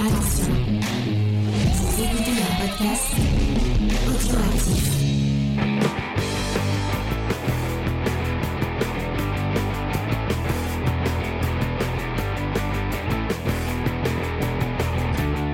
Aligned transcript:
Attention, 0.00 0.54
écoutez 1.98 2.30
un 2.30 2.66
podcast. 2.66 3.02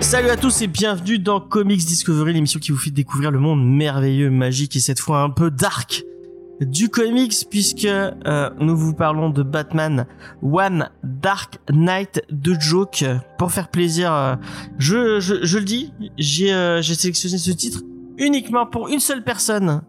Salut 0.01 0.29
à 0.29 0.37
tous 0.37 0.61
et 0.61 0.67
bienvenue 0.67 1.19
dans 1.19 1.41
Comics 1.41 1.79
Discovery, 1.79 2.35
l'émission 2.35 2.61
qui 2.61 2.71
vous 2.71 2.77
fait 2.77 2.91
découvrir 2.91 3.31
le 3.31 3.39
monde 3.39 3.67
merveilleux, 3.67 4.29
magique 4.29 4.77
et 4.77 4.81
cette 4.81 5.01
fois 5.01 5.23
un 5.23 5.31
peu 5.31 5.51
dark 5.51 6.05
du 6.61 6.89
comics 6.89 7.47
puisque 7.51 7.85
euh, 7.85 8.51
nous 8.61 8.77
vous 8.77 8.95
parlons 8.95 9.31
de 9.31 9.43
Batman 9.43 10.07
One 10.43 10.89
Dark 11.03 11.59
Knight 11.73 12.23
de 12.31 12.55
Joke. 12.59 13.05
Pour 13.39 13.53
faire 13.53 13.69
plaisir, 13.69 14.13
euh, 14.13 14.37
je, 14.79 15.21
je, 15.21 15.45
je 15.45 15.59
le 15.59 15.65
dis, 15.65 15.93
j'ai 16.17 16.53
euh, 16.53 16.83
sélectionné 16.83 17.39
ce 17.39 17.51
titre 17.51 17.81
uniquement 18.19 18.67
pour 18.67 18.89
une 18.89 19.01
seule 19.01 19.25
personne 19.25 19.83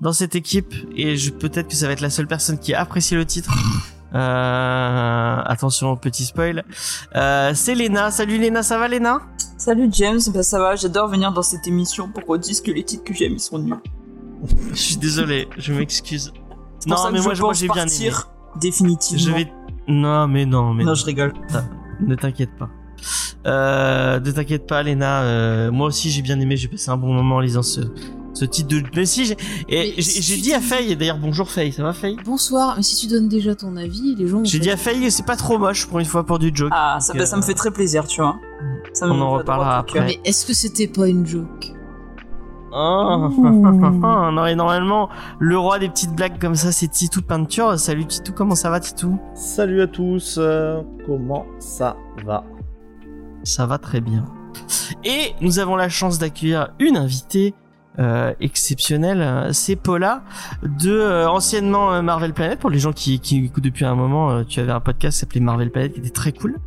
dans 0.00 0.12
cette 0.12 0.34
équipe 0.34 0.74
et 0.94 1.16
peut-être 1.38 1.68
que 1.68 1.74
ça 1.74 1.86
va 1.86 1.92
être 1.92 2.00
la 2.00 2.10
seule 2.10 2.26
personne 2.26 2.58
qui 2.58 2.74
a 2.74 2.80
apprécié 2.80 3.16
le 3.16 3.24
titre. 3.24 3.52
Euh, 4.14 5.36
attention 5.44 5.96
petit 5.96 6.24
spoil. 6.24 6.64
Euh, 7.16 7.52
c'est 7.54 7.74
Lena. 7.74 8.10
Salut 8.10 8.38
Lena, 8.38 8.62
ça 8.62 8.78
va 8.78 8.88
Lena 8.88 9.20
Salut 9.58 9.88
James, 9.90 10.20
bah 10.34 10.42
ça 10.42 10.58
va, 10.58 10.76
j'adore 10.76 11.08
venir 11.08 11.32
dans 11.32 11.42
cette 11.42 11.66
émission 11.66 12.08
pour 12.08 12.24
qu'on 12.24 12.36
dise 12.36 12.60
que 12.60 12.70
les 12.70 12.84
titres 12.84 13.04
que 13.04 13.14
j'aime 13.14 13.32
ils 13.32 13.40
sont 13.40 13.58
nuls. 13.58 13.74
Je 14.72 14.76
suis 14.78 14.96
désolé, 14.96 15.48
je 15.56 15.72
m'excuse. 15.72 16.32
Ça 16.86 17.10
que 17.10 17.34
je 17.34 17.40
pense 17.40 17.58
j'ai 17.58 17.66
bien 17.68 17.74
aimé. 17.82 17.90
partir 17.90 18.28
définitivement. 18.60 19.24
Je 19.24 19.30
vais. 19.32 19.52
Non, 19.88 20.28
mais 20.28 20.46
non, 20.46 20.74
mais 20.74 20.84
Non, 20.84 20.94
je 20.94 21.04
rigole. 21.04 21.32
ne 22.00 22.14
t'inquiète 22.14 22.50
pas. 22.58 22.68
Euh, 23.46 24.18
ne 24.20 24.30
t'inquiète 24.30 24.66
pas, 24.66 24.82
Léna. 24.82 25.22
euh, 25.22 25.70
moi 25.70 25.86
aussi, 25.88 26.10
j'ai 26.10 26.22
bien 26.22 26.38
aimé. 26.40 26.56
J'ai 26.56 26.68
passé 26.68 26.90
un 26.90 26.96
bon 26.96 27.12
moment 27.12 27.36
en 27.36 27.40
lisant 27.40 27.62
ce, 27.62 27.80
ce 28.34 28.44
titre 28.44 28.68
de. 28.68 28.82
Mais 28.94 29.06
si, 29.06 29.24
j'ai- 29.26 29.36
et 29.68 29.94
Mais 29.96 30.02
j'ai 30.02 30.02
si 30.02 30.40
dit 30.42 30.52
à 30.54 30.60
Faye. 30.60 30.92
et 30.92 30.96
D'ailleurs, 30.96 31.18
bonjour 31.18 31.50
Faye. 31.50 31.72
Ça 31.72 31.82
va 31.82 31.92
Faye? 31.92 32.16
Bonsoir, 32.24 32.74
mais 32.76 32.82
si 32.82 32.96
tu 32.96 33.06
donnes 33.06 33.28
déjà 33.28 33.54
ton 33.54 33.76
avis, 33.76 34.14
les 34.16 34.26
gens. 34.26 34.42
J'ai 34.44 34.58
dit 34.58 34.70
à 34.70 34.76
Faye 34.76 35.00
que 35.00 35.10
c'est 35.10 35.26
pas 35.26 35.36
trop 35.36 35.58
moche 35.58 35.86
pour 35.86 35.98
une 36.00 36.06
fois 36.06 36.24
pour 36.26 36.38
du 36.38 36.50
joke. 36.52 36.70
Ah, 36.72 36.98
ça, 37.00 37.14
bah, 37.14 37.26
ça 37.26 37.36
me 37.36 37.42
euh, 37.42 37.46
fait 37.46 37.54
très 37.54 37.70
plaisir, 37.70 38.06
tu 38.06 38.20
vois. 38.20 38.36
Ça 38.92 39.06
On 39.06 39.20
en 39.20 39.30
reparlera 39.32 39.78
après. 39.78 40.00
Mais 40.00 40.20
est-ce 40.24 40.44
que 40.46 40.52
c'était 40.54 40.88
pas 40.88 41.06
une 41.08 41.26
joke? 41.26 41.72
Oh, 42.78 43.30
non, 44.32 44.44
et 44.44 44.54
normalement, 44.54 45.08
le 45.38 45.56
roi 45.56 45.78
des 45.78 45.88
petites 45.88 46.14
blagues 46.14 46.38
comme 46.38 46.54
ça, 46.54 46.72
c'est 46.72 46.88
Titou 46.88 47.22
Peinture. 47.22 47.78
Salut 47.78 48.04
Titou, 48.04 48.32
comment 48.34 48.54
ça 48.54 48.68
va 48.68 48.80
Titou? 48.80 49.18
Salut 49.34 49.80
à 49.80 49.86
tous, 49.86 50.36
euh, 50.38 50.82
comment 51.06 51.46
ça 51.58 51.96
va? 52.26 52.44
Ça 53.44 53.64
va 53.64 53.78
très 53.78 54.02
bien. 54.02 54.26
Et 55.04 55.32
nous 55.40 55.58
avons 55.58 55.76
la 55.76 55.88
chance 55.88 56.18
d'accueillir 56.18 56.68
une 56.78 56.98
invitée 56.98 57.54
euh, 57.98 58.34
exceptionnelle. 58.40 59.48
C'est 59.54 59.76
Paula 59.76 60.22
de 60.62 60.92
euh, 60.92 61.30
anciennement 61.30 62.02
Marvel 62.02 62.34
Planet. 62.34 62.58
Pour 62.58 62.68
les 62.68 62.78
gens 62.78 62.92
qui, 62.92 63.20
qui 63.20 63.46
écoutent 63.46 63.64
depuis 63.64 63.86
un 63.86 63.94
moment, 63.94 64.44
tu 64.44 64.60
avais 64.60 64.72
un 64.72 64.80
podcast 64.80 65.16
qui 65.16 65.20
s'appelait 65.20 65.40
Marvel 65.40 65.70
Planet 65.70 65.94
qui 65.94 66.00
était 66.00 66.10
très 66.10 66.32
cool. 66.32 66.58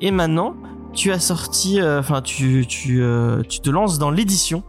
Et 0.00 0.12
maintenant, 0.12 0.54
tu 0.94 1.12
as 1.12 1.20
sorti, 1.20 1.78
enfin, 1.82 2.22
tu 2.22 2.66
tu 2.66 3.02
tu 3.50 3.60
te 3.60 3.68
lances 3.68 3.98
dans 3.98 4.10
l'édition. 4.10 4.62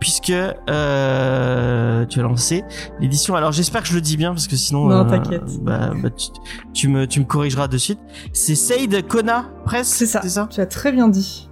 Puisque 0.00 0.30
euh, 0.30 2.06
tu 2.06 2.18
as 2.20 2.22
lancé 2.22 2.64
l'édition. 3.00 3.34
Alors 3.36 3.52
j'espère 3.52 3.82
que 3.82 3.88
je 3.88 3.94
le 3.94 4.00
dis 4.00 4.16
bien 4.16 4.30
parce 4.30 4.48
que 4.48 4.56
sinon 4.56 4.86
Non, 4.86 5.00
euh, 5.00 5.04
t'inquiète. 5.04 5.62
Bah, 5.62 5.90
bah, 6.02 6.08
tu, 6.10 6.28
tu 6.72 6.88
me 6.88 7.06
tu 7.06 7.20
me 7.20 7.26
corrigeras 7.26 7.68
de 7.68 7.76
suite. 7.76 8.00
C'est 8.32 8.54
Saïd 8.54 9.06
Kona 9.06 9.44
Press. 9.66 9.88
C'est 9.88 10.06
ça. 10.06 10.20
C'est 10.22 10.30
ça? 10.30 10.46
Tu 10.50 10.60
as 10.60 10.66
très 10.66 10.90
bien 10.92 11.08
dit. 11.08 11.48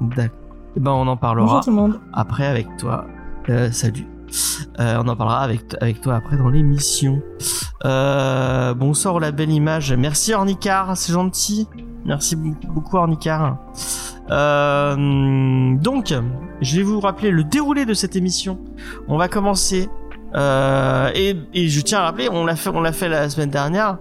D'accord. 0.00 0.36
Eh 0.76 0.80
ben, 0.80 0.90
on 0.92 1.06
en 1.08 1.16
parlera 1.16 1.46
Bonjour 1.46 1.64
tout 1.64 1.70
le 1.70 1.76
monde. 1.76 2.00
après 2.12 2.46
avec 2.46 2.66
toi. 2.78 3.06
Euh, 3.48 3.70
salut. 3.72 4.06
Euh, 4.78 5.00
on 5.02 5.08
en 5.08 5.16
parlera 5.16 5.40
avec, 5.40 5.62
avec 5.80 6.00
toi 6.02 6.16
après 6.16 6.36
dans 6.36 6.48
l'émission. 6.50 7.22
Euh, 7.84 8.74
bonsoir 8.74 9.18
la 9.20 9.30
belle 9.32 9.50
image. 9.50 9.92
Merci 9.92 10.34
Ornicar, 10.34 10.96
c'est 10.96 11.12
gentil. 11.12 11.66
Merci 12.04 12.36
beaucoup, 12.36 12.66
beaucoup 12.68 12.96
Ornicar. 12.96 13.56
Euh, 14.30 15.74
donc, 15.76 16.14
je 16.60 16.76
vais 16.76 16.82
vous 16.82 17.00
rappeler 17.00 17.30
le 17.30 17.44
déroulé 17.44 17.84
de 17.84 17.94
cette 17.94 18.16
émission. 18.16 18.58
On 19.08 19.16
va 19.16 19.28
commencer. 19.28 19.88
Euh, 20.34 21.10
et, 21.14 21.34
et 21.54 21.68
je 21.68 21.80
tiens 21.80 22.00
à 22.00 22.02
rappeler, 22.06 22.28
on 22.30 22.44
l'a 22.44 22.56
fait, 22.56 22.70
on 22.70 22.80
l'a 22.80 22.92
fait 22.92 23.08
la 23.08 23.28
semaine 23.30 23.50
dernière. 23.50 23.98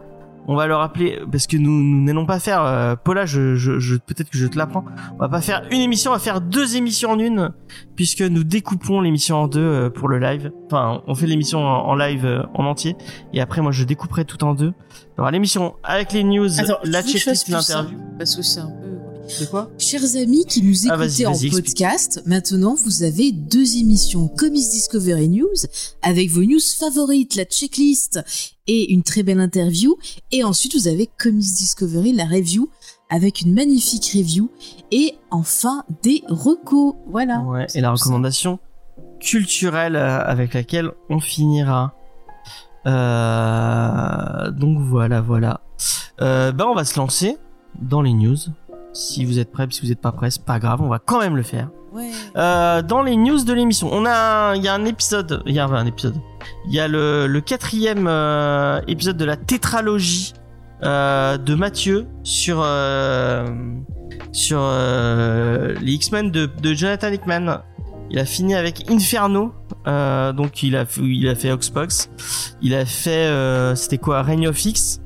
On 0.47 0.55
va 0.55 0.67
le 0.67 0.75
rappeler 0.75 1.19
parce 1.31 1.47
que 1.47 1.57
nous 1.57 1.71
nous 1.71 2.03
n'allons 2.03 2.27
pas 2.27 2.39
faire. 2.39 2.61
Euh, 2.63 2.95
Paula, 2.95 3.25
je, 3.25 3.55
je, 3.55 3.79
je 3.79 3.95
peut-être 3.95 4.29
que 4.29 4.37
je 4.37 4.45
te 4.45 4.55
l'apprends. 4.59 4.85
On 5.15 5.17
va 5.17 5.27
pas 5.27 5.41
faire 5.41 5.63
une 5.71 5.81
émission, 5.81 6.11
on 6.11 6.13
va 6.13 6.19
faire 6.19 6.39
deux 6.39 6.75
émissions 6.75 7.11
en 7.11 7.19
une, 7.19 7.51
puisque 7.95 8.21
nous 8.21 8.43
découpons 8.43 9.01
l'émission 9.01 9.37
en 9.37 9.47
deux 9.47 9.59
euh, 9.59 9.89
pour 9.89 10.07
le 10.07 10.19
live. 10.19 10.51
Enfin, 10.67 11.01
on 11.07 11.15
fait 11.15 11.25
l'émission 11.25 11.65
en, 11.65 11.87
en 11.87 11.95
live 11.95 12.25
euh, 12.25 12.43
en 12.53 12.65
entier, 12.65 12.95
et 13.33 13.41
après 13.41 13.61
moi 13.61 13.71
je 13.71 13.85
découperai 13.85 14.23
tout 14.23 14.43
en 14.43 14.53
deux. 14.53 14.73
Alors 15.17 15.31
l'émission 15.31 15.75
avec 15.83 16.13
les 16.13 16.23
news, 16.23 16.59
Attends, 16.59 16.77
la 16.83 17.01
checklist, 17.01 17.47
l'interview. 17.49 17.97
Parce 18.19 18.35
que 18.35 18.43
c'est 18.43 18.59
un 18.59 18.67
peu. 18.67 18.89
De 19.39 19.45
quoi 19.45 19.69
Chers 19.79 20.15
amis 20.15 20.45
qui 20.45 20.61
nous 20.61 20.87
Ah, 20.89 21.03
écoutez 21.03 21.25
en 21.25 21.31
explique. 21.31 21.53
podcast, 21.53 22.21
maintenant 22.25 22.75
vous 22.75 23.03
avez 23.03 23.31
deux 23.31 23.77
émissions 23.77 24.27
Comics 24.27 24.69
Discovery 24.69 25.29
News 25.29 25.55
avec 26.01 26.29
vos 26.29 26.43
news 26.43 26.59
favorites, 26.79 27.35
la 27.35 27.45
checklist 27.45 28.19
et 28.67 28.93
une 28.93 29.03
très 29.03 29.23
belle 29.23 29.39
interview. 29.39 29.97
Et 30.31 30.43
ensuite 30.43 30.75
vous 30.75 30.87
avez 30.87 31.09
Comics 31.17 31.53
Discovery, 31.57 32.13
la 32.13 32.25
review 32.25 32.69
avec 33.09 33.41
une 33.41 33.53
magnifique 33.53 34.11
review 34.15 34.49
et 34.91 35.15
enfin 35.31 35.83
des 36.03 36.23
recos. 36.27 36.95
Voilà. 37.07 37.39
Ouais, 37.41 37.65
et 37.73 37.81
la 37.81 37.91
recommandation 37.91 38.59
culturelle 39.19 39.95
euh, 39.95 40.19
avec 40.23 40.53
laquelle 40.53 40.91
on 41.09 41.19
finira. 41.19 41.95
Euh, 42.85 44.51
donc 44.51 44.79
voilà, 44.79 45.21
voilà. 45.21 45.61
Euh, 46.21 46.51
ben 46.51 46.65
on 46.65 46.75
va 46.75 46.85
se 46.85 46.97
lancer 46.97 47.37
dans 47.81 48.01
les 48.01 48.13
news. 48.13 48.37
Si 48.95 49.25
vous 49.25 49.39
êtes 49.39 49.51
prêts, 49.51 49.67
si 49.71 49.81
vous 49.81 49.87
n'êtes 49.89 49.99
pas 49.99 50.13
prêts, 50.13 50.31
c'est 50.31 50.45
pas 50.45 50.57
grave, 50.57 50.81
on 50.81 50.87
va 50.87 50.99
quand 50.99 51.19
même 51.19 51.35
le 51.35 51.43
faire. 51.43 51.69
Ouais. 51.91 52.09
Euh, 52.37 52.81
dans 52.81 53.03
les 53.03 53.17
news 53.17 53.43
de 53.43 53.51
l'émission, 53.53 53.89
on 53.91 54.05
a, 54.05 54.53
il 54.55 54.63
y 54.63 54.69
a 54.69 54.73
un 54.73 54.85
épisode, 54.85 55.43
il 55.45 55.53
y 55.53 55.59
a 55.59 55.65
un 55.65 55.85
épisode, 55.85 56.15
il 56.67 56.73
y 56.73 56.79
a 56.79 56.87
le, 56.87 57.27
le 57.27 57.41
quatrième 57.41 58.07
euh, 58.07 58.79
épisode 58.87 59.17
de 59.17 59.25
la 59.25 59.35
tétralogie 59.35 60.33
euh, 60.83 61.37
de 61.37 61.55
Mathieu 61.55 62.07
sur 62.23 62.65
sur 64.31 64.59
les 64.61 65.91
X-Men 65.93 66.31
de, 66.31 66.45
de 66.45 66.73
Jonathan 66.73 67.11
Hickman. 67.11 67.61
Il 68.11 68.19
a 68.19 68.25
fini 68.25 68.55
avec 68.55 68.89
Inferno, 68.89 69.51
donc 69.85 70.63
il 70.63 70.75
a 70.77 70.85
fait- 70.85 71.01
il 71.01 71.27
a 71.27 71.35
fait 71.35 71.51
Oxbox, 71.51 72.09
il 72.61 72.75
a 72.75 72.85
fait 72.85 73.29
c'était 73.75 73.97
quoi 73.97 74.21
Reign 74.21 74.47
of 74.47 74.63
X 74.63 75.01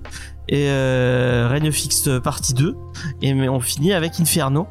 et 0.51 0.67
euh, 0.69 1.47
Reign 1.49 1.67
of 1.67 1.85
X 1.85 2.07
euh, 2.07 2.19
partie 2.19 2.53
2 2.55 2.75
et 3.21 3.33
mais 3.35 3.47
on 3.47 3.59
finit 3.59 3.93
avec 3.93 4.19
Inferno. 4.19 4.67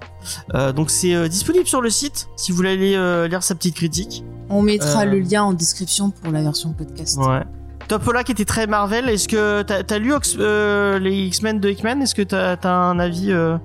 Euh, 0.54 0.72
donc 0.72 0.90
c'est 0.90 1.14
euh, 1.14 1.28
disponible 1.28 1.66
sur 1.66 1.80
le 1.80 1.88
site 1.88 2.28
si 2.36 2.50
vous 2.50 2.56
voulez 2.56 2.70
aller 2.72 2.94
euh, 2.96 3.28
lire 3.28 3.42
sa 3.42 3.54
petite 3.54 3.76
critique. 3.76 4.24
On 4.50 4.60
mettra 4.62 5.02
Euh, 5.02 5.04
le 5.04 5.20
lien 5.20 5.44
en 5.44 5.52
description 5.52 6.10
pour 6.10 6.32
la 6.32 6.42
version 6.42 6.72
podcast. 6.72 7.16
Ouais. 7.18 7.42
Topola 7.86 8.24
qui 8.24 8.32
était 8.32 8.44
très 8.44 8.66
Marvel, 8.66 9.08
est-ce 9.08 9.28
que 9.28 9.62
t'as 9.62 9.82
as 9.88 9.98
lu 9.98 10.12
Ox- 10.12 10.36
euh, 10.38 10.98
les 10.98 11.26
X-Men 11.28 11.58
de 11.60 11.70
Hickman 11.70 12.00
Est-ce 12.02 12.14
que 12.14 12.22
t'as 12.22 12.54
as 12.62 12.68
un 12.68 12.98
avis 12.98 13.30
euh, 13.32 13.56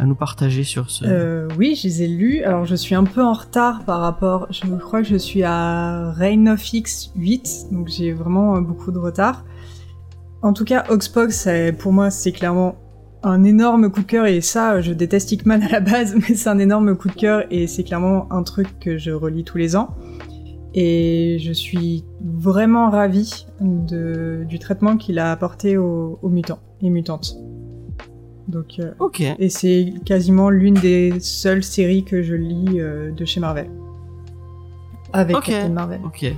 à 0.00 0.04
nous 0.04 0.14
partager 0.16 0.64
sur 0.64 0.90
ce? 0.90 1.04
Euh, 1.06 1.48
oui, 1.58 1.76
je 1.80 1.86
les 1.86 2.02
ai 2.02 2.08
lus. 2.08 2.42
Alors, 2.44 2.64
je 2.64 2.74
suis 2.74 2.94
un 2.96 3.04
peu 3.04 3.22
en 3.22 3.34
retard 3.34 3.84
par 3.84 4.00
rapport. 4.00 4.46
Je 4.50 4.66
crois 4.78 5.02
que 5.02 5.08
je 5.08 5.16
suis 5.16 5.44
à 5.44 6.10
Reign 6.12 6.48
of 6.48 6.72
X 6.72 7.10
8, 7.14 7.66
donc 7.70 7.86
j'ai 7.88 8.12
vraiment 8.12 8.60
beaucoup 8.60 8.90
de 8.90 8.98
retard. 8.98 9.44
En 10.42 10.52
tout 10.52 10.64
cas, 10.64 10.84
Oxbox, 10.88 11.36
c'est- 11.36 11.72
pour 11.72 11.92
moi, 11.92 12.10
c'est 12.10 12.32
clairement 12.32 12.76
un 13.24 13.42
énorme 13.42 13.90
coup 13.90 14.00
de 14.02 14.06
cœur. 14.06 14.26
Et 14.26 14.40
ça, 14.40 14.80
je 14.80 14.92
déteste 14.92 15.32
Hickman 15.32 15.60
à 15.62 15.68
la 15.68 15.80
base, 15.80 16.14
mais 16.28 16.34
c'est 16.34 16.48
un 16.48 16.58
énorme 16.58 16.96
coup 16.96 17.08
de 17.08 17.14
cœur 17.14 17.44
et 17.50 17.66
c'est 17.66 17.82
clairement 17.84 18.32
un 18.32 18.42
truc 18.44 18.68
que 18.80 18.96
je 18.98 19.10
relis 19.10 19.44
tous 19.44 19.58
les 19.58 19.74
ans. 19.76 19.88
Et 20.74 21.38
je 21.40 21.50
suis 21.52 22.04
vraiment 22.22 22.90
ravie 22.90 23.46
de, 23.60 24.44
du 24.48 24.58
traitement 24.60 24.96
qu'il 24.96 25.18
a 25.18 25.32
apporté 25.32 25.76
aux, 25.76 26.18
aux 26.22 26.28
mutants 26.28 26.60
et 26.82 26.90
mutantes. 26.90 27.36
Donc, 28.46 28.76
euh, 28.78 28.92
Ok. 29.00 29.20
et 29.38 29.48
c'est 29.50 29.92
quasiment 30.06 30.48
l'une 30.50 30.74
des 30.74 31.14
seules 31.20 31.64
séries 31.64 32.04
que 32.04 32.22
je 32.22 32.34
lis 32.34 32.80
euh, 32.80 33.10
de 33.10 33.24
chez 33.24 33.40
Marvel. 33.40 33.68
Avec. 35.12 35.36
Captain 35.40 35.68
Marvel. 35.70 36.00
Ok. 36.04 36.32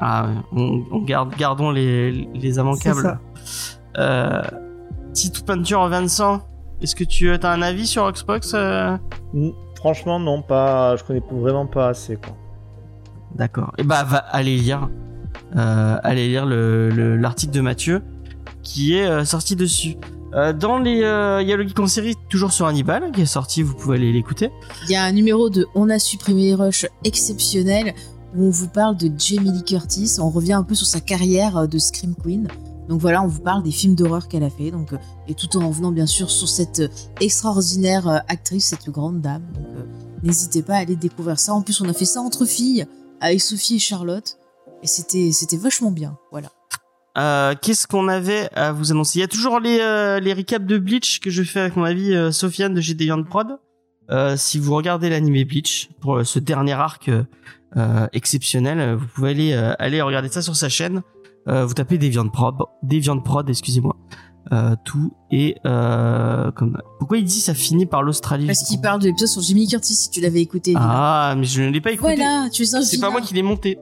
Ah 0.00 0.26
ouais, 0.26 0.34
on, 0.52 0.82
on 0.92 1.02
garde, 1.02 1.34
gardons 1.36 1.70
les, 1.70 2.10
les 2.34 2.52
C'est 2.54 2.60
immanquables. 2.60 3.02
ça. 3.02 3.18
Euh, 3.98 4.42
Titou 5.12 5.42
Peinture 5.44 5.86
Vincent, 5.88 6.42
est-ce 6.80 6.94
que 6.96 7.04
tu 7.04 7.30
as 7.32 7.50
un 7.50 7.62
avis 7.62 7.86
sur 7.86 8.10
Xbox 8.10 8.52
euh 8.54 8.96
Franchement, 9.76 10.18
non, 10.20 10.42
pas. 10.42 10.96
Je 10.96 11.04
connais 11.04 11.22
vraiment 11.30 11.66
pas 11.66 11.88
assez, 11.88 12.16
quoi. 12.16 12.36
D'accord. 13.34 13.72
Et 13.78 13.82
bah 13.82 14.04
va 14.04 14.18
aller 14.18 14.56
lire, 14.56 14.88
euh, 15.56 15.96
aller 16.02 16.28
lire 16.28 16.46
le 16.46 16.90
le- 16.90 17.16
l'article 17.16 17.52
de 17.52 17.60
Mathieu 17.60 18.02
qui 18.62 18.96
est 18.96 19.06
euh, 19.06 19.24
sorti 19.24 19.56
dessus. 19.56 19.96
Euh, 20.34 20.52
dans 20.52 20.78
les, 20.78 21.02
euh, 21.02 21.40
il 21.42 21.48
y 21.48 21.52
a 21.52 21.56
le 21.56 21.66
geek 21.66 21.78
en 21.80 21.86
série 21.88 22.14
toujours 22.28 22.52
sur 22.52 22.66
Hannibal 22.66 23.10
qui 23.12 23.22
est 23.22 23.26
sorti, 23.26 23.62
vous 23.62 23.74
pouvez 23.74 23.96
aller 23.96 24.12
l'écouter. 24.12 24.50
Il 24.84 24.90
y 24.92 24.96
a 24.96 25.02
un 25.04 25.12
numéro 25.12 25.48
de 25.50 25.66
On 25.74 25.88
a 25.90 25.98
supprimé 25.98 26.42
les 26.42 26.54
rushs 26.54 26.86
exceptionnel 27.04 27.94
où 28.34 28.44
on 28.44 28.50
vous 28.50 28.68
parle 28.68 28.96
de 28.96 29.10
Jamie 29.18 29.52
Lee 29.52 29.64
Curtis. 29.64 30.16
On 30.18 30.30
revient 30.30 30.52
un 30.52 30.62
peu 30.62 30.74
sur 30.74 30.86
sa 30.86 31.00
carrière 31.00 31.56
euh, 31.56 31.66
de 31.66 31.78
Scream 31.78 32.14
Queen. 32.14 32.48
Donc 32.88 33.00
voilà, 33.00 33.22
on 33.22 33.26
vous 33.26 33.40
parle 33.40 33.62
des 33.62 33.70
films 33.70 33.94
d'horreur 33.94 34.28
qu'elle 34.28 34.42
a 34.42 34.50
fait. 34.50 34.70
Donc, 34.70 34.92
euh, 34.92 34.98
et 35.28 35.34
tout 35.34 35.56
en 35.56 35.68
revenant 35.68 35.92
bien 35.92 36.06
sûr 36.06 36.30
sur 36.30 36.48
cette 36.48 36.80
euh, 36.80 36.88
extraordinaire 37.20 38.22
actrice, 38.28 38.66
cette 38.66 38.88
grande 38.90 39.20
dame. 39.20 39.42
Donc 39.54 39.66
n'hésitez 40.22 40.62
pas 40.62 40.74
à 40.74 40.78
aller 40.78 40.96
découvrir 40.96 41.38
ça. 41.38 41.52
En 41.54 41.62
plus, 41.62 41.80
on 41.80 41.88
a 41.88 41.92
fait 41.92 42.04
ça 42.04 42.20
entre 42.20 42.46
filles 42.46 42.86
avec 43.20 43.40
Sophie 43.40 43.76
et 43.76 43.80
Charlotte. 43.80 44.36
Et 44.82 44.86
c'était, 44.86 45.30
c'était 45.32 45.58
vachement 45.58 45.90
bien. 45.90 46.16
Voilà. 46.30 46.50
Qu'est-ce 47.60 47.86
qu'on 47.86 48.08
avait 48.08 48.48
à 48.54 48.72
vous 48.72 48.92
annoncer? 48.92 49.18
Il 49.18 49.20
y 49.20 49.24
a 49.24 49.28
toujours 49.28 49.60
les, 49.60 49.76
les 50.22 50.32
recaps 50.32 50.64
de 50.64 50.78
Bleach 50.78 51.20
que 51.20 51.28
je 51.28 51.42
fais 51.42 51.60
avec 51.60 51.76
mon 51.76 51.84
avis 51.84 52.32
Sofiane 52.32 52.72
de 52.72 52.80
GD 52.80 53.10
Prod. 53.28 53.58
Euh, 54.10 54.36
si 54.36 54.58
vous 54.58 54.74
regardez 54.74 55.08
l'animé 55.08 55.44
Bleach 55.44 55.90
pour 56.00 56.18
euh, 56.18 56.24
ce 56.24 56.38
dernier 56.38 56.72
arc 56.72 57.08
euh, 57.76 58.06
exceptionnel, 58.12 58.96
vous 58.96 59.06
pouvez 59.06 59.30
aller 59.30 59.52
euh, 59.52 59.74
aller 59.78 60.02
regarder 60.02 60.28
ça 60.28 60.42
sur 60.42 60.56
sa 60.56 60.68
chaîne. 60.68 61.02
Vous 61.46 61.74
tapez 61.74 61.98
Deviant 61.98 62.28
Prod, 62.28 62.54
Deviant 62.84 63.18
Prod, 63.18 63.48
excusez-moi. 63.48 63.96
Tout 64.84 65.12
et 65.32 65.56
comme 65.64 66.80
pourquoi 67.00 67.18
il 67.18 67.24
dit 67.24 67.40
ça 67.40 67.54
finit 67.54 67.86
par 67.86 68.04
l'Australie 68.04 68.46
Parce 68.46 68.62
qu'il 68.62 68.80
parle 68.80 69.00
de 69.00 69.06
l'épisode 69.06 69.28
sur 69.28 69.42
Jimmy 69.42 69.66
Curtis, 69.66 69.94
si 69.94 70.10
tu 70.10 70.20
l'avais 70.20 70.42
écouté. 70.42 70.74
Ah, 70.76 71.34
mais 71.36 71.46
je 71.46 71.62
ne 71.62 71.70
l'ai 71.70 71.80
pas 71.80 71.90
écouté. 71.90 72.14
voilà, 72.14 72.48
tu 72.52 72.62
es 72.62 72.66
C'est 72.66 73.00
pas 73.00 73.10
moi 73.10 73.20
qui 73.20 73.34
l'ai 73.34 73.42
monté. 73.42 73.80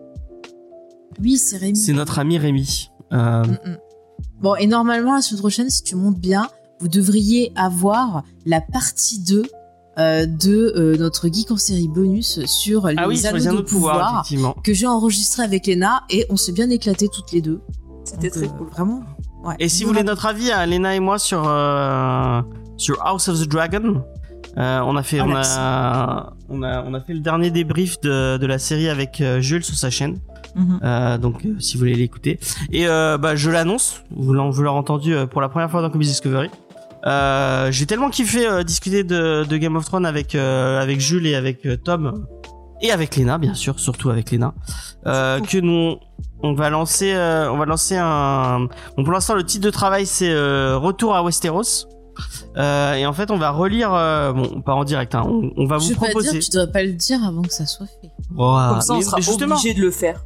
Oui, 1.20 1.36
c'est 1.36 1.58
Rémi. 1.58 1.76
C'est 1.76 1.92
notre 1.92 2.18
ami 2.20 2.38
Rémi. 2.38 2.90
Mm, 3.10 3.16
mm. 3.16 3.76
Bon, 4.40 4.54
et 4.54 4.66
normalement, 4.66 5.14
la 5.14 5.20
semaine 5.20 5.40
prochaine, 5.40 5.68
si 5.68 5.82
tu 5.82 5.94
montes 5.94 6.18
bien, 6.18 6.48
vous 6.80 6.88
devriez 6.88 7.52
avoir 7.54 8.22
la 8.46 8.62
partie 8.62 9.18
2 9.18 9.42
euh, 9.98 10.26
de 10.26 10.72
euh, 10.76 10.96
notre 10.96 11.28
geek 11.28 11.50
en 11.50 11.56
série 11.56 11.88
bonus 11.88 12.44
sur 12.46 12.86
les 12.86 12.94
ah 12.98 13.08
oui, 13.08 13.16
sur 13.18 13.28
anneaux 13.28 13.38
les 13.38 13.44
de 13.44 13.48
anneaux 13.48 13.58
de 13.62 13.66
pouvoir, 13.66 13.94
pouvoir 13.94 14.14
effectivement. 14.20 14.52
que 14.62 14.72
j'ai 14.72 14.86
enregistré 14.86 15.42
avec 15.42 15.66
Lena 15.66 16.04
et 16.10 16.26
on 16.30 16.36
s'est 16.36 16.52
bien 16.52 16.70
éclaté 16.70 17.08
toutes 17.08 17.32
les 17.32 17.40
deux. 17.42 17.60
C'était 18.04 18.30
très 18.30 18.44
euh, 18.46 18.48
cool. 18.48 18.68
Vraiment. 18.68 19.02
ouais. 19.44 19.54
Et 19.58 19.68
si 19.68 19.82
vous 19.84 19.90
voulez 19.90 20.04
notre 20.04 20.26
avis, 20.26 20.50
à 20.50 20.64
Lena 20.66 20.94
et 20.94 21.00
moi 21.00 21.18
sur 21.18 21.42
euh, 21.46 22.40
sur 22.76 23.04
House 23.04 23.28
of 23.28 23.40
the 23.40 23.48
Dragon, 23.48 24.02
euh, 24.56 24.80
on 24.84 24.96
a 24.96 25.02
fait 25.02 25.18
Ah, 25.20 25.24
on 25.26 25.34
a 25.34 26.32
on 26.48 26.62
a 26.62 26.82
on 26.84 26.94
a 26.94 27.00
fait 27.00 27.12
le 27.14 27.20
dernier 27.20 27.50
débrief 27.50 28.00
de 28.00 28.36
de 28.38 28.46
la 28.46 28.58
série 28.58 28.88
avec 28.88 29.20
euh, 29.20 29.40
Jules 29.40 29.64
sur 29.64 29.74
sa 29.76 29.90
chaîne. 29.90 30.18
Mhm. 30.54 30.80
Euh, 30.82 31.18
donc 31.18 31.44
euh, 31.44 31.54
si 31.58 31.74
vous 31.74 31.80
voulez 31.80 31.94
l'écouter. 31.94 32.40
Et 32.72 32.86
euh, 32.88 33.18
bah 33.18 33.36
je 33.36 33.50
l'annonce, 33.50 34.02
vous 34.10 34.32
l'aurez 34.32 34.68
entendu 34.68 35.14
euh, 35.14 35.26
pour 35.26 35.40
la 35.40 35.48
première 35.48 35.70
fois 35.70 35.82
dans 35.82 35.90
Comics 35.90 36.08
Discovery. 36.08 36.50
Euh, 37.06 37.70
j'ai 37.70 37.86
tellement 37.86 38.10
kiffé 38.10 38.46
euh, 38.46 38.62
discuter 38.64 39.04
de, 39.04 39.44
de 39.44 39.56
Game 39.56 39.76
of 39.76 39.84
Thrones 39.84 40.04
avec 40.06 40.34
euh, 40.34 40.80
avec 40.82 41.00
Jules 41.00 41.26
et 41.26 41.34
avec 41.36 41.64
euh, 41.66 41.76
Tom 41.76 42.26
et 42.82 42.90
avec 42.90 43.16
Lena 43.16 43.38
bien 43.38 43.54
sûr, 43.54 43.78
surtout 43.78 44.10
avec 44.10 44.32
Lena, 44.32 44.52
euh, 45.06 45.40
que 45.40 45.58
nous 45.58 45.96
on 46.42 46.54
va 46.54 46.70
lancer 46.70 47.12
euh, 47.14 47.50
on 47.52 47.56
va 47.56 47.66
lancer 47.66 47.96
un 47.96 48.68
bon 48.96 49.04
pour 49.04 49.12
l'instant 49.12 49.34
le 49.34 49.44
titre 49.44 49.64
de 49.64 49.70
travail 49.70 50.06
c'est 50.06 50.30
euh, 50.30 50.76
Retour 50.76 51.14
à 51.14 51.22
Westeros. 51.22 51.86
Euh, 52.56 52.94
et 52.94 53.06
en 53.06 53.12
fait, 53.12 53.30
on 53.30 53.36
va 53.38 53.50
relire, 53.50 53.94
euh, 53.94 54.32
bon, 54.32 54.60
pas 54.60 54.74
en 54.74 54.82
direct, 54.82 55.14
hein, 55.14 55.22
on, 55.24 55.52
on 55.56 55.66
va 55.66 55.78
Je 55.78 55.90
vous 55.90 55.94
proposer. 55.94 56.32
dire, 56.32 56.40
tu 56.42 56.50
devrais 56.50 56.72
pas 56.72 56.82
le 56.82 56.92
dire 56.94 57.20
avant 57.24 57.42
que 57.42 57.52
ça 57.52 57.64
soit 57.64 57.86
fait. 57.86 58.10
Comme 58.36 58.80
ça, 58.80 58.94
on 58.94 58.96
mais- 58.96 59.02
sera 59.04 59.18
mais 59.18 59.42
obligé 59.44 59.72
de 59.72 59.80
le 59.80 59.92
faire. 59.92 60.24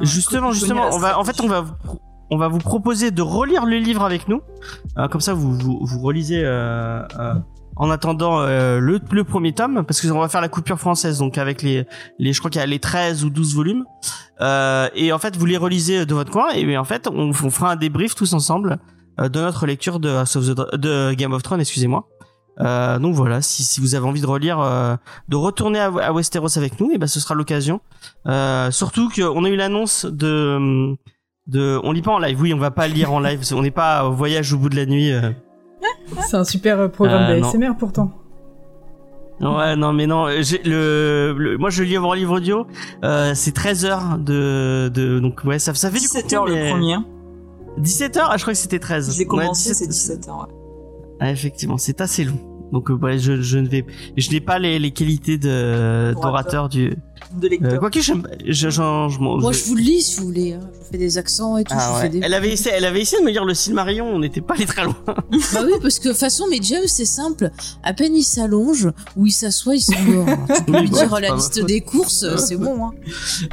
Justement, 0.00 0.52
justement, 0.52 0.90
on 0.92 0.98
va, 0.98 1.18
en 1.18 1.24
fait, 1.24 1.40
on 1.40 1.48
va, 1.48 1.64
on 2.34 2.36
va 2.36 2.48
vous 2.48 2.58
proposer 2.58 3.12
de 3.12 3.22
relire 3.22 3.64
le 3.64 3.78
livre 3.78 4.02
avec 4.02 4.26
nous. 4.26 4.42
Euh, 4.98 5.06
comme 5.06 5.20
ça, 5.20 5.34
vous, 5.34 5.56
vous, 5.56 5.78
vous 5.82 6.00
relisez 6.00 6.42
euh, 6.44 7.02
euh, 7.18 7.34
en 7.76 7.90
attendant 7.90 8.40
euh, 8.40 8.80
le, 8.80 9.00
le 9.12 9.24
premier 9.24 9.52
tome, 9.52 9.84
parce 9.86 10.00
que 10.00 10.08
on 10.08 10.18
va 10.18 10.28
faire 10.28 10.40
la 10.40 10.48
coupure 10.48 10.80
française, 10.80 11.18
donc 11.18 11.38
avec 11.38 11.62
les, 11.62 11.86
les, 12.18 12.32
je 12.32 12.40
crois 12.40 12.50
qu'il 12.50 12.60
y 12.60 12.64
a 12.64 12.66
les 12.66 12.80
13 12.80 13.24
ou 13.24 13.30
12 13.30 13.54
volumes. 13.54 13.84
Euh, 14.40 14.88
et 14.96 15.12
en 15.12 15.18
fait, 15.18 15.36
vous 15.36 15.46
les 15.46 15.56
relisez 15.56 16.06
de 16.06 16.14
votre 16.14 16.32
coin, 16.32 16.50
et 16.50 16.76
en 16.76 16.84
fait, 16.84 17.06
on, 17.06 17.30
on 17.30 17.50
fera 17.50 17.70
un 17.70 17.76
débrief 17.76 18.16
tous 18.16 18.32
ensemble 18.32 18.78
euh, 19.20 19.28
de 19.28 19.40
notre 19.40 19.66
lecture 19.66 20.00
de, 20.00 20.08
House 20.08 20.34
of 20.34 20.44
the 20.44 20.76
de 20.76 21.14
Game 21.14 21.32
of 21.32 21.42
Thrones, 21.44 21.60
excusez-moi. 21.60 22.08
Euh, 22.60 22.98
donc 22.98 23.14
voilà, 23.14 23.42
si, 23.42 23.64
si 23.64 23.80
vous 23.80 23.94
avez 23.94 24.06
envie 24.06 24.20
de 24.20 24.26
relire, 24.26 24.60
euh, 24.60 24.96
de 25.28 25.36
retourner 25.36 25.80
à, 25.80 26.12
Westeros 26.12 26.56
avec 26.56 26.80
nous, 26.80 26.90
et 26.92 26.98
ben 26.98 27.06
ce 27.06 27.20
sera 27.20 27.34
l'occasion. 27.34 27.80
Euh, 28.26 28.70
surtout 28.70 29.08
qu'on 29.08 29.44
a 29.44 29.48
eu 29.48 29.56
l'annonce 29.56 30.04
de, 30.04 30.96
de, 31.46 31.78
on 31.84 31.92
lit 31.92 32.02
pas 32.02 32.12
en 32.12 32.18
live. 32.18 32.40
Oui, 32.40 32.54
on 32.54 32.58
va 32.58 32.70
pas 32.70 32.88
lire 32.88 33.12
en 33.12 33.20
live. 33.20 33.40
On 33.54 33.62
n'est 33.62 33.70
pas 33.70 34.06
au 34.08 34.12
voyage 34.12 34.52
au 34.52 34.58
bout 34.58 34.68
de 34.68 34.76
la 34.76 34.86
nuit. 34.86 35.12
euh. 35.12 35.30
C'est 36.26 36.36
un 36.36 36.44
super 36.44 36.78
euh, 36.80 36.88
programme 36.88 37.30
Euh, 37.30 37.40
d'ASMR 37.40 37.76
pourtant. 37.78 38.10
Ouais, 39.40 39.74
non, 39.76 39.92
mais 39.92 40.06
non. 40.06 40.26
j'ai- 40.40 40.62
Le, 40.64 41.34
le- 41.36 41.58
moi, 41.58 41.68
je 41.70 41.82
lis 41.82 41.98
en 41.98 42.12
livre 42.12 42.36
audio. 42.36 42.66
Euh, 43.02 43.32
c'est 43.34 43.52
13 43.52 43.84
heures 43.84 44.18
de, 44.18 44.88
de, 44.94 45.18
donc 45.18 45.40
ouais, 45.44 45.58
ça, 45.58 45.74
ça 45.74 45.88
fait 45.90 45.94
du 45.98 46.02
17 46.02 46.22
contenu, 46.22 46.36
heures 46.38 46.46
mais- 46.48 46.64
le 46.64 46.70
premier. 46.70 46.96
17 47.78 48.16
heures? 48.16 48.28
Ah, 48.30 48.36
je 48.36 48.42
crois 48.42 48.52
que 48.54 48.58
c'était 48.58 48.78
13. 48.78 49.12
Je 49.12 49.18
l'ai 49.18 49.24
Ouais, 49.24 49.28
commencé, 49.28 49.70
17 49.70 49.76
c'est 49.76 49.88
17 49.88 50.28
heures. 50.28 50.38
ouais. 50.48 50.54
Ah, 51.20 51.30
effectivement, 51.32 51.76
c'est 51.78 52.00
assez 52.00 52.24
long. 52.24 52.38
Donc 52.74 52.90
euh, 52.90 52.94
ouais, 52.94 53.18
je, 53.18 53.40
je 53.40 53.56
ne 53.58 53.68
vais, 53.68 53.86
je 54.16 54.30
n'ai 54.30 54.40
pas 54.40 54.58
les, 54.58 54.78
les 54.78 54.90
qualités 54.90 55.38
de 55.38 56.12
D'orateur. 56.20 56.68
du. 56.68 56.90
De 57.40 57.46
Euh, 57.46 57.50
lecteur. 57.50 57.78
Quoique 57.80 58.00
j'aime, 58.00 58.28
je, 58.46 58.68
je, 58.68 58.80
m'en- 58.80 59.38
Moi, 59.38 59.52
je- 59.52 59.58
je 59.60 59.64
vous 59.64 59.74
le 59.76 59.80
lis 59.80 60.02
si 60.02 60.20
vous 60.20 60.26
voulez. 60.26 60.52
hein. 60.52 60.60
Je 60.72 60.78
vous 60.78 60.84
fais 60.92 60.98
des 60.98 61.16
accents 61.18 61.56
et 61.56 61.64
tout. 61.64 61.72
je 61.72 61.78
Ah 61.80 61.88
vous 61.88 61.94
ouais. 61.96 62.02
fais 62.02 62.08
des... 62.10 62.20
Elle 62.22 62.34
avait 62.34 62.52
essayé, 62.52 62.74
elle 62.76 62.84
avait 62.84 63.00
essayé 63.00 63.20
de 63.22 63.26
me 63.26 63.30
lire 63.32 63.44
le 63.44 63.54
Silmarillion. 63.54 64.06
On 64.06 64.18
n'était 64.18 64.40
pas 64.42 64.54
allé 64.54 64.66
très 64.66 64.84
loin. 64.84 64.96
Bah 65.06 65.60
oui, 65.64 65.72
parce 65.80 65.98
que 65.98 66.04
de 66.08 66.12
toute 66.12 66.18
façon, 66.20 66.46
mes 66.50 66.60
James, 66.62 66.82
c'est 66.86 67.04
simple. 67.06 67.50
À 67.82 67.92
peine 67.94 68.14
il 68.14 68.22
s'allonge 68.24 68.88
ou 69.16 69.26
il 69.26 69.30
s'assoit, 69.32 69.74
il 69.76 69.80
s'endort. 69.80 70.26
Tu 70.56 70.64
peux 70.64 70.80
lui 70.80 70.90
dire 70.90 71.08
c'est 71.12 71.20
la 71.20 71.34
liste 71.34 71.64
des 71.64 71.80
courses, 71.80 72.26
c'est 72.36 72.56
bon. 72.56 72.86
Hein. 72.86 72.90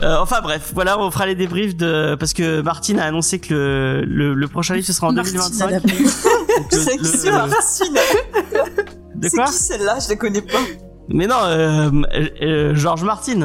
Euh, 0.03 0.17
enfin 0.19 0.41
bref, 0.41 0.71
voilà, 0.73 0.99
on 0.99 1.11
fera 1.11 1.25
les 1.27 1.35
débriefs 1.35 1.75
de 1.75 2.15
parce 2.19 2.33
que 2.33 2.61
Martine 2.61 2.97
a 2.99 3.05
annoncé 3.05 3.39
que 3.39 3.53
le, 3.53 4.01
le, 4.05 4.33
le 4.33 4.47
prochain 4.47 4.73
livre 4.75 4.85
ce 4.87 4.93
sera 4.93 5.07
en 5.09 5.13
Martine, 5.13 5.35
2025. 5.35 5.67
elle 5.69 5.75
a 5.75 5.79
pris. 5.79 6.03
Donc, 6.03 6.71
le- 6.71 6.77
C'est 6.79 6.97
qui 6.97 7.05
c'est 9.21 9.25
De 9.25 9.29
C'est 9.29 9.37
quoi 9.37 9.45
qui 9.45 9.53
celle-là 9.53 9.97
Je 10.03 10.09
la 10.09 10.15
connais 10.15 10.41
pas. 10.41 10.59
Mais 11.13 11.27
non, 11.27 11.35
euh, 11.43 11.89
euh, 12.41 12.73
Georges 12.75 13.03
Martin. 13.03 13.39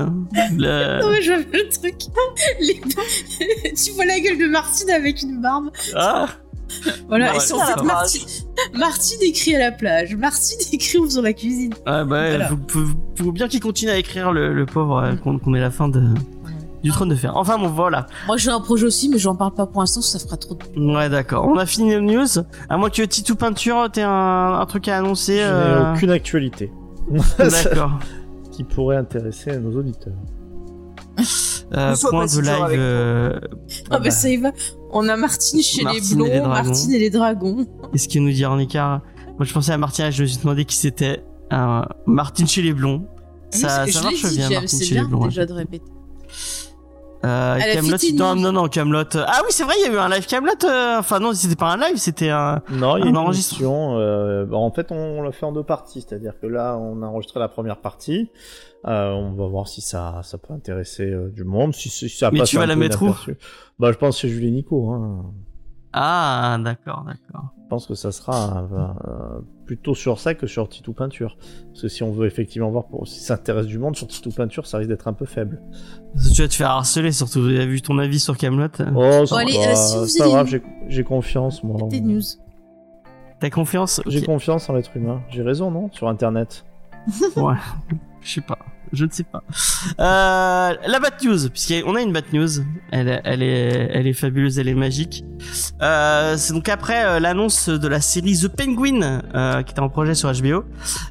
Le... 0.56 1.00
Non, 1.02 1.10
mais 1.10 1.22
je 1.22 1.32
vois 1.32 1.42
le 1.52 1.68
truc. 1.68 1.94
Les- 2.60 2.80
tu 3.74 3.90
vois 3.92 4.04
la 4.04 4.20
gueule 4.20 4.38
de 4.38 4.46
Martine 4.46 4.90
avec 4.90 5.22
une 5.22 5.40
barbe. 5.40 5.70
Ah, 5.96 6.28
Voilà, 7.08 7.30
Ouais, 7.32 7.36
et 7.36 7.40
c'est 7.40 7.54
en 7.54 7.60
fait. 7.60 7.82
Martine. 7.82 8.22
Martine 8.74 9.18
écrit 9.22 9.56
à 9.56 9.58
la 9.58 9.72
plage. 9.72 10.14
Martine 10.14 10.58
écrit 10.72 10.98
en 10.98 11.04
faisant 11.04 11.22
la 11.22 11.32
cuisine. 11.32 11.72
ouais, 11.74 11.78
bah, 11.86 12.04
Voilà. 12.04 12.48
faut, 12.48 12.58
faut- 12.68 13.24
faut 13.24 13.32
bien 13.32 13.48
qu'il 13.48 13.60
continue 13.60 13.90
à 13.90 13.96
écrire 13.98 14.32
le, 14.32 14.52
le 14.54 14.66
pauvre 14.66 14.98
euh, 14.98 15.16
qu'on 15.16 15.38
qu'on 15.38 15.54
ait 15.54 15.60
la 15.60 15.70
fin 15.72 15.88
de 15.88 16.02
du 16.86 16.92
trône 16.92 17.08
de 17.08 17.14
fer. 17.16 17.36
Enfin 17.36 17.58
bon, 17.58 17.68
voilà. 17.68 18.06
Moi, 18.26 18.36
j'ai 18.36 18.50
un 18.50 18.60
projet 18.60 18.86
aussi, 18.86 19.08
mais 19.08 19.18
j'en 19.18 19.34
parle 19.34 19.54
pas 19.54 19.66
pour 19.66 19.80
l'instant, 19.82 20.00
ça 20.00 20.18
fera 20.18 20.36
trop 20.36 20.54
de. 20.54 20.94
Ouais, 20.94 21.08
d'accord. 21.08 21.46
On 21.46 21.56
a 21.58 21.66
fini 21.66 21.90
nos 21.94 22.00
news. 22.00 22.26
À 22.68 22.76
moins 22.76 22.90
que 22.90 23.02
Titou 23.02 23.34
Peinture, 23.36 23.88
t'aies 23.92 24.02
un, 24.02 24.58
un 24.60 24.66
truc 24.66 24.88
à 24.88 24.96
annoncer. 24.98 25.38
Je 25.38 25.42
euh, 25.44 25.84
n'ai 25.90 25.96
aucune 25.96 26.10
actualité 26.10 26.72
D'accord. 27.38 27.98
qui 28.52 28.64
pourrait 28.64 28.96
intéresser 28.96 29.58
nos 29.58 29.76
auditeurs. 29.78 30.14
Euh, 31.74 31.94
point 32.10 32.26
de 32.26 32.40
live. 32.40 32.78
euh, 32.78 33.40
Ah, 33.90 33.98
bah, 33.98 34.10
ça 34.10 34.28
y 34.28 34.36
va. 34.36 34.52
On 34.92 35.08
a 35.08 35.16
Martine 35.16 35.60
chez 35.62 35.82
Martine 35.82 36.22
les 36.24 36.38
blonds. 36.40 36.48
Martine 36.48 36.92
et 36.92 36.98
les 36.98 37.10
dragons. 37.10 37.66
Qu'est-ce 37.92 38.06
qu'il 38.08 38.22
nous 38.22 38.30
dit 38.30 38.46
en 38.46 38.58
écart 38.58 39.00
Moi, 39.36 39.44
je 39.44 39.52
pensais 39.52 39.72
à 39.72 39.78
Martine, 39.78 40.10
je 40.10 40.22
me 40.22 40.26
suis 40.28 40.38
demandé 40.38 40.64
qui 40.64 40.76
c'était. 40.76 41.24
Euh, 41.52 41.82
Martine 42.06 42.46
chez 42.46 42.62
les 42.62 42.72
blonds. 42.72 43.06
Ça, 43.50 43.84
Oui, 43.86 43.92
ça 43.92 44.02
marche 44.02 44.24
dit, 44.26 44.36
bien, 44.36 44.50
Martine 44.60 44.94
les 44.94 45.04
blonds. 45.04 45.26
déjà 45.26 45.46
de 45.46 45.52
répéter. 45.52 45.84
Euh, 47.26 47.58
Camelot, 47.74 47.96
non, 48.14 48.34
non, 48.36 48.52
non, 48.52 48.68
Camelot. 48.68 49.04
Ah 49.16 49.40
oui, 49.44 49.48
c'est 49.50 49.64
vrai, 49.64 49.74
il 49.78 49.86
y 49.86 49.90
a 49.90 49.94
eu 49.94 49.98
un 49.98 50.08
live 50.08 50.26
Camelot. 50.26 50.52
euh, 50.64 50.98
Enfin 50.98 51.18
non, 51.18 51.32
c'était 51.32 51.56
pas 51.56 51.72
un 51.72 51.76
live, 51.76 51.96
c'était 51.96 52.30
un. 52.30 52.62
Non, 52.70 52.96
il 52.96 53.00
y 53.00 53.02
a 53.02 53.06
Un 53.06 53.08
une 53.10 53.16
enregistrement. 53.16 53.98
euh, 53.98 54.44
bah, 54.46 54.56
en 54.56 54.70
fait, 54.70 54.92
on 54.92 55.22
l'a 55.22 55.32
fait 55.32 55.44
en 55.46 55.52
deux 55.52 55.62
parties. 55.64 56.00
C'est-à-dire 56.06 56.38
que 56.40 56.46
là, 56.46 56.76
on 56.78 57.02
a 57.02 57.06
enregistré 57.06 57.40
la 57.40 57.48
première 57.48 57.78
partie. 57.78 58.30
Euh, 58.86 59.10
on 59.12 59.32
va 59.32 59.46
voir 59.48 59.66
si 59.66 59.80
ça, 59.80 60.20
ça 60.22 60.38
peut 60.38 60.52
intéresser 60.54 61.10
euh, 61.10 61.28
du 61.28 61.42
monde. 61.44 61.74
Si, 61.74 61.88
si 61.88 62.08
ça 62.08 62.30
Mais 62.30 62.38
passe 62.40 62.50
tu 62.50 62.56
vas 62.58 62.66
la 62.66 62.76
mettre 62.76 63.02
où. 63.02 63.14
Bah, 63.78 63.90
je 63.92 63.96
pense 63.98 64.18
chez 64.18 64.28
Julie 64.28 64.52
Nico. 64.52 64.90
Hein. 64.92 65.24
Ah, 65.92 66.56
d'accord, 66.60 67.04
d'accord. 67.06 67.46
Je 67.64 67.68
pense 67.68 67.86
que 67.86 67.94
ça 67.94 68.12
sera 68.12 68.64
euh, 68.72 69.40
plutôt 69.66 69.94
sur 69.94 70.18
ça 70.20 70.34
que 70.34 70.46
sur 70.46 70.68
Titou 70.68 70.92
Peinture. 70.92 71.36
Parce 71.70 71.82
que 71.82 71.88
si 71.88 72.02
on 72.02 72.12
veut 72.12 72.26
effectivement 72.26 72.70
voir 72.70 72.86
pour, 72.86 73.06
si 73.06 73.20
ça 73.20 73.34
intéresse 73.34 73.66
du 73.66 73.78
monde, 73.78 73.96
sur 73.96 74.06
Titou 74.06 74.30
Peinture, 74.30 74.66
ça 74.66 74.78
risque 74.78 74.88
d'être 74.88 75.08
un 75.08 75.12
peu 75.12 75.26
faible. 75.26 75.60
Tu 76.34 76.40
vas 76.42 76.48
te 76.48 76.54
faire 76.54 76.70
harceler, 76.70 77.12
surtout. 77.12 77.40
Vous 77.42 77.48
avez 77.48 77.66
vu 77.66 77.82
ton 77.82 77.98
avis 77.98 78.20
sur 78.20 78.36
Camelot 78.36 78.68
Oh, 78.94 79.26
c'est 79.26 79.34
allez, 79.34 79.52
pas, 79.54 79.68
euh, 79.70 79.74
si 79.74 79.96
vous 79.98 80.06
c'est 80.06 80.18
pas 80.18 80.24
avez 80.24 80.32
grave, 80.34 80.62
j'ai- 80.88 81.04
confiance, 81.04 81.62
moi. 81.64 81.76
Des 81.88 82.00
news. 82.00 82.22
T'as 83.40 83.50
confiance? 83.50 84.00
J'ai 84.06 84.22
confiance 84.22 84.70
en 84.70 84.74
l'être 84.74 84.96
humain. 84.96 85.20
J'ai 85.28 85.42
raison, 85.42 85.70
non? 85.70 85.90
Sur 85.92 86.08
Internet. 86.08 86.64
Ouais. 87.36 87.54
Je 88.22 88.30
sais 88.34 88.40
pas. 88.40 88.58
Je 88.92 89.04
ne 89.04 89.10
sais 89.10 89.24
pas. 89.24 89.42
Euh, 90.00 90.74
la 90.86 91.00
bad 91.00 91.14
news, 91.24 91.48
puisqu'on 91.50 91.94
a 91.96 92.00
une 92.02 92.12
bad 92.12 92.24
news. 92.32 92.48
Elle, 92.92 93.08
est- 93.08 93.20
elle 93.24 93.42
est, 93.42 93.90
elle 93.92 94.06
est 94.06 94.12
fabuleuse, 94.12 94.58
elle 94.58 94.68
est 94.68 94.74
magique. 94.74 95.24
Euh, 95.82 96.34
c'est 96.36 96.52
donc 96.52 96.68
après 96.68 97.04
euh, 97.04 97.20
l'annonce 97.20 97.68
de 97.68 97.88
la 97.88 98.00
série 98.00 98.38
The 98.38 98.48
Penguin, 98.48 99.22
euh, 99.34 99.62
qui 99.62 99.72
était 99.72 99.80
en 99.80 99.88
projet 99.88 100.14
sur 100.14 100.30
HBO. 100.32 100.64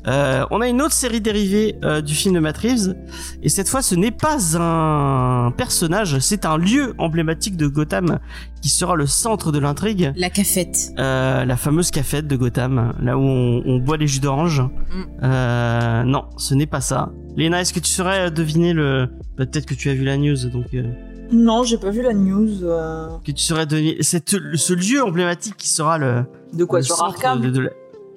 Euh, 0.08 0.46
on 0.52 0.62
a 0.62 0.68
une 0.68 0.82
autre 0.82 0.94
série 0.94 1.22
dérivée 1.22 1.76
euh, 1.84 2.02
du 2.02 2.14
film 2.14 2.34
de 2.36 2.40
Matt 2.40 2.58
Reeves, 2.58 2.96
et 3.44 3.50
cette 3.50 3.68
fois, 3.68 3.82
ce 3.82 3.96
n'est 3.96 4.12
pas 4.12 4.38
un 4.60 5.52
personnage, 5.52 6.20
c'est 6.20 6.46
un 6.46 6.58
lieu 6.58 6.94
emblématique 6.98 7.58
de 7.58 7.68
Gotham 7.68 8.20
qui 8.62 8.70
sera 8.70 8.96
le 8.96 9.06
centre 9.06 9.52
de 9.52 9.60
l'intrigue. 9.60 10.12
La 10.16 10.30
cafette. 10.30 10.92
Euh, 10.98 11.46
la 11.46 11.58
fameuse 11.58 11.92
cafette 11.92 12.28
de 12.28 12.36
Gotham, 12.36 12.94
là 13.02 13.18
où 13.18 13.22
on, 13.22 13.62
on 13.66 13.78
boit 13.80 13.98
les 13.98 14.08
jus 14.08 14.20
d'orange. 14.20 14.64
Euh, 15.24 16.04
non, 16.04 16.26
ce 16.38 16.54
n'est 16.56 16.66
pas 16.66 16.82
ça. 16.82 17.12
Léna, 17.38 17.62
est-ce 17.62 17.74
que 17.74 17.80
tu 17.80 17.92
saurais 17.92 18.32
deviner 18.32 18.74
le... 18.74 19.08
bah, 19.38 19.46
Peut-être 19.46 19.66
que 19.66 19.74
tu 19.74 19.90
as 19.90 19.94
vu 19.94 20.04
la 20.06 20.18
news, 20.18 20.38
donc... 20.50 20.68
euh, 20.74 20.84
Non, 21.32 21.64
j'ai 21.64 21.78
pas 21.78 21.90
vu 21.90 22.02
la 22.02 22.14
news. 22.14 22.64
euh, 22.64 23.08
que 23.26 23.32
tu 23.32 23.44
saurais 23.44 23.66
deviner... 23.66 23.98
C'est 24.02 24.30
ce 24.30 24.74
lieu 24.74 25.04
emblématique 25.04 25.58
qui 25.58 25.68
sera 25.68 25.98
le... 25.98 26.24
De 26.54 26.64
quoi 26.64 26.80
le 26.80 26.86
Sur 26.86 27.02
Arkham 27.04 27.42
de- 27.42 27.50
de 27.50 27.60
la- 27.62 27.70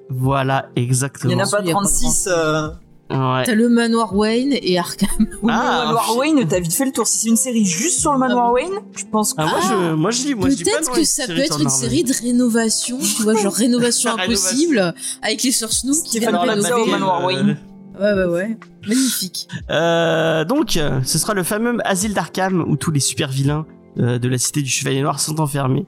Voilà, 0.09 0.69
Il 0.77 0.83
exactement. 0.83 1.33
y 1.33 1.35
en 1.35 1.39
a 1.45 1.49
pas 1.49 1.59
Il 1.61 1.67
y 1.67 1.71
a 1.71 1.73
pas 1.73 1.81
36. 1.81 2.29
euh, 2.31 2.69
Ouais. 3.11 3.41
T'as 3.43 3.55
le 3.55 3.69
manoir 3.69 4.15
Wayne 4.15 4.53
et 4.53 4.77
Arkham. 4.77 5.09
Oui, 5.41 5.51
Ah, 5.51 5.79
le 5.81 5.85
Manoir 5.87 6.15
Wayne, 6.15 6.47
t'as 6.47 6.59
vite 6.59 6.73
fait 6.75 6.85
le 6.85 6.91
tour. 6.91 7.07
Si 7.07 7.17
c'est 7.17 7.29
une 7.29 7.37
série 7.37 7.65
juste 7.65 7.99
sur 8.01 8.11
le 8.13 8.19
Manoir 8.19 8.53
Wayne, 8.53 8.69
je 8.95 9.03
pense 9.11 9.33
que. 9.33 9.41
Ah, 9.41 9.47
moi, 9.47 9.59
je, 9.67 9.93
moi, 9.95 10.11
je 10.11 10.33
moi, 10.35 10.47
pas 10.47 10.53
Peut-être 10.55 10.91
que 10.91 11.03
ça 11.03 11.25
peut 11.25 11.39
être 11.39 11.59
une 11.59 11.69
série 11.69 12.03
de 12.03 12.13
rénovation, 12.13 12.99
tu 12.99 13.23
vois, 13.23 13.33
genre 13.35 13.51
rénovation 13.55 14.11
impossible, 14.15 14.93
avec 15.23 15.41
les 15.41 15.51
sœurs 15.51 15.73
Snoop 15.73 15.97
qui 16.05 16.19
viennent 16.19 16.35
au 16.35 16.39
rénover. 16.41 16.91
Manoir 16.91 17.25
Wayne. 17.25 17.57
Ouais, 17.99 18.13
ouais, 18.13 18.25
ouais. 18.25 18.57
Magnifique. 18.87 19.47
Euh, 19.69 20.45
donc, 20.45 20.79
ce 21.03 21.17
sera 21.17 21.33
le 21.33 21.43
fameux 21.43 21.77
asile 21.83 22.13
d'Arkham 22.13 22.63
où 22.67 22.77
tous 22.77 22.91
les 22.91 22.99
super 22.99 23.29
vilains 23.29 23.65
euh, 23.97 24.19
de 24.19 24.29
la 24.29 24.37
cité 24.37 24.61
du 24.61 24.69
Chevalier 24.69 25.01
Noir 25.01 25.19
sont 25.19 25.41
enfermés. 25.41 25.85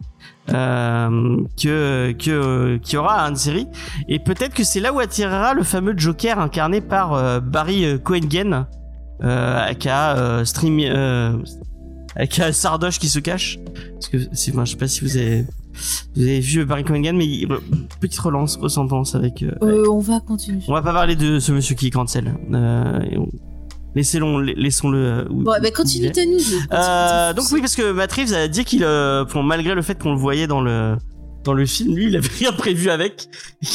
Euh, 0.50 1.38
que 1.62 2.14
que 2.14 2.78
qui 2.78 2.98
aura 2.98 3.22
une 3.30 3.36
série 3.36 3.68
et 4.10 4.18
peut-être 4.18 4.56
que 4.56 4.64
c'est 4.64 4.80
là 4.80 4.92
où 4.92 5.00
attirera 5.00 5.54
le 5.54 5.62
fameux 5.62 5.94
Joker 5.96 6.40
incarné 6.40 6.82
par 6.82 7.14
euh, 7.14 7.40
Barry 7.40 7.86
euh, 7.86 8.00
Cohen 8.00 8.66
euh, 9.24 9.60
aka 9.60 10.44
Stream 10.44 10.80
aka 12.16 12.52
Sardoche 12.52 12.98
qui 12.98 13.08
se 13.08 13.20
cache 13.20 13.60
parce 13.94 14.08
que 14.08 14.18
je 14.18 14.36
sais 14.36 14.52
pas 14.52 14.88
si 14.88 15.02
vous 15.02 15.16
avez 15.16 15.46
vous 16.16 16.22
avez 16.24 16.40
vu 16.40 16.66
Barry 16.66 16.84
Cohen 16.84 17.14
mais 17.14 17.26
il- 17.26 17.48
petite 18.00 18.20
relance 18.20 18.58
ressemblance 18.58 19.16
avec 19.16 19.44
euh, 19.44 19.52
Euh, 19.64 19.86
on 19.90 20.00
va 20.00 20.20
continuer. 20.20 20.62
on 20.68 20.74
va 20.74 20.82
pas 20.82 20.94
parler 20.94 21.16
de 21.16 21.40
ce 21.40 21.52
monsieur 21.52 21.76
qui 21.76 21.90
cancel. 21.90 22.34
Euh, 22.54 23.00
on- 23.18 23.28
Laissez-le, 23.94 24.42
laissons-le. 24.54 24.98
euh, 24.98 25.26
où- 25.30 25.44
Bon, 25.44 25.52
bah 25.62 25.70
continue. 25.72 26.12
Euh, 26.72 27.34
donc 27.34 27.46
oui, 27.52 27.60
parce 27.60 27.76
que 27.76 27.92
Matt 27.92 28.14
Reeves 28.14 28.34
a 28.34 28.48
dit 28.48 28.64
qu'il, 28.64 28.86
euh, 28.86 29.26
bon, 29.26 29.44
malgré 29.44 29.76
le 29.76 29.82
fait 29.82 30.02
qu'on 30.02 30.12
le 30.12 30.18
voyait 30.18 30.48
dans 30.48 30.62
le 30.62 30.96
dans 31.44 31.54
le 31.54 31.66
film, 31.66 31.96
lui, 31.96 32.06
il 32.06 32.16
avait 32.16 32.30
rien 32.40 32.52
prévu 32.54 32.90
avec, 32.92 33.28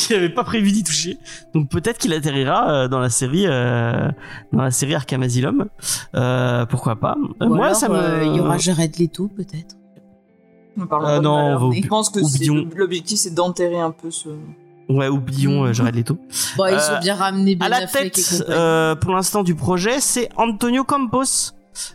il 0.08 0.14
avait 0.14 0.28
pas 0.30 0.44
prévu 0.44 0.70
d'y 0.72 0.84
toucher. 0.84 1.18
Donc 1.52 1.68
peut-être 1.68 1.98
qu'il 1.98 2.12
atterrira 2.14 2.88
dans 2.88 3.00
la 3.00 3.10
série, 3.10 3.44
euh, 3.46 4.08
dans 4.52 4.62
la 4.62 4.70
série 4.70 4.94
Arkham 4.94 5.22
Asylum. 5.22 5.66
Euh, 6.14 6.64
pourquoi 6.64 6.96
pas 6.96 7.16
Ou 7.42 7.46
Moi, 7.54 7.66
alors, 7.66 7.76
ça 7.76 7.88
me. 7.90 8.24
Il 8.24 8.36
y 8.36 8.40
aura 8.40 8.56
Jared 8.56 8.96
Leto, 8.98 9.28
peut-être. 9.28 9.75
Parlons 10.88 11.06
Euh, 11.08 11.20
non, 11.20 11.34
on 11.34 11.70
va 11.70 11.76
Je 11.80 11.86
pense 11.88 12.10
que 12.10 12.20
l'objectif 12.76 13.18
c'est 13.18 13.34
d'enterrer 13.34 13.80
un 13.80 13.90
peu 13.90 14.10
ce. 14.10 14.28
Ouais, 14.88 15.08
oublions 15.08 15.64
euh, 15.64 15.72
Jared 15.72 15.94
Leto. 15.96 16.16
Bon, 16.56 16.66
ils 16.66 16.74
Euh, 16.74 16.96
ont 16.96 17.00
bien 17.00 17.14
ramené 17.16 17.56
Ben 17.56 17.66
à 17.66 17.68
la 17.68 17.86
tête 17.86 18.44
euh, 18.48 18.94
pour 18.94 19.12
l'instant 19.12 19.42
du 19.42 19.54
projet, 19.56 20.00
c'est 20.00 20.28
Antonio 20.36 20.84
Campos, 20.84 21.52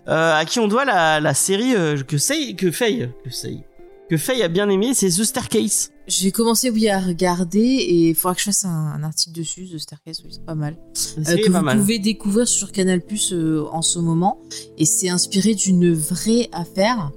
euh, 0.10 0.36
à 0.38 0.44
qui 0.46 0.60
on 0.60 0.68
doit 0.68 0.84
la, 0.84 1.20
la 1.22 1.34
série 1.34 1.74
euh, 1.76 2.02
que 2.04 2.18
Faye, 2.18 2.56
que 2.58 2.70
Faye, 2.70 3.10
que 3.24 3.30
Faye, 3.30 3.64
que 4.10 4.18
Faye 4.18 4.44
a 4.44 4.50
bien 4.50 4.68
aimé, 4.70 4.94
c'est 4.94 5.08
The 5.08 5.24
Staircase. 5.24 5.92
J'ai 6.08 6.32
commencé 6.34 6.70
oui 6.70 6.90
à 6.90 7.00
regarder 7.00 7.60
et 7.62 8.10
il 8.10 8.16
faudra 8.16 8.34
que 8.36 8.42
je 8.42 8.46
fasse 8.46 8.66
un, 8.66 8.70
un 8.98 9.04
article 9.04 9.40
dessus 9.40 9.70
de 9.72 9.78
Staircase, 9.78 10.22
oui, 10.26 10.32
c'est 10.34 10.44
pas 10.46 10.56
mal. 10.56 10.76
Euh, 11.20 11.24
que 11.38 11.50
pas 11.50 11.60
vous 11.60 11.66
mal. 11.66 11.78
pouvez 11.78 11.98
découvrir 12.00 12.46
sur 12.46 12.74
Canal 12.74 13.00
Plus 13.00 13.34
en 13.72 13.82
ce 13.82 14.00
moment 14.00 14.38
et 14.78 14.84
c'est 14.84 15.08
inspiré 15.08 15.54
d'une 15.56 15.94
vraie 15.94 16.50
affaire 16.52 17.12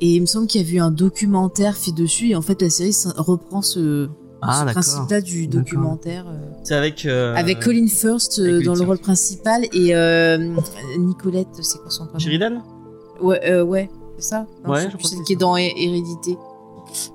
et 0.00 0.14
il 0.14 0.20
me 0.20 0.26
semble 0.26 0.46
qu'il 0.46 0.62
y 0.66 0.70
a 0.70 0.76
eu 0.76 0.80
un 0.80 0.90
documentaire 0.90 1.76
fait 1.76 1.92
dessus 1.92 2.28
et 2.30 2.36
en 2.36 2.42
fait 2.42 2.60
la 2.62 2.70
série 2.70 2.94
reprend 3.16 3.62
ce, 3.62 4.08
Ah 4.42 4.64
ce 4.66 4.72
principe-là 4.72 5.20
du 5.20 5.46
documentaire 5.46 6.26
euh, 6.28 6.38
C'est 6.64 6.74
avec 6.74 7.04
euh, 7.06 7.34
avec 7.36 7.60
Colin 7.60 7.86
First 7.86 8.38
euh, 8.38 8.42
avec 8.44 8.52
Colin 8.54 8.64
dans 8.64 8.72
le 8.72 8.76
Firth. 8.78 8.88
rôle 8.88 8.98
principal 8.98 9.64
et 9.72 9.94
euh, 9.94 10.54
Nicolette, 10.98 11.48
c'est 11.60 11.78
quoi 11.80 11.90
son 11.90 12.04
prénom? 12.06 12.18
Sheridan. 12.18 12.62
Ouais, 13.20 13.40
euh, 13.44 13.62
ouais, 13.62 13.90
c'est 14.18 14.28
ça 14.30 14.46
Non, 14.64 14.70
Ouais, 14.72 14.84
je 14.86 14.90
je 14.90 14.96
crois 14.96 15.10
celle 15.10 15.22
qui 15.24 15.34
est 15.34 15.36
dans 15.36 15.56
Hé- 15.56 15.74
Hérédité. 15.76 16.38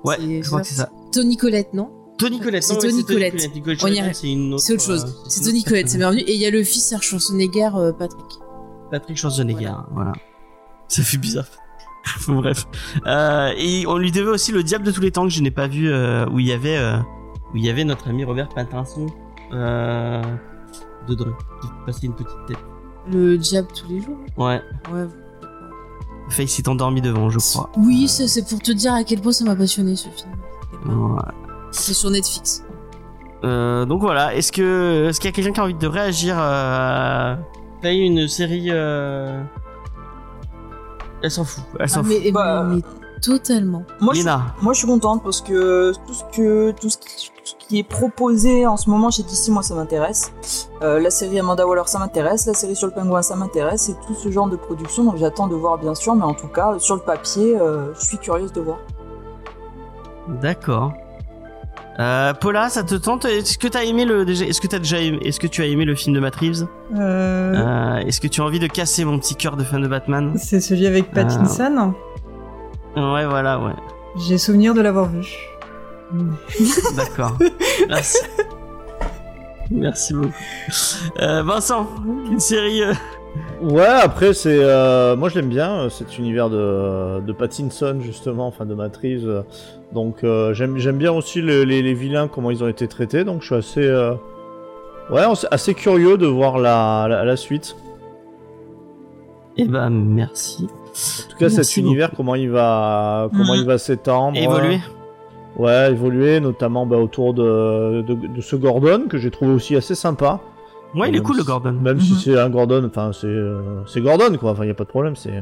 Ouais, 0.04 0.16
C'est- 0.18 0.42
je 0.42 0.46
crois 0.48 0.60
que 0.60 0.66
c'est 0.68 0.74
ça. 0.74 0.90
Tony 1.12 1.36
Colette, 1.36 1.74
non? 1.74 1.90
Tony 2.18 2.40
Collette. 2.40 2.62
C'est 2.62 2.78
Tony. 2.78 2.94
Nicolette 2.94 3.34
On 3.82 3.88
y 3.88 4.14
c'est 4.14 4.32
une 4.32 4.54
autre. 4.54 4.62
C'est 4.62 4.72
autre 4.72 4.82
chose. 4.84 5.04
euh, 5.04 5.24
c'est 5.28 5.42
Tony 5.42 5.62
Colette, 5.64 5.88
c'est 5.90 5.98
bienvenu. 5.98 6.20
Et 6.20 6.34
il 6.34 6.40
y 6.40 6.46
a 6.46 6.50
le 6.50 6.62
fils 6.62 6.82
Serge 6.84 7.04
Schwarzenegger, 7.04 7.70
euh, 7.74 7.92
Patrick. 7.92 8.24
Patrick 8.90 9.16
Schwarzenegger, 9.18 9.72
voilà. 9.92 10.12
Ça 10.88 11.02
fait 11.02 11.18
bizarre. 11.18 11.46
Bon, 12.26 12.34
Bref. 12.40 12.66
Euh, 13.06 13.52
et 13.56 13.86
on 13.86 13.98
lui 13.98 14.12
devait 14.12 14.30
aussi 14.30 14.52
le 14.52 14.62
diable 14.62 14.84
de 14.84 14.90
tous 14.90 15.00
les 15.00 15.10
temps 15.10 15.24
que 15.24 15.30
je 15.30 15.42
n'ai 15.42 15.50
pas 15.50 15.66
vu, 15.66 15.90
euh, 15.90 16.26
où 16.28 16.38
il 16.38 16.46
y 16.46 16.52
avait, 16.52 16.76
euh, 16.76 16.98
où 17.52 17.56
il 17.56 17.64
y 17.64 17.70
avait 17.70 17.84
notre 17.84 18.08
ami 18.08 18.24
Robert 18.24 18.48
Pattinson 18.48 19.06
euh, 19.52 20.22
dedans, 21.08 21.32
qui 21.62 21.68
passait 21.84 22.06
une 22.06 22.14
petite 22.14 22.46
tête. 22.46 22.58
Le 23.10 23.38
diable 23.38 23.68
tous 23.74 23.88
les 23.88 24.00
jours? 24.00 24.16
Ouais. 24.36 24.60
Ouais. 24.92 25.06
Faye 26.28 26.48
s'est 26.48 26.68
endormi 26.68 27.00
devant, 27.00 27.30
je 27.30 27.38
crois. 27.38 27.70
Oui, 27.76 28.08
c'est 28.08 28.48
pour 28.48 28.58
te 28.58 28.72
dire 28.72 28.94
à 28.94 29.04
quel 29.04 29.20
point 29.20 29.32
ça 29.32 29.44
m'a 29.44 29.54
passionné 29.54 29.94
ce 29.94 30.08
film. 30.08 30.32
Ouais. 30.86 31.22
C'est 31.70 31.94
sur 31.94 32.10
Netflix. 32.10 32.64
Donc 33.42 34.00
voilà. 34.00 34.34
Est-ce 34.34 34.50
que, 34.50 35.06
est-ce 35.08 35.20
qu'il 35.20 35.28
y 35.28 35.32
a 35.32 35.32
quelqu'un 35.32 35.52
qui 35.52 35.60
a 35.60 35.62
envie 35.62 35.74
de 35.74 35.86
réagir 35.86 36.34
à 36.36 37.38
Faye 37.80 38.00
une 38.00 38.26
série. 38.26 38.70
Elle 41.22 41.30
s'en 41.30 41.44
fout. 41.44 41.64
Elle 41.78 41.88
s'en 41.88 42.00
Ah, 42.00 42.04
fout. 42.04 42.12
mais, 42.22 42.30
Bah, 42.30 42.62
mais 42.64 42.82
totalement. 43.22 43.82
Moi 44.00 44.12
je, 44.14 44.20
Lina. 44.20 44.54
moi 44.62 44.72
je 44.74 44.78
suis 44.78 44.86
contente 44.86 45.22
parce 45.24 45.40
que 45.40 45.92
tout 46.06 46.12
ce 46.14 46.24
que 46.36 46.70
tout 46.72 46.90
ce 46.90 46.98
qui, 46.98 47.06
tout 47.06 47.42
ce 47.44 47.54
qui 47.66 47.78
est 47.78 47.82
proposé 47.88 48.66
en 48.66 48.76
ce 48.76 48.90
moment 48.90 49.10
chez 49.10 49.22
DC, 49.22 49.48
moi 49.48 49.62
ça 49.62 49.74
m'intéresse. 49.74 50.32
Euh, 50.82 51.00
la 51.00 51.10
série 51.10 51.38
Amanda 51.40 51.66
Waller 51.66 51.82
ça 51.86 51.98
m'intéresse, 51.98 52.44
la 52.46 52.52
série 52.54 52.76
sur 52.76 52.86
le 52.88 52.92
pingouin 52.92 53.22
ça 53.22 53.34
m'intéresse 53.34 53.88
et 53.88 53.94
tout 54.06 54.14
ce 54.14 54.30
genre 54.30 54.48
de 54.48 54.56
production 54.56 55.04
donc 55.04 55.16
j'attends 55.16 55.48
de 55.48 55.54
voir 55.54 55.78
bien 55.78 55.94
sûr, 55.94 56.14
mais 56.14 56.24
en 56.24 56.34
tout 56.34 56.48
cas 56.48 56.78
sur 56.78 56.94
le 56.94 57.00
papier 57.00 57.56
euh, 57.58 57.94
je 57.98 58.04
suis 58.04 58.18
curieuse 58.18 58.52
de 58.52 58.60
voir. 58.60 58.78
D'accord. 60.42 60.92
Euh, 61.98 62.34
Paula, 62.34 62.68
ça 62.68 62.82
te 62.82 62.94
tente? 62.94 63.24
Est-ce 63.24 63.56
que 63.58 63.68
t'as 63.68 63.84
aimé 63.84 64.04
le 64.04 64.24
déjà 64.26 64.44
Est-ce 64.44 64.60
que 64.60 64.66
t'as 64.66 64.78
déjà 64.78 65.00
aimé 65.00 65.18
Est-ce 65.24 65.40
que 65.40 65.46
tu 65.46 65.62
as 65.62 65.66
aimé 65.66 65.84
le 65.86 65.94
film 65.94 66.14
de 66.14 66.20
Matt 66.20 66.36
Reeves? 66.36 66.66
Euh, 66.94 67.54
Euh, 67.54 67.96
Est-ce 67.98 68.20
que 68.20 68.26
tu 68.28 68.40
as 68.42 68.44
envie 68.44 68.58
de 68.58 68.66
casser 68.66 69.04
mon 69.04 69.18
petit 69.18 69.34
cœur 69.34 69.56
de 69.56 69.64
fan 69.64 69.80
de 69.82 69.88
Batman? 69.88 70.34
C'est 70.36 70.60
celui 70.60 70.86
avec 70.86 71.10
Pattinson. 71.12 71.94
Ouais, 72.96 73.24
voilà, 73.26 73.58
ouais. 73.60 73.72
J'ai 74.28 74.36
souvenir 74.38 74.74
de 74.74 74.80
l'avoir 74.82 75.08
vu. 75.08 75.26
D'accord. 76.96 77.36
Merci. 77.88 78.18
Merci 79.70 80.14
beaucoup. 80.14 80.32
Euh, 81.20 81.42
Vincent, 81.42 81.88
une 82.30 82.38
série. 82.40 82.82
euh, 82.82 82.92
Ouais, 83.60 83.84
après, 83.86 84.32
c'est. 84.32 84.58
euh, 84.60 85.16
moi, 85.16 85.28
je 85.28 85.34
l'aime 85.34 85.48
bien, 85.48 85.70
euh, 85.72 85.88
cet 85.90 86.16
univers 86.18 86.48
de, 86.48 87.20
de 87.20 87.32
Pattinson, 87.32 87.98
justement, 88.00 88.46
enfin 88.46 88.64
de 88.64 88.74
Matt 88.74 88.96
Reeves, 88.98 89.28
euh, 89.28 89.42
Donc, 89.92 90.24
euh, 90.24 90.52
j'aime 90.54 90.76
bien 90.98 91.12
aussi 91.12 91.40
le- 91.40 91.64
les, 91.64 91.80
les 91.82 91.94
vilains, 91.94 92.28
comment 92.28 92.50
ils 92.50 92.62
ont 92.64 92.68
été 92.68 92.88
traités. 92.88 93.24
Donc, 93.24 93.40
je 93.42 93.46
suis 93.46 93.54
assez. 93.54 93.84
euh, 93.86 94.14
Ouais, 95.10 95.22
assez- 95.52 95.74
curieux 95.74 96.18
de 96.18 96.26
voir 96.26 96.58
la, 96.58 97.06
la, 97.08 97.24
la 97.24 97.36
suite. 97.36 97.76
Eh 99.56 99.64
ben, 99.66 99.88
merci. 99.90 100.64
En 100.64 101.30
tout 101.30 101.36
cas, 101.38 101.46
Merci 101.48 101.64
cet 101.64 101.76
univers, 101.76 102.10
comment 102.16 102.34
il 102.34 102.50
va, 102.50 103.28
comment 103.30 103.54
Mhm. 103.54 103.60
il 103.60 103.66
va 103.66 103.78
s'étendre. 103.78 104.36
Évoluer. 104.36 104.80
Ouais, 105.56 105.90
évoluer, 105.92 106.40
notamment 106.40 106.84
bah, 106.86 106.96
autour 106.96 107.32
de, 107.34 108.02
de, 108.02 108.14
de 108.14 108.40
ce 108.40 108.56
Gordon, 108.56 109.04
que 109.08 109.16
j'ai 109.16 109.30
trouvé 109.30 109.52
aussi 109.52 109.76
assez 109.76 109.94
sympa. 109.94 110.40
Ouais, 110.94 111.08
il 111.08 111.16
est 111.16 111.20
cool 111.20 111.36
le 111.38 111.44
Gordon. 111.44 111.72
Même 111.72 111.96
Mhm. 111.96 112.00
si 112.02 112.14
c'est 112.16 112.38
un 112.38 112.50
Gordon, 112.50 112.84
enfin, 112.86 113.12
c'est 113.12 113.26
euh, 113.26 113.60
c'est 113.86 114.00
Gordon, 114.00 114.36
quoi. 114.38 114.50
Enfin, 114.50 114.64
il 114.64 114.70
a 114.70 114.74
pas 114.74 114.84
de 114.84 114.88
problème, 114.88 115.16
c'est 115.16 115.32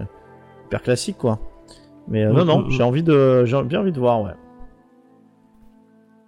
hyper 0.66 0.82
classique, 0.82 1.16
quoi. 1.18 1.38
Mais 2.08 2.24
euh, 2.24 2.32
non, 2.32 2.44
non, 2.44 2.68
j'ai 2.70 2.82
envie 2.82 3.02
de, 3.02 3.44
j'ai 3.44 3.62
bien 3.62 3.80
envie 3.80 3.92
de 3.92 3.98
voir, 3.98 4.22
ouais. 4.22 4.34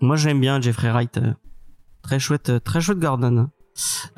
Moi, 0.00 0.16
j'aime 0.16 0.40
bien 0.40 0.60
Jeffrey 0.60 0.90
Wright. 0.90 1.18
Très 2.02 2.18
chouette, 2.18 2.52
très 2.64 2.80
chouette 2.80 2.98
Gordon. 2.98 3.48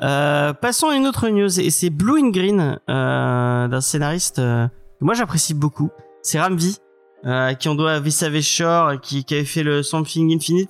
Euh, 0.01 0.53
passons 0.53 0.87
à 0.87 0.95
une 0.95 1.05
autre 1.07 1.27
news 1.29 1.59
et 1.59 1.69
c'est 1.69 1.89
Blue 1.89 2.21
and 2.21 2.29
Green 2.29 2.79
euh, 2.89 3.67
d'un 3.67 3.81
scénariste 3.81 4.39
euh, 4.39 4.67
que 4.99 5.03
moi 5.05 5.13
j'apprécie 5.13 5.53
beaucoup. 5.53 5.89
C'est 6.21 6.39
Ramvi 6.39 6.77
euh, 7.25 7.47
à 7.47 7.55
qui 7.55 7.67
on 7.67 7.75
doit 7.75 7.99
Savage 8.09 8.43
Shore, 8.43 9.01
qui, 9.01 9.25
qui 9.25 9.33
avait 9.35 9.43
fait 9.43 9.63
le 9.63 9.83
Something 9.83 10.33
Infinite. 10.33 10.69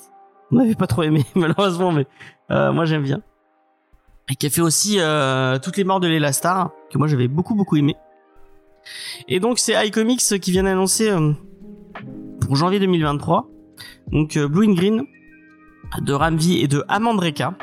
On 0.51 0.55
n'avait 0.55 0.73
pas 0.75 0.87
trop 0.87 1.03
aimé 1.03 1.23
malheureusement, 1.35 1.91
mais 1.91 2.07
euh, 2.49 2.71
moi 2.71 2.85
j'aime 2.85 3.03
bien. 3.03 3.21
et 4.29 4.35
qui 4.35 4.47
a 4.47 4.49
fait 4.49 4.61
aussi 4.61 4.95
euh, 4.99 5.59
toutes 5.59 5.77
les 5.77 5.83
morts 5.83 5.99
de 5.99 6.07
Léla 6.07 6.33
Star 6.33 6.71
que 6.91 6.97
moi 6.97 7.07
j'avais 7.07 7.27
beaucoup 7.27 7.53
beaucoup 7.53 7.75
aimé. 7.77 7.95
Et 9.27 9.39
donc 9.39 9.59
c'est 9.59 9.73
iComics 9.87 10.39
qui 10.39 10.51
vient 10.51 10.63
d'annoncer 10.63 11.09
euh, 11.09 11.31
pour 12.41 12.55
janvier 12.55 12.79
2023 12.79 13.49
donc 14.11 14.37
euh, 14.37 14.47
Blue 14.47 14.67
and 14.67 14.73
Green 14.73 15.03
de 16.01 16.13
Ramvi 16.13 16.59
et 16.61 16.67
de 16.67 16.83
Amandreka 16.87 17.55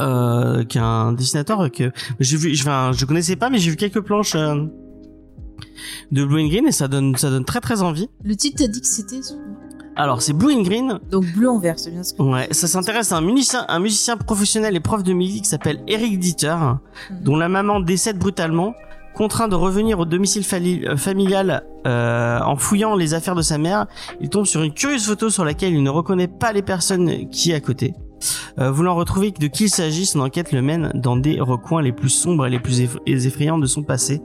euh, 0.00 0.64
qui 0.64 0.78
est 0.78 0.82
un 0.82 1.12
dessinateur 1.12 1.70
que 1.70 1.90
j'ai 2.20 2.36
vu 2.36 2.54
enfin, 2.60 2.90
je 2.94 3.04
connaissais 3.06 3.36
pas 3.36 3.48
mais 3.50 3.58
j'ai 3.58 3.70
vu 3.70 3.76
quelques 3.76 4.00
planches 4.02 4.34
euh, 4.34 4.64
de 6.12 6.24
Blue 6.24 6.42
and 6.42 6.48
Green 6.48 6.66
et 6.66 6.72
ça 6.72 6.86
donne 6.88 7.16
ça 7.16 7.30
donne 7.30 7.44
très 7.44 7.60
très 7.60 7.80
envie. 7.82 8.08
Le 8.22 8.36
titre 8.36 8.56
t'as 8.58 8.68
dit 8.68 8.80
que 8.80 8.86
c'était 8.86 9.20
Alors 9.96 10.20
c'est 10.20 10.34
Blue 10.34 10.52
and 10.52 10.62
Green 10.62 11.00
donc 11.10 11.24
bleu 11.34 11.48
en 11.48 11.58
vert, 11.58 11.78
c'est 11.78 11.90
bien 11.90 12.02
ce 12.02 12.12
que. 12.12 12.22
Ouais, 12.22 12.48
ça 12.50 12.66
s'intéresse 12.68 13.12
à 13.12 13.16
un 13.16 13.20
musicien, 13.22 13.64
un 13.68 13.78
musicien 13.78 14.16
professionnel 14.18 14.76
et 14.76 14.80
prof 14.80 15.02
de 15.02 15.12
musique 15.14 15.44
qui 15.44 15.48
s'appelle 15.48 15.80
Eric 15.88 16.18
Dieter, 16.18 16.56
Mhm. 17.10 17.20
dont 17.22 17.36
la 17.36 17.48
maman 17.48 17.80
décède 17.80 18.18
brutalement, 18.18 18.74
contraint 19.16 19.48
de 19.48 19.54
revenir 19.54 19.98
au 19.98 20.04
domicile 20.04 20.44
euh, 20.86 20.96
familial 20.96 21.62
euh, 21.86 22.38
en 22.40 22.56
fouillant 22.56 22.94
les 22.94 23.14
affaires 23.14 23.34
de 23.34 23.42
sa 23.42 23.56
mère. 23.58 23.86
Il 24.20 24.28
tombe 24.28 24.44
sur 24.46 24.62
une 24.62 24.72
curieuse 24.74 25.06
photo 25.06 25.30
sur 25.30 25.44
laquelle 25.44 25.72
il 25.74 25.82
ne 25.82 25.90
reconnaît 25.90 26.28
pas 26.28 26.52
les 26.52 26.62
personnes 26.62 27.28
qui 27.30 27.50
est 27.50 27.54
à 27.54 27.60
côté. 27.60 27.94
Euh, 28.58 28.70
voulant 28.70 28.94
retrouver 28.94 29.30
de 29.30 29.46
qui 29.46 29.64
il 29.64 29.68
s'agit, 29.70 30.06
son 30.06 30.20
enquête 30.20 30.52
le 30.52 30.62
mène 30.62 30.90
dans 30.94 31.16
des 31.16 31.40
recoins 31.40 31.82
les 31.82 31.92
plus 31.92 32.08
sombres 32.08 32.46
et 32.46 32.50
les 32.50 32.58
plus 32.58 32.80
eff- 32.80 32.98
effrayants 33.06 33.58
de 33.58 33.66
son 33.66 33.82
passé. 33.82 34.20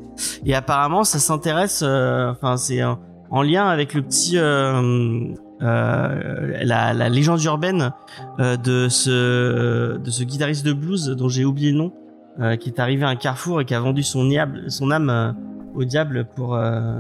Et 0.46 0.54
apparemment, 0.56 1.04
ça 1.04 1.20
s'intéresse, 1.20 1.82
euh, 1.86 2.32
enfin 2.32 2.58
c'est 2.58 2.84
en- 2.84 3.00
en 3.30 3.42
lien 3.44 3.68
avec 3.68 3.94
le 3.94 4.02
petit, 4.02 4.38
euh, 4.38 5.28
la, 5.62 6.94
la 6.94 7.10
légende 7.10 7.44
urbaine 7.44 7.92
de 8.40 8.88
ce 8.90 9.98
de 9.98 10.10
ce 10.10 10.24
guitariste 10.24 10.66
de 10.66 10.74
blues 10.74 11.08
dont 11.10 11.30
j'ai 11.30 11.46
oublié 11.46 11.72
le 11.72 11.78
nom, 11.78 11.94
euh, 12.40 12.56
qui 12.56 12.70
est 12.70 12.80
arrivé 12.80 13.04
à 13.04 13.10
un 13.10 13.16
carrefour 13.16 13.62
et 13.62 13.66
qui 13.66 13.74
a 13.76 13.80
vendu 13.80 14.04
son, 14.04 14.26
diable, 14.28 14.70
son 14.72 14.90
âme 14.92 15.10
euh, 15.10 15.32
au 15.76 15.84
diable 15.84 16.26
pour 16.36 16.56
euh, 16.56 17.00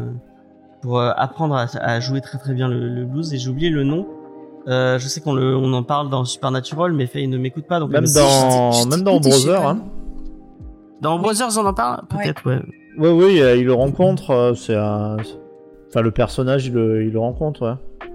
pour 0.82 1.00
euh, 1.00 1.12
apprendre 1.16 1.56
à, 1.56 1.66
à 1.80 2.00
jouer 2.00 2.22
très 2.22 2.38
très 2.38 2.54
bien 2.54 2.68
le, 2.68 2.90
le 2.90 3.06
blues. 3.06 3.34
Et 3.34 3.38
j'ai 3.38 3.50
oublié 3.50 3.70
le 3.70 3.84
nom. 3.84 4.08
Euh, 4.68 5.00
je 5.00 5.08
sais 5.08 5.22
qu'on 5.22 5.34
le 5.34 5.56
on 5.56 5.72
en 5.74 5.84
parle 5.84 6.10
dans 6.10 6.24
Supernatural, 6.26 6.94
mais 6.94 7.08
Faye 7.08 7.28
ne 7.28 7.38
m'écoute 7.38 7.66
pas 7.66 7.80
donc 7.80 7.92
Même 7.92 8.06
dans, 8.06 8.72
je 8.72 8.88
même 8.88 9.02
dans 9.02 9.20
Brother, 9.20 9.62
pas. 9.62 9.70
hein. 9.72 9.80
dans 11.02 11.18
Brothers 11.18 11.58
on 11.58 11.66
en 11.66 11.74
parle? 11.74 12.02
Peut-être 12.10 12.46
ouais. 12.48 12.62
Oui, 12.98 13.10
oui, 13.10 13.42
euh, 13.42 13.56
il 13.56 13.66
le 13.66 13.74
rencontre. 13.74 14.32
euh, 14.32 14.54
C'est 14.54 14.76
un. 14.76 15.18
Enfin, 15.90 16.02
le 16.02 16.12
personnage, 16.12 16.68
il 16.68 16.74
le, 16.74 17.04
il 17.06 17.12
le 17.12 17.20
rencontre, 17.20 17.66
ouais. 17.68 18.08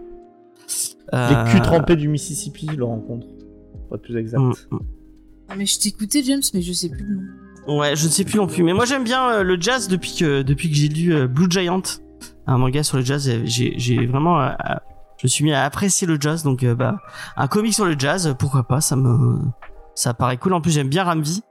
Euh, 1.14 1.28
Les 1.44 1.50
culs 1.50 1.60
trempés 1.62 1.96
du 1.96 2.08
Mississippi, 2.08 2.66
il 2.70 2.76
le 2.78 2.84
rencontre. 2.84 3.26
Pour 3.88 3.96
être 3.96 4.02
plus 4.02 4.16
exact. 4.16 4.38
mm, 4.40 4.52
Ah, 5.48 5.54
mais 5.56 5.66
je 5.66 5.78
t'écoutais 5.78 6.22
James, 6.24 6.42
mais 6.54 6.62
je 6.62 6.72
sais 6.72 6.88
plus 6.88 7.04
le 7.04 7.14
nom. 7.16 7.78
Ouais, 7.78 7.96
je 7.96 8.06
ne 8.06 8.10
sais 8.10 8.24
plus 8.24 8.36
non 8.38 8.46
plus. 8.46 8.62
Mais 8.62 8.72
moi 8.72 8.84
j'aime 8.84 9.04
bien 9.04 9.28
euh, 9.30 9.42
le 9.42 9.60
jazz 9.60 9.88
depuis 9.88 10.14
que 10.16 10.42
depuis 10.42 10.70
que 10.70 10.76
j'ai 10.76 10.88
lu 10.88 11.14
euh, 11.14 11.26
Blue 11.26 11.46
Giant, 11.50 11.82
un 12.46 12.58
manga 12.58 12.82
sur 12.82 12.96
le 12.96 13.04
jazz. 13.04 13.28
J'ai 13.44 14.06
vraiment 14.06 14.40
euh, 14.40 14.50
je 15.18 15.26
me 15.26 15.28
suis 15.28 15.44
mis 15.44 15.52
à 15.52 15.64
apprécier 15.64 16.06
le 16.06 16.16
jazz. 16.20 16.42
Donc 16.44 16.64
bah 16.64 16.98
un 17.36 17.48
comic 17.48 17.74
sur 17.74 17.84
le 17.84 17.96
jazz, 17.98 18.34
pourquoi 18.38 18.64
pas 18.68 18.80
Ça 18.80 18.94
me 18.96 19.38
ça 19.94 20.14
paraît 20.14 20.36
cool. 20.36 20.52
En 20.54 20.60
plus 20.60 20.70
j'aime 20.72 20.88
bien 20.88 21.04
Ramvi. 21.04 21.42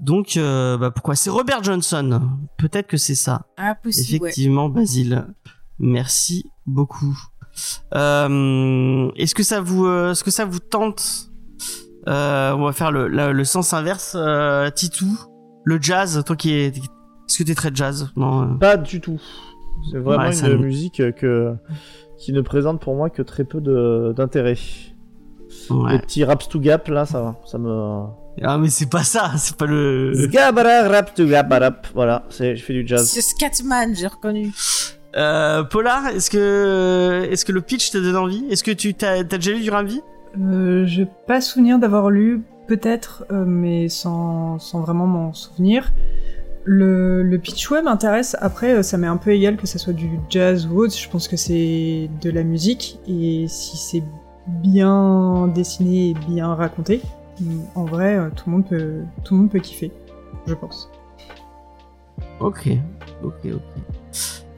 Donc 0.00 0.36
euh, 0.36 0.76
bah 0.76 0.90
pourquoi? 0.90 1.14
C'est 1.16 1.30
Robert 1.30 1.62
Johnson. 1.64 2.20
Peut-être 2.58 2.86
que 2.86 2.98
c'est 2.98 3.14
ça. 3.14 3.46
Ah 3.56 3.74
possible. 3.74 4.22
ouais. 4.22 4.28
Effectivement, 4.28 4.68
Basile. 4.68 5.26
Merci 5.78 6.44
beaucoup. 6.66 7.16
Euh, 7.94 9.10
est-ce 9.16 9.34
que 9.34 9.42
ça 9.42 9.60
vous, 9.60 9.86
euh, 9.86 10.10
est-ce 10.12 10.24
que 10.24 10.30
ça 10.30 10.44
vous 10.44 10.58
tente 10.58 11.30
euh, 12.08 12.52
On 12.52 12.64
va 12.64 12.72
faire 12.72 12.90
le, 12.92 13.44
sens 13.44 13.72
inverse. 13.72 14.14
Euh, 14.18 14.70
Titou, 14.70 15.18
le 15.64 15.78
jazz. 15.80 16.22
Toi 16.26 16.36
qui 16.36 16.52
es, 16.52 16.66
est-ce 16.68 17.38
que 17.38 17.44
t'es 17.44 17.54
très 17.54 17.70
jazz? 17.74 18.10
Non. 18.16 18.42
euh, 18.42 18.54
Pas 18.58 18.76
du 18.76 19.00
tout. 19.00 19.20
C'est 19.90 19.98
vraiment 19.98 20.24
Ouais, 20.28 20.38
une 20.38 20.48
me- 20.52 20.56
musique 20.58 21.02
que 21.16 21.54
qui 22.18 22.32
ne 22.32 22.40
présente 22.40 22.80
pour 22.80 22.94
moi 22.94 23.10
que 23.10 23.22
très 23.22 23.44
peu 23.44 23.60
d'intérêt. 24.14 24.56
Les 25.70 25.76
Ouais. 25.76 25.98
petits 26.00 26.24
raps 26.24 26.48
to 26.48 26.58
gap 26.58 26.88
là, 26.88 27.06
ça 27.06 27.20
va, 27.20 27.36
ça 27.46 27.58
me. 27.58 28.02
Ah 28.42 28.58
mais 28.58 28.68
c'est 28.70 28.88
pas 28.90 29.04
ça. 29.04 29.30
C'est 29.36 29.56
pas 29.56 29.66
le. 29.66 30.12
Zgabara 30.14 30.88
rap 30.88 31.14
to 31.14 31.26
gap 31.26 31.48
rap. 31.52 31.86
Voilà, 31.94 32.24
c'est, 32.30 32.56
je 32.56 32.64
fais 32.64 32.72
du 32.72 32.86
jazz. 32.86 33.06
C'est 33.08 33.20
Scatman, 33.20 33.94
j'ai 33.94 34.06
reconnu. 34.08 34.52
Euh, 35.16 35.62
Polar, 35.62 36.08
est-ce 36.08 36.28
que, 36.30 37.28
est-ce 37.30 37.44
que 37.44 37.52
le 37.52 37.60
pitch 37.60 37.90
te 37.92 37.98
donne 37.98 38.16
envie? 38.16 38.44
Est-ce 38.50 38.64
que 38.64 38.72
tu 38.72 38.94
t'as, 38.94 39.22
t'as 39.22 39.36
déjà 39.38 39.52
lu 39.52 39.60
du 39.62 39.70
Ramvi 39.70 40.00
Euh, 40.40 40.84
je 40.86 41.04
pas 41.26 41.40
souvenir 41.40 41.78
d'avoir 41.78 42.10
lu, 42.10 42.42
peut-être, 42.66 43.24
euh, 43.30 43.44
mais 43.46 43.88
sans, 43.88 44.58
sans 44.58 44.80
vraiment 44.80 45.06
m'en 45.06 45.32
souvenir. 45.32 45.92
Le, 46.64 47.22
le 47.22 47.38
pitch 47.38 47.70
ouais 47.70 47.82
m'intéresse. 47.82 48.36
Après, 48.40 48.72
euh, 48.74 48.82
ça 48.82 48.96
m'est 48.96 49.06
un 49.06 49.16
peu 49.18 49.30
égal 49.30 49.56
que 49.56 49.66
ça 49.66 49.78
soit 49.78 49.92
du 49.92 50.18
jazz 50.30 50.66
ou 50.66 50.78
autre. 50.78 50.96
Je 50.96 51.08
pense 51.08 51.28
que 51.28 51.36
c'est 51.36 52.08
de 52.22 52.30
la 52.30 52.42
musique 52.42 52.98
et 53.06 53.46
si 53.48 53.76
c'est 53.76 54.02
bien 54.46 55.48
dessiné 55.48 56.10
et 56.10 56.14
bien 56.14 56.54
raconté, 56.54 57.00
mm, 57.40 57.60
en 57.74 57.84
vrai, 57.84 58.18
tout 58.34 58.44
le 58.46 58.52
monde 58.52 58.66
peut, 58.66 59.00
tout 59.24 59.34
le 59.34 59.40
monde 59.40 59.50
peut 59.50 59.60
kiffer, 59.60 59.92
je 60.46 60.54
pense. 60.54 60.90
Ok, 62.40 62.70
ok, 63.22 63.34
ok. 63.44 63.62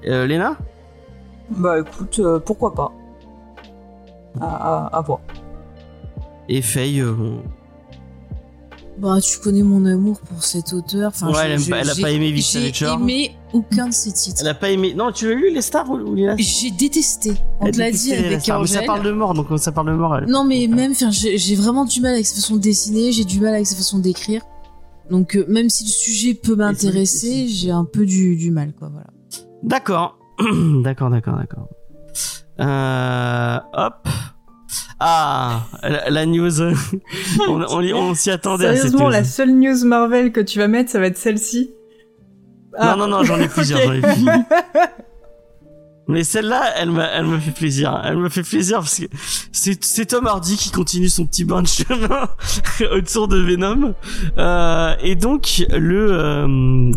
Euh, 0.06 0.26
Léna? 0.26 0.56
Bah 1.50 1.80
écoute, 1.80 2.18
euh, 2.18 2.38
pourquoi 2.40 2.74
pas? 2.74 2.92
À, 4.40 4.46
à, 4.46 4.98
à 4.98 5.00
voir. 5.00 5.20
Et 6.48 6.62
Faye. 6.62 7.00
euh. 7.00 7.14
Bah, 8.98 9.20
tu 9.20 9.38
connais 9.40 9.62
mon 9.62 9.84
amour 9.84 10.18
pour 10.20 10.42
cet 10.42 10.72
auteur. 10.72 11.08
Enfin, 11.08 11.26
Ouais, 11.28 11.34
je- 11.34 11.38
elle 11.40 11.52
aime 11.52 11.58
je- 11.60 11.70
pas- 11.70 11.78
elle 11.80 11.90
a 11.90 11.94
pas 11.94 12.10
aimé 12.12 12.34
J'ai 12.34 12.86
aimé 12.86 13.36
aucun 13.52 13.88
de 13.88 13.92
ses 13.92 14.10
titres. 14.10 14.38
Elle 14.40 14.48
a 14.48 14.54
pas 14.54 14.70
aimé. 14.70 14.94
Non, 14.94 15.12
tu 15.12 15.28
l'as 15.28 15.34
lu 15.34 15.52
les 15.52 15.60
stars 15.60 15.90
ou, 15.90 15.96
ou 15.98 16.14
les 16.14 16.34
J'ai 16.38 16.70
détesté. 16.70 17.34
On 17.60 17.66
Elle 17.66 17.72
te 17.74 17.78
l'a 17.78 17.90
dit 17.90 18.14
avec 18.14 18.40
Stars, 18.40 18.60
mais 18.62 18.66
ça 18.66 18.76
Angèle. 18.78 18.86
parle 18.86 19.02
de 19.02 19.10
mort, 19.12 19.34
donc 19.34 19.48
ça 19.58 19.70
parle 19.70 19.88
de 19.88 19.92
mort. 19.92 20.16
Elle. 20.16 20.24
Non, 20.30 20.44
mais 20.44 20.66
même, 20.66 20.92
enfin, 20.92 21.10
j'ai 21.10 21.36
j'ai 21.36 21.56
vraiment 21.56 21.84
du 21.84 22.00
mal 22.00 22.14
avec 22.14 22.24
sa 22.24 22.36
façon 22.36 22.56
de 22.56 22.60
dessiner, 22.62 23.12
j'ai 23.12 23.24
du 23.24 23.38
mal 23.38 23.54
avec 23.54 23.66
sa 23.66 23.76
façon 23.76 23.98
d'écrire. 23.98 24.40
Donc, 25.10 25.36
euh, 25.36 25.44
même 25.46 25.68
si 25.68 25.84
le 25.84 25.90
sujet 25.90 26.32
peut 26.32 26.56
m'intéresser, 26.56 27.48
j'ai 27.48 27.70
un 27.70 27.84
peu 27.84 28.06
du, 28.06 28.34
du 28.36 28.50
mal, 28.50 28.72
quoi, 28.72 28.88
voilà. 28.88 29.06
D'accord, 29.62 30.18
d'accord, 30.82 31.10
d'accord, 31.10 31.36
d'accord. 31.36 31.68
Euh, 32.60 33.58
hop. 33.74 34.08
Ah, 35.00 35.62
la, 35.82 36.10
la 36.10 36.26
news. 36.26 36.60
on 37.48 37.62
on, 37.68 37.80
y- 37.82 37.92
on 37.92 38.14
s'y 38.14 38.30
attendait 38.30 38.66
à 38.66 38.72
cette 38.74 38.82
Sérieusement, 38.82 39.06
news. 39.06 39.12
la 39.12 39.24
seule 39.24 39.50
news 39.52 39.84
Marvel 39.84 40.32
que 40.32 40.40
tu 40.40 40.58
vas 40.58 40.68
mettre, 40.68 40.90
ça 40.90 40.98
va 41.00 41.06
être 41.06 41.18
celle-ci. 41.18 41.70
Ah, 42.78 42.94
Non, 42.96 43.06
non, 43.06 43.18
non, 43.18 43.24
j'en 43.24 43.38
ai 43.40 43.48
plusieurs, 43.48 43.80
ok. 43.80 44.04
Mais 46.08 46.22
celle-là, 46.22 46.72
elle 46.76 46.92
me, 46.92 47.02
elle 47.02 47.26
me 47.26 47.38
fait 47.38 47.50
plaisir. 47.50 48.00
Elle 48.04 48.16
me 48.16 48.28
fait 48.28 48.42
plaisir 48.42 48.78
parce 48.78 49.00
que 49.00 49.06
c'est, 49.50 49.82
c'est 49.82 50.06
Tom 50.06 50.26
Hardy 50.26 50.56
qui 50.56 50.70
continue 50.70 51.08
son 51.08 51.26
petit 51.26 51.44
bain 51.44 51.62
de 51.62 51.66
chemin 51.66 52.28
autour 52.92 53.26
de 53.26 53.38
Venom. 53.38 53.94
Euh, 54.38 54.94
et 55.00 55.16
donc, 55.16 55.64
le, 55.70 56.12
euh, 56.12 56.92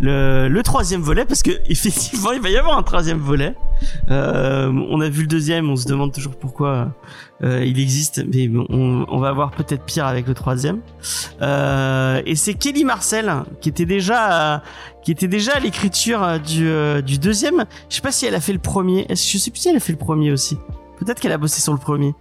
le, 0.00 0.48
le 0.48 0.62
troisième 0.62 1.02
volet, 1.02 1.24
parce 1.24 1.42
que 1.42 1.52
effectivement, 1.68 2.32
il 2.32 2.40
va 2.40 2.50
y 2.50 2.56
avoir 2.56 2.76
un 2.76 2.82
troisième 2.82 3.18
volet. 3.18 3.54
Euh, 4.10 4.72
on 4.90 5.00
a 5.00 5.08
vu 5.08 5.22
le 5.22 5.28
deuxième, 5.28 5.70
on 5.70 5.76
se 5.76 5.86
demande 5.86 6.12
toujours 6.12 6.36
pourquoi 6.36 6.92
euh, 7.44 7.64
il 7.64 7.78
existe, 7.78 8.24
mais 8.32 8.48
bon, 8.48 8.66
on, 8.68 9.06
on 9.08 9.18
va 9.18 9.32
voir 9.32 9.50
peut-être 9.52 9.84
pire 9.84 10.06
avec 10.06 10.26
le 10.26 10.34
troisième. 10.34 10.80
Euh, 11.40 12.20
et 12.26 12.34
c'est 12.36 12.54
Kelly 12.54 12.84
Marcel 12.84 13.32
qui 13.60 13.68
était 13.68 13.84
déjà, 13.86 14.62
qui 15.04 15.12
était 15.12 15.28
déjà 15.28 15.52
à 15.56 15.60
l'écriture 15.60 16.22
euh, 16.22 16.38
du, 16.38 16.68
euh, 16.68 17.00
du 17.00 17.18
deuxième. 17.18 17.64
Je 17.88 17.96
sais 17.96 18.02
pas 18.02 18.12
si 18.12 18.26
elle 18.26 18.34
a 18.34 18.40
fait 18.40 18.52
le 18.52 18.58
premier. 18.58 19.06
Est-ce- 19.08 19.30
Je 19.30 19.38
sais 19.38 19.50
plus 19.50 19.60
si 19.60 19.68
elle 19.68 19.76
a 19.76 19.80
fait 19.80 19.92
le 19.92 19.98
premier 19.98 20.32
aussi. 20.32 20.58
Peut-être 20.98 21.20
qu'elle 21.20 21.30
a 21.32 21.38
bossé 21.38 21.60
sur 21.60 21.72
le 21.72 21.78
premier. 21.78 22.12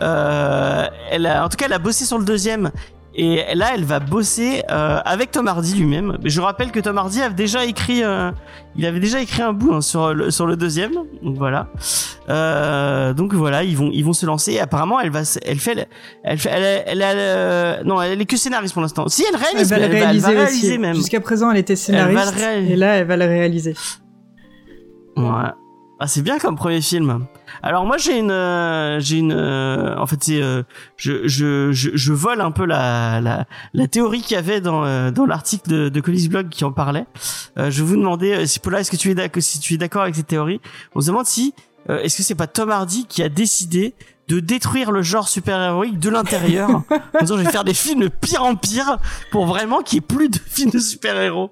Euh, 0.00 0.86
elle 1.10 1.26
a, 1.26 1.44
en 1.44 1.48
tout 1.50 1.56
cas, 1.58 1.66
elle 1.66 1.72
a 1.74 1.78
bossé 1.78 2.06
sur 2.06 2.18
le 2.18 2.24
deuxième. 2.24 2.70
Et 3.14 3.42
là, 3.54 3.72
elle 3.74 3.84
va 3.84 4.00
bosser 4.00 4.62
euh, 4.70 4.98
avec 5.04 5.30
Tom 5.32 5.46
Hardy 5.46 5.74
lui-même. 5.74 6.16
Je 6.24 6.40
rappelle 6.40 6.70
que 6.70 6.80
Tom 6.80 6.96
Hardy 6.96 7.20
avait 7.20 7.34
déjà 7.34 7.64
écrit, 7.66 8.02
euh, 8.02 8.30
il 8.74 8.86
avait 8.86 9.00
déjà 9.00 9.20
écrit 9.20 9.42
un 9.42 9.52
bout 9.52 9.74
hein, 9.74 9.82
sur 9.82 10.14
le 10.14 10.30
sur 10.30 10.46
le 10.46 10.56
deuxième. 10.56 10.92
Donc 11.22 11.36
voilà. 11.36 11.68
Euh, 12.30 13.12
donc 13.12 13.34
voilà, 13.34 13.64
ils 13.64 13.76
vont 13.76 13.90
ils 13.92 14.02
vont 14.02 14.14
se 14.14 14.24
lancer. 14.24 14.52
Et 14.52 14.60
apparemment, 14.60 14.98
elle 14.98 15.10
va, 15.10 15.20
elle 15.44 15.58
fait, 15.58 15.86
elle 16.24 16.38
fait, 16.38 16.48
elle, 16.50 16.82
elle, 16.86 17.02
elle, 17.02 17.16
euh, 17.18 17.82
non, 17.84 18.00
elle 18.00 18.18
est 18.18 18.24
que 18.24 18.38
scénariste 18.38 18.72
pour 18.72 18.80
l'instant. 18.82 19.06
Si 19.08 19.24
elle 19.28 19.34
Elle 19.34 19.40
réalise, 19.42 19.70
va 19.70 19.76
le 19.78 19.82
elle 19.84 19.90
va- 19.90 19.96
elle 19.98 20.02
réaliser, 20.04 20.22
va 20.34 20.40
réaliser 20.40 20.68
aussi. 20.70 20.78
même. 20.78 20.94
Jusqu'à 20.94 21.20
présent, 21.20 21.50
elle 21.50 21.58
était 21.58 21.74
va 21.74 21.76
scénariste 21.80 22.34
le 22.34 22.40
réaliser. 22.40 22.72
et 22.72 22.76
là, 22.76 22.94
elle 22.94 23.06
va 23.06 23.16
le 23.18 23.24
réaliser. 23.26 23.74
Ouais. 25.16 25.24
Ah, 26.02 26.08
c'est 26.08 26.22
bien 26.22 26.40
comme 26.40 26.56
premier 26.56 26.80
film. 26.80 27.26
Alors 27.62 27.86
moi 27.86 27.96
j'ai 27.96 28.18
une 28.18 28.32
euh, 28.32 28.98
j'ai 28.98 29.18
une 29.18 29.30
euh, 29.30 29.96
en 29.96 30.06
fait 30.08 30.16
c'est 30.20 30.42
euh, 30.42 30.64
je, 30.96 31.28
je 31.28 31.70
je 31.70 31.90
je 31.94 32.12
vole 32.12 32.40
un 32.40 32.50
peu 32.50 32.64
la 32.64 33.20
la 33.20 33.46
la 33.72 33.86
théorie 33.86 34.20
qu'il 34.20 34.34
y 34.34 34.36
avait 34.36 34.60
dans 34.60 35.12
dans 35.12 35.26
l'article 35.26 35.70
de 35.70 35.88
de 35.88 36.00
Comics 36.00 36.28
Blog 36.28 36.48
qui 36.48 36.64
en 36.64 36.72
parlait. 36.72 37.06
Je 37.56 37.84
vous 37.84 37.94
demander 37.94 38.32
euh, 38.32 38.46
si 38.46 38.58
Paula 38.58 38.80
est-ce 38.80 38.90
que 38.90 38.96
tu 38.96 39.12
es 39.12 39.14
d'accord 39.14 39.40
si 39.44 39.60
tu 39.60 39.74
es 39.74 39.76
d'accord 39.76 40.02
avec 40.02 40.16
cette 40.16 40.26
théorie? 40.26 40.60
On 40.96 41.00
se 41.00 41.06
demande 41.06 41.26
si 41.26 41.54
est-ce 41.88 42.16
que 42.16 42.24
c'est 42.24 42.34
pas 42.34 42.48
Tom 42.48 42.70
Hardy 42.70 43.06
qui 43.06 43.22
a 43.22 43.28
décidé 43.28 43.94
de 44.32 44.40
détruire 44.40 44.90
le 44.92 45.02
genre 45.02 45.28
super-héroïque 45.28 45.98
de 45.98 46.08
l'intérieur. 46.08 46.70
en 46.90 47.20
disant, 47.20 47.36
je 47.36 47.42
vais 47.42 47.50
faire 47.50 47.64
des 47.64 47.74
films 47.74 48.00
de 48.00 48.08
pire 48.08 48.42
en 48.42 48.54
pire 48.56 48.98
pour 49.30 49.44
vraiment 49.44 49.82
qu'il 49.82 49.96
y 49.96 49.98
ait 49.98 50.00
plus 50.06 50.30
de 50.30 50.38
films 50.38 50.70
de 50.70 50.78
super-héros. 50.78 51.50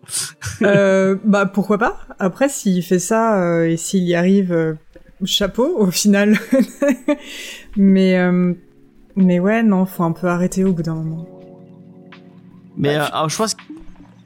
Euh, 0.63 1.17
bah 1.25 1.45
pourquoi 1.45 1.77
pas? 1.77 1.99
Après, 2.19 2.49
s'il 2.49 2.83
fait 2.83 2.99
ça 2.99 3.43
euh, 3.43 3.69
et 3.69 3.77
s'il 3.77 4.05
y 4.05 4.15
arrive, 4.15 4.53
euh, 4.53 4.75
chapeau 5.25 5.77
au 5.79 5.91
final. 5.91 6.39
mais 7.77 8.17
euh, 8.19 8.55
mais 9.17 9.41
ouais, 9.41 9.63
non, 9.63 9.85
faut 9.85 10.05
un 10.05 10.13
peu 10.13 10.29
arrêter 10.29 10.65
au 10.65 10.73
bout 10.73 10.83
d'un 10.83 10.95
moment. 10.95 11.27
Mais 12.79 12.97
euh, 12.97 13.05
alors, 13.13 13.29
je 13.29 13.37
pense 13.37 13.55
que... 13.55 13.63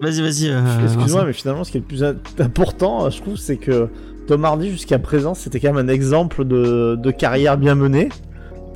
Vas-y, 0.00 0.20
vas-y. 0.20 0.48
euh, 0.50 0.84
Excuse-moi, 0.84 1.24
mais 1.24 1.32
finalement, 1.32 1.64
ce 1.64 1.72
qui 1.72 1.78
est 1.78 1.80
le 1.80 1.86
plus 1.86 2.04
important, 2.38 3.10
je 3.10 3.20
trouve, 3.20 3.36
c'est 3.36 3.56
que 3.56 3.88
Tom 4.28 4.44
Hardy, 4.44 4.70
jusqu'à 4.70 4.98
présent, 5.00 5.34
c'était 5.34 5.58
quand 5.58 5.72
même 5.72 5.88
un 5.88 5.92
exemple 5.92 6.44
de, 6.44 6.96
de 6.96 7.10
carrière 7.10 7.56
bien 7.58 7.74
menée. 7.74 8.10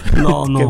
Non, 0.23 0.47
non. 0.49 0.59
même- 0.61 0.69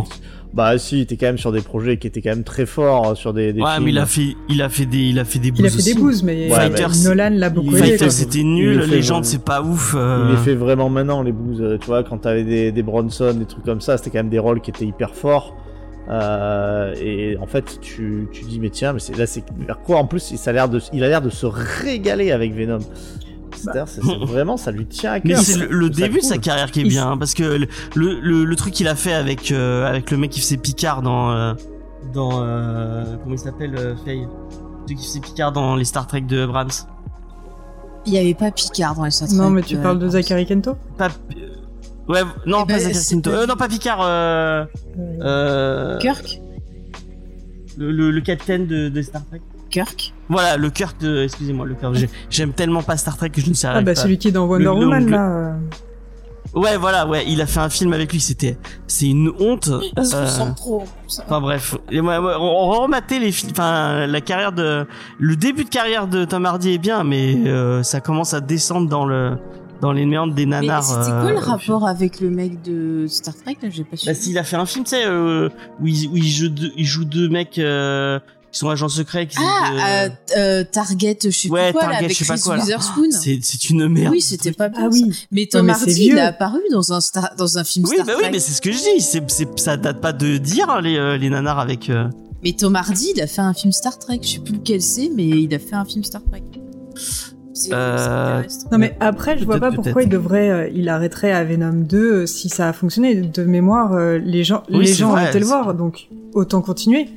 Bah 0.54 0.78
si, 0.78 0.96
il 0.98 1.00
était 1.02 1.16
quand 1.18 1.26
même 1.26 1.38
sur 1.38 1.52
des 1.52 1.60
projets 1.60 1.98
qui 1.98 2.06
étaient 2.06 2.22
quand 2.22 2.30
même 2.30 2.42
très 2.44 2.64
forts, 2.64 3.16
sur 3.16 3.34
des, 3.34 3.52
des 3.52 3.60
Ouais, 3.60 3.72
films. 3.74 3.84
mais 3.84 3.90
il 3.90 3.98
a 3.98 4.06
fait, 4.06 4.36
il 4.48 4.62
a 4.62 4.68
fait 4.70 4.86
des, 4.86 4.98
il 5.10 5.18
a 5.18 5.24
fait 5.26 5.38
des 5.38 5.48
Il 5.48 5.60
a 5.66 5.68
bouses 5.68 5.76
fait 5.84 5.92
des 5.94 6.00
bouses, 6.00 6.22
mais 6.22 6.48
Ouais, 6.50 6.56
Fighters, 6.56 6.90
Nolan 7.04 7.30
l'a 7.34 7.50
beaucoup 7.50 7.68
il- 7.76 7.76
aidé. 7.78 7.88
Fighter, 7.98 8.10
c'était 8.10 8.42
nul. 8.42 8.78
Légende, 8.80 9.24
c'est 9.26 9.44
pas 9.44 9.60
ouf. 9.62 9.90
Il 9.94 9.98
euh, 10.00 10.30
les 10.30 10.36
fait 10.38 10.54
vraiment 10.54 10.88
maintenant, 10.88 11.22
les 11.22 11.32
blues. 11.32 11.60
euh, 11.60 11.76
Tu 11.78 11.86
vois, 11.86 12.02
quand 12.02 12.18
t'avais 12.18 12.44
des, 12.44 12.72
des 12.72 12.82
Bronson, 12.82 13.34
des 13.34 13.44
trucs 13.44 13.64
comme 13.64 13.82
ça, 13.82 13.98
c'était 13.98 14.10
quand 14.10 14.18
même 14.20 14.30
des 14.30 14.38
rôles 14.38 14.60
qui 14.62 14.70
étaient 14.70 14.86
hyper 14.86 15.14
forts. 15.14 15.54
Euh, 16.10 16.94
et 16.98 17.36
en 17.36 17.46
fait, 17.46 17.78
tu, 17.82 18.26
tu 18.32 18.44
dis, 18.44 18.58
mais 18.58 18.70
tiens, 18.70 18.94
mais 18.94 19.00
c'est, 19.00 19.16
là, 19.18 19.26
c'est 19.26 19.44
vers 19.66 19.78
quoi 19.80 19.98
En 19.98 20.06
plus, 20.06 20.20
ça 20.20 20.50
a 20.50 20.52
l'air 20.54 20.68
de, 20.70 20.80
il 20.94 21.04
a 21.04 21.08
l'air 21.08 21.20
de 21.20 21.28
se 21.30 21.44
régaler 21.44 22.32
avec 22.32 22.54
Venom. 22.54 22.78
C'est- 23.58 23.86
c'est 23.86 24.00
vraiment, 24.26 24.56
ça 24.56 24.70
lui 24.70 24.86
tient 24.86 25.12
à 25.12 25.20
Mais 25.22 25.30
cœur. 25.34 25.40
c'est 25.40 25.56
le, 25.56 25.90
début 25.90 26.18
de 26.18 26.24
sa 26.24 26.38
carrière 26.38 26.70
qui 26.70 26.80
est 26.80 26.84
bien, 26.84 27.10
hein, 27.12 27.18
parce 27.18 27.34
que 27.34 27.42
le, 27.42 27.66
le, 27.94 28.20
le- 28.20 28.44
le 28.44 28.56
truc 28.56 28.72
qu'il 28.74 28.88
a 28.88 28.94
fait 28.94 29.12
avec, 29.12 29.50
euh, 29.52 29.86
avec 29.86 30.10
le 30.10 30.16
mec 30.16 30.30
qui 30.30 30.40
faisait 30.40 30.56
Picard 30.56 31.02
dans. 31.02 31.30
euh, 31.32 31.54
dans 32.14 32.42
euh, 32.42 33.16
comment 33.22 33.34
il 33.34 33.38
s'appelle, 33.38 33.74
euh, 33.76 33.94
Faye? 34.04 34.26
Celui 34.86 34.96
qui 35.00 35.06
faisait 35.06 35.20
Picard 35.20 35.52
dans 35.52 35.76
les 35.76 35.84
Star 35.84 36.06
Trek 36.06 36.22
de 36.22 36.42
Abrams. 36.42 36.70
Il 38.06 38.14
y 38.14 38.18
avait 38.18 38.34
pas 38.34 38.50
Picard 38.50 38.94
dans 38.94 39.04
les 39.04 39.10
Star 39.10 39.28
Trek. 39.28 39.36
Non, 39.36 39.50
mais 39.50 39.62
tu 39.62 39.76
euh, 39.76 39.82
parles 39.82 39.98
de 39.98 40.08
Zachary 40.08 40.46
Kento? 40.46 40.76
Pas. 40.96 41.08
euh, 41.08 42.12
ouais, 42.12 42.22
non, 42.46 42.60
Eh 42.64 42.72
pas 42.72 42.78
ben, 42.78 42.92
Zachary 42.92 43.20
pas- 43.22 43.30
Euh, 43.30 43.46
non, 43.46 43.56
pas 43.56 43.68
Picard. 43.68 43.98
Euh, 44.02 44.64
Euh, 44.98 45.18
euh, 45.20 45.98
Kirk 45.98 46.40
le, 47.76 47.92
le, 47.92 48.10
le 48.10 48.20
capitaine 48.22 48.66
de, 48.66 48.88
de 48.88 49.02
Star 49.02 49.22
Trek. 49.28 49.40
Kirk 49.70 50.14
Voilà, 50.28 50.56
le 50.56 50.70
Kirk 50.70 51.00
de. 51.00 51.22
Excusez-moi, 51.24 51.66
le 51.66 51.74
Kirk. 51.74 51.94
J'ai- 51.94 52.10
J'aime 52.30 52.52
tellement 52.52 52.82
pas 52.82 52.96
Star 52.96 53.16
Trek 53.16 53.30
que 53.30 53.40
je 53.40 53.48
ne 53.48 53.54
sais 53.54 53.66
Ah 53.68 53.80
bah 53.80 53.92
pas. 53.92 53.94
celui 53.94 54.18
qui 54.18 54.28
est 54.28 54.32
dans 54.32 54.46
Wonder 54.46 54.68
Woman 54.68 55.04
le- 55.06 55.10
là. 55.10 55.28
euh. 55.30 55.52
Ouais, 56.54 56.78
voilà, 56.78 57.06
ouais, 57.06 57.24
il 57.28 57.42
a 57.42 57.46
fait 57.46 57.60
un 57.60 57.68
film 57.68 57.92
avec 57.92 58.10
lui. 58.10 58.20
C'était, 58.20 58.56
c'est 58.86 59.06
une 59.06 59.30
honte. 59.38 59.68
Il 59.96 60.04
se 60.04 60.16
euh, 60.16 60.54
trop. 60.56 60.84
ça. 61.06 61.22
Enfin 61.26 61.40
bref, 61.42 61.76
Et 61.90 62.00
on 62.00 62.68
rematait 62.70 63.18
les 63.18 63.32
films, 63.32 63.52
enfin 63.52 64.06
la 64.06 64.20
carrière 64.22 64.52
de, 64.52 64.86
le 65.18 65.36
début 65.36 65.64
de 65.64 65.68
carrière 65.68 66.06
de 66.08 66.24
Tom 66.24 66.46
Hardy 66.46 66.72
est 66.72 66.78
bien, 66.78 67.04
mais 67.04 67.36
euh, 67.46 67.82
ça 67.82 68.00
commence 68.00 68.32
à 68.32 68.40
descendre 68.40 68.88
dans 68.88 69.04
le, 69.04 69.36
dans 69.82 69.92
les 69.92 70.06
méandres 70.06 70.32
des 70.34 70.46
Mais 70.46 70.62
nanars. 70.62 70.84
c'était 70.84 71.10
quoi 71.10 71.26
euh, 71.26 71.30
le 71.32 71.38
rapport 71.38 71.86
avec 71.86 72.18
le 72.20 72.30
mec 72.30 72.62
de 72.62 73.04
Star 73.08 73.34
Trek 73.36 73.58
là? 73.62 73.68
J'ai 73.70 73.84
pas 73.84 73.96
su. 73.98 74.06
Bah 74.06 74.14
s'il 74.14 74.38
a 74.38 74.42
fait 74.42 74.56
un 74.56 74.64
film, 74.66 74.84
tu 74.84 74.90
sais, 74.92 75.04
euh, 75.06 75.50
où, 75.80 75.86
il, 75.86 76.08
où 76.08 76.16
il 76.16 76.26
joue 76.28 76.48
deux, 76.48 76.72
il 76.78 76.86
joue 76.86 77.04
deux 77.04 77.28
mecs 77.28 77.58
qui 78.52 78.58
sont 78.58 78.68
agents 78.68 78.88
secrets. 78.88 79.26
Qui 79.26 79.36
Ah, 79.40 79.70
euh, 79.72 79.78
euh, 79.78 80.10
euh, 80.38 80.64
Target, 80.70 81.18
je 81.24 81.30
sais 81.30 81.48
Ouais, 81.50 81.64
plus 81.70 81.72
quoi, 81.74 81.82
là, 81.82 81.88
Target, 81.90 82.04
avec 82.06 82.16
je 82.18 82.24
sais 82.24 82.32
pas 82.32 82.38
quoi, 82.38 82.56
là. 82.56 82.62
Witherspoon. 82.62 83.10
c'est, 83.10 83.38
c'est 83.42 83.70
une 83.70 83.88
merde. 83.88 84.12
oui, 84.12 84.20
c'était 84.20 84.52
pas 84.52 84.68
bien. 84.68 84.80
Ah 84.84 84.88
oui. 84.90 85.26
Mais 85.30 85.46
Tom 85.46 85.66
mais 85.66 85.72
Hardy, 85.72 86.06
il 86.12 86.18
a 86.18 86.28
apparu 86.28 86.60
dans 86.72 86.92
un 86.92 87.00
Star, 87.00 87.30
dans 87.36 87.58
un 87.58 87.64
film 87.64 87.84
Oui, 87.88 87.94
Star 87.96 88.06
bah 88.06 88.12
oui, 88.16 88.22
Trek. 88.22 88.30
mais 88.32 88.38
c'est 88.38 88.52
ce 88.52 88.60
que 88.62 88.72
je 88.72 88.78
dis. 88.78 89.00
C'est, 89.00 89.22
c'est, 89.30 89.48
ça 89.60 89.76
date 89.76 90.00
pas 90.00 90.12
de 90.12 90.38
dire 90.38 90.68
hein, 90.70 90.80
les, 90.80 90.96
euh, 90.96 91.16
les 91.18 91.28
nanars 91.30 91.58
avec. 91.58 91.90
euh, 91.90 92.08
Mais 92.42 92.52
Tom 92.52 92.74
Hardy, 92.76 93.12
il 93.14 93.20
a 93.20 93.26
fait 93.26 93.40
un 93.42 93.52
film 93.54 93.72
Star 93.72 93.98
Trek. 93.98 94.20
Je 94.22 94.28
sais 94.28 94.38
plus 94.40 94.54
lequel 94.54 94.80
c'est, 94.82 95.10
mais 95.14 95.26
il 95.28 95.54
a 95.54 95.58
fait 95.58 95.74
un 95.74 95.84
film 95.84 96.02
Star 96.04 96.22
Trek. 96.30 96.42
C'est 97.54 97.70
Euh. 97.72 98.42
Non 98.70 98.78
mais 98.78 98.96
après, 99.00 99.36
je 99.36 99.44
vois 99.44 99.58
pas 99.58 99.72
pourquoi 99.72 100.04
il 100.04 100.08
devrait, 100.08 100.48
euh, 100.50 100.70
il 100.72 100.88
arrêterait 100.88 101.32
à 101.32 101.42
Venom 101.44 101.72
2 101.72 101.98
euh, 101.98 102.26
si 102.26 102.48
ça 102.48 102.68
a 102.68 102.72
fonctionné. 102.72 103.16
De 103.16 103.42
mémoire, 103.42 103.94
euh, 103.94 104.18
les 104.18 104.44
gens, 104.44 104.62
Oui, 104.70 104.86
les 104.86 104.92
gens 104.94 105.10
vrai, 105.10 105.24
ont 105.24 105.28
été 105.28 105.40
le 105.40 105.46
voir, 105.46 105.74
donc 105.74 106.06
autant 106.34 106.62
continuer. 106.62 107.08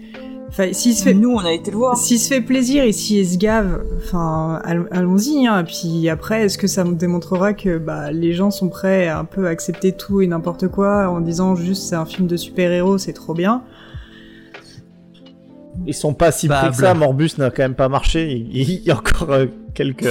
Enfin, 0.52 0.74
s'il 0.74 0.94
se 0.94 1.04
fait, 1.04 1.14
Nous, 1.14 1.30
on 1.32 1.40
a 1.40 1.54
été 1.54 1.72
le 1.72 1.78
voir. 1.78 1.96
s'il 1.96 2.20
se 2.20 2.28
fait 2.28 2.42
plaisir 2.42 2.84
et 2.84 2.92
s'il 2.92 3.26
se 3.26 3.38
gave, 3.38 3.84
enfin, 3.98 4.60
all- 4.66 4.88
allons-y. 4.92 5.48
Hein. 5.48 5.64
Puis 5.64 6.10
après, 6.10 6.42
est-ce 6.44 6.58
que 6.58 6.68
ça 6.68 6.84
me 6.84 6.94
démontrera 6.96 7.54
que 7.54 7.78
bah, 7.78 8.12
les 8.12 8.34
gens 8.34 8.52
sont 8.52 8.68
prêts 8.68 9.08
à 9.08 9.18
un 9.20 9.24
peu 9.26 9.48
accepter 9.48 9.94
tout 9.94 10.20
et 10.22 10.28
n'importe 10.28 10.68
quoi 10.68 11.10
en 11.10 11.22
disant 11.22 11.56
juste 11.56 11.84
c'est 11.84 11.96
un 11.96 12.06
film 12.06 12.28
de 12.28 12.36
super-héros, 12.36 12.98
c'est 12.98 13.14
trop 13.14 13.34
bien? 13.34 13.64
Ils 15.88 15.94
sont 15.94 16.14
pas 16.14 16.32
si 16.34 16.48
Bah, 16.50 16.60
près 16.60 16.70
que 16.72 16.76
ça. 16.76 16.94
Morbus 16.94 17.32
n'a 17.38 17.50
quand 17.50 17.64
même 17.64 17.76
pas 17.76 17.90
marché. 17.90 18.30
Il, 18.32 18.70
il 18.70 18.84
y 18.84 18.92
a 18.92 18.98
encore 18.98 19.32
euh, 19.32 19.46
quelques, 19.74 20.06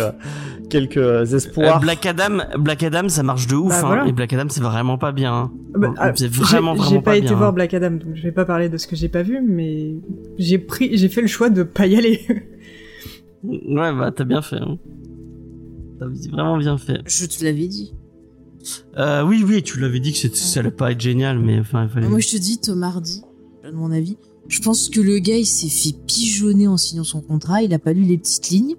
quelques 0.71 0.97
euh, 0.97 1.25
espoirs. 1.27 1.81
Black 1.81 2.07
Adam, 2.07 2.39
Black 2.59 2.83
Adam, 2.83 3.09
ça 3.11 3.23
marche 3.23 3.47
de 3.47 3.57
ouf. 3.57 3.69
Bah, 3.69 3.79
hein, 3.81 3.87
voilà. 3.87 4.07
et 4.07 4.13
Black 4.13 4.33
Adam, 4.33 4.47
c'est 4.49 4.63
vraiment 4.63 4.97
pas 4.97 5.13
bien. 5.13 5.35
hein. 5.35 5.53
Bah, 5.77 5.93
ah, 5.99 6.13
c'est 6.15 6.27
vraiment, 6.29 6.73
j'ai- 6.75 6.79
vraiment 6.79 6.91
J'ai 6.91 6.97
pas, 6.97 7.03
pas, 7.11 7.17
été 7.19 7.27
bien. 7.29 7.37
voir 7.37 7.51
hein. 7.51 7.53
Black 7.53 7.75
Adam, 7.75 7.91
donc 7.91 8.15
je 8.15 8.23
vais 8.23 8.33
pas 8.33 8.45
parler 8.47 8.69
de 8.69 8.79
ce 8.79 8.87
que 8.87 8.97
j'ai 8.97 9.09
pas 9.09 9.23
vu, 9.23 9.41
mais 9.47 9.95
j'ai 10.39 10.59
pris, 10.59 10.97
j'ai 10.97 11.09
fait 11.09 11.21
le 11.21 11.27
choix 11.27 11.51
de 11.51 11.63
pas 11.63 11.87
y 11.87 11.97
aller. 11.97 12.21
Ouais, 13.43 13.93
bah 13.95 14.13
t'as 14.15 14.25
bien 14.25 14.43
fait. 14.43 14.57
Hein. 14.59 14.77
T'as 15.99 16.07
vraiment 16.31 16.59
bien 16.59 16.77
fait. 16.77 16.99
Je 17.07 17.25
te 17.25 17.43
l'avais 17.43 17.69
dit. 17.69 17.95
Euh, 18.99 19.23
oui, 19.25 19.43
oui, 19.47 19.63
tu 19.63 19.81
l'avais 19.81 19.99
dit 20.01 20.13
que 20.13 20.19
c'était- 20.19 20.37
ça 20.37 20.61
allait 20.61 20.71
pas 20.71 20.93
être 20.93 21.01
génial, 21.01 21.39
mais 21.39 21.59
enfin, 21.59 21.85
il 21.85 21.89
fallait. 21.89 22.07
Moi, 22.09 22.19
je 22.21 22.29
te 22.29 22.37
dis, 22.37 22.61
Tom 22.61 22.83
Hardy, 22.83 23.23
je 23.65 23.69
donne 23.71 23.79
mon 23.79 23.91
avis. 23.93 24.19
Je 24.51 24.61
pense 24.61 24.89
que 24.89 25.01
le 25.01 25.21
gars, 25.21 25.39
il 25.39 25.47
s'est 25.47 25.69
fait 25.69 25.97
pigeonner 26.07 26.67
en 26.67 26.77
signant 26.77 27.05
son 27.05 27.21
contrat. 27.21 27.63
Il 27.63 27.73
a 27.73 27.79
pas 27.79 27.93
lu 27.93 28.03
les 28.03 28.19
petites 28.19 28.51
lignes 28.51 28.75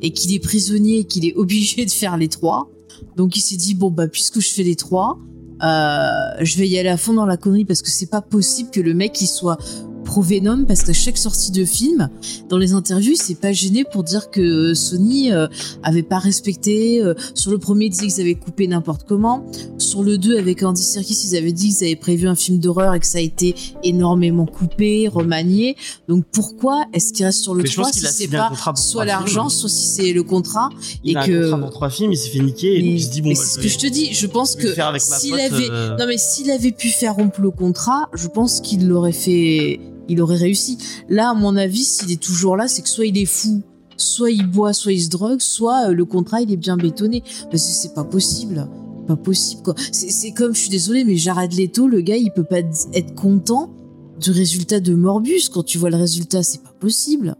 et 0.00 0.12
qu'il 0.12 0.32
est 0.32 0.38
prisonnier 0.38 1.00
et 1.00 1.04
qu'il 1.04 1.26
est 1.26 1.34
obligé 1.36 1.84
de 1.84 1.90
faire 1.90 2.16
les 2.16 2.28
trois. 2.28 2.70
Donc, 3.16 3.36
il 3.36 3.40
s'est 3.40 3.56
dit 3.56 3.74
bon 3.74 3.90
bah 3.90 4.06
puisque 4.06 4.40
je 4.40 4.48
fais 4.48 4.62
les 4.62 4.76
trois, 4.76 5.18
euh, 5.62 6.08
je 6.40 6.56
vais 6.56 6.68
y 6.68 6.78
aller 6.78 6.88
à 6.88 6.96
fond 6.96 7.12
dans 7.12 7.26
la 7.26 7.36
connerie 7.36 7.64
parce 7.64 7.82
que 7.82 7.90
c'est 7.90 8.10
pas 8.10 8.22
possible 8.22 8.70
que 8.70 8.80
le 8.80 8.94
mec 8.94 9.20
il 9.20 9.26
soit 9.26 9.58
pro 10.06 10.22
Venom 10.22 10.64
parce 10.66 10.82
qu'à 10.82 10.92
chaque 10.94 11.18
sortie 11.18 11.50
de 11.50 11.64
film, 11.64 12.08
dans 12.48 12.56
les 12.58 12.72
interviews, 12.72 13.12
il 13.12 13.16
s'est 13.20 13.34
pas 13.34 13.52
gêné 13.52 13.84
pour 13.84 14.02
dire 14.04 14.30
que 14.30 14.72
Sony 14.74 15.32
euh, 15.32 15.46
avait 15.82 16.02
pas 16.02 16.18
respecté. 16.18 17.02
euh, 17.02 17.14
sur 17.34 17.50
le 17.50 17.58
premier, 17.58 17.86
il 17.86 17.90
disait 17.90 18.06
qu'ils 18.06 18.20
avaient 18.22 18.34
coupé 18.34 18.66
n'importe 18.66 19.02
comment. 19.06 19.44
Sur 19.78 20.02
le 20.02 20.16
2, 20.16 20.38
avec 20.38 20.62
Andy 20.62 20.82
Serkis, 20.82 21.18
ils 21.30 21.36
avaient 21.36 21.52
dit 21.52 21.74
qu'ils 21.74 21.84
avaient 21.86 21.96
prévu 21.96 22.26
un 22.28 22.34
film 22.34 22.58
d'horreur 22.58 22.94
et 22.94 23.00
que 23.00 23.06
ça 23.06 23.18
a 23.18 23.20
été 23.20 23.54
énormément 23.82 24.46
coupé, 24.46 25.08
remanié. 25.08 25.76
Donc 26.08 26.24
pourquoi 26.32 26.84
est-ce 26.92 27.12
qu'il 27.12 27.24
reste 27.26 27.42
sur 27.42 27.54
le 27.54 27.62
Mais 27.62 27.68
je 27.68 27.74
3 27.74 27.84
pense 27.86 27.94
si 27.94 28.06
c'est 28.06 28.34
un 28.34 28.50
pas 28.50 28.74
soit 28.76 29.04
l'argent, 29.04 29.48
soit 29.48 29.68
si 29.68 29.86
c'est 29.88 30.12
le 30.12 30.22
contrat 30.22 30.70
il 31.04 31.12
et 31.12 31.16
a 31.16 31.20
un 31.22 31.26
que- 31.26 31.42
contrat 31.50 31.58
pour 31.60 31.70
trois 31.70 31.90
films, 31.90 32.12
il 32.12 32.16
s'est 32.16 32.30
fait 32.30 32.38
niquer 32.40 32.74
et 32.76 32.80
donc 32.80 32.88
mais, 32.90 32.94
il 32.96 33.02
se 33.02 33.10
dit 33.10 33.22
bon. 33.22 33.28
bah, 33.30 33.34
c'est 33.36 33.54
ce 33.54 33.58
que 33.58 33.68
je 33.68 33.78
te 33.78 33.86
dis. 33.86 34.12
Je 34.12 34.26
pense 34.26 34.54
que 34.56 34.68
s'il 34.98 35.34
avait, 35.34 35.68
euh, 35.70 35.96
non 35.98 36.06
mais 36.06 36.18
s'il 36.18 36.50
avait 36.50 36.72
pu 36.72 36.88
faire 36.88 37.14
rompre 37.16 37.40
le 37.40 37.50
contrat, 37.50 38.08
je 38.14 38.28
pense 38.28 38.60
qu'il 38.60 38.86
l'aurait 38.86 39.12
fait, 39.12 39.80
il 40.08 40.20
aurait 40.22 40.36
réussi. 40.36 40.78
Là, 41.08 41.30
à 41.30 41.34
mon 41.34 41.56
avis, 41.56 41.84
s'il 41.84 42.10
est 42.12 42.22
toujours 42.22 42.56
là, 42.56 42.68
c'est 42.68 42.82
que 42.82 42.88
soit 42.88 43.06
il 43.06 43.16
est 43.18 43.24
fou, 43.26 43.62
soit 43.96 44.30
il 44.30 44.46
boit, 44.46 44.72
soit 44.72 44.92
il 44.92 45.00
se 45.00 45.08
drogue, 45.08 45.40
soit 45.40 45.88
euh, 45.88 45.92
le 45.92 46.04
contrat 46.04 46.40
il 46.42 46.52
est 46.52 46.56
bien 46.56 46.76
bétonné. 46.76 47.22
Parce 47.50 47.62
que 47.64 47.72
c'est 47.72 47.94
pas 47.94 48.04
possible, 48.04 48.68
pas 49.06 49.16
possible 49.16 49.62
quoi. 49.62 49.74
C'est 49.92 50.10
c'est 50.10 50.32
comme, 50.32 50.54
je 50.54 50.60
suis 50.60 50.70
désolée, 50.70 51.04
mais 51.04 51.16
Jared 51.16 51.52
Leto, 51.54 51.86
le 51.88 52.00
gars, 52.00 52.16
il 52.16 52.30
peut 52.32 52.44
pas 52.44 52.58
être 52.92 53.14
content 53.14 53.72
du 54.20 54.30
résultat 54.30 54.80
de 54.80 54.94
Morbus. 54.94 55.48
Quand 55.52 55.62
tu 55.64 55.78
vois 55.78 55.90
le 55.90 55.96
résultat, 55.96 56.42
c'est 56.42 56.62
pas 56.62 56.72
possible. 56.78 57.36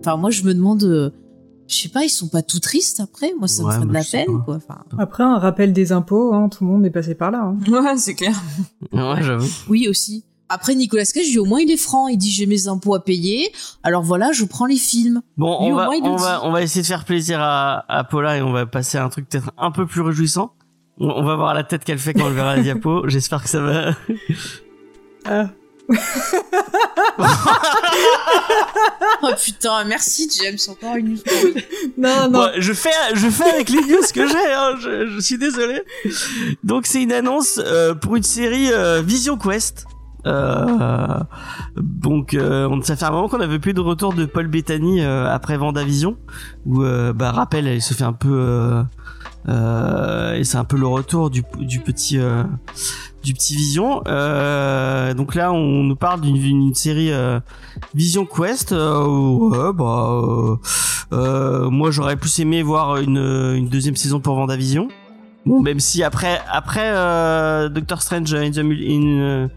Enfin, 0.00 0.16
moi, 0.16 0.30
je 0.30 0.42
me 0.44 0.54
demande. 0.54 0.84
euh, 0.84 1.10
je 1.66 1.76
sais 1.76 1.88
pas, 1.90 2.02
ils 2.04 2.08
sont 2.08 2.28
pas 2.28 2.40
tout 2.40 2.60
tristes 2.60 2.98
après. 3.00 3.32
Moi, 3.38 3.46
ça 3.46 3.62
me 3.62 3.68
Ouais, 3.68 3.74
ferait 3.74 3.86
de 3.86 3.92
la 3.92 4.02
peine, 4.04 4.26
pas. 4.38 4.42
quoi. 4.44 4.56
Enfin, 4.56 4.78
Après, 4.96 5.22
un 5.22 5.36
rappel 5.38 5.74
des 5.74 5.92
impôts, 5.92 6.32
hein, 6.32 6.48
tout 6.48 6.64
le 6.64 6.70
monde 6.70 6.86
est 6.86 6.90
passé 6.90 7.14
par 7.14 7.30
là. 7.30 7.42
hein. 7.42 7.58
Ouais, 7.70 7.96
c'est 7.98 8.14
clair. 8.14 8.40
Ouais, 8.92 9.22
j'avoue. 9.22 9.46
Oui, 9.68 9.86
aussi. 9.88 10.24
Après, 10.48 10.74
Nicolas 10.74 11.04
Cage, 11.04 11.28
lui, 11.28 11.38
au 11.38 11.44
moins, 11.44 11.60
il 11.60 11.70
est 11.70 11.76
franc. 11.76 12.08
Il 12.08 12.16
dit, 12.16 12.30
j'ai 12.30 12.46
mes 12.46 12.68
impôts 12.68 12.94
à 12.94 13.04
payer. 13.04 13.52
Alors 13.82 14.02
voilà, 14.02 14.32
je 14.32 14.44
prends 14.44 14.66
les 14.66 14.76
films. 14.76 15.20
Bon, 15.36 15.58
Lui, 15.64 15.70
on 15.70 15.74
au 15.74 15.76
va, 15.76 15.84
moins, 15.86 15.96
on 16.02 16.16
va, 16.16 16.36
dit. 16.36 16.40
on 16.44 16.50
va 16.52 16.62
essayer 16.62 16.82
de 16.82 16.86
faire 16.86 17.04
plaisir 17.04 17.40
à, 17.40 17.84
à 17.88 18.04
Paula 18.04 18.36
et 18.38 18.42
on 18.42 18.52
va 18.52 18.66
passer 18.66 18.98
à 18.98 19.04
un 19.04 19.08
truc 19.08 19.28
peut-être 19.28 19.50
un 19.58 19.70
peu 19.70 19.86
plus 19.86 20.00
réjouissant. 20.00 20.52
On, 20.98 21.08
on 21.10 21.22
va 21.24 21.36
voir 21.36 21.54
la 21.54 21.64
tête 21.64 21.84
qu'elle 21.84 21.98
fait 21.98 22.14
quand 22.14 22.26
elle 22.26 22.32
verra 22.34 22.56
la 22.56 22.62
diapo. 22.62 23.02
J'espère 23.08 23.42
que 23.42 23.48
ça 23.48 23.60
va. 23.60 23.94
Ah. 25.24 25.48
Oh 29.22 29.30
putain, 29.42 29.84
merci, 29.84 30.30
James. 30.40 30.58
Encore 30.68 30.96
une 30.96 31.14
news. 31.14 31.18
Non, 31.96 32.28
non. 32.30 32.30
Bon, 32.30 32.50
je 32.58 32.72
fais, 32.72 32.90
je 33.14 33.28
fais 33.28 33.50
avec 33.50 33.68
les 33.68 33.80
news 33.80 34.02
que 34.14 34.26
j'ai. 34.28 34.52
Hein, 34.52 34.74
je, 34.80 35.08
je 35.08 35.20
suis 35.20 35.38
désolé. 35.38 35.82
Donc 36.62 36.86
c'est 36.86 37.02
une 37.02 37.12
annonce 37.12 37.58
euh, 37.62 37.94
pour 37.94 38.16
une 38.16 38.22
série 38.22 38.70
euh, 38.72 39.02
Vision 39.02 39.36
Quest. 39.36 39.86
Euh, 40.28 41.20
donc 41.76 42.34
euh, 42.34 42.68
on, 42.68 42.82
ça 42.82 42.96
fait 42.96 43.06
un 43.06 43.10
moment 43.10 43.28
qu'on 43.28 43.38
n'avait 43.38 43.58
plus 43.58 43.74
de 43.74 43.80
retour 43.80 44.12
de 44.12 44.26
Paul 44.26 44.46
Bettany 44.48 45.00
euh, 45.00 45.26
après 45.32 45.56
Vendavision 45.56 46.16
où 46.66 46.82
bah 47.14 47.32
rappel 47.32 47.66
elle 47.66 47.80
se 47.80 47.94
fait 47.94 48.04
un 48.04 48.12
peu 48.12 48.84
euh, 49.48 50.34
et 50.34 50.44
c'est 50.44 50.58
un 50.58 50.64
peu 50.64 50.76
le 50.76 50.86
retour 50.86 51.30
du, 51.30 51.42
du 51.58 51.80
petit 51.80 52.18
euh, 52.18 52.42
du 53.22 53.32
petit 53.34 53.56
Vision. 53.56 54.02
Euh, 54.06 55.14
donc 55.14 55.34
là, 55.34 55.52
on 55.52 55.82
nous 55.82 55.96
parle 55.96 56.20
d'une 56.20 56.74
série 56.74 57.10
Vision 57.94 58.26
Quest. 58.26 58.72
Ouais, 58.72 59.72
bah, 59.74 60.58
moi, 61.70 61.90
j'aurais 61.90 62.16
plus 62.16 62.38
aimé 62.40 62.62
voir 62.62 62.98
une, 62.98 63.18
une 63.56 63.68
deuxième 63.68 63.96
saison 63.96 64.20
pour 64.20 64.34
Vendavision. 64.36 64.88
Bon, 65.48 65.60
même 65.62 65.80
si 65.80 66.02
après 66.02 66.40
après 66.50 66.90
euh, 66.94 67.68
Doctor 67.68 68.02
Strange 68.02 68.32
in 68.34 68.50
the, 68.50 68.58
Mul- 68.58 68.84
in, 68.86 69.06
euh, 69.20 69.48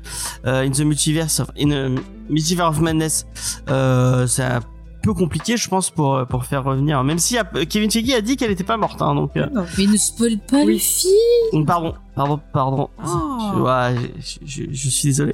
euh, 0.47 0.65
in 0.65 0.71
the 0.71 0.79
multiverse 0.81 1.39
of, 1.39 1.49
in 1.59 1.71
euh, 1.71 1.95
multiverse 2.29 2.69
of 2.69 2.79
madness, 2.81 3.25
euh, 3.69 4.25
c'est 4.27 4.43
un 4.43 4.61
peu 5.03 5.13
compliqué, 5.13 5.57
je 5.57 5.67
pense, 5.67 5.89
pour 5.89 6.25
pour 6.27 6.45
faire 6.45 6.63
revenir. 6.63 7.03
Même 7.03 7.17
si 7.19 7.37
euh, 7.37 7.41
Kevin 7.67 7.89
Feige 7.91 8.13
a 8.13 8.21
dit 8.21 8.37
qu'elle 8.37 8.51
était 8.51 8.63
pas 8.63 8.77
morte, 8.77 9.01
hein, 9.01 9.15
donc. 9.15 9.31
euh, 9.35 9.47
Non. 9.51 9.65
Mais 9.77 9.87
ne 9.87 9.97
spoil 9.97 10.37
pas 10.49 10.63
Oui. 10.63 10.73
le 10.73 10.79
film. 10.79 11.65
Pardon, 11.65 11.95
pardon, 12.15 12.39
pardon. 12.53 12.89
Oh. 13.03 13.09
Je, 13.55 13.59
ouais, 13.61 14.11
je, 14.19 14.37
je- 14.45 14.71
je 14.71 14.89
suis 14.89 15.07
désolé. 15.09 15.33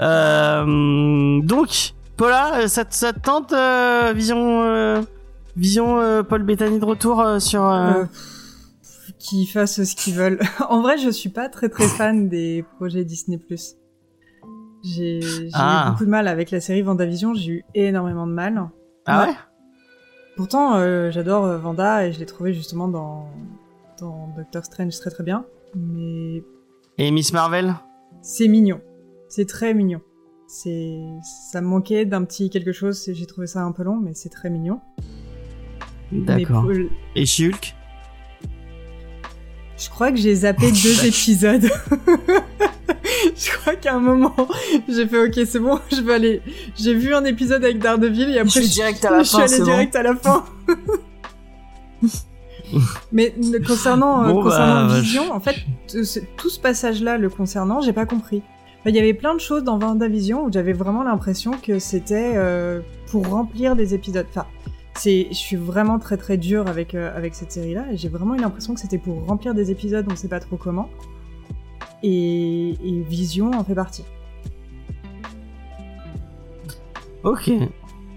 Euh, 0.00 1.40
donc, 1.42 1.94
Paula, 2.16 2.60
euh, 2.62 2.66
ça, 2.68 2.84
te- 2.84 2.94
ça 2.94 3.12
te 3.12 3.20
tente 3.20 3.52
euh, 3.52 4.12
Vision, 4.14 4.62
euh, 4.62 5.00
Vision 5.56 6.00
euh, 6.00 6.22
Paul 6.22 6.42
Bettany 6.42 6.78
de 6.78 6.84
retour 6.84 7.20
euh, 7.20 7.38
sur. 7.38 7.62
Qu'ils 9.24 9.46
fassent 9.48 9.82
ce 9.82 9.96
qu'ils 9.96 10.14
veulent. 10.14 10.38
en 10.68 10.82
vrai, 10.82 10.98
je 10.98 11.08
suis 11.10 11.30
pas 11.30 11.48
très 11.48 11.68
très 11.68 11.86
fan 11.98 12.28
des 12.28 12.64
projets 12.76 13.04
Disney+. 13.04 13.40
J'ai 14.82 15.20
j'ai 15.22 15.48
Ah. 15.54 15.86
eu 15.86 15.90
beaucoup 15.92 16.04
de 16.04 16.10
mal 16.10 16.28
avec 16.28 16.50
la 16.50 16.60
série 16.60 16.82
Vendavision, 16.82 17.32
j'ai 17.34 17.52
eu 17.52 17.64
énormément 17.74 18.26
de 18.26 18.32
mal. 18.32 18.68
Ah 19.06 19.26
ouais? 19.26 19.34
Pourtant, 20.36 20.76
euh, 20.76 21.10
j'adore 21.10 21.44
euh, 21.44 21.58
Vanda 21.58 22.06
et 22.06 22.12
je 22.12 22.18
l'ai 22.18 22.26
trouvé 22.26 22.52
justement 22.52 22.88
dans, 22.88 23.28
dans 24.00 24.28
Doctor 24.36 24.64
Strange 24.64 24.98
très 24.98 25.10
très 25.10 25.24
bien. 25.24 25.46
Mais 25.74 26.42
Et 26.98 27.10
Miss 27.10 27.32
Marvel? 27.32 27.74
c'est 28.20 28.48
mignon. 28.48 28.80
C'est 29.28 29.46
très 29.48 29.74
mignon. 29.74 30.00
C'est, 30.46 30.98
ça 31.50 31.60
me 31.62 31.66
manquait 31.66 32.04
d'un 32.04 32.24
petit 32.24 32.50
quelque 32.50 32.72
chose. 32.72 33.08
J'ai 33.10 33.26
trouvé 33.26 33.46
ça 33.46 33.62
un 33.62 33.72
peu 33.72 33.82
long, 33.84 33.96
mais 33.96 34.12
c'est 34.14 34.28
très 34.28 34.50
mignon. 34.50 34.80
D'accord. 36.12 36.62
Pour- 36.64 36.72
Et 37.16 37.26
Shulk 37.26 37.74
Je 39.78 39.88
crois 39.90 40.10
que 40.12 40.16
j'ai 40.18 40.34
zappé 40.34 40.70
deux 40.70 41.04
épisodes. 41.04 41.64
je 43.36 43.50
crois 43.58 43.74
qu'à 43.74 43.94
un 43.94 43.98
moment, 44.00 44.34
j'ai 44.88 45.06
fait 45.06 45.18
ok, 45.26 45.46
c'est 45.46 45.58
bon, 45.58 45.78
je 45.90 46.00
vais 46.00 46.14
aller. 46.14 46.42
J'ai 46.76 46.94
vu 46.94 47.14
un 47.14 47.24
épisode 47.24 47.64
avec 47.64 47.78
Daredevil 47.80 48.30
et 48.30 48.38
après 48.38 48.60
suis 48.60 48.68
direct 48.68 49.04
à 49.04 49.10
la 49.10 49.18
je 49.22 49.24
suis 49.28 49.36
fin, 49.36 49.42
allée 49.44 49.48
c'est 49.52 49.58
bon. 49.60 49.64
direct 49.64 49.96
à 49.96 50.02
la 50.02 50.14
fin. 50.14 50.44
Mais 53.12 53.34
concernant, 53.66 54.24
euh, 54.24 54.32
Bon, 54.32 54.42
concernant 54.42 54.86
bah, 54.86 55.00
Vision, 55.00 55.24
je- 55.26 55.30
en 55.32 55.40
fait, 55.40 55.56
tout 56.36 56.50
ce, 56.50 56.60
passage-là 56.60 57.18
le 57.18 57.28
concernant, 57.28 57.80
j'ai 57.80 57.92
pas 57.92 58.06
compris. 58.06 58.42
Enfin, 58.80 58.90
Il 58.90 58.96
y 58.96 58.98
avait 58.98 59.14
plein 59.14 59.34
de 59.34 59.40
choses 59.40 59.62
dans 59.64 59.78
WandaVision 59.78 60.44
où 60.46 60.52
j'avais 60.52 60.72
vraiment 60.72 61.02
l'impression 61.02 61.52
que 61.62 61.78
c'était 61.78 62.32
euh, 62.36 62.80
pour 63.10 63.26
remplir 63.28 63.76
des 63.76 63.94
épisodes. 63.94 64.26
Enfin, 64.30 64.46
c'est, 64.96 65.26
je 65.30 65.34
suis 65.36 65.56
vraiment 65.56 65.98
très 65.98 66.16
très 66.16 66.36
dur 66.36 66.66
avec 66.68 66.94
euh, 66.94 67.16
avec 67.16 67.34
cette 67.34 67.52
série-là 67.52 67.86
et 67.92 67.96
j'ai 67.96 68.08
vraiment 68.08 68.34
eu 68.34 68.38
l'impression 68.38 68.74
que 68.74 68.80
c'était 68.80 68.98
pour 68.98 69.26
remplir 69.26 69.54
des 69.54 69.70
épisodes, 69.70 70.06
on 70.10 70.16
sait 70.16 70.28
pas 70.28 70.40
trop 70.40 70.56
comment. 70.56 70.88
Et, 72.02 72.70
et 72.84 73.00
Vision 73.08 73.50
en 73.52 73.64
fait 73.64 73.74
partie. 73.74 74.04
Ok. 77.22 77.50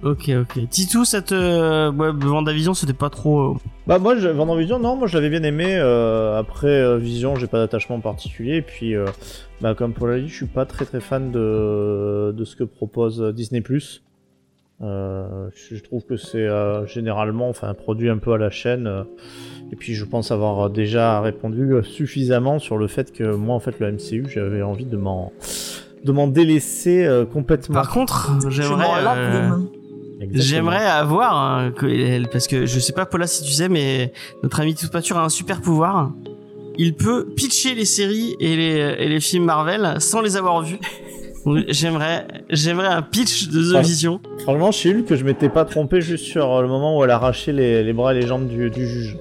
Ok, 0.04 0.30
ok. 0.30 0.70
Titou, 0.70 1.06
ça 1.06 1.22
te. 1.24 1.90
Ouais, 1.90 2.12
Vendavision, 2.14 2.74
c'était 2.76 2.94
pas 2.94 3.10
trop. 3.10 3.40
euh, 3.40 3.58
Bah 3.88 3.98
moi, 3.98 4.16
je, 4.16 4.28
Vendavision, 4.28 4.78
non, 4.78 4.96
moi 4.96 5.08
je 5.08 5.18
l'avais 5.18 5.30
bien 5.30 5.42
aimé. 5.44 5.66
euh, 5.76 6.38
après 6.38 6.68
euh, 6.68 6.98
Vision, 6.98 7.36
j'ai 7.36 7.48
pas 7.48 7.58
d'attachement 7.58 8.00
particulier. 8.00 8.58
Et 8.58 8.62
puis, 8.62 8.96
euh, 8.96 9.06
bah, 9.60 9.74
comme 9.74 9.94
pour 9.94 10.06
la 10.08 10.20
dit, 10.20 10.28
je 10.28 10.36
suis 10.36 10.46
pas 10.46 10.66
très 10.66 10.86
très 10.86 11.00
fan 11.02 11.32
de, 11.32 12.32
de 12.38 12.46
ce 12.46 12.56
que 12.56 12.64
propose 12.64 13.22
Disney+. 13.34 13.64
Euh, 14.82 15.48
je 15.56 15.82
trouve 15.82 16.06
que 16.06 16.18
c'est 16.18 16.38
euh, 16.46 16.86
généralement 16.86 17.50
enfin, 17.50 17.70
un 17.70 17.74
produit 17.74 18.10
un 18.10 18.18
peu 18.20 18.34
à 18.34 18.38
la 18.38 18.50
chaîne. 18.52 18.86
euh, 18.88 19.04
et 19.72 19.76
puis 19.76 19.96
je 19.96 20.06
pense 20.06 20.32
avoir 20.32 20.70
déjà 20.70 21.20
répondu 21.20 21.74
suffisamment 21.84 22.60
sur 22.60 22.78
le 22.78 22.88
fait 22.88 23.12
que 23.12 23.36
moi, 23.36 23.56
en 23.56 23.60
fait, 23.60 23.80
le 23.80 23.92
MCU, 23.92 24.26
j'avais 24.30 24.62
envie 24.62 24.86
de 24.86 24.98
m'en 24.98 25.32
de 26.06 26.12
m'en 26.12 26.28
délaisser 26.28 27.06
euh, 27.06 27.26
complètement. 27.26 27.74
Par 27.74 27.90
contre, 27.90 28.32
j'aimerais. 28.50 28.86
euh. 29.18 29.50
J'aimerais 30.32 30.86
avoir 30.86 31.74
que- 31.76 32.28
parce 32.32 32.48
que 32.48 32.66
je 32.66 32.80
sais 32.80 32.94
pas 32.94 33.06
Paula 33.06 33.28
si 33.28 33.44
tu 33.44 33.52
sais 33.52 33.70
mais 33.70 34.14
notre 34.42 34.60
ami 34.60 34.74
Toute 34.74 34.92
Pâture 34.92 35.18
a 35.18 35.24
un 35.26 35.30
super 35.30 35.62
pouvoir. 35.62 36.12
Il 36.80 36.94
peut 36.96 37.26
pitcher 37.36 37.74
les 37.76 37.86
séries 37.86 38.36
et 38.40 38.56
les, 38.56 38.96
et 39.00 39.10
les 39.10 39.20
films 39.20 39.46
Marvel 39.46 39.96
sans 40.00 40.22
les 40.22 40.38
avoir 40.38 40.62
vus. 40.62 40.80
J'aimerais 41.70 42.28
j'aimerais 42.50 42.88
un 42.88 43.02
pitch 43.02 43.48
de 43.50 43.62
The 43.72 43.76
Ouais. 43.76 43.82
Vision. 43.82 44.20
Franchement, 44.40 44.72
chez 44.72 44.94
Hulk, 44.94 45.14
je 45.16 45.24
m'étais 45.24 45.50
pas 45.50 45.66
trompé 45.66 46.02
juste 46.02 46.26
sur 46.26 46.52
euh, 46.54 46.62
le 46.62 46.68
moment 46.68 46.98
où 46.98 47.04
elle 47.04 47.12
a 47.12 47.16
arraché 47.16 47.52
les, 47.52 47.84
les 47.84 47.94
bras 47.94 48.14
et 48.14 48.20
les 48.20 48.28
jambes 48.28 48.48
du, 48.48 48.70
du 48.70 48.88
juge. 48.88 49.18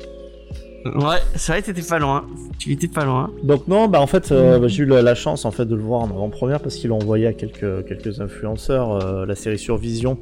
Ouais, 0.94 1.16
c'est 1.34 1.50
vrai 1.50 1.62
t'étais 1.62 1.82
pas 1.82 1.98
loin. 1.98 2.24
Tu 2.60 2.70
étais 2.72 2.86
pas 2.86 3.04
loin. 3.04 3.30
Donc 3.42 3.66
non, 3.66 3.88
bah 3.88 4.00
en 4.00 4.06
fait, 4.06 4.30
euh, 4.30 4.60
bah, 4.60 4.68
j'ai 4.68 4.84
eu 4.84 4.86
la, 4.86 5.02
la 5.02 5.16
chance 5.16 5.44
en 5.44 5.50
fait 5.50 5.64
de 5.64 5.74
le 5.74 5.82
voir 5.82 6.02
en 6.02 6.04
avant-première 6.10 6.60
parce 6.60 6.76
qu'ils 6.76 6.90
l'ont 6.90 6.98
envoyé 7.00 7.26
à 7.26 7.32
quelques 7.32 7.84
quelques 7.88 8.20
influenceurs 8.20 8.92
euh, 9.04 9.26
la 9.26 9.34
série 9.34 9.58
sur 9.58 9.76
Vision. 9.78 10.16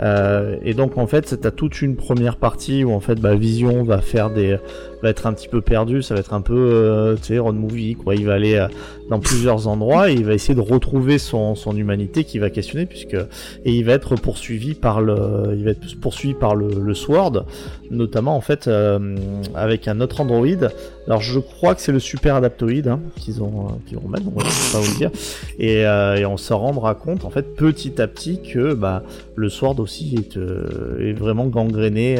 Euh, 0.00 0.56
et 0.64 0.74
donc 0.74 0.98
en 0.98 1.06
fait, 1.06 1.40
t'as 1.40 1.52
toute 1.52 1.82
une 1.82 1.94
première 1.94 2.36
partie 2.36 2.82
où 2.82 2.90
en 2.90 2.98
fait, 2.98 3.20
bah, 3.20 3.36
Vision 3.36 3.84
va 3.84 4.00
faire 4.00 4.30
des 4.30 4.56
va 5.02 5.10
être 5.10 5.26
un 5.26 5.32
petit 5.32 5.48
peu 5.48 5.60
perdu, 5.60 6.02
ça 6.02 6.14
va 6.14 6.20
être 6.20 6.32
un 6.32 6.40
peu 6.40 6.54
euh, 6.54 7.16
tu 7.16 7.24
sais 7.24 7.38
road 7.38 7.56
movie 7.56 7.94
quoi. 7.94 8.14
Il 8.14 8.26
va 8.26 8.34
aller 8.34 8.54
euh, 8.54 8.68
dans 9.10 9.18
plusieurs 9.18 9.66
endroits 9.66 10.10
et 10.10 10.14
il 10.14 10.24
va 10.24 10.34
essayer 10.34 10.54
de 10.54 10.60
retrouver 10.60 11.18
son 11.18 11.54
son 11.54 11.76
humanité 11.76 12.24
qui 12.24 12.38
va 12.38 12.50
questionner 12.50 12.86
puisque 12.86 13.16
et 13.64 13.72
il 13.72 13.84
va 13.84 13.92
être 13.92 14.14
poursuivi 14.16 14.74
par 14.74 15.00
le 15.00 15.54
il 15.56 15.64
va 15.64 15.72
être 15.72 16.00
poursuivi 16.00 16.34
par 16.34 16.54
le, 16.54 16.68
le 16.80 16.94
Sword 16.94 17.44
notamment 17.90 18.36
en 18.36 18.40
fait 18.40 18.68
euh, 18.68 19.16
avec 19.54 19.88
un 19.88 20.00
autre 20.00 20.20
androïde 20.20 20.70
alors 21.06 21.20
je 21.20 21.40
crois 21.40 21.74
que 21.74 21.80
c'est 21.80 21.92
le 21.92 21.98
super 21.98 22.36
adaptoïde 22.36 22.88
hein, 22.88 23.00
qu'ils 23.16 23.42
ont 23.42 23.66
euh, 23.66 23.72
qu'ils 23.86 23.98
vont 23.98 24.08
mettre, 24.08 24.24
je 24.24 24.30
vais 24.30 24.72
pas 24.72 24.78
vous 24.78 24.92
le 24.92 24.98
dire. 24.98 25.10
Et, 25.58 25.84
on 26.24 26.36
se 26.36 26.52
rendra 26.52 26.94
compte 26.94 27.24
en 27.24 27.30
fait 27.30 27.56
petit 27.56 28.00
à 28.00 28.06
petit 28.06 28.40
que 28.40 28.74
bah 28.74 29.02
le 29.34 29.48
Sword 29.48 29.80
aussi 29.80 30.14
est, 30.16 30.36
est 30.36 31.12
vraiment 31.12 31.46
gangréné. 31.46 32.18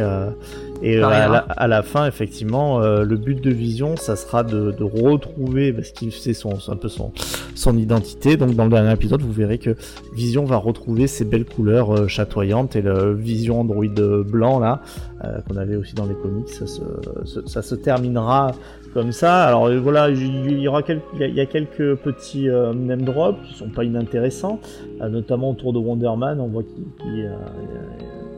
Euh, 0.83 0.87
et 0.87 0.97
euh, 0.99 1.07
à, 1.07 1.19
Hera. 1.25 1.29
la, 1.33 1.39
à 1.39 1.67
la 1.69 1.83
fin 1.83 2.07
effectivement 2.07 2.81
euh, 2.81 3.05
le 3.05 3.17
but 3.17 3.41
de 3.41 3.51
Vision 3.51 3.97
ça 3.97 4.17
sera 4.17 4.43
de, 4.43 4.73
de 4.73 4.85
retrouver 4.85 5.73
parce 5.73 5.91
qu'il 5.91 6.13
sait 6.13 6.35
son 6.35 6.55
un 6.69 6.77
peu 6.77 6.89
son 6.89 7.13
son 7.55 7.77
identité. 7.79 8.37
Donc 8.37 8.55
dans 8.55 8.65
le 8.65 8.71
dernier 8.71 8.93
épisode 8.93 9.23
vous 9.23 9.33
verrez 9.33 9.59
que 9.59 9.77
Vision 10.15 10.45
va 10.45 10.57
retrouver 10.57 11.07
ses 11.07 11.25
belles 11.25 11.45
couleurs 11.45 11.95
euh, 11.95 12.07
chatoyantes 12.09 12.77
et 12.77 12.83
le 12.83 13.15
Vision 13.15 13.61
androïde 13.61 14.01
blanc 14.01 14.59
là 14.59 14.81
euh, 15.25 15.41
qu'on 15.49 15.57
avait 15.57 15.77
aussi 15.77 15.95
dans 15.95 16.07
les 16.07 16.15
comics 16.15 16.49
ça 16.49 16.67
se- 16.67 17.47
ça 17.47 17.63
se 17.63 17.75
terminera 17.75 18.53
comme 18.93 19.13
ça. 19.13 19.45
Alors 19.45 19.71
voilà, 19.81 20.09
il 20.11 20.59
y 20.59 20.69
aura 20.69 20.83
quelques, 20.83 21.03
il 21.19 21.35
y 21.35 21.41
a- 21.41 21.47
quelques 21.47 21.97
petits 21.97 22.49
euh, 22.49 22.73
name 22.75 23.03
drops 23.03 23.39
qui 23.49 23.55
sont 23.55 23.69
pas 23.69 23.85
inintéressants, 23.85 24.61
euh, 25.01 25.09
notamment 25.09 25.51
autour 25.51 25.73
de 25.73 25.79
Wonder 25.79 26.11
Man. 26.17 26.41
On 26.41 26.49
voit 26.49 26.63
qu'il 26.63 27.25
euh, 27.27 27.35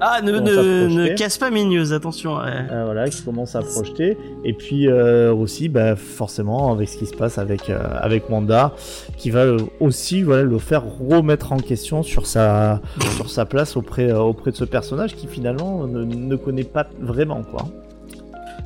Ah 0.00 0.20
ne, 0.22 0.32
ne, 0.32 1.14
casse 1.16 1.38
pas 1.38 1.50
mes 1.50 1.64
news, 1.64 1.92
attention. 1.92 2.36
ouais. 2.36 2.42
euh, 2.70 2.84
voilà, 2.84 3.08
qui 3.08 3.22
commence 3.22 3.54
à 3.56 3.60
projeter. 3.60 4.16
Et 4.44 4.52
puis 4.52 4.88
euh, 4.88 5.32
aussi, 5.32 5.68
bah, 5.68 5.96
forcément, 5.96 6.72
avec 6.72 6.88
ce 6.88 6.98
qui 6.98 7.06
se 7.06 7.16
passe 7.16 7.38
avec 7.38 7.70
avec 7.70 8.28
Wanda, 8.30 8.72
qui 9.16 9.30
va 9.30 9.44
aussi 9.80 10.22
voilà 10.22 10.42
le 10.42 10.58
faire 10.58 10.82
remettre 10.84 11.52
en 11.52 11.56
question 11.58 12.02
sur 12.02 12.26
sa 12.26 12.80
sur 13.16 13.30
sa 13.30 13.44
place 13.46 13.76
auprès 13.76 14.12
auprès 14.12 14.50
de 14.50 14.56
ce 14.56 14.64
personnage 14.64 15.14
qui 15.14 15.26
finalement 15.26 15.86
ne, 15.86 16.04
ne 16.04 16.36
connaît 16.36 16.64
pas 16.64 16.86
vraiment 17.00 17.42
quoi. 17.42 17.66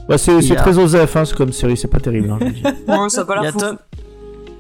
Bah, 0.09 0.17
c'est 0.19 0.33
Il 0.33 0.39
y 0.39 0.43
c'est 0.49 0.57
a- 0.57 0.61
très 0.63 0.79
osef 0.79 1.17
hein, 1.17 1.25
c'est 1.25 1.37
comme 1.37 1.53
série, 1.53 1.77
c'est 1.77 1.89
pas 1.89 2.01
terrible. 2.01 2.35
Hein, 2.89 3.09
ça 3.09 3.21
a 3.23 3.25
pas 3.25 3.37
Il 3.37 3.41
y 3.41 3.43
l'air 3.43 3.49
a 3.51 3.53
fou. 3.53 3.59
Tom. 3.61 3.77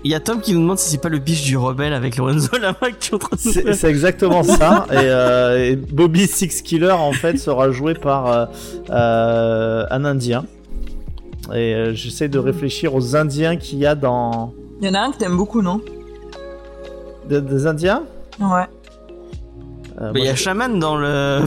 Il 0.05 0.13
y 0.13 0.15
a 0.15 0.21
Tom 0.21 0.41
qui 0.41 0.53
nous 0.55 0.61
demande 0.61 0.79
si 0.79 0.91
c'est 0.91 1.01
pas 1.03 1.09
le 1.09 1.19
biche 1.19 1.43
du 1.43 1.57
rebelle 1.57 1.93
avec 1.93 2.17
Lorenzo 2.17 2.57
Lama 2.61 2.77
qui 3.01 3.11
est 3.11 3.15
en 3.15 3.19
train 3.19 3.35
de 3.37 3.41
C'est 3.41 3.63
faire. 3.63 3.75
c'est 3.75 3.89
exactement 3.91 4.43
ça. 4.45 4.87
Et, 4.93 4.95
euh, 4.97 5.71
et 5.73 5.77
Bobby 5.77 6.27
Six 6.29 6.63
Killer 6.63 6.93
en 6.93 7.13
fait 7.13 7.37
sera 7.37 7.71
joué 7.73 7.95
par 7.95 8.27
euh, 8.31 8.47
euh, 8.91 9.85
un 9.91 10.05
Indien. 10.05 10.45
Et 11.53 11.75
euh, 11.75 11.95
j'essaie 11.95 12.29
de 12.29 12.39
réfléchir 12.39 12.95
aux 12.95 13.17
Indiens 13.17 13.57
qu'il 13.57 13.79
y 13.79 13.87
a 13.87 13.95
dans 13.97 14.53
Il 14.83 14.87
y 14.87 14.91
en 14.91 14.95
a 14.95 15.01
un 15.01 15.11
que 15.11 15.17
t'aimes 15.17 15.37
beaucoup, 15.37 15.63
non? 15.63 15.81
Des, 17.29 17.41
des 17.41 17.67
Indiens? 17.67 18.03
Ouais. 18.39 18.67
Euh, 20.01 20.13
il 20.15 20.25
y 20.25 20.29
a 20.29 20.35
je- 20.35 20.43
Shaman 20.43 20.79
dans 20.79 20.97
le 20.97 21.41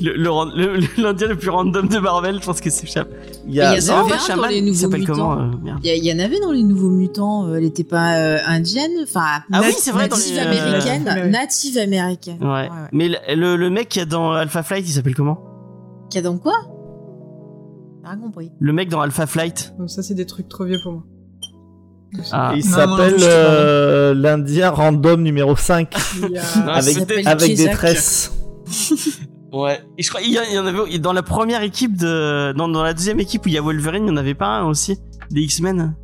le- 0.00 1.02
l'Indien 1.02 1.28
le, 1.28 1.36
plus 1.36 1.50
random 1.50 1.88
de 1.88 1.98
Marvel, 1.98 2.38
je 2.40 2.44
pense 2.46 2.60
que 2.60 2.70
c'est 2.70 2.86
Shaman. 2.86 3.08
il 3.46 3.54
y 3.54 3.60
a- 3.60 3.76
Il 3.76 3.84
y 3.84 3.90
a 3.90 4.02
en 4.02 4.06
fait, 4.06 4.34
dans 4.36 4.46
les 4.46 4.56
il 4.58 4.64
nouveaux 4.64 4.78
s'appelle 4.78 5.00
mutants. 5.00 5.50
Il 5.82 6.04
y, 6.04 6.10
a- 6.10 6.14
en 6.14 6.18
avait 6.18 6.40
dans 6.40 6.52
les 6.52 6.62
nouveaux 6.62 6.90
mutants. 6.90 7.54
elle 7.54 7.64
était 7.64 7.84
pas 7.84 8.16
euh, 8.16 8.38
indienne, 8.46 8.90
enfin 9.02 9.42
Ah 9.52 9.60
oui, 9.64 9.72
c'est 9.78 9.90
vrai, 9.92 10.08
dans 10.08 10.16
native 10.16 10.34
les, 10.34 10.40
euh, 10.40 10.50
américaine, 10.50 11.30
native 11.30 11.78
américaine. 11.78 12.38
Ouais. 12.42 12.68
Mais 12.92 13.08
le, 13.08 13.16
le, 13.34 13.56
le 13.56 13.70
mec 13.70 13.88
qui 13.88 14.00
est 14.00 14.06
dans 14.06 14.32
Alpha 14.32 14.62
Flight, 14.62 14.86
il 14.88 14.92
s'appelle 14.92 15.14
comment? 15.14 15.38
Qui 16.10 16.18
a 16.18 16.22
donc 16.22 16.42
quoi? 16.42 16.54
J'ai 18.02 18.08
rien 18.08 18.18
compris. 18.18 18.50
Le 18.58 18.72
mec 18.72 18.88
dans 18.88 19.00
Alpha 19.00 19.26
Flight. 19.26 19.74
Donc 19.78 19.90
ça, 19.90 20.02
c'est 20.02 20.14
des 20.14 20.26
trucs 20.26 20.48
trop 20.48 20.64
vieux 20.64 20.78
pour 20.82 20.92
moi. 20.92 21.02
Ah. 22.32 22.52
Il 22.56 22.64
Non, 22.64 22.70
moi 22.76 22.86
non 22.86 22.96
s'appelle 22.96 23.14
euh, 23.20 24.14
l'Indien 24.14 24.70
random 24.70 25.22
numéro 25.22 25.54
5 25.54 25.94
Il 26.24 26.30
y 26.30 26.38
a- 26.38 26.42
Ah, 26.66 26.78
avec, 26.78 26.96
avec 27.26 27.56
des 27.56 27.70
tresses. 27.70 28.32
Ouais. 29.52 29.80
Et 29.98 30.02
je 30.02 30.08
crois 30.08 30.20
il 30.22 30.32
y, 30.32 30.38
en- 30.38 30.42
il 30.48 30.54
y 30.54 30.58
en 30.58 30.66
avait 30.66 30.98
dans 30.98 31.12
la 31.12 31.22
première 31.22 31.62
équipe 31.62 31.96
de 31.96 32.52
dans, 32.56 32.68
dans 32.68 32.82
la 32.82 32.94
deuxième 32.94 33.18
équipe 33.20 33.44
où 33.46 33.48
il 33.48 33.54
y 33.54 33.58
a 33.58 33.62
Wolverine, 33.62 34.04
il 34.04 34.08
y 34.08 34.12
en 34.12 34.16
avait 34.16 34.34
pas 34.34 34.46
un 34.58 34.66
aussi 34.66 34.98
des 35.30 35.40
X-Men. 35.42 35.94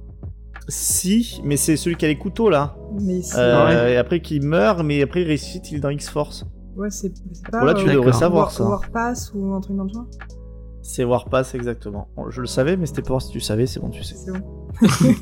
Si, 0.68 1.40
mais 1.44 1.56
c'est 1.56 1.76
celui 1.76 1.94
qui 1.96 2.04
a 2.04 2.08
les 2.08 2.18
couteaux 2.18 2.50
là. 2.50 2.76
Mais 3.00 3.22
c'est 3.22 3.38
Euh, 3.38 3.88
Et 3.88 3.96
après 3.96 4.20
qui 4.20 4.40
meurt, 4.40 4.82
mais 4.82 5.00
après 5.02 5.22
il 5.22 5.30
ressuscite, 5.30 5.70
il 5.70 5.76
est 5.76 5.80
dans 5.80 5.90
X-Force. 5.90 6.44
ouais, 6.76 6.90
c'est 6.90 7.12
pas. 7.50 7.60
Voilà, 7.60 7.74
tu 7.74 7.88
euh, 7.88 7.92
devrais 7.94 8.12
savoir 8.12 8.46
War- 8.46 8.50
ça. 8.52 8.64
Warpass 8.64 9.32
ou 9.34 9.54
un 9.54 9.60
truc 9.60 9.76
dans 9.76 9.84
le 9.84 9.90
genre 9.92 10.06
C'est 10.82 11.04
Warpass 11.04 11.54
exactement. 11.54 12.08
Bon, 12.16 12.28
Je 12.30 12.40
le 12.40 12.48
savais, 12.48 12.76
mais 12.76 12.86
c'était 12.86 13.02
pas 13.02 13.20
si 13.20 13.30
tu 13.30 13.38
savais, 13.40 13.66
c'est 13.66 13.78
bon, 13.78 13.90
tu 13.90 14.02
sais. 14.02 14.16
C'est 14.16 14.32
bon. 14.32 14.42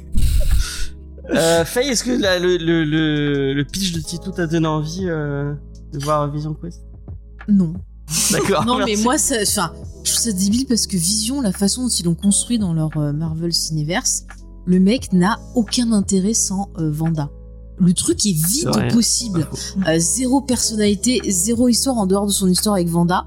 Euh, 1.31 1.65
Faye, 1.65 1.89
est-ce 1.89 2.05
que 2.05 2.11
la- 2.11 2.39
le, 2.39 2.59
le, 2.59 2.85
le, 2.85 3.55
le 3.55 3.65
pitch 3.65 3.93
de 3.95 4.01
Tito 4.01 4.31
t'a 4.31 4.47
donné 4.47 4.67
envie 4.67 5.07
euh, 5.09 5.55
de 5.93 5.99
voir 6.05 6.31
Vision 6.31 6.53
Quest? 6.53 6.83
Non. 7.49 7.73
D'accord. 8.33 8.65
Non, 8.65 8.79
mais 8.85 8.97
moi, 8.97 9.19
ça, 9.19 9.37
enfin, 9.43 9.73
je 10.05 10.13
trouve 10.13 10.23
ça 10.23 10.33
débile 10.33 10.67
parce 10.67 10.87
que 10.87 10.97
Vision, 10.97 11.41
la 11.41 11.53
façon 11.53 11.83
dont 11.83 11.89
ils 11.89 12.05
l'ont 12.05 12.15
construit 12.15 12.59
dans 12.59 12.73
leur 12.73 12.97
euh, 12.97 13.13
Marvel 13.13 13.53
Cineverse, 13.53 14.25
le 14.67 14.81
mec 14.81 15.13
n'a 15.13 15.41
aucun 15.55 15.93
intérêt 15.93 16.35
sans 16.35 16.71
euh, 16.79 16.91
Vanda. 16.91 17.31
Le 17.79 17.93
truc 17.93 18.25
est 18.25 18.33
vide 18.33 18.69
au 18.69 18.95
possible. 18.95 19.49
Euh, 19.89 19.99
zéro 19.99 20.41
personnalité, 20.41 21.21
zéro 21.29 21.69
histoire 21.69 21.99
en 21.99 22.07
dehors 22.07 22.27
de 22.27 22.33
son 22.33 22.49
histoire 22.49 22.77
avec 22.77 22.89
Vanda. 22.89 23.27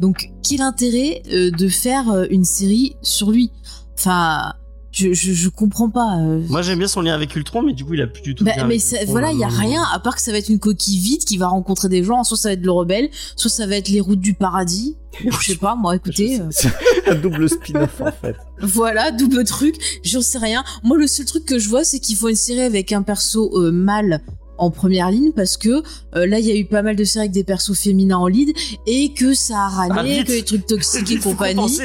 Donc, 0.00 0.32
quel 0.42 0.62
intérêt 0.62 1.22
de 1.26 1.68
faire 1.68 2.26
une 2.28 2.44
série 2.44 2.96
sur 3.02 3.30
lui? 3.30 3.52
Enfin, 3.96 4.54
je, 4.94 5.12
je, 5.12 5.32
je 5.32 5.48
comprends 5.48 5.90
pas. 5.90 6.18
euh. 6.18 6.40
Moi 6.48 6.62
j'aime 6.62 6.78
bien 6.78 6.86
son 6.88 7.00
lien 7.02 7.14
avec 7.14 7.34
Ultron, 7.34 7.62
mais 7.62 7.72
du 7.72 7.84
coup 7.84 7.94
il 7.94 8.00
a 8.02 8.06
plus 8.06 8.22
du 8.22 8.34
tout. 8.34 8.44
de 8.44 8.48
Bah, 8.48 8.54
mais 8.58 8.62
avec 8.62 8.80
ça- 8.80 8.96
Ultron, 8.98 9.10
voilà, 9.12 9.32
il 9.32 9.38
y 9.38 9.44
a 9.44 9.48
euh, 9.48 9.58
rien 9.58 9.82
à 9.92 9.98
part 9.98 10.14
que 10.14 10.22
ça 10.22 10.30
va 10.32 10.38
être 10.38 10.48
une 10.48 10.58
coquille 10.60 10.98
vide 10.98 11.24
qui 11.24 11.36
va 11.36 11.48
rencontrer 11.48 11.88
des 11.88 12.04
gens. 12.04 12.22
Soit 12.24 12.36
ça 12.36 12.48
va 12.50 12.52
être 12.52 12.64
le 12.64 12.70
rebelle, 12.70 13.08
soit 13.36 13.50
ça 13.50 13.66
va 13.66 13.76
être 13.76 13.88
les 13.88 14.00
routes 14.00 14.20
du 14.20 14.34
paradis. 14.34 14.96
Je 15.20 15.46
sais 15.46 15.56
pas, 15.56 15.74
moi, 15.76 15.94
écoutez. 15.96 16.40
euh, 16.40 16.44
C'est 16.50 16.70
un 17.08 17.14
double 17.16 17.48
spin-off 17.48 18.00
en 18.00 18.10
fait. 18.12 18.36
Voilà, 18.60 19.10
double 19.10 19.44
truc, 19.44 19.76
j'en 20.04 20.22
sais 20.22 20.38
rien. 20.38 20.64
Moi, 20.82 20.96
le 20.96 21.06
seul 21.06 21.26
truc 21.26 21.44
que 21.44 21.58
je 21.58 21.68
vois, 21.68 21.84
c'est 21.84 21.98
qu'il 22.00 22.16
faut 22.16 22.28
une 22.28 22.34
série 22.36 22.60
avec 22.62 22.92
un 22.92 23.02
perso 23.02 23.50
euh, 23.60 23.70
mâle 23.72 24.20
en 24.58 24.70
première 24.70 25.10
ligne 25.10 25.32
parce 25.32 25.56
que 25.56 25.82
euh, 26.16 26.26
là 26.26 26.38
il 26.38 26.46
y 26.46 26.50
a 26.50 26.56
eu 26.56 26.64
pas 26.64 26.82
mal 26.82 26.96
de 26.96 27.04
séries 27.04 27.24
avec 27.24 27.32
des 27.32 27.44
persos 27.44 27.76
féminins 27.78 28.18
en 28.18 28.26
lead 28.26 28.56
et 28.86 29.12
que 29.12 29.34
ça 29.34 29.54
a 29.56 29.70
Ah, 29.90 29.94
râlé, 29.94 30.18
vite. 30.18 30.26
que 30.26 30.32
les 30.32 30.42
trucs 30.44 30.66
toxiques 30.66 31.10
et 31.10 31.18
compagnie. 31.18 31.78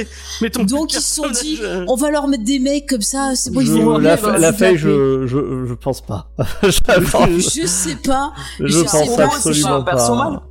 Donc 0.68 0.94
ils 0.94 1.02
se 1.02 1.16
sont 1.16 1.30
dit, 1.30 1.60
euh, 1.62 1.86
on 1.88 1.96
va 1.96 2.12
leur 2.12 2.28
mettre 2.28 2.44
des 2.44 2.60
mecs 2.60 2.88
comme 2.88 3.02
ça, 3.02 3.34
c'est 3.36 3.52
bon, 3.52 3.62
ils 3.62 3.72
vont 3.72 3.98
la, 3.98 4.16
la 4.16 4.52
le 4.52 4.58
feuille, 4.58 4.78
je, 4.78 5.26
je, 5.28 5.66
je 5.68 5.74
pense 5.74 6.02
pas. 6.02 6.30
je 6.64 6.70
Je 6.70 7.66
sais 7.68 7.96
pas. 7.96 8.34
je 8.60 8.68
je 8.68 8.78
sais 8.80 8.84
pense 8.86 9.16
pas, 9.16 9.26
absolument 9.26 9.84
pas. 9.84 10.44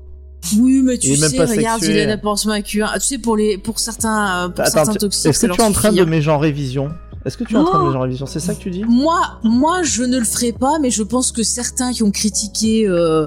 Oui, 0.59 0.83
mais 0.83 0.99
tu 0.99 1.15
sais, 1.17 1.37
pas 1.37 1.47
regarde, 1.47 1.83
il 1.83 1.99
a 1.99 2.13
un 2.13 2.17
masculin. 2.47 2.89
Tu 2.95 3.01
sais, 3.01 3.19
pour 3.19 3.37
les, 3.37 3.59
pour 3.59 3.79
certains, 3.79 4.45
euh, 4.45 4.49
pour 4.49 4.65
Attends, 4.65 4.85
certains 4.85 4.95
toxiques, 4.95 5.27
est-ce 5.27 5.47
que 5.47 5.53
tu 5.53 5.61
es 5.61 5.65
en 5.65 5.73
train 5.73 5.93
de 5.93 6.01
hein. 6.01 6.07
mégenrer 6.07 6.53
vision 6.53 6.91
Est-ce 7.25 7.37
que 7.37 7.45
tu 7.45 7.55
es 7.55 7.57
en 7.59 7.65
train 7.65 7.79
de 7.79 7.85
Oh 7.85 7.87
mégenrer 7.89 8.09
vision 8.09 8.27
C'est 8.27 8.41
ça 8.41 8.55
que 8.55 8.61
tu 8.61 8.71
dis 8.71 8.85
Moi, 8.85 9.21
moi, 9.43 9.83
je 9.83 10.03
ne 10.03 10.19
le 10.19 10.25
ferai 10.25 10.53
pas, 10.53 10.79
mais 10.81 10.91
je 10.91 11.03
pense 11.03 11.33
que 11.33 11.43
certains 11.43 11.93
qui 11.93 12.03
ont 12.03 12.11
critiqué, 12.11 12.89
euh, 12.89 13.27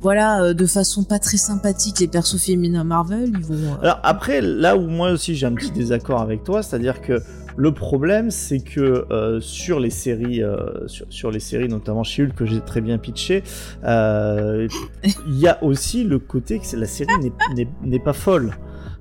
voilà, 0.00 0.42
euh, 0.42 0.54
de 0.54 0.66
façon 0.66 1.04
pas 1.04 1.18
très 1.18 1.36
sympathique 1.36 2.00
les 2.00 2.08
persos 2.08 2.40
féminins 2.42 2.84
Marvel, 2.84 3.30
ils 3.34 3.44
vont. 3.44 3.54
euh, 3.54 3.82
Alors 3.82 4.00
après, 4.02 4.40
là 4.40 4.76
où 4.76 4.86
moi 4.88 5.10
aussi 5.12 5.34
j'ai 5.34 5.46
un 5.46 5.54
petit 5.54 5.70
désaccord 5.70 6.20
avec 6.20 6.44
toi, 6.44 6.62
c'est-à-dire 6.62 7.00
que 7.00 7.20
le 7.54 7.72
problème, 7.72 8.30
c'est 8.30 8.60
que 8.60 9.04
euh, 9.10 9.38
sur 9.40 9.78
les 9.78 9.90
séries, 9.90 10.42
euh, 10.42 10.88
sur, 10.88 11.04
sur 11.10 11.30
les 11.30 11.38
séries, 11.40 11.68
notamment 11.68 12.02
chez 12.02 12.22
Hulk 12.22 12.34
que 12.34 12.46
j'ai 12.46 12.60
très 12.62 12.80
bien 12.80 12.96
pitché, 12.96 13.44
euh, 13.84 14.66
il 15.28 15.38
y 15.38 15.46
a 15.46 15.62
aussi 15.62 16.02
le 16.04 16.18
côté 16.18 16.58
que 16.60 16.76
la 16.76 16.86
série 16.86 17.12
n'est 17.84 17.98
pas 17.98 18.14
folle. 18.14 18.54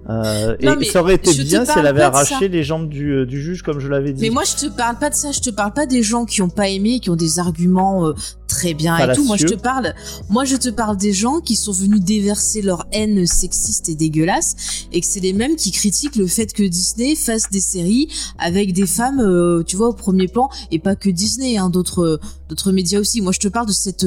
Euh, 0.10 0.58
Non, 0.64 0.80
et 0.80 0.86
ça 0.86 1.02
aurait 1.02 1.16
été 1.16 1.32
bien 1.44 1.64
si 1.64 1.72
elle 1.78 1.88
avait 1.88 2.02
arraché 2.02 2.48
les 2.48 2.64
jambes 2.64 2.90
du, 2.90 3.12
euh, 3.12 3.26
du 3.26 3.42
juge, 3.42 3.62
comme 3.62 3.80
je 3.80 3.88
l'avais 3.88 4.14
dit. 4.14 4.22
Mais 4.22 4.30
moi, 4.30 4.44
je 4.44 4.66
te 4.66 4.72
parle 4.72 4.98
pas 4.98 5.10
de 5.10 5.16
ça. 5.16 5.32
Je 5.32 5.40
te 5.40 5.50
parle 5.50 5.74
pas 5.74 5.86
des 5.86 6.02
gens 6.04 6.26
qui 6.26 6.42
ont 6.42 6.50
pas 6.50 6.70
aimé, 6.70 7.00
qui 7.00 7.10
ont 7.10 7.16
des 7.16 7.40
arguments 7.40 8.08
euh, 8.08 8.14
très 8.48 8.74
bien 8.74 8.98
et 8.98 9.14
tout. 9.16 9.24
Moi, 9.24 9.38
je 9.38 9.46
te 9.46 9.54
parle. 9.54 9.94
Moi, 10.30 10.44
je 10.46 10.56
te 10.56 10.70
parle 10.70 10.98
des 10.98 11.14
gens 11.14 11.40
qui 11.40 11.56
sont 11.56 11.72
venus 11.72 12.02
déverser 12.02 12.62
leur 12.62 12.88
haine 12.92 13.28
sexiste 13.28 13.90
et 13.90 13.96
dégueulasse, 13.96 14.88
et 14.92 15.02
que 15.02 15.08
c'est 15.08 15.20
les 15.20 15.34
mêmes 15.34 15.56
qui 15.56 15.72
critiquent 15.72 16.16
le 16.16 16.28
fait 16.28 16.52
que 16.52 16.64
Disney 16.64 17.16
fasse 17.16 17.50
des 17.52 17.62
séries 17.62 18.08
avec 18.40 18.74
des 18.74 18.88
femmes, 18.88 19.20
euh, 19.20 19.64
tu 19.64 19.76
vois, 19.78 19.90
au 19.90 19.94
premier 19.94 20.28
plan, 20.28 20.50
et 20.72 20.80
pas 20.80 20.96
que 20.96 21.10
Disney, 21.10 21.58
hein, 21.58 21.70
d'autres 21.70 22.20
d'autres 22.50 22.72
médias 22.72 23.00
aussi. 23.00 23.22
Moi, 23.22 23.32
je 23.32 23.40
te 23.40 23.48
parle 23.48 23.68
de 23.68 23.72
cette 23.72 24.06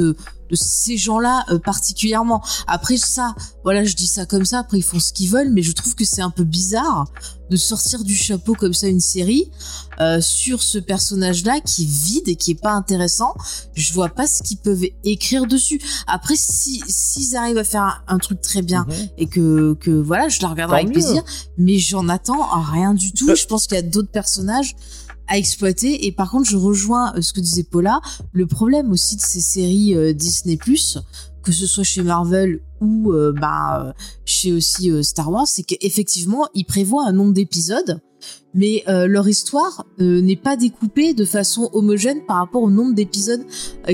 de 0.50 0.56
ces 0.56 0.96
gens-là 0.96 1.44
euh, 1.50 1.58
particulièrement. 1.58 2.42
Après 2.66 2.96
ça, 2.96 3.34
voilà, 3.64 3.84
je 3.84 3.94
dis 3.94 4.06
ça 4.06 4.26
comme 4.26 4.44
ça. 4.44 4.60
Après, 4.60 4.78
ils 4.78 4.82
font 4.82 5.00
ce 5.00 5.12
qu'ils 5.12 5.30
veulent, 5.30 5.50
mais 5.50 5.62
je 5.62 5.72
trouve 5.72 5.94
que 5.94 6.04
c'est 6.04 6.22
un 6.22 6.30
peu 6.30 6.44
bizarre 6.44 7.06
de 7.50 7.56
sortir 7.56 8.04
du 8.04 8.16
chapeau 8.16 8.54
comme 8.54 8.72
ça 8.72 8.86
une 8.88 9.00
série 9.00 9.50
euh, 10.00 10.20
sur 10.20 10.62
ce 10.62 10.78
personnage-là 10.78 11.60
qui 11.60 11.82
est 11.82 11.86
vide 11.90 12.28
et 12.28 12.36
qui 12.36 12.52
est 12.52 12.60
pas 12.60 12.72
intéressant. 12.72 13.34
Je 13.74 13.92
vois 13.92 14.08
pas 14.08 14.26
ce 14.26 14.42
qu'ils 14.42 14.56
peuvent 14.58 14.84
écrire 15.04 15.46
dessus. 15.46 15.80
Après, 16.06 16.36
si 16.36 16.82
s'ils 16.88 17.36
arrivent 17.36 17.58
à 17.58 17.64
faire 17.64 17.82
un, 17.82 18.14
un 18.14 18.18
truc 18.18 18.40
très 18.40 18.62
bien 18.62 18.86
Mhm. 18.88 19.08
et 19.18 19.26
que 19.26 19.74
que 19.80 19.90
voilà, 19.90 20.28
je 20.28 20.40
la 20.42 20.48
regarderai 20.48 20.78
avec 20.80 20.88
mieux. 20.88 20.94
plaisir, 20.94 21.22
mais 21.58 21.78
j'en 21.78 22.08
attends 22.08 22.48
rien 22.72 22.94
du 22.94 23.12
tout. 23.12 23.34
Je 23.34 23.46
pense 23.46 23.66
qu'il 23.66 23.76
y 23.76 23.78
a 23.78 23.82
d'autres 23.82 24.10
personnages 24.10 24.74
à 25.28 25.38
exploiter. 25.38 26.06
Et 26.06 26.12
par 26.12 26.30
contre 26.30 26.48
je 26.48 26.56
rejoins 26.56 27.14
euh, 27.14 27.22
ce 27.22 27.32
que 27.32 27.40
disait 27.40 27.64
Paula. 27.64 28.00
Le 28.32 28.46
problème 28.46 28.90
aussi 28.92 29.16
de 29.16 29.22
ces 29.22 29.40
séries 29.40 29.94
euh, 29.94 30.12
Disney 30.12 30.58
que 31.42 31.52
ce 31.52 31.66
soit 31.66 31.84
chez 31.84 32.02
Marvel 32.02 32.60
ou 32.80 33.12
euh, 33.12 33.32
bah, 33.32 33.94
chez 34.24 34.52
aussi 34.52 34.90
Star 35.04 35.30
Wars 35.30 35.46
c'est 35.46 35.62
qu'effectivement 35.62 36.48
ils 36.54 36.64
prévoient 36.64 37.06
un 37.06 37.12
nombre 37.12 37.32
d'épisodes 37.32 38.00
mais 38.54 38.84
leur 38.86 39.28
histoire 39.28 39.84
n'est 39.98 40.36
pas 40.36 40.56
découpée 40.56 41.12
de 41.12 41.26
façon 41.26 41.68
homogène 41.74 42.24
par 42.24 42.38
rapport 42.38 42.62
au 42.62 42.70
nombre 42.70 42.94
d'épisodes 42.94 43.44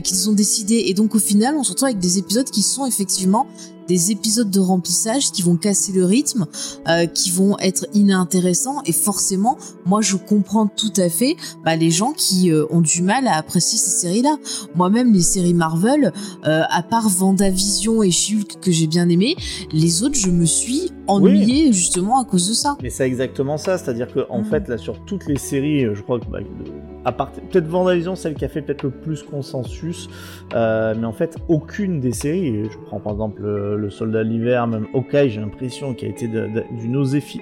qu'ils 0.05 0.29
ont 0.29 0.35
décidé. 0.35 0.85
Et 0.87 0.95
donc 0.95 1.16
au 1.16 1.19
final 1.19 1.57
on 1.57 1.64
se 1.64 1.71
retrouve 1.71 1.88
avec 1.88 1.99
des 1.99 2.19
épisodes 2.19 2.49
qui 2.49 2.62
sont 2.62 2.87
effectivement 2.87 3.49
des 3.90 4.12
épisodes 4.12 4.50
de 4.50 4.61
remplissage 4.61 5.33
qui 5.33 5.42
vont 5.42 5.57
casser 5.57 5.90
le 5.90 6.05
rythme, 6.05 6.46
euh, 6.88 7.07
qui 7.07 7.31
vont 7.31 7.59
être 7.59 7.87
inintéressants 7.92 8.83
et 8.87 8.92
forcément, 8.92 9.59
moi 9.85 10.00
je 10.00 10.14
comprends 10.14 10.68
tout 10.68 10.92
à 10.96 11.09
fait 11.09 11.35
bah, 11.64 11.74
les 11.74 11.90
gens 11.90 12.12
qui 12.12 12.53
euh, 12.53 12.66
ont 12.70 12.83
du 12.83 13.03
mal 13.03 13.26
à 13.26 13.35
apprécier 13.37 13.79
ces 13.81 13.90
séries-là. 13.90 14.37
Moi-même, 14.76 15.12
les 15.12 15.22
séries 15.22 15.55
Marvel, 15.55 16.12
euh, 16.46 16.62
à 16.70 16.83
part 16.85 17.09
Vendavision 17.09 18.05
et 18.05 18.12
She-Hulk 18.12 18.61
que 18.61 18.70
j'ai 18.70 18.87
bien 18.87 19.09
aimé, 19.09 19.35
les 19.72 20.05
autres 20.05 20.14
je 20.16 20.31
me 20.31 20.44
suis 20.44 20.92
ennuyée 21.09 21.72
justement 21.72 22.20
à 22.20 22.24
cause 22.24 22.48
de 22.48 22.55
ça. 22.55 22.76
Mais 22.85 22.90
c'est 22.90 23.07
exactement 23.09 23.59
ça, 23.59 23.76
c'est-à-dire 23.76 24.07
que 24.14 24.20
en 24.31 24.38
Mhm. 24.38 24.44
fait 24.44 24.68
là 24.68 24.79
sur 24.79 25.05
toutes 25.05 25.26
les 25.26 25.37
séries, 25.37 25.85
je 25.92 26.00
crois 26.03 26.20
que 26.20 26.26
bah, 26.26 26.38
à 27.05 27.13
part 27.13 27.33
peut-être 27.33 27.67
Vendavision, 27.67 28.15
celle 28.15 28.35
qui 28.35 28.45
a 28.45 28.49
fait 28.49 28.63
peut-être 28.63 28.83
le 28.83 28.91
plus 28.91 29.23
consensus, 29.23 30.09
euh, 30.55 30.95
mais 30.99 31.07
en 31.07 31.13
fait 31.13 31.37
aucune 31.49 32.01
des 32.01 32.13
séries, 32.13 32.65
je 32.71 32.79
prends 32.87 33.01
par 33.01 33.13
exemple 33.13 33.43
le, 33.43 33.77
le 33.77 33.91
Soldat 33.91 34.25
de 34.25 34.29
l'hiver, 34.29 34.67
même 34.67 34.87
Hawkeye, 34.95 35.31
j'ai 35.31 35.41
l'impression 35.41 35.95
qu'il 35.95 36.09
a 36.09 36.11
été 36.11 36.29
d'une 36.29 36.97
oséfi- 36.97 37.41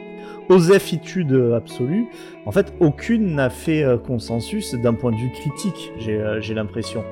oséfitude 0.48 1.32
absolue. 1.56 2.06
En 2.46 2.52
fait, 2.52 2.72
aucune 2.80 3.34
n'a 3.34 3.50
fait 3.50 3.82
euh, 3.82 3.98
consensus 3.98 4.74
d'un 4.74 4.94
point 4.94 5.12
de 5.12 5.16
vue 5.16 5.30
critique, 5.32 5.92
j'ai 5.98 6.20
euh, 6.20 6.40
l'impression. 6.54 7.04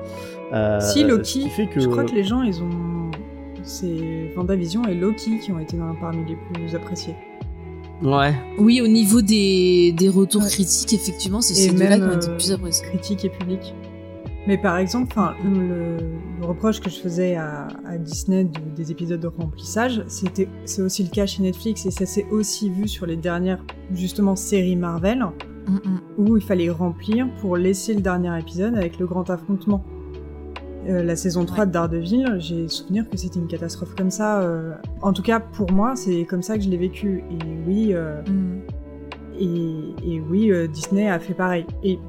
Euh, 0.53 0.79
si 0.79 1.03
Loki, 1.03 1.41
qui 1.41 1.49
fait 1.49 1.67
que 1.67 1.79
je 1.79 1.87
crois 1.87 2.05
que 2.05 2.15
les 2.15 2.23
gens 2.23 2.41
ils 2.41 2.61
ont. 2.63 3.11
C'est 3.63 4.31
Vendavision 4.33 4.83
et 4.87 4.95
Loki 4.95 5.39
qui 5.39 5.51
ont 5.51 5.59
été 5.59 5.75
parmi 5.99 6.23
les 6.25 6.37
plus 6.53 6.73
appréciés. 6.73 7.15
Ouais. 8.03 8.33
Oui, 8.59 8.81
au 8.81 8.87
niveau 8.87 9.21
des, 9.21 9.91
des 9.97 10.09
retours 10.09 10.43
Ouais. 10.43 10.49
critiques, 10.49 10.93
effectivement, 10.93 11.41
c'est 11.41 11.55
ces 11.55 11.71
deux-là 11.71 11.97
qui 11.97 12.03
ont 12.03 12.11
été 12.13 12.27
euh, 12.27 12.31
le 12.31 12.37
plus 12.37 12.51
appréciés. 12.51 12.85
critique 12.85 13.25
et 13.25 13.29
public. 13.29 13.73
Mais 14.45 14.57
par 14.57 14.77
exemple, 14.77 15.07
enfin, 15.11 15.33
le, 15.43 15.97
le 16.39 16.45
reproche 16.45 16.79
que 16.79 16.89
je 16.89 16.95
faisais 16.99 17.35
à, 17.35 17.67
à 17.85 17.97
Disney 17.97 18.45
de- 18.45 18.59
des 18.75 18.91
épisodes 18.91 19.19
de 19.19 19.27
remplissage, 19.27 20.03
c'était 20.07 20.47
c'est 20.63 20.81
aussi 20.81 21.03
le 21.03 21.09
cas 21.09 21.25
chez 21.25 21.43
Netflix 21.43 21.85
et 21.85 21.91
ça 21.91 22.05
s'est 22.05 22.25
aussi 22.31 22.69
vu 22.69 22.87
sur 22.87 23.05
les 23.05 23.17
dernières 23.17 23.61
justement 23.93 24.35
séries 24.35 24.75
Marvel 24.77 25.25
Mm, 25.67 25.73
mm. 25.75 25.99
où 26.17 26.37
il 26.37 26.41
fallait 26.43 26.69
remplir 26.69 27.27
pour 27.41 27.57
laisser 27.57 27.93
le 27.93 27.99
dernier 27.99 28.39
épisode 28.39 28.73
avec 28.77 28.99
le 28.99 29.05
grand 29.05 29.29
affrontement. 29.29 29.83
Euh, 30.87 31.03
la 31.03 31.15
saison 31.17 31.43
3 31.45 31.65
de 31.65 31.71
Daredevil, 31.71 32.37
j'ai 32.39 32.67
souvenir 32.69 33.09
que 33.09 33.17
c'était 33.17 33.39
une 33.39 33.47
catastrophe 33.47 33.93
comme 33.95 34.09
ça. 34.11 34.41
euh, 34.41 34.73
en 35.01 35.11
tout 35.11 35.21
cas, 35.21 35.39
pour 35.39 35.71
moi, 35.71 35.95
c'est 35.95 36.23
comme 36.25 36.41
ça 36.41 36.57
que 36.57 36.63
je 36.63 36.69
l'ai 36.69 36.77
vécu. 36.77 37.23
Et 37.29 37.43
oui, 37.67 37.89
euh, 37.93 38.21
Mm. 38.23 38.59
et, 39.39 40.13
et 40.15 40.19
oui, 40.21 40.51
euh, 40.51 40.67
Disney 40.67 41.09
a 41.09 41.19
fait 41.19 41.33
pareil. 41.33 41.65
Et 41.83 41.99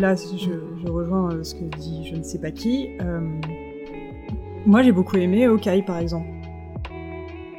là, 0.00 0.14
je, 0.16 0.48
je 0.84 0.90
rejoins 0.90 1.30
euh, 1.32 1.42
ce 1.42 1.54
que 1.54 1.64
dit 1.78 2.08
je 2.10 2.16
ne 2.16 2.22
sais 2.22 2.38
pas 2.38 2.50
qui. 2.50 2.88
euh, 3.02 3.20
moi, 4.64 4.82
j'ai 4.82 4.92
beaucoup 4.92 5.16
aimé 5.16 5.44
Hawkeye, 5.46 5.82
par 5.82 5.98
exemple. 5.98 6.26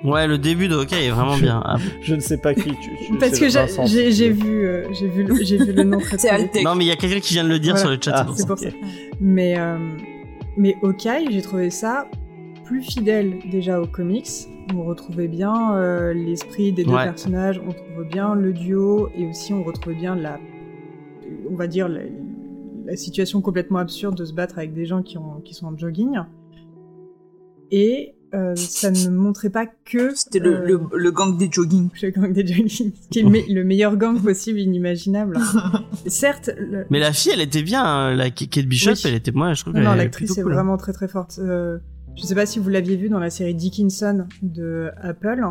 Ouais, 0.04 0.28
le 0.28 0.38
début 0.38 0.68
de 0.68 0.76
Hawkeye 0.76 1.06
est 1.06 1.12
vraiment 1.12 1.38
bien. 1.38 1.62
Ah, 1.66 1.78
Je 2.02 2.16
ne 2.16 2.20
sais 2.20 2.38
pas 2.38 2.54
qui 2.54 2.64
tu. 2.64 2.90
tu- 3.06 3.18
Parce 3.20 3.38
que 3.40 3.48
j'ai 3.48 4.30
vu, 4.32 4.66
euh, 4.66 4.86
j'ai 4.92 5.08
vu, 5.08 5.24
le- 5.24 5.36
j'ai 5.44 5.58
vu 5.58 5.72
le 5.72 5.84
nom 5.84 6.00
très 6.00 6.18
C'est 6.18 6.62
non, 6.64 6.76
mais 6.76 6.84
il 6.86 6.88
y 6.88 6.92
a 6.92 6.96
quelqu'un 6.98 7.20
qui 7.22 7.34
vient 7.36 7.44
de 7.44 7.50
le 7.50 7.60
dire 7.60 7.76
Voilà. 7.76 7.80
sur 7.86 7.90
le 7.92 8.00
chat. 8.04 8.26
Ah, 8.28 8.34
c'est 8.36 8.48
pour 8.48 8.58
ça. 8.58 8.68
Mais, 9.22 9.56
euh, 9.58 9.78
mais 10.58 10.76
Hawkeye, 10.84 11.28
j'ai 11.32 11.42
trouvé 11.42 11.70
ça 11.70 12.08
plus 12.66 12.82
fidèle 12.82 13.40
déjà 13.52 13.82
aux 13.82 13.88
comics. 13.88 14.30
On 14.76 14.84
retrouvait 14.84 15.28
bien 15.28 15.76
euh, 15.76 16.14
l'esprit 16.14 16.72
des 16.72 16.84
deux 16.86 16.92
Ouais. 16.94 17.04
personnages, 17.04 17.62
on 17.68 17.72
trouvait 17.72 18.08
bien 18.10 18.36
le 18.36 18.54
duo 18.54 19.10
et 19.18 19.28
aussi 19.28 19.54
on 19.54 19.64
retrouvait 19.64 19.96
bien 19.96 20.16
la, 20.16 20.40
on 21.52 21.56
va 21.56 21.68
dire 21.68 21.90
la, 21.90 22.02
la 22.86 22.96
situation 22.96 23.42
complètement 23.42 23.80
absurde 23.80 24.16
de 24.18 24.24
se 24.26 24.34
battre 24.34 24.58
avec 24.58 24.74
des 24.74 24.86
gens 24.86 25.04
qui, 25.04 25.18
ont, 25.18 25.42
qui 25.44 25.54
sont 25.54 25.68
en 25.68 25.78
jogging. 25.78 26.18
Et 27.72 28.16
euh, 28.34 28.56
ça 28.56 28.90
ne 28.92 29.10
montrait 29.10 29.50
pas 29.50 29.66
que 29.68 30.16
C'était 30.16 30.40
le, 30.40 30.56
euh, 30.62 30.66
le, 30.66 30.80
le 30.98 31.12
gang 31.12 31.38
des 31.38 31.50
jogging. 31.52 31.90
le 32.02 32.10
gang 32.10 32.34
des 32.34 32.46
jogging, 32.46 32.92
qui 33.12 33.20
est 33.20 33.22
le, 33.24 33.30
me- 33.30 33.54
le 33.54 33.64
meilleur 33.64 33.96
gang 33.98 34.20
possible, 34.22 34.60
inimaginable. 34.60 35.38
Certes, 36.08 36.50
le- 36.58 36.86
Mais 36.90 37.00
la 37.00 37.14
fille, 37.14 37.32
elle 37.34 37.42
était 37.42 37.62
bien. 37.64 37.84
hein, 37.84 38.16
La 38.16 38.30
Kate 38.32 38.66
Bishop, 38.66 38.92
Oui. 38.92 39.02
elle 39.06 39.16
était 39.16 39.32
moi, 39.32 39.54
je 39.54 39.62
trouve 39.62 39.74
Non, 39.76 39.94
l'actrice 39.94 40.38
est 40.38 40.42
cool. 40.44 40.54
vraiment 40.54 40.78
très 40.78 40.94
très 40.94 41.08
forte. 41.08 41.40
Euh, 41.40 41.78
je 42.16 42.24
sais 42.24 42.36
pas 42.36 42.46
si 42.46 42.60
vous 42.60 42.70
l'aviez 42.70 42.96
vu 42.96 43.10
dans 43.10 43.20
la 43.20 43.30
série 43.30 43.56
Dickinson 43.56 44.28
de 44.42 44.90
Apple, 45.02 45.44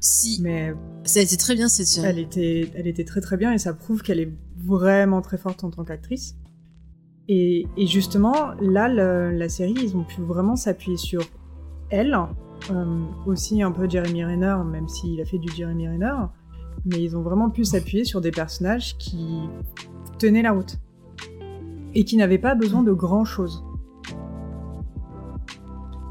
Si, 0.00 0.40
mais 0.42 0.72
ça 1.04 1.20
a 1.20 1.22
été 1.22 1.36
très 1.36 1.54
bien 1.54 1.68
cette 1.68 1.86
série. 1.86 2.06
elle 2.08 2.18
était, 2.18 2.70
elle 2.74 2.86
était 2.86 3.04
très 3.04 3.20
très 3.20 3.36
bien 3.36 3.52
et 3.52 3.58
ça 3.58 3.72
prouve 3.74 4.02
qu'elle 4.02 4.20
est 4.20 4.32
vraiment 4.56 5.20
très 5.22 5.36
forte 5.38 5.62
en 5.64 5.70
tant 5.70 5.84
qu'actrice. 5.84 6.34
Et, 7.28 7.66
et 7.76 7.86
justement, 7.86 8.52
là, 8.60 8.88
le- 8.88 9.36
la 9.36 9.48
série, 9.48 9.74
ils 9.82 9.96
ont 9.96 10.04
pu 10.04 10.20
vraiment 10.22 10.54
s'appuyer 10.56 10.96
sur 10.96 11.22
elle, 11.90 12.18
euh, 12.70 13.04
aussi 13.26 13.62
un 13.62 13.72
peu 13.72 13.88
Jeremy 13.88 14.24
Renner, 14.24 14.56
même 14.64 14.88
s'il 14.88 15.20
a 15.20 15.24
fait 15.24 15.38
du 15.38 15.52
Jeremy 15.52 15.88
Renner, 15.88 16.14
mais 16.84 17.02
ils 17.02 17.16
ont 17.16 17.22
vraiment 17.22 17.50
pu 17.50 17.64
s'appuyer 17.64 18.04
sur 18.04 18.20
des 18.20 18.30
personnages 18.30 18.96
qui 18.98 19.48
tenaient 20.18 20.42
la 20.42 20.52
route 20.52 20.78
et 21.94 22.04
qui 22.04 22.16
n'avaient 22.16 22.38
pas 22.38 22.54
besoin 22.54 22.82
de 22.82 22.92
grand 22.92 23.24
chose. 23.24 23.64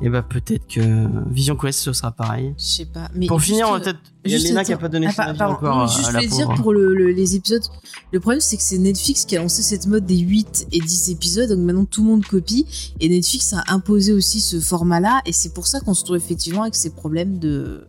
Et 0.05 0.09
bah 0.09 0.21
peut-être 0.21 0.67
que 0.67 1.07
Vision 1.31 1.55
Quest 1.55 1.79
ce 1.79 1.91
sera 1.91 2.11
pareil. 2.11 2.53
Je 2.59 2.63
sais 2.63 2.85
pas. 2.85 3.09
Mais 3.15 3.25
Pour 3.25 3.41
finir, 3.41 3.65
on 3.67 3.71
va 3.71 3.77
euh, 3.77 3.79
peut-être. 3.79 3.99
Il 4.23 4.31
y 4.39 4.55
a 4.55 4.59
à 4.59 4.63
qui 4.63 4.71
a 4.71 4.77
pas 4.77 4.87
donné 4.87 5.07
Ah, 5.07 5.11
son 5.11 5.21
avis 5.23 5.41
encore 5.41 5.87
juste 5.87 6.05
je 6.05 6.11
voulais 6.11 6.27
dire 6.27 6.47
pour 6.53 6.73
le- 6.73 6.93
le- 6.93 7.09
les 7.11 7.33
épisodes. 7.35 7.63
Le 8.11 8.19
problème, 8.19 8.39
c'est 8.39 8.55
que 8.55 8.61
c'est 8.61 8.77
Netflix 8.77 9.25
qui 9.25 9.35
a 9.35 9.41
lancé 9.41 9.63
cette 9.63 9.87
mode 9.87 10.05
des 10.05 10.19
8 10.19 10.67
et 10.71 10.79
10 10.79 11.09
épisodes, 11.09 11.49
donc 11.49 11.57
maintenant 11.57 11.85
tout 11.85 12.03
le 12.03 12.09
monde 12.09 12.23
copie. 12.23 12.67
Et 12.99 13.09
Netflix 13.09 13.51
a 13.53 13.63
imposé 13.69 14.13
aussi 14.13 14.41
ce 14.41 14.59
format-là, 14.59 15.21
et 15.25 15.33
c'est 15.33 15.55
pour 15.55 15.65
ça 15.65 15.79
qu'on 15.79 15.95
se 15.95 16.03
trouve 16.03 16.17
effectivement 16.17 16.61
avec 16.61 16.75
ces 16.75 16.91
problèmes 16.91 17.39
de, 17.39 17.87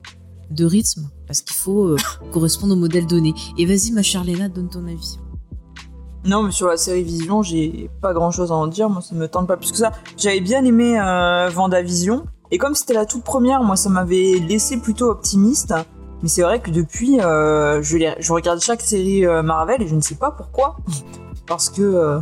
de 0.51 0.65
rythme, 0.65 1.11
parce 1.27 1.43
qu'il 1.43 1.55
faut 1.57 1.85
euh, 1.89 1.97
correspondre 2.33 2.73
au 2.73 2.79
modèle 2.79 3.07
donné. 3.07 3.35
Et 3.59 3.67
vas-y, 3.67 3.91
ma 3.93 4.03
chère 4.03 4.25
Léna, 4.25 4.49
donne 4.49 4.71
ton 4.71 4.87
avis. 4.87 5.19
Non, 6.27 6.43
mais 6.43 6.51
sur 6.51 6.67
la 6.67 6.77
série 6.77 7.05
Vision, 7.05 7.43
j'ai 7.43 7.89
pas 8.03 8.13
grand 8.13 8.33
chose 8.33 8.51
à 8.51 8.55
en 8.55 8.67
dire. 8.67 8.89
Moi, 8.91 9.01
ça 9.01 9.15
me 9.15 9.29
tente 9.29 9.47
pas 9.47 9.57
plus 9.57 9.71
que 9.71 9.79
ça. 9.79 9.93
J'avais 10.17 10.41
bien 10.41 10.65
aimé 10.65 10.99
euh, 11.01 11.49
Vendavision. 11.49 12.25
Et 12.51 12.59
comme 12.59 12.75
c'était 12.75 12.95
la 12.95 13.07
toute 13.07 13.23
première, 13.23 13.63
moi, 13.63 13.77
ça 13.77 13.91
m'avait 13.91 14.41
laissé 14.49 14.79
plutôt 14.79 15.09
optimiste. 15.09 15.73
Mais 16.23 16.29
c'est 16.29 16.43
vrai 16.43 16.61
que 16.61 16.71
depuis, 16.71 17.21
euh, 17.21 17.83
je, 17.83 18.33
regarde 18.33 18.61
chaque 18.61 18.81
série 18.81 19.25
euh, 19.27 19.43
Marvel 19.43 19.83
et 19.83 19.87
je 19.87 19.95
ne 19.95 20.01
sais 20.01 20.15
pas 20.17 20.33
pourquoi. 20.33 20.77
Parce 21.47 21.71
que 21.71 21.83
euh, 21.83 22.21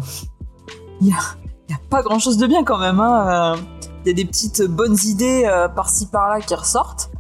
il 1.00 1.08
y, 1.08 1.12
a, 1.12 1.78
pas 1.88 2.02
grand 2.02 2.18
chose 2.18 2.36
de 2.36 2.46
bien 2.46 2.64
quand 2.64 2.78
même. 2.78 3.00
hein. 3.00 3.56
Il 4.04 4.08
y 4.08 4.10
a 4.10 4.14
des 4.14 4.26
petites 4.26 4.62
bonnes 4.62 4.98
idées 5.04 5.50
par-ci 5.74 6.06
par-là 6.06 6.42
qui 6.42 6.54
ressortent. 6.54 7.10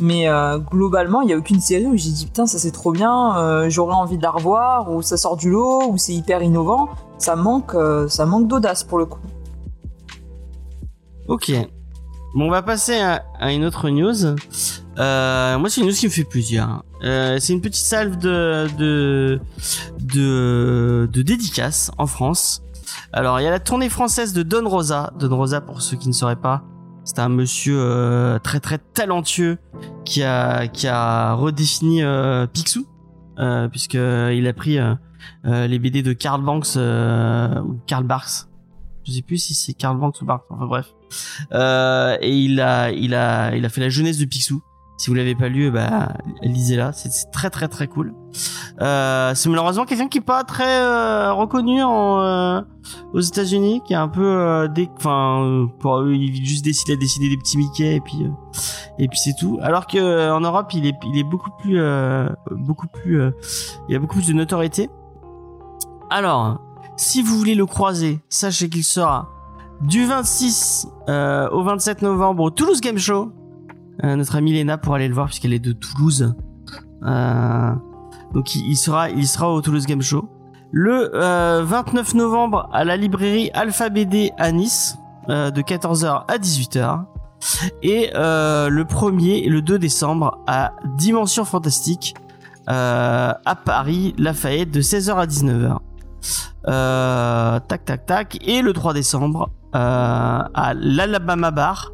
Mais 0.00 0.28
euh, 0.28 0.58
globalement, 0.58 1.20
il 1.20 1.26
n'y 1.26 1.34
a 1.34 1.36
aucune 1.36 1.60
série 1.60 1.84
où 1.84 1.96
j'ai 1.96 2.10
dit 2.10 2.24
putain, 2.24 2.46
ça 2.46 2.58
c'est 2.58 2.70
trop 2.70 2.90
bien, 2.90 3.36
euh, 3.36 3.68
j'aurais 3.68 3.94
envie 3.94 4.16
de 4.16 4.22
la 4.22 4.30
revoir, 4.30 4.90
ou 4.90 5.02
ça 5.02 5.18
sort 5.18 5.36
du 5.36 5.50
lot, 5.50 5.90
ou 5.90 5.98
c'est 5.98 6.14
hyper 6.14 6.42
innovant. 6.42 6.88
Ça 7.18 7.36
manque, 7.36 7.74
euh, 7.74 8.08
manque 8.26 8.48
d'audace 8.48 8.82
pour 8.82 8.98
le 8.98 9.04
coup. 9.04 9.20
Ok. 11.28 11.52
Bon, 12.34 12.46
on 12.46 12.50
va 12.50 12.62
passer 12.62 12.98
à, 12.98 13.52
une 13.52 13.64
autre 13.64 13.90
news. 13.90 14.36
Moi, 14.96 15.68
c'est 15.68 15.80
une 15.82 15.86
news 15.86 15.92
qui 15.92 16.06
me 16.06 16.10
fait 16.10 16.24
plaisir. 16.24 16.82
C'est 17.02 17.52
une 17.52 17.60
petite 17.60 17.84
salve 17.84 18.16
de, 18.16 18.68
de, 18.78 19.40
de, 20.00 21.08
de 21.12 21.22
dédicaces 21.22 21.90
en 21.98 22.06
France. 22.06 22.62
Alors, 23.12 23.38
il 23.40 23.44
y 23.44 23.46
a 23.46 23.50
la 23.50 23.60
tournée 23.60 23.88
française 23.88 24.32
de 24.32 24.42
Don 24.42 24.68
Rosa. 24.68 25.12
Don 25.18 25.36
Rosa, 25.36 25.60
pour 25.60 25.82
ceux 25.82 25.96
qui 25.96 26.08
ne 26.08 26.14
sauraient 26.14 26.36
pas, 26.36 26.62
c'est 27.10 27.18
un 27.18 27.28
monsieur 27.28 27.76
euh, 27.76 28.38
très 28.38 28.60
très 28.60 28.78
talentueux 28.78 29.58
qui 30.04 30.22
a, 30.22 30.68
qui 30.68 30.86
a 30.86 31.34
redéfini 31.34 32.04
euh, 32.04 32.46
Picsou. 32.46 32.86
Euh, 33.38 33.68
puisque 33.68 33.94
il 33.94 34.46
a 34.46 34.52
pris 34.52 34.78
euh, 34.78 34.94
euh, 35.46 35.66
les 35.66 35.78
BD 35.78 36.02
de 36.02 36.12
Karl 36.12 36.42
Banks 36.42 36.76
euh, 36.76 37.60
ou 37.62 37.80
Karl 37.86 38.04
Barks. 38.04 38.46
Je 39.04 39.12
sais 39.12 39.22
plus 39.22 39.38
si 39.38 39.54
c'est 39.54 39.72
Karl 39.72 39.98
Banks 39.98 40.20
ou 40.22 40.24
Barks. 40.24 40.44
Enfin 40.50 40.66
bref. 40.66 40.86
Euh, 41.52 42.16
et 42.20 42.36
il 42.36 42.60
a, 42.60 42.92
il 42.92 43.14
a, 43.14 43.56
il 43.56 43.64
a 43.64 43.68
fait 43.68 43.80
la 43.80 43.88
jeunesse 43.88 44.18
de 44.18 44.24
Picsou. 44.26 44.62
Si 45.00 45.08
vous 45.08 45.14
l'avez 45.14 45.34
pas 45.34 45.48
lu, 45.48 45.70
bah 45.70 46.12
lisez-la. 46.42 46.92
C'est 46.92 47.30
très 47.30 47.48
très 47.48 47.68
très 47.68 47.86
cool. 47.88 48.12
Euh, 48.82 49.34
c'est 49.34 49.48
malheureusement 49.48 49.86
quelqu'un 49.86 50.08
qui 50.08 50.18
est 50.18 50.20
pas 50.20 50.44
très 50.44 50.82
euh, 50.82 51.32
reconnu 51.32 51.82
en, 51.82 52.20
euh, 52.20 52.60
aux 53.14 53.20
États-Unis, 53.20 53.80
qui 53.86 53.94
est 53.94 53.96
un 53.96 54.08
peu, 54.08 54.22
euh, 54.22 54.68
enfin, 54.98 55.42
euh, 55.42 55.66
pour 55.78 56.00
eux, 56.00 56.12
il 56.12 56.44
juste 56.44 56.66
décide, 56.66 56.88
il 56.88 56.92
a 56.92 56.96
décidé 56.96 57.30
des 57.30 57.38
petits 57.38 57.56
Mickey 57.56 57.94
et 57.96 58.00
puis 58.00 58.24
euh, 58.24 58.28
et 58.98 59.08
puis 59.08 59.18
c'est 59.18 59.32
tout. 59.40 59.58
Alors 59.62 59.86
que 59.86 60.30
en 60.30 60.40
Europe, 60.40 60.70
il 60.74 60.84
est, 60.84 60.96
il 61.06 61.18
est 61.18 61.24
beaucoup 61.24 61.50
plus, 61.62 61.80
beaucoup 62.50 62.88
plus, 62.88 63.22
il 63.88 63.96
a 63.96 63.98
beaucoup 63.98 64.16
plus 64.16 64.28
de 64.28 64.34
notoriété. 64.34 64.90
Alors, 66.10 66.60
si 66.98 67.22
vous 67.22 67.38
voulez 67.38 67.54
le 67.54 67.64
croiser, 67.64 68.20
sachez 68.28 68.68
qu'il 68.68 68.84
sera 68.84 69.30
du 69.80 70.04
26 70.04 70.88
euh, 71.08 71.48
au 71.48 71.62
27 71.62 72.02
novembre 72.02 72.42
au 72.42 72.50
Toulouse 72.50 72.82
Game 72.82 72.98
Show. 72.98 73.32
Euh, 74.04 74.16
notre 74.16 74.36
amie 74.36 74.52
Léna 74.52 74.78
pour 74.78 74.94
aller 74.94 75.08
le 75.08 75.14
voir 75.14 75.26
puisqu'elle 75.26 75.52
est 75.52 75.58
de 75.58 75.72
Toulouse. 75.72 76.34
Euh, 77.04 77.72
donc 78.34 78.54
il, 78.54 78.76
sera, 78.76 79.10
il 79.10 79.26
sera 79.26 79.52
au 79.52 79.60
Toulouse 79.60 79.86
Game 79.86 80.02
Show. 80.02 80.28
Le 80.72 81.10
euh, 81.14 81.62
29 81.64 82.14
novembre 82.14 82.68
à 82.72 82.84
la 82.84 82.96
librairie 82.96 83.50
Alpha 83.54 83.88
BD 83.88 84.32
à 84.38 84.52
Nice 84.52 84.96
euh, 85.28 85.50
de 85.50 85.62
14h 85.62 86.24
à 86.28 86.38
18h. 86.38 87.04
Et 87.82 88.10
euh, 88.14 88.68
le 88.68 88.84
1er 88.84 89.44
et 89.44 89.48
le 89.48 89.62
2 89.62 89.78
décembre 89.78 90.38
à 90.46 90.72
Dimension 90.96 91.44
Fantastique 91.44 92.14
euh, 92.68 93.32
à 93.44 93.54
Paris, 93.56 94.14
Lafayette 94.18 94.70
de 94.70 94.80
16h 94.80 95.14
à 95.14 95.26
19h. 95.26 95.78
Euh, 96.68 97.58
tac 97.60 97.84
tac 97.84 98.06
tac. 98.06 98.38
Et 98.46 98.62
le 98.62 98.72
3 98.72 98.94
décembre 98.94 99.50
euh, 99.74 99.78
à 99.78 100.74
l'Alabama 100.74 101.50
Bar, 101.50 101.92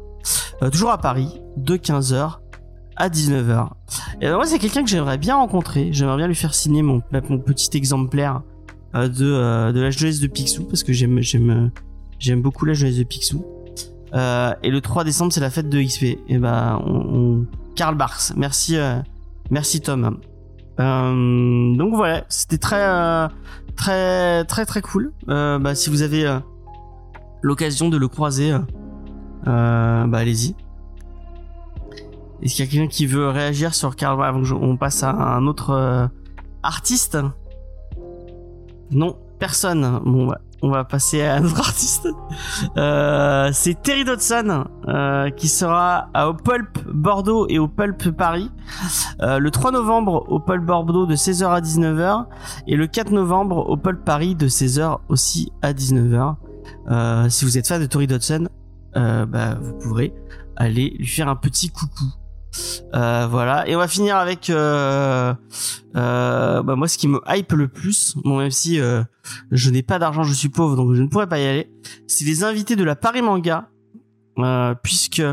euh, 0.61 0.69
toujours 0.69 0.91
à 0.91 0.97
Paris, 0.97 1.41
de 1.57 1.75
15h 1.75 2.37
à 2.95 3.09
19h. 3.09 3.69
Et 4.21 4.29
moi 4.29 4.45
c'est 4.45 4.59
quelqu'un 4.59 4.83
que 4.83 4.89
j'aimerais 4.89 5.17
bien 5.17 5.35
rencontrer. 5.35 5.89
J'aimerais 5.91 6.17
bien 6.17 6.27
lui 6.27 6.35
faire 6.35 6.53
signer 6.53 6.81
mon, 6.81 7.01
mon 7.29 7.39
petit 7.39 7.75
exemplaire 7.77 8.41
euh, 8.95 9.07
de, 9.07 9.25
euh, 9.25 9.71
de 9.71 9.81
la 9.81 9.91
jeunesse 9.91 10.19
de 10.19 10.27
Picsou 10.27 10.63
parce 10.63 10.83
que 10.83 10.93
j'aime 10.93 11.21
beaucoup 12.41 12.65
la 12.65 12.73
jeunesse 12.73 12.97
de 12.97 13.03
Picsou. 13.03 13.45
Euh, 14.13 14.53
et 14.63 14.69
le 14.69 14.79
3 14.81 15.03
décembre 15.03 15.33
c'est 15.33 15.41
la 15.41 15.49
fête 15.49 15.69
de 15.69 15.81
XP. 15.81 16.03
Et 16.27 16.39
on... 16.41 17.45
Karl 17.75 17.95
Barks. 17.95 18.33
Merci 18.35 18.77
merci 19.51 19.81
Tom. 19.81 20.19
Donc 20.77 21.95
voilà, 21.95 22.23
c'était 22.29 22.57
très 22.57 23.29
très 23.75 24.43
très 24.45 24.65
très 24.65 24.81
cool. 24.81 25.11
Bah, 25.27 25.75
si 25.75 25.89
vous 25.89 26.01
avez 26.01 26.39
l'occasion 27.41 27.89
de 27.89 27.97
le 27.97 28.07
croiser, 28.07 28.55
bah 29.45 30.07
allez-y. 30.13 30.55
Est-ce 32.41 32.55
qu'il 32.55 32.65
y 32.65 32.67
a 32.67 32.71
quelqu'un 32.71 32.87
qui 32.87 33.05
veut 33.05 33.29
réagir 33.29 33.73
sur 33.73 33.95
Karl 33.95 34.23
avant 34.23 34.39
que 34.39 34.45
je- 34.45 34.53
on 34.55 34.77
passe 34.77 35.03
à 35.03 35.11
un 35.11 35.47
autre 35.47 35.71
euh, 35.71 36.07
artiste? 36.63 37.17
Non, 38.91 39.17
personne. 39.39 39.99
Bon, 40.05 40.27
bah, 40.27 40.39
on 40.61 40.69
va 40.69 40.83
passer 40.83 41.21
à 41.23 41.35
un 41.35 41.45
autre 41.45 41.59
artiste. 41.67 42.07
Euh, 42.77 43.49
c'est 43.53 43.81
Terry 43.81 44.05
Dodson 44.05 44.65
euh, 44.87 45.29
qui 45.29 45.47
sera 45.47 46.09
au 46.27 46.33
Pulp 46.33 46.79
Bordeaux 46.91 47.47
et 47.49 47.59
au 47.59 47.67
Pulp 47.67 48.11
Paris 48.11 48.51
le 49.19 49.49
3 49.49 49.71
novembre 49.71 50.25
au 50.29 50.39
Pulp 50.39 50.63
Bordeaux 50.65 51.05
de 51.05 51.15
16h 51.15 51.45
à 51.49 51.59
19h 51.61 52.25
et 52.67 52.75
le 52.75 52.87
4 52.87 53.11
novembre 53.11 53.69
au 53.69 53.77
Pulp 53.77 54.03
Paris 54.05 54.35
de 54.35 54.47
16h 54.47 54.99
aussi 55.09 55.51
à 55.61 55.73
19h. 55.73 56.35
Euh, 56.89 57.29
si 57.29 57.45
vous 57.45 57.57
êtes 57.57 57.67
fan 57.67 57.81
de 57.81 57.85
Tori 57.87 58.07
Dodson, 58.07 58.47
bah, 58.95 59.55
vous 59.61 59.73
pourrez 59.77 60.13
aller 60.55 60.95
lui 60.97 61.05
faire 61.05 61.27
un 61.29 61.35
petit 61.35 61.69
coucou. 61.69 62.05
Euh, 62.93 63.27
voilà. 63.29 63.67
Et 63.67 63.75
on 63.75 63.79
va 63.79 63.87
finir 63.87 64.17
avec 64.17 64.49
euh, 64.49 65.33
euh, 65.95 66.63
bah, 66.63 66.75
moi 66.75 66.87
ce 66.87 66.97
qui 66.97 67.07
me 67.07 67.19
hype 67.27 67.51
le 67.53 67.67
plus 67.67 68.15
bon 68.23 68.37
même 68.37 68.51
si 68.51 68.79
euh, 68.79 69.03
je 69.51 69.69
n'ai 69.69 69.83
pas 69.83 69.99
d'argent 69.99 70.23
je 70.23 70.33
suis 70.33 70.49
pauvre 70.49 70.75
donc 70.75 70.93
je 70.93 71.01
ne 71.01 71.07
pourrais 71.07 71.27
pas 71.27 71.39
y 71.39 71.45
aller 71.45 71.71
c'est 72.07 72.25
les 72.25 72.43
invités 72.43 72.75
de 72.75 72.83
la 72.83 72.95
Paris 72.95 73.21
Manga 73.21 73.69
puisque 74.83 75.23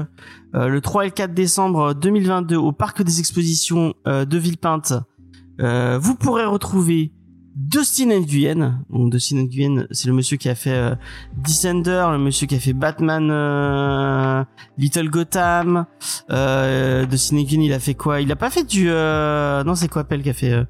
le 0.54 0.78
3 0.80 1.04
et 1.04 1.08
le 1.08 1.12
4 1.12 1.34
décembre 1.34 1.94
2022 1.94 2.56
au 2.56 2.72
parc 2.72 3.02
des 3.02 3.20
expositions 3.20 3.92
de 4.06 4.38
Villepinte, 4.38 4.94
vous 5.58 6.14
pourrez 6.14 6.46
retrouver 6.46 7.12
Dustin 7.54 8.08
Nguyen. 8.20 8.80
Donc 8.90 9.12
Dustin 9.12 9.44
Nguyen, 9.44 9.86
c'est 9.90 10.08
le 10.08 10.14
monsieur 10.14 10.36
qui 10.36 10.48
a 10.48 10.54
fait 10.54 10.70
euh, 10.74 10.94
Descender, 11.36 12.06
le 12.10 12.18
monsieur 12.18 12.46
qui 12.46 12.56
a 12.56 12.58
fait 12.58 12.72
Batman, 12.72 13.28
euh, 13.30 14.44
Little 14.76 15.08
Gotham. 15.08 15.86
Euh, 16.30 17.06
Dustin 17.06 17.36
Nguyen, 17.36 17.62
il 17.62 17.72
a 17.72 17.78
fait 17.78 17.94
quoi? 17.94 18.20
Il 18.20 18.30
a 18.32 18.36
pas 18.36 18.50
fait 18.50 18.64
du 18.64 18.86
euh, 18.90 19.62
non, 19.64 19.74
c'est 19.76 19.88
quoi 19.88 20.02
Appel 20.02 20.22
qui 20.22 20.30
a 20.30 20.34
fait 20.34 20.50
euh, 20.52 20.64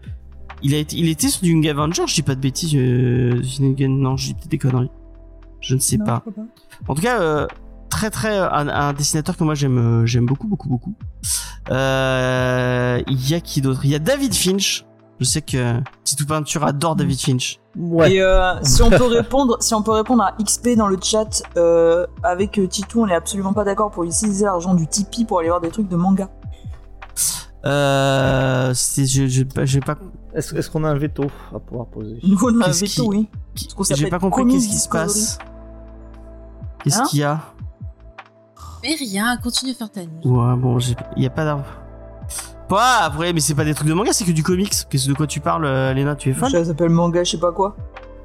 Il 0.62 0.74
a 0.74 0.78
été, 0.78 0.96
il 0.96 1.08
était 1.08 1.28
sur 1.28 1.42
du 1.42 1.52
Young 1.52 1.66
Avenger. 1.68 2.02
Je 2.06 2.14
dis 2.14 2.22
pas 2.22 2.34
de 2.34 2.40
bêtises. 2.40 2.74
Euh, 2.76 3.40
Dustin 3.40 3.64
Nguyen, 3.70 3.88
non, 3.88 4.16
je 4.16 4.26
dis 4.26 4.34
peut-être 4.34 4.50
des 4.50 4.58
conneries. 4.58 4.90
Je 5.60 5.74
ne 5.76 5.80
sais 5.80 5.96
Non, 5.96 6.04
pas. 6.04 6.22
En 6.88 6.94
tout 6.94 7.00
cas, 7.00 7.18
euh, 7.22 7.46
très 7.88 8.10
très 8.10 8.36
un, 8.36 8.68
un 8.68 8.92
dessinateur 8.92 9.36
que 9.38 9.44
moi 9.44 9.54
j'aime 9.54 10.04
j'aime 10.04 10.26
beaucoup 10.26 10.48
beaucoup 10.48 10.68
beaucoup. 10.68 10.94
Euh, 11.70 13.00
Il 13.08 13.30
y 13.30 13.34
a 13.34 13.40
qui 13.40 13.62
d'autre? 13.62 13.80
Il 13.84 13.90
y 13.90 13.94
a 13.94 13.98
David 13.98 14.34
Finch. 14.34 14.84
Je 15.20 15.24
sais 15.24 15.42
que 15.42 15.80
Titou 16.02 16.26
Peinture 16.26 16.64
adore 16.64 16.96
David 16.96 17.20
Finch. 17.20 17.60
Ouais. 17.76 18.14
Et 18.14 18.22
euh, 18.22 18.54
si 18.62 18.82
on 18.82 18.90
peut 18.90 19.06
répondre, 19.06 19.56
si 19.60 19.72
on 19.74 19.82
peut 19.82 19.92
répondre 19.92 20.22
à 20.24 20.32
XP 20.42 20.70
dans 20.76 20.88
le 20.88 20.98
chat, 21.00 21.42
euh, 21.56 22.06
avec 22.22 22.58
euh, 22.58 22.66
Titou, 22.66 23.02
on 23.02 23.08
est 23.08 23.14
absolument 23.14 23.52
pas 23.52 23.64
d'accord 23.64 23.90
pour 23.90 24.04
utiliser 24.04 24.44
l'argent 24.44 24.74
du 24.74 24.86
Tipeee 24.88 25.24
pour 25.24 25.38
aller 25.38 25.48
voir 25.48 25.60
des 25.60 25.70
trucs 25.70 25.88
de 25.88 25.96
manga. 25.96 26.28
Euh, 27.64 28.72
c'est 28.74 29.06
je 29.06 29.26
je 29.26 29.42
pas 29.44 29.62
Est-ce 30.34 30.54
est-ce 30.54 30.68
qu'on 30.68 30.84
a 30.84 30.90
un 30.90 30.98
veto 30.98 31.24
à 31.54 31.58
pouvoir 31.58 31.86
poser? 31.86 32.18
Nous 32.22 32.36
on 32.42 32.60
a 32.60 32.64
un 32.64 32.66
Qu'est-ce 32.66 32.84
veto, 32.84 33.02
qui- 33.04 33.08
oui. 33.16 33.28
qui- 33.54 33.68
qu'on 33.68 33.84
j'ai 33.84 34.08
pas 34.10 34.18
compris 34.18 34.46
qu'est-ce 34.46 34.68
qui 34.68 34.76
se 34.76 34.88
passe. 34.88 35.38
Qu'est-ce 36.82 37.00
Hein 37.00 37.04
qu'il 37.08 37.20
y 37.20 37.24
a? 37.24 37.40
Mais 38.82 38.94
rien, 38.96 39.36
continue 39.38 39.70
à 39.70 39.74
faire 39.74 39.90
ta 39.90 40.02
news. 40.02 40.10
Ouais 40.24 40.56
bon, 40.56 40.78
il 41.16 41.22
y 41.22 41.26
a 41.26 41.30
pas 41.30 41.44
d'arbre. 41.46 41.64
Pas 42.68 43.00
après, 43.04 43.32
mais 43.32 43.40
c'est 43.40 43.54
pas 43.54 43.64
des 43.64 43.74
trucs 43.74 43.88
de 43.88 43.94
manga, 43.94 44.12
c'est 44.12 44.24
que 44.24 44.32
du 44.32 44.42
comics. 44.42 44.72
Qu'est-ce 44.88 45.08
de 45.08 45.14
quoi 45.14 45.26
tu 45.26 45.40
parles, 45.40 45.64
euh, 45.66 45.92
Léna 45.92 46.16
Tu 46.16 46.30
es 46.30 46.32
folle 46.32 46.50
Ça 46.50 46.64
s'appelle 46.64 46.88
manga, 46.90 47.22
je 47.24 47.32
sais 47.32 47.38
pas 47.38 47.52
quoi. 47.52 47.76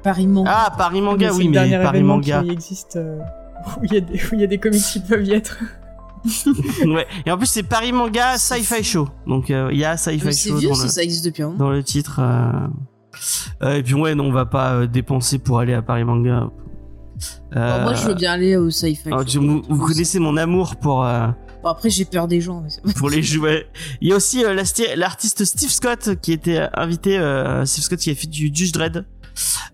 Paris 0.02 0.26
Manga. 0.26 0.50
Ah 0.52 0.72
Paris 0.78 1.02
manga, 1.02 1.28
c'est 1.30 1.36
oui, 1.36 1.48
mais 1.48 1.82
Paris 1.82 2.02
manga. 2.02 2.42
qui 2.42 2.50
existe 2.50 2.96
euh, 2.96 3.18
où 3.80 3.84
il 3.84 3.92
y, 3.92 3.96
a 3.98 4.00
des- 4.00 4.14
où 4.14 4.28
il 4.32 4.40
y 4.40 4.44
a 4.44 4.46
des 4.46 4.56
comics 4.58 4.80
qui 4.82 5.00
peuvent 5.00 5.24
y 5.24 5.32
être. 5.34 5.58
ouais. 6.86 7.06
Et 7.26 7.30
en 7.30 7.36
plus 7.36 7.46
c'est 7.46 7.62
Paris 7.62 7.92
manga 7.92 8.38
Sci-Fi 8.38 8.82
Show. 8.82 9.08
Donc 9.26 9.50
euh, 9.50 9.68
il 9.72 9.78
y 9.78 9.84
a 9.84 9.90
Mais 9.92 9.96
Sci-Fi 9.98 10.32
c'est 10.32 10.48
Show 10.50 10.56
vieux, 10.56 10.68
dans 10.70 10.74
ça, 10.74 10.84
le... 10.84 10.88
ça 10.88 11.02
existe 11.02 11.24
depuis 11.26 11.42
un 11.42 11.46
moment. 11.48 11.58
dans 11.58 11.70
le 11.70 11.82
titre. 11.82 12.20
euh. 12.22 12.50
Euh, 13.62 13.74
et 13.76 13.82
puis 13.82 13.92
ouais, 13.94 14.14
non, 14.14 14.24
on 14.26 14.32
va 14.32 14.46
pas 14.46 14.72
euh, 14.72 14.86
dépenser 14.86 15.38
pour 15.38 15.58
aller 15.58 15.74
à 15.74 15.82
Paris 15.82 16.04
Manga. 16.04 16.48
Euh, 17.56 17.82
moi, 17.82 17.92
je 17.92 18.06
veux 18.06 18.14
bien 18.14 18.32
aller 18.32 18.56
au 18.56 18.70
sci-fi. 18.70 19.08
alors, 19.08 19.24
tu- 19.26 19.38
vous, 19.38 19.60
vous 19.68 19.86
connaissez 19.86 20.18
mon 20.18 20.36
amour 20.38 20.76
pour 20.76 21.04
euh, 21.04 21.26
Bon, 21.62 21.68
après, 21.68 21.90
j'ai 21.90 22.04
peur 22.04 22.26
des 22.26 22.40
gens. 22.40 22.62
Mais 22.84 22.92
pour 22.94 23.10
les 23.10 23.22
jouets. 23.22 23.66
Il 24.00 24.08
y 24.08 24.12
a 24.12 24.16
aussi 24.16 24.44
euh, 24.44 24.54
l'artiste 24.96 25.44
Steve 25.44 25.70
Scott 25.70 26.20
qui 26.22 26.32
était 26.32 26.68
invité. 26.74 27.18
Euh, 27.18 27.64
Steve 27.66 27.84
Scott 27.84 27.98
qui 27.98 28.10
a 28.10 28.14
fait 28.14 28.26
du 28.26 28.50
Judge 28.52 28.72
Dredd. 28.72 29.04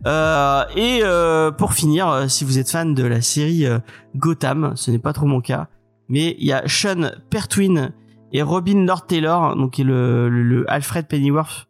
Euh, 0.07 0.65
et 0.77 1.01
euh, 1.03 1.51
pour 1.51 1.73
finir, 1.73 2.09
euh, 2.09 2.29
si 2.29 2.45
vous 2.45 2.59
êtes 2.59 2.71
fan 2.71 2.95
de 2.95 3.05
la 3.05 3.21
série 3.21 3.67
euh, 3.67 3.79
Gotham, 4.15 4.73
ce 4.77 4.91
n'est 4.91 4.99
pas 4.99 5.13
trop 5.13 5.27
mon 5.27 5.41
cas, 5.41 5.69
mais 6.09 6.37
il 6.39 6.47
y 6.47 6.53
a 6.53 6.63
Sean 6.69 7.11
Pertwee 7.31 7.91
et 8.33 8.43
Robin 8.43 8.85
Lord 8.85 9.07
Taylor, 9.07 9.57
donc 9.57 9.73
qui 9.73 9.81
est 9.81 9.85
le, 9.85 10.29
le, 10.29 10.43
le 10.43 10.71
Alfred 10.71 11.09
Pennyworth 11.09 11.69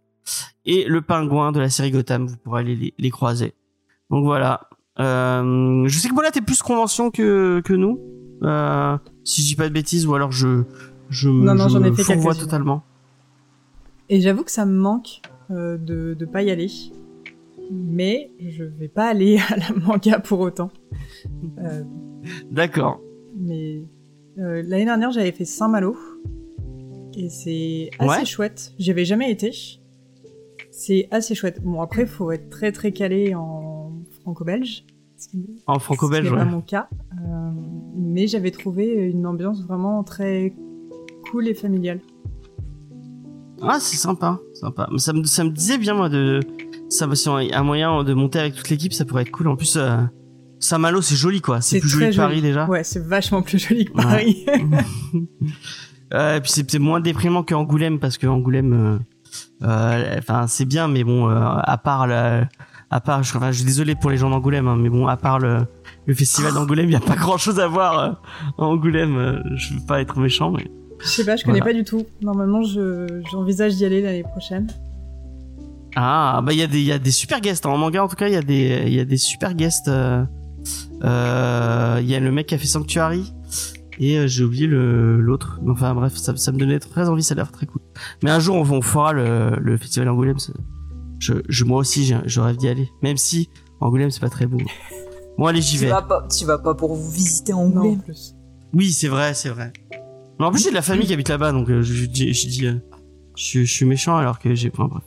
et 0.64 0.84
le 0.84 1.00
pingouin 1.00 1.52
de 1.52 1.60
la 1.60 1.70
série 1.70 1.90
Gotham. 1.90 2.26
Vous 2.26 2.36
pourrez 2.44 2.62
aller 2.62 2.74
les, 2.74 2.94
les 2.98 3.10
croiser. 3.10 3.54
Donc 4.10 4.24
voilà. 4.24 4.68
Euh, 4.98 5.84
je 5.86 5.98
sais 5.98 6.08
que 6.08 6.14
Bola 6.14 6.30
t'es 6.30 6.40
plus 6.40 6.62
convention 6.62 7.10
que 7.10 7.62
que 7.64 7.72
nous. 7.72 8.00
Euh, 8.42 8.98
si 9.26 9.42
je 9.42 9.48
dis 9.48 9.56
pas 9.56 9.68
de 9.68 9.74
bêtises, 9.74 10.06
ou 10.06 10.14
alors 10.14 10.32
je 10.32 10.62
je 11.10 11.28
Non, 11.28 11.54
non, 11.54 11.68
je 11.68 11.78
ai 11.78 11.92
fait 11.92 12.16
totalement. 12.38 12.82
Et 14.08 14.20
j'avoue 14.20 14.44
que 14.44 14.50
ça 14.50 14.64
me 14.64 14.76
manque 14.78 15.20
euh, 15.50 15.76
de, 15.76 16.14
de 16.14 16.24
pas 16.24 16.42
y 16.42 16.50
aller. 16.50 16.70
Mais 17.70 18.30
je 18.40 18.62
vais 18.64 18.88
pas 18.88 19.08
aller 19.08 19.38
à 19.50 19.56
la 19.56 19.72
manga 19.84 20.20
pour 20.20 20.40
autant. 20.40 20.70
Euh, 21.58 21.82
D'accord. 22.50 23.00
mais 23.36 23.82
euh, 24.38 24.62
l'année 24.66 24.84
dernière, 24.84 25.10
j'avais 25.10 25.32
fait 25.32 25.44
Saint-Malo. 25.44 25.96
Et 27.16 27.28
c'est 27.30 27.90
assez 27.98 28.08
Ouais. 28.20 28.24
chouette. 28.24 28.74
J'y 28.78 28.90
avais 28.90 29.04
jamais 29.06 29.30
été. 29.30 29.50
C'est 30.70 31.08
assez 31.10 31.34
chouette. 31.34 31.62
Bon, 31.62 31.80
après, 31.80 32.02
il 32.02 32.08
faut 32.08 32.30
être 32.30 32.50
très 32.50 32.70
très 32.72 32.92
calé 32.92 33.34
en 33.34 33.92
franco-belge. 34.20 34.84
Ce 35.18 35.28
qui- 35.28 35.62
En 35.66 35.78
franco-belge, 35.78 36.30
ouais. 36.30 36.38
pas 36.38 36.44
mon 36.44 36.60
cas. 36.60 36.88
Euh, 37.12 37.50
mais 37.96 38.26
j'avais 38.26 38.50
trouvé 38.50 38.86
une 38.92 39.26
ambiance 39.26 39.62
vraiment 39.66 40.02
très 40.04 40.54
cool 41.30 41.48
et 41.48 41.54
familiale. 41.54 42.00
Ah, 43.62 43.78
c'est 43.80 43.96
sympa, 43.96 44.38
sympa. 44.54 44.88
Ça 44.98 45.12
me, 45.12 45.24
ça 45.24 45.42
me 45.44 45.50
disait 45.50 45.78
bien, 45.78 45.94
moi, 45.94 46.08
de. 46.08 46.40
Ça, 46.88 47.08
si 47.14 47.28
on 47.28 47.36
a 47.36 47.56
un 47.56 47.62
moyen 47.62 48.04
de 48.04 48.12
monter 48.14 48.38
avec 48.38 48.54
toute 48.54 48.68
l'équipe, 48.68 48.92
ça 48.92 49.04
pourrait 49.04 49.22
être 49.22 49.30
cool. 49.30 49.48
En 49.48 49.56
plus, 49.56 49.76
euh, 49.76 49.96
Saint-Malo, 50.60 51.00
c'est 51.00 51.16
joli, 51.16 51.40
quoi. 51.40 51.60
C'est 51.62 51.80
plus 51.80 51.88
joli 51.88 52.10
que 52.10 52.16
Paris, 52.16 52.42
déjà. 52.42 52.66
Ouais, 52.68 52.84
c'est 52.84 53.02
vachement 53.04 53.42
plus 53.42 53.58
joli 53.58 53.86
que 53.86 53.92
Ouais. 53.94 54.02
Paris. 54.02 54.46
Euh, 56.14 56.36
et 56.36 56.40
puis, 56.40 56.52
c'est 56.52 56.78
moins 56.78 57.00
déprimant 57.00 57.42
que 57.42 57.52
Angoulême, 57.52 57.98
parce 57.98 58.16
que 58.16 58.28
Angoulême, 58.28 59.00
enfin, 59.60 60.46
c'est 60.46 60.64
bien, 60.64 60.86
mais 60.86 61.02
bon, 61.02 61.26
à 61.28 61.78
part 61.78 62.06
le. 62.06 62.42
À 62.90 63.00
part, 63.00 63.22
je, 63.24 63.36
enfin, 63.36 63.50
je 63.50 63.56
suis 63.56 63.64
désolé 63.64 63.94
pour 63.96 64.10
les 64.10 64.16
gens 64.16 64.30
d'Angoulême, 64.30 64.68
hein, 64.68 64.76
mais 64.78 64.88
bon, 64.88 65.08
à 65.08 65.16
part 65.16 65.38
le, 65.40 65.66
le 66.06 66.14
festival 66.14 66.52
d'Angoulême, 66.54 66.86
il 66.86 66.90
n'y 66.90 66.94
a 66.96 67.00
pas 67.00 67.16
grand 67.16 67.36
chose 67.36 67.58
à 67.58 67.66
voir 67.66 67.98
euh, 67.98 68.10
à 68.58 68.62
Angoulême. 68.64 69.16
euh, 69.16 69.40
je 69.56 69.74
veux 69.74 69.84
pas 69.86 70.00
être 70.00 70.18
méchant, 70.20 70.52
mais. 70.52 70.70
Je 71.00 71.06
sais 71.08 71.24
pas, 71.24 71.36
je 71.36 71.44
connais 71.44 71.58
Voilà. 71.58 71.72
pas 71.74 71.78
du 71.78 71.84
tout. 71.84 72.06
Normalement, 72.22 72.62
je- 72.62 73.20
j'envisage 73.30 73.74
d'y 73.74 73.84
aller 73.84 74.00
l'année 74.02 74.22
prochaine. 74.22 74.68
Ah, 75.96 76.40
bah 76.44 76.52
il 76.52 76.58
y 76.58 76.62
a 76.62 76.66
des 76.66 76.80
y 76.82 76.92
a 76.92 76.98
des 76.98 77.10
super 77.10 77.40
guests 77.40 77.64
hein. 77.64 77.70
en 77.70 77.78
manga 77.78 78.04
en 78.04 78.08
tout 78.08 78.16
cas, 78.16 78.28
il 78.28 78.34
y 78.34 78.36
a 78.36 78.42
des 78.42 78.84
y 78.90 79.00
a 79.00 79.04
des 79.06 79.16
super 79.16 79.54
guests 79.54 79.88
euh, 79.88 80.24
euh, 81.04 81.98
il 82.02 82.06
y 82.10 82.14
a 82.14 82.20
le 82.20 82.30
mec 82.30 82.46
qui 82.48 82.54
a 82.54 82.58
fait 82.58 82.66
Sanctuary 82.66 83.32
et 83.98 84.18
euh, 84.18 84.26
j'ai 84.26 84.44
oublié 84.44 84.66
l'autre. 84.66 85.58
Enfin 85.68 85.94
bref, 85.94 86.14
ça, 86.16 86.36
ça 86.36 86.52
me 86.52 86.58
donnait 86.58 86.78
très 86.78 87.08
envie, 87.08 87.22
ça 87.22 87.32
a 87.32 87.36
l'air 87.36 87.50
très 87.50 87.64
cool. 87.66 87.80
Mais 88.22 88.30
un 88.30 88.40
jour 88.40 88.56
on, 88.56 88.70
on 88.70 88.82
fera 88.82 89.12
le, 89.14 89.56
le 89.58 89.76
festival 89.78 90.08
Angoulême, 90.10 90.38
ça- 90.38 90.52
je, 91.18 91.34
je 91.48 91.64
moi 91.64 91.78
aussi 91.78 92.12
je 92.26 92.40
rêve 92.40 92.56
d'y 92.56 92.68
aller, 92.68 92.88
même 93.02 93.16
si 93.16 93.48
Angoulême 93.80 94.10
c'est 94.10 94.20
pas 94.20 94.30
très 94.30 94.46
beau. 94.46 94.58
Bon 95.38 95.46
allez, 95.46 95.60
j'y 95.60 95.76
vais. 95.76 95.88
vas 95.88 96.02
pas, 96.02 96.26
tu 96.34 96.44
vas 96.46 96.58
pas 96.58 96.74
pour 96.74 96.94
vous 96.94 97.10
visiter 97.10 97.52
Non, 97.52 97.58
en 97.58 97.64
Angoulême. 97.66 98.00
plus. 98.02 98.34
Oui, 98.74 98.92
c'est 98.92 99.08
vrai, 99.08 99.34
c'est 99.34 99.50
vrai. 99.50 99.72
Mais 100.38 100.44
en 100.46 100.50
plus 100.50 100.62
j'ai 100.64 100.70
de 100.70 100.74
la 100.74 100.82
famille 100.82 101.06
qui 101.06 101.12
habite 101.12 101.28
là-bas 101.28 101.52
donc 101.52 101.68
euh, 101.70 101.82
je, 101.82 101.92
je, 101.94 102.06
dis- 102.06 102.32
je 102.34 102.48
dis 102.48 102.66
euh, 102.66 102.74
je, 103.36 103.60
je 103.64 103.72
suis 103.72 103.84
méchant 103.86 104.16
alors 104.16 104.38
que 104.38 104.54
j'ai 104.54 104.70
enfin 104.72 104.88
bref. 104.88 105.02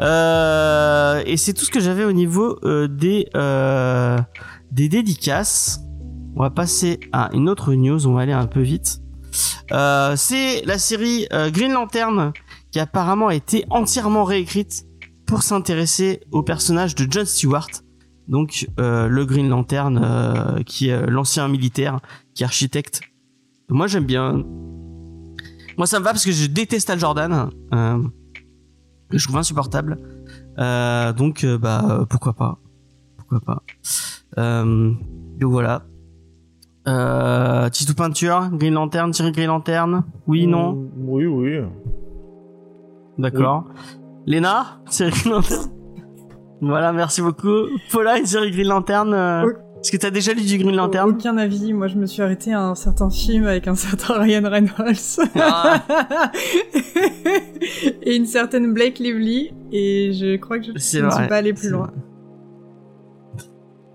Euh, 0.00 1.22
et 1.26 1.36
c'est 1.36 1.52
tout 1.52 1.64
ce 1.64 1.70
que 1.70 1.80
j'avais 1.80 2.04
au 2.04 2.12
niveau 2.12 2.58
euh, 2.64 2.88
des 2.88 3.28
euh, 3.36 4.18
des 4.70 4.88
dédicaces. 4.88 5.80
On 6.34 6.40
va 6.42 6.50
passer 6.50 6.98
à 7.12 7.30
une 7.34 7.48
autre 7.48 7.74
news, 7.74 8.06
on 8.06 8.14
va 8.14 8.22
aller 8.22 8.32
un 8.32 8.46
peu 8.46 8.60
vite. 8.60 8.98
Euh, 9.70 10.14
c'est 10.16 10.62
la 10.64 10.78
série 10.78 11.26
euh, 11.32 11.50
Green 11.50 11.72
Lantern 11.72 12.32
qui 12.72 12.80
apparemment 12.80 13.28
a 13.28 13.34
été 13.34 13.64
entièrement 13.70 14.24
réécrite 14.24 14.86
pour 15.26 15.42
s'intéresser 15.42 16.20
au 16.32 16.42
personnage 16.42 16.94
de 16.94 17.06
John 17.08 17.24
Stewart. 17.24 17.68
Donc 18.28 18.68
euh, 18.80 19.08
le 19.08 19.24
Green 19.24 19.48
Lantern 19.48 20.00
euh, 20.02 20.62
qui 20.64 20.88
est 20.88 20.94
euh, 20.94 21.06
l'ancien 21.06 21.46
militaire, 21.48 22.00
qui 22.34 22.42
est 22.42 22.46
architecte. 22.46 23.02
Moi 23.68 23.86
j'aime 23.86 24.06
bien. 24.06 24.42
Moi 25.76 25.86
ça 25.86 26.00
me 26.00 26.04
va 26.04 26.10
parce 26.10 26.24
que 26.24 26.32
je 26.32 26.46
déteste 26.46 26.90
Al 26.90 26.98
Jordan. 26.98 27.50
Euh, 27.74 28.02
je 29.10 29.24
trouve 29.24 29.36
insupportable. 29.36 29.98
Donc 30.56 31.44
bah 31.44 32.06
pourquoi 32.08 32.32
pas. 32.32 32.58
Pourquoi 33.16 33.40
pas. 33.40 33.62
Donc 34.36 35.50
voilà. 35.50 35.84
Euh, 36.88 37.70
Peinture, 37.96 38.50
Green 38.52 38.74
Lantern, 38.74 39.10
Thierry 39.12 39.32
Green 39.32 39.46
Lantern. 39.46 40.04
Oui, 40.26 40.46
non? 40.46 40.90
Oui, 40.96 41.26
oui. 41.26 41.60
D'accord. 43.18 43.64
Léna, 44.26 44.80
série 44.88 45.10
Green 45.10 45.32
Lantern. 45.34 45.70
voilà, 46.60 46.92
merci 46.92 47.22
beaucoup. 47.22 47.66
Paula, 47.90 48.18
une 48.18 48.26
série 48.26 48.50
Green 48.50 48.68
Lantern. 48.68 49.12
euh, 49.12 49.44
Oui. 49.46 49.52
Est-ce 49.80 49.90
que 49.90 49.96
t'as 49.96 50.10
déjà 50.10 50.32
lu 50.32 50.42
du 50.42 50.58
Green 50.58 50.76
Lantern 50.76 51.10
Aucun 51.10 51.36
avis. 51.36 51.72
Moi, 51.72 51.88
je 51.88 51.96
me 51.96 52.06
suis 52.06 52.22
arrêtée 52.22 52.52
à 52.52 52.62
un 52.62 52.76
certain 52.76 53.10
film 53.10 53.46
avec 53.48 53.66
un 53.66 53.74
certain 53.74 54.14
Ryan 54.20 54.48
Reynolds. 54.48 55.18
Ah. 55.34 55.82
et 58.02 58.14
une 58.16 58.26
certaine 58.26 58.72
Blake 58.72 58.98
Lively. 59.00 59.52
Et 59.72 60.12
je 60.12 60.36
crois 60.36 60.58
que 60.60 60.66
je, 60.66 60.70
ne 60.70 61.06
vrai, 61.06 61.16
suis 61.18 61.28
pas 61.28 61.36
allée 61.36 61.52
plus 61.52 61.70
loin. 61.70 61.86
vrai. 61.88 61.96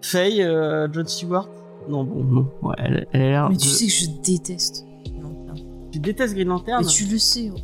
Faye, 0.01 0.41
euh, 0.41 0.87
John 0.91 1.07
Stewart? 1.07 1.47
Non, 1.89 2.03
bon, 2.03 2.23
non. 2.23 2.47
Ouais, 2.61 2.75
elle, 2.79 3.07
elle 3.13 3.21
a 3.21 3.25
l'air. 3.29 3.49
Mais 3.49 3.55
de- 3.55 3.61
tu 3.61 3.67
sais 3.69 3.85
que 3.85 3.91
je 3.91 4.07
déteste. 4.29 4.85
Non, 5.21 5.29
non. 5.47 5.53
Tu 5.91 5.99
détestes 5.99 6.33
Green 6.35 6.49
Lantern 6.49 6.83
Mais 6.83 6.87
tu 6.91 7.05
le 7.05 7.17
sais. 7.17 7.49
oh. 7.55 7.59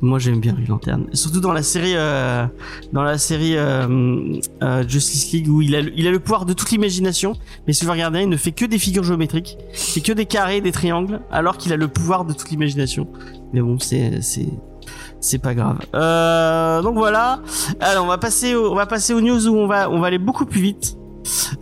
Moi 0.00 0.18
j'aime 0.18 0.40
bien 0.40 0.52
Green 0.52 0.68
Lantern, 0.68 1.06
surtout 1.12 1.40
dans 1.40 1.52
la 1.52 1.62
série, 1.62 1.94
euh, 1.96 2.46
dans 2.92 3.02
la 3.02 3.18
série 3.18 3.56
euh, 3.56 4.38
euh, 4.62 4.86
Justice 4.86 5.32
League 5.32 5.48
où 5.48 5.62
il 5.62 5.74
a, 5.74 5.80
il 5.80 6.06
a 6.06 6.10
le 6.10 6.20
pouvoir 6.20 6.44
de 6.44 6.52
toute 6.52 6.70
l'imagination, 6.70 7.34
mais 7.66 7.72
si 7.72 7.84
vous 7.84 7.90
regardez, 7.90 8.22
il 8.22 8.28
ne 8.28 8.36
fait 8.36 8.52
que 8.52 8.64
des 8.64 8.78
figures 8.78 9.04
géométriques, 9.04 9.56
fait 9.72 10.00
que 10.00 10.12
des 10.12 10.26
carrés, 10.26 10.60
des 10.60 10.72
triangles, 10.72 11.20
alors 11.30 11.56
qu'il 11.56 11.72
a 11.72 11.76
le 11.76 11.88
pouvoir 11.88 12.24
de 12.24 12.34
toute 12.34 12.50
l'imagination. 12.50 13.08
Mais 13.52 13.60
bon, 13.60 13.78
c'est 13.78 14.20
c'est 14.20 14.48
c'est 15.20 15.38
pas 15.38 15.54
grave. 15.54 15.78
Euh, 15.94 16.82
donc 16.82 16.96
voilà. 16.96 17.40
Alors 17.80 18.04
on 18.04 18.08
va 18.08 18.18
passer, 18.18 18.54
au, 18.54 18.70
on 18.72 18.74
va 18.74 18.86
passer 18.86 19.14
aux 19.14 19.20
news 19.20 19.48
où 19.48 19.56
on 19.56 19.66
va 19.66 19.90
on 19.90 20.00
va 20.00 20.08
aller 20.08 20.18
beaucoup 20.18 20.44
plus 20.44 20.60
vite. 20.60 20.98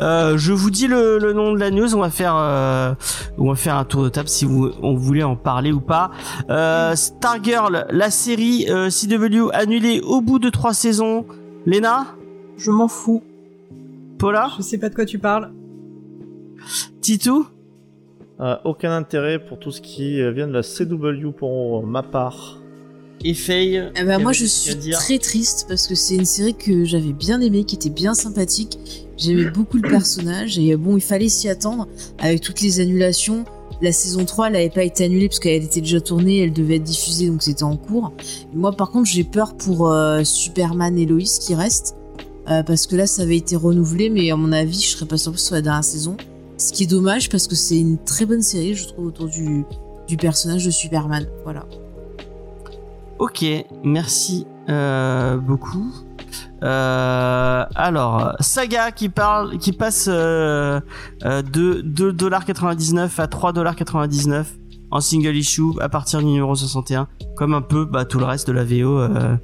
Euh, 0.00 0.36
je 0.38 0.52
vous 0.52 0.70
dis 0.70 0.86
le, 0.88 1.18
le 1.18 1.32
nom 1.32 1.52
de 1.52 1.58
la 1.58 1.70
news. 1.70 1.94
On 1.94 2.00
va 2.00 2.10
faire 2.10 2.34
euh, 2.36 2.94
on 3.38 3.48
va 3.48 3.54
faire 3.54 3.76
un 3.76 3.84
tour 3.84 4.02
de 4.04 4.08
table 4.08 4.28
si 4.28 4.44
vous 4.44 4.70
on 4.82 4.94
voulait 4.94 5.22
en 5.22 5.36
parler 5.36 5.72
ou 5.72 5.80
pas. 5.80 6.10
Euh, 6.50 6.94
Stargirl, 6.96 7.86
la 7.90 8.10
série 8.10 8.66
euh, 8.68 8.90
CW 8.90 9.50
annulée 9.52 10.00
au 10.00 10.20
bout 10.20 10.38
de 10.38 10.50
trois 10.50 10.74
saisons. 10.74 11.24
Lena, 11.66 12.06
Je 12.56 12.70
m'en 12.70 12.88
fous. 12.88 13.22
Paula, 14.18 14.50
Je 14.56 14.62
sais 14.62 14.78
pas 14.78 14.88
de 14.88 14.94
quoi 14.94 15.04
tu 15.04 15.18
parles. 15.18 15.52
Titou. 17.00 17.46
Euh, 18.40 18.56
aucun 18.64 18.90
intérêt 18.96 19.38
pour 19.38 19.58
tout 19.58 19.70
ce 19.70 19.80
qui 19.80 20.14
vient 20.32 20.48
de 20.48 20.52
la 20.52 20.62
CW 20.62 21.30
pour 21.36 21.86
ma 21.86 22.02
part. 22.02 22.58
et 23.24 23.34
Faye. 23.34 23.90
Eh 23.94 24.04
ben, 24.04 24.20
moi, 24.20 24.32
je 24.32 24.44
suis 24.44 24.74
très 24.90 25.18
triste 25.18 25.66
parce 25.68 25.86
que 25.86 25.94
c'est 25.94 26.16
une 26.16 26.24
série 26.24 26.54
que 26.54 26.84
j'avais 26.84 27.12
bien 27.12 27.40
aimée, 27.40 27.64
qui 27.64 27.76
était 27.76 27.90
bien 27.90 28.14
sympathique. 28.14 28.78
J'aimais 29.22 29.50
beaucoup 29.50 29.76
le 29.76 29.88
personnage 29.88 30.58
et 30.58 30.74
bon, 30.76 30.96
il 30.96 31.02
fallait 31.02 31.28
s'y 31.28 31.48
attendre 31.48 31.86
avec 32.18 32.40
toutes 32.40 32.60
les 32.60 32.80
annulations. 32.80 33.44
La 33.80 33.92
saison 33.92 34.24
3, 34.24 34.48
elle 34.48 34.52
n'avait 34.54 34.70
pas 34.70 34.82
été 34.82 35.04
annulée 35.04 35.28
parce 35.28 35.38
qu'elle 35.38 35.62
était 35.62 35.80
déjà 35.80 36.00
tournée, 36.00 36.38
elle 36.38 36.52
devait 36.52 36.76
être 36.76 36.82
diffusée 36.82 37.28
donc 37.28 37.42
c'était 37.42 37.62
en 37.62 37.76
cours. 37.76 38.12
Moi, 38.52 38.72
par 38.72 38.90
contre, 38.90 39.08
j'ai 39.08 39.24
peur 39.24 39.54
pour 39.54 39.90
euh, 39.90 40.24
Superman 40.24 40.98
et 40.98 41.06
Lois 41.06 41.20
qui 41.40 41.54
restent 41.54 41.96
euh, 42.48 42.64
parce 42.64 42.86
que 42.88 42.96
là, 42.96 43.06
ça 43.06 43.22
avait 43.22 43.36
été 43.36 43.54
renouvelé, 43.54 44.10
mais 44.10 44.30
à 44.32 44.36
mon 44.36 44.50
avis, 44.50 44.80
je 44.80 44.88
serais 44.88 45.06
pas 45.06 45.16
surprise 45.16 45.44
sur 45.44 45.54
la 45.54 45.62
dernière 45.62 45.84
saison. 45.84 46.16
Ce 46.56 46.72
qui 46.72 46.84
est 46.84 46.86
dommage 46.86 47.28
parce 47.28 47.46
que 47.46 47.54
c'est 47.54 47.78
une 47.78 47.98
très 47.98 48.26
bonne 48.26 48.42
série, 48.42 48.74
je 48.74 48.88
trouve, 48.88 49.06
autour 49.06 49.28
du, 49.28 49.64
du 50.08 50.16
personnage 50.16 50.64
de 50.64 50.70
Superman. 50.70 51.26
Voilà. 51.44 51.66
Ok, 53.18 53.44
merci 53.84 54.46
euh, 54.68 55.36
beaucoup. 55.36 55.92
Euh, 56.62 57.64
alors, 57.74 58.36
Saga 58.40 58.90
qui 58.92 59.08
parle, 59.08 59.58
qui 59.58 59.72
passe 59.72 60.06
euh, 60.08 60.80
euh, 61.24 61.42
de 61.42 61.82
2,99$ 61.82 63.20
à 63.20 63.26
3,99$ 63.26 64.44
en 64.90 65.00
single 65.00 65.34
issue 65.36 65.62
à 65.80 65.88
partir 65.88 66.18
du 66.20 66.26
numéro 66.26 66.54
61, 66.54 67.08
comme 67.36 67.54
un 67.54 67.62
peu 67.62 67.84
bah, 67.84 68.04
tout 68.04 68.18
le 68.18 68.26
reste 68.26 68.46
de 68.46 68.52
la 68.52 68.64
VO. 68.64 68.98
euh, 68.98 69.36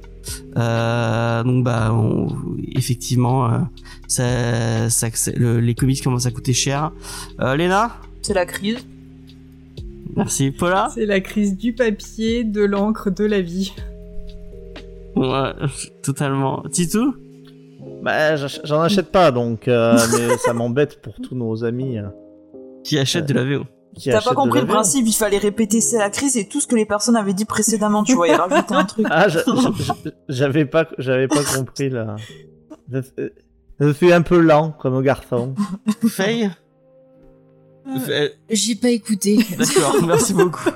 euh, 0.57 1.43
donc 1.43 1.63
bah 1.63 1.91
on- 1.93 2.27
effectivement, 2.75 3.51
euh, 3.51 3.57
ça, 4.07 4.89
ça- 4.89 5.31
le- 5.35 5.59
les 5.59 5.73
comics 5.75 6.03
commencent 6.03 6.25
à 6.27 6.31
coûter 6.31 6.53
cher. 6.53 6.91
Euh, 7.41 7.55
Léna, 7.55 7.91
C'est 8.21 8.33
la 8.35 8.45
crise. 8.45 8.77
merci. 10.15 10.51
Paula, 10.51 10.89
C'est 10.93 11.05
la 11.07 11.19
crise 11.19 11.57
du 11.57 11.73
papier, 11.73 12.43
de 12.43 12.63
l'encre, 12.63 13.09
de 13.09 13.25
la 13.25 13.41
vie. 13.41 13.73
Ouais, 15.27 15.53
totalement. 16.03 16.63
Titou? 16.71 17.15
Bah, 18.03 18.35
j'en 18.37 18.81
achète 18.81 19.11
pas 19.11 19.31
donc, 19.31 19.67
euh, 19.67 19.97
mais 20.13 20.37
ça 20.37 20.53
m'embête 20.53 21.01
pour 21.01 21.15
tous 21.21 21.35
nos 21.35 21.63
amis 21.63 21.97
euh, 21.97 22.07
qui 22.83 22.97
achète 22.97 23.25
de 23.25 23.33
la 23.33 23.43
VO. 23.43 23.63
qui 23.95 24.09
T'as 24.09 24.17
achètent 24.17 24.25
pas 24.29 24.31
de 24.31 24.35
compris 24.35 24.59
la 24.59 24.61
le 24.61 24.67
VO. 24.67 24.73
principe, 24.73 25.05
il 25.07 25.13
fallait 25.13 25.37
répéter 25.37 25.81
c'est 25.81 25.97
la 25.97 26.09
crise 26.09 26.37
et 26.37 26.47
tout 26.47 26.61
ce 26.61 26.67
que 26.67 26.75
les 26.75 26.85
personnes 26.85 27.15
avaient 27.17 27.33
dit 27.33 27.45
précédemment, 27.45 28.03
tu 28.03 28.13
vois, 28.13 28.27
et 28.29 28.35
rajouter 28.35 28.73
un 28.73 28.85
truc. 28.85 29.05
Ah, 29.11 29.27
j'avais 30.29 30.65
pas, 30.65 30.87
j'avais 30.97 31.27
pas 31.27 31.43
compris 31.43 31.89
là. 31.89 32.15
Je, 32.91 32.99
je 33.79 33.91
suis 33.93 34.13
un 34.13 34.21
peu 34.21 34.39
lent 34.39 34.71
comme 34.79 35.01
garçon. 35.03 35.53
Faye? 36.07 36.49
Faye- 38.05 38.31
J'ai 38.49 38.75
pas 38.75 38.89
écouté. 38.89 39.39
D'accord, 39.57 39.95
merci 40.05 40.33
beaucoup. 40.33 40.69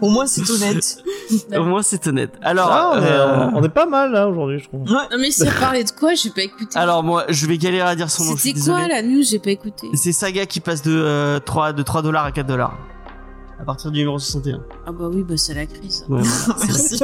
Au 0.00 0.10
moins 0.10 0.26
c'est 0.26 0.48
honnête. 0.50 0.98
Au 1.56 1.64
moins 1.64 1.82
c'est 1.82 2.06
honnête. 2.06 2.32
Alors, 2.42 2.70
Ah, 2.70 2.90
on, 2.94 2.98
est, 3.02 3.10
euh, 3.10 3.50
on 3.54 3.62
est 3.64 3.68
pas 3.70 3.86
mal 3.86 4.12
là 4.12 4.28
aujourd'hui, 4.28 4.58
je 4.58 4.68
trouve. 4.68 4.82
Ouais. 4.82 4.88
Non 5.10 5.18
mais 5.18 5.30
c'est 5.30 5.50
parler 5.58 5.84
de 5.84 5.90
quoi 5.90 6.14
J'ai 6.14 6.30
pas 6.30 6.42
écouté. 6.42 6.78
alors 6.78 7.02
moi, 7.02 7.24
je 7.28 7.46
vais 7.46 7.56
galérer 7.58 7.88
à 7.88 7.96
dire 7.96 8.10
son 8.10 8.24
nom. 8.24 8.36
C'était 8.36 8.60
quoi 8.60 8.86
la 8.88 9.02
news 9.02 9.22
J'ai 9.22 9.38
pas 9.38 9.50
écouté. 9.50 9.88
C'est 9.94 10.12
Saga 10.12 10.44
qui 10.46 10.60
passe 10.60 10.82
de 10.82 10.92
euh, 10.94 11.38
3 11.40 11.72
de 11.72 11.82
3 11.82 12.02
dollars 12.02 12.24
à 12.24 12.32
4 12.32 12.46
dollars 12.46 12.76
à 13.58 13.64
partir 13.64 13.90
du 13.90 14.00
numéro 14.00 14.18
61. 14.18 14.60
Ah 14.86 14.92
bah 14.92 15.06
oui, 15.10 15.22
bah 15.26 15.34
c'est 15.38 15.54
la 15.54 15.64
crise. 15.64 16.04
Ouais, 16.10 16.20
voilà. 16.20 16.60
Merci. 16.66 17.02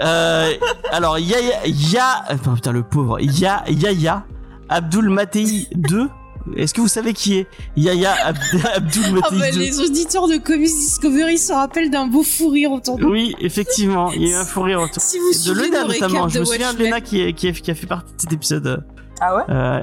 Euh, 0.00 0.52
alors 0.90 1.18
Yaya, 1.18 1.66
Ya, 1.66 2.24
enfin, 2.30 2.54
putain 2.54 2.72
le 2.72 2.82
pauvre, 2.82 3.20
Ya, 3.20 3.62
Yaya, 3.68 4.24
Abdul 4.70 5.10
Matei 5.10 5.66
2. 5.74 6.08
Est-ce 6.54 6.72
que 6.74 6.80
vous 6.80 6.88
savez 6.88 7.12
qui 7.12 7.38
est 7.38 7.46
Yaya 7.76 8.14
Ab- 8.24 8.36
Abdul 8.74 9.02
Ah 9.06 9.10
Matei 9.30 9.38
bah 9.38 9.50
2 9.52 9.58
les 9.58 9.80
auditeurs 9.80 10.28
de 10.28 10.36
Comics 10.36 10.68
Discovery 10.70 11.38
se 11.38 11.52
rappellent 11.52 11.90
d'un 11.90 12.06
beau 12.06 12.22
fou 12.22 12.48
rire 12.50 12.70
autour 12.72 12.98
de 12.98 13.04
Oui, 13.04 13.34
effectivement, 13.40 14.12
il 14.12 14.22
y 14.22 14.26
a 14.26 14.30
eu 14.30 14.34
un 14.40 14.44
fou 14.44 14.62
rire 14.62 14.80
autour. 14.80 15.02
Si 15.02 15.18
vous 15.18 15.32
De 15.52 15.58
Lena 15.60 15.84
notamment, 15.84 16.28
je 16.28 16.38
me 16.38 16.44
souviens 16.44 16.72
de. 16.72 16.84
Lena 16.84 17.00
qui, 17.00 17.20
a 17.22 17.74
fait 17.74 17.86
partie 17.86 18.14
de 18.14 18.20
cet 18.20 18.32
épisode. 18.32 18.84
Ah 19.20 19.36
ouais 19.36 19.42
Euh, 19.48 19.80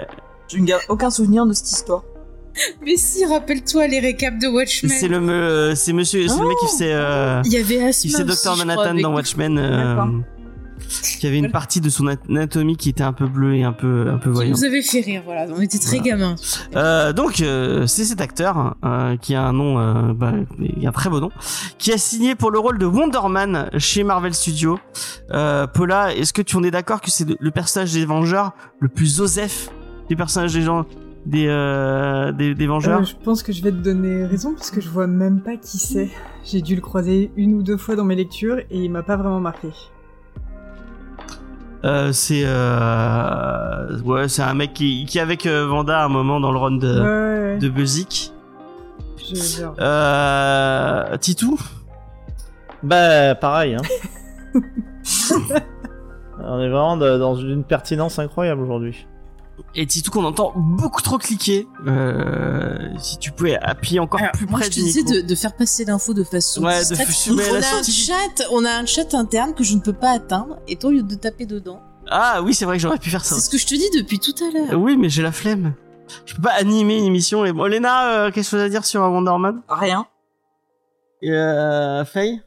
Je 0.47 0.57
ne 0.57 0.65
garde 0.65 0.83
aucun 0.89 1.09
souvenir 1.09 1.45
de 1.45 1.53
cette 1.53 1.69
histoire. 1.71 2.03
Mais 2.85 2.95
si, 2.97 3.25
rappelle-toi 3.25 3.87
les 3.87 3.99
récaps 3.99 4.39
de 4.39 4.47
Watchmen. 4.47 4.91
c'est 4.91 5.07
le, 5.07 5.19
me- 5.19 5.73
c'est 5.75 5.91
monsieur, 5.91 6.27
c'est 6.27 6.39
le 6.39 6.47
mec 6.47 6.57
qui 6.61 6.67
faisait, 6.67 6.93
euh, 6.93 7.41
Il 7.45 7.51
y 7.53 7.57
avait 7.57 7.79
faisait 7.91 8.09
je 8.09 8.17
crois, 8.51 8.65
Manhattan 8.65 8.93
dans. 9.01 9.13
Watchmen, 9.15 9.57
euh, 9.57 9.95
D'accord. 9.95 10.09
Qui 11.01 11.27
avait 11.27 11.37
une 11.39 11.51
partie 11.51 11.81
de 11.81 11.89
son 11.89 12.07
anatomie 12.07 12.77
qui 12.77 12.89
était 12.89 13.03
un 13.03 13.13
peu 13.13 13.25
bleue 13.27 13.55
et 13.55 13.63
un 13.63 13.73
peu, 13.73 14.07
un 14.09 14.17
peu 14.17 14.29
Qui 14.29 14.35
voyante. 14.35 14.57
nous 14.57 14.63
avait 14.63 14.81
fait 14.81 15.01
rire, 15.01 15.21
voilà. 15.25 15.45
On 15.55 15.61
était 15.61 15.79
très 15.79 15.99
gamins. 15.99 16.35
Euh, 16.75 17.13
donc 17.13 17.41
euh, 17.41 17.87
c'est 17.87 18.03
cet 18.05 18.21
acteur 18.21 18.75
euh, 18.85 19.17
qui 19.17 19.35
a 19.35 19.43
un 19.43 19.53
nom, 19.53 19.79
euh, 19.79 20.13
bah, 20.13 20.33
il 20.59 20.85
a 20.85 20.89
un 20.89 20.91
très 20.91 21.09
beau 21.09 21.19
nom, 21.19 21.29
qui 21.77 21.91
a 21.91 21.97
signé 21.97 22.35
pour 22.35 22.51
le 22.51 22.59
rôle 22.59 22.77
de 22.77 22.85
Wonder 22.85 23.19
Man 23.29 23.69
chez 23.77 24.03
Marvel 24.03 24.33
Studios. 24.33 24.79
Euh, 25.31 25.67
Paula, 25.67 26.13
est-ce 26.15 26.33
que 26.33 26.41
tu 26.41 26.55
en 26.57 26.63
es 26.63 26.71
d'accord 26.71 27.01
que 27.01 27.09
c'est 27.11 27.27
le- 27.27 27.37
le 27.39 27.51
personnage 27.51 27.93
des 27.93 28.05
Vengeurs 28.05 28.51
le 28.79 28.87
plus 28.89 29.21
osef 29.21 29.69
des 30.09 30.15
personnages 30.15 30.53
des 30.53 30.61
gens 30.61 30.85
des 31.25 31.45
euh, 31.47 32.33
des, 32.33 32.53
des 32.53 32.67
Vengeurs 32.67 32.99
Euh, 33.01 33.05
je 33.05 33.15
pense 33.23 33.41
que 33.43 33.53
je 33.53 33.63
vais 33.63 33.71
te 33.71 33.77
donner 33.77 34.25
raison 34.25 34.53
parce 34.53 34.69
que 34.71 34.81
je 34.81 34.89
vois 34.89 35.07
même 35.07 35.39
pas 35.41 35.55
qui 35.55 35.77
c'est. 35.77 36.09
J'ai 36.43 36.61
dû 36.61 36.75
le 36.75 36.81
croiser 36.81 37.31
une 37.37 37.53
ou 37.53 37.63
deux 37.63 37.77
fois 37.77 37.95
dans 37.95 38.03
mes 38.03 38.15
lectures 38.15 38.57
et 38.59 38.65
il 38.83 38.91
m'a 38.91 39.03
pas 39.03 39.15
vraiment 39.15 39.39
marqué. 39.39 39.69
Euh, 41.85 42.11
C'est 42.13 42.43
euh, 42.45 43.99
ouais, 44.03 44.27
c'est 44.29 44.41
un 44.41 44.53
mec 44.53 44.73
qui 44.73 45.05
qui 45.05 45.17
est 45.17 45.21
avec 45.21 45.45
euh, 45.45 45.65
Vanda 45.67 45.99
à 46.01 46.05
un 46.05 46.09
moment 46.09 46.39
dans 46.39 46.51
le 46.51 46.57
run 46.57 46.71
de 46.77 46.87
ouais, 46.87 47.05
ouais, 47.05 47.53
ouais. 47.53 47.57
de 47.59 47.69
Buzik. 47.69 48.31
Euh, 49.79 51.17
Titou? 51.17 51.59
Bah, 52.83 53.35
pareil. 53.35 53.75
Hein. 53.75 53.81
On 56.45 56.59
est 56.59 56.69
vraiment 56.69 56.97
de- 56.97 57.17
dans 57.17 57.35
une 57.35 57.63
pertinence 57.63 58.19
incroyable 58.19 58.61
aujourd'hui. 58.61 59.07
Et 59.75 59.85
Titou 59.87 60.11
qu'on 60.11 60.23
entend 60.25 60.53
beaucoup 60.55 61.01
trop 61.01 61.17
cliquer. 61.17 61.67
Euh, 61.87 62.89
si 62.99 63.17
tu 63.17 63.31
pouvais 63.31 63.57
appuyer 63.57 63.99
encore 63.99 64.19
Alors, 64.19 64.31
plus 64.33 64.45
moi, 64.47 64.59
près 64.59 64.65
je 64.69 64.75
te 64.75 64.75
du 64.79 64.83
disais 64.85 65.01
micro. 65.01 65.15
de, 65.15 65.21
de 65.21 65.35
faire 65.35 65.55
passer 65.55 65.85
l'info 65.85 66.13
de 66.13 66.23
façon 66.23 66.63
Ouais, 66.63 66.79
de 66.83 66.93
on, 67.49 67.53
la 67.53 67.67
a 67.67 67.79
un 67.79 67.83
chat, 67.83 68.43
on 68.51 68.65
a 68.65 68.71
un 68.71 68.85
chat 68.85 69.13
interne 69.13 69.53
que 69.53 69.63
je 69.63 69.75
ne 69.75 69.79
peux 69.81 69.93
pas 69.93 70.11
atteindre, 70.11 70.59
et 70.67 70.75
toi, 70.75 70.89
au 70.89 70.93
lieu 70.93 71.03
de 71.03 71.15
taper 71.15 71.45
dedans. 71.45 71.79
Ah 72.09 72.41
oui, 72.43 72.53
c'est 72.53 72.65
vrai 72.65 72.77
que 72.77 72.81
j'aurais 72.81 72.97
pu 72.99 73.09
faire 73.09 73.23
ça. 73.23 73.35
C'est 73.35 73.41
ce 73.41 73.49
que 73.49 73.57
je 73.57 73.65
te 73.65 73.75
dis 73.75 73.89
depuis 73.95 74.19
tout 74.19 74.33
à 74.43 74.51
l'heure. 74.51 74.79
Oui, 74.79 74.97
mais 74.97 75.09
j'ai 75.09 75.21
la 75.23 75.31
flemme. 75.31 75.73
Je 76.25 76.35
peux 76.35 76.41
pas 76.41 76.51
animer 76.53 76.97
une 76.97 77.05
émission. 77.05 77.45
Et 77.45 77.53
bon, 77.53 77.63
Léna, 77.65 78.09
euh, 78.25 78.31
quelque 78.31 78.45
chose 78.47 78.59
à 78.59 78.69
dire 78.69 78.85
sur 78.85 79.01
Wonder 79.01 79.37
Man? 79.39 79.61
Rien. 79.69 80.05
Et 81.21 81.31
euh, 81.31 82.03
Faye? 82.05 82.41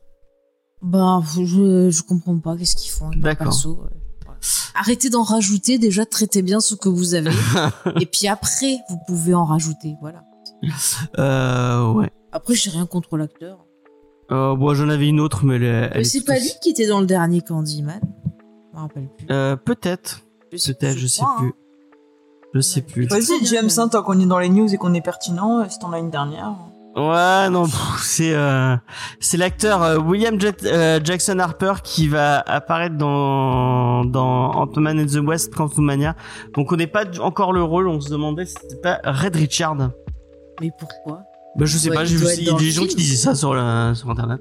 Bah, 0.82 1.22
je, 1.34 1.88
je 1.90 2.02
comprends 2.02 2.38
pas 2.38 2.54
qu'est-ce 2.56 2.76
qu'ils 2.76 2.90
font 2.92 3.08
avec 3.08 3.20
D'accord. 3.20 3.46
perso? 3.46 3.80
Arrêtez 4.74 5.10
d'en 5.10 5.22
rajouter, 5.22 5.78
déjà 5.78 6.04
traitez 6.06 6.42
bien 6.42 6.60
ce 6.60 6.74
que 6.74 6.88
vous 6.88 7.14
avez, 7.14 7.30
et 8.00 8.06
puis 8.06 8.28
après, 8.28 8.78
vous 8.88 8.98
pouvez 9.06 9.34
en 9.34 9.44
rajouter, 9.44 9.94
voilà. 10.00 10.22
Euh, 11.18 11.92
ouais. 11.92 12.10
Après, 12.32 12.54
j'ai 12.54 12.70
rien 12.70 12.86
contre 12.86 13.16
l'acteur. 13.16 13.58
Euh, 14.32 14.56
bon, 14.56 14.74
j'en 14.74 14.88
avais 14.88 15.08
une 15.08 15.20
autre, 15.20 15.44
mais 15.44 15.56
elle, 15.56 15.62
est- 15.62 15.66
elle 15.66 15.90
Mais 15.94 16.00
est 16.00 16.04
c'est 16.04 16.24
pas 16.24 16.38
lui 16.38 16.50
qui 16.60 16.70
était 16.70 16.86
dans 16.88 17.00
le 17.00 17.06
dernier 17.06 17.40
Candyman 17.42 18.00
Je 18.02 18.76
me 18.76 18.82
rappelle 18.82 19.08
plus. 19.16 19.26
Euh, 19.30 19.56
peut-être. 19.56 20.22
Peut-être, 20.50 20.96
je 20.98 21.06
sais 21.06 21.22
crois, 21.22 21.36
plus. 21.38 21.48
hein. 21.48 21.52
Je 22.54 22.60
sais 22.60 22.80
plus. 22.82 23.02
Ouais. 23.10 23.20
Vas-y, 23.20 23.44
James, 23.46 23.68
hein, 23.76 23.88
tant 23.88 24.02
qu'on 24.02 24.18
est 24.18 24.26
dans 24.26 24.38
les 24.38 24.48
news 24.48 24.72
et 24.72 24.76
qu'on 24.78 24.94
est 24.94 25.00
pertinent, 25.00 25.60
euh, 25.60 25.64
si 25.68 25.78
t'en 25.78 25.92
as 25.92 25.98
une 25.98 26.10
dernière. 26.10 26.54
Ouais, 26.96 27.50
non, 27.50 27.66
c'est 27.98 28.32
euh, 28.34 28.74
c'est 29.20 29.36
l'acteur 29.36 29.82
euh, 29.82 29.98
William 29.98 30.40
Jet- 30.40 30.64
euh, 30.64 30.98
Jackson 31.04 31.38
Harper 31.38 31.74
qui 31.84 32.08
va 32.08 32.38
apparaître 32.40 32.96
dans 32.96 34.02
dans 34.06 34.52
Ant-Man 34.52 35.00
and 35.00 35.06
the 35.06 35.22
West 35.22 35.54
Quantumania. 35.54 36.16
Donc 36.54 36.64
on 36.64 36.64
connaît 36.64 36.86
pas 36.86 37.04
encore 37.20 37.52
le 37.52 37.62
rôle, 37.62 37.88
on 37.88 38.00
se 38.00 38.08
demandait 38.08 38.46
si 38.46 38.54
c'était 38.62 38.80
pas 38.80 38.98
Red 39.04 39.36
Richard. 39.36 39.76
Mais 40.62 40.70
pourquoi? 40.78 41.20
Bah 41.56 41.66
je 41.66 41.76
sais 41.76 41.90
pas, 41.90 42.04
il 42.04 42.06
j'ai 42.08 42.16
vu 42.16 42.26
il 42.38 42.44
y 42.44 42.50
a 42.50 42.54
des 42.54 42.70
gens 42.70 42.80
film. 42.82 42.88
qui 42.88 42.96
disaient 42.96 43.16
ça 43.16 43.34
sur 43.34 43.52
la, 43.54 43.94
sur 43.94 44.08
internet. 44.08 44.40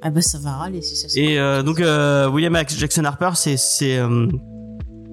Ah 0.00 0.08
bah 0.08 0.22
ça 0.22 0.38
va 0.38 0.52
râler 0.52 0.80
si 0.80 0.96
ça 0.96 1.10
se 1.10 1.18
Et 1.18 1.38
euh, 1.38 1.62
donc 1.62 1.80
euh, 1.80 2.26
William 2.30 2.56
Jackson 2.66 3.04
Harper, 3.04 3.32
c'est 3.34 3.58
c'est 3.58 3.98
euh, 3.98 4.26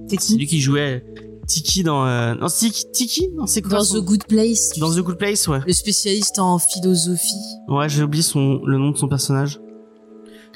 c'est 0.08 0.36
lui 0.36 0.48
qui 0.48 0.62
jouait 0.62 1.04
Tiki 1.48 1.82
dans 1.84 2.06
euh, 2.06 2.36
non 2.36 2.48
Tiki 2.48 2.91
Tiki? 2.91 3.30
Non 3.36 3.48
c'est 3.48 3.62
quoi 3.62 3.78
Dans 3.78 3.84
son- 3.84 4.02
The 4.02 4.06
Good 4.06 4.26
Place. 4.28 4.78
dans 4.80 4.91
The 4.91 5.00
Good 5.00 5.18
Place 5.18 5.48
ouais 5.48 5.60
Le 5.66 5.74
spécialiste 5.74 6.39
en 6.39 6.60
philosophie. 6.60 7.34
ouais 7.70 7.88
j'ai 7.89 8.04
oublié 8.04 8.22
son 8.24 8.62
le 8.66 8.78
nom 8.78 8.91
de 8.91 8.98
son 8.98 9.08
personnage 9.08 9.60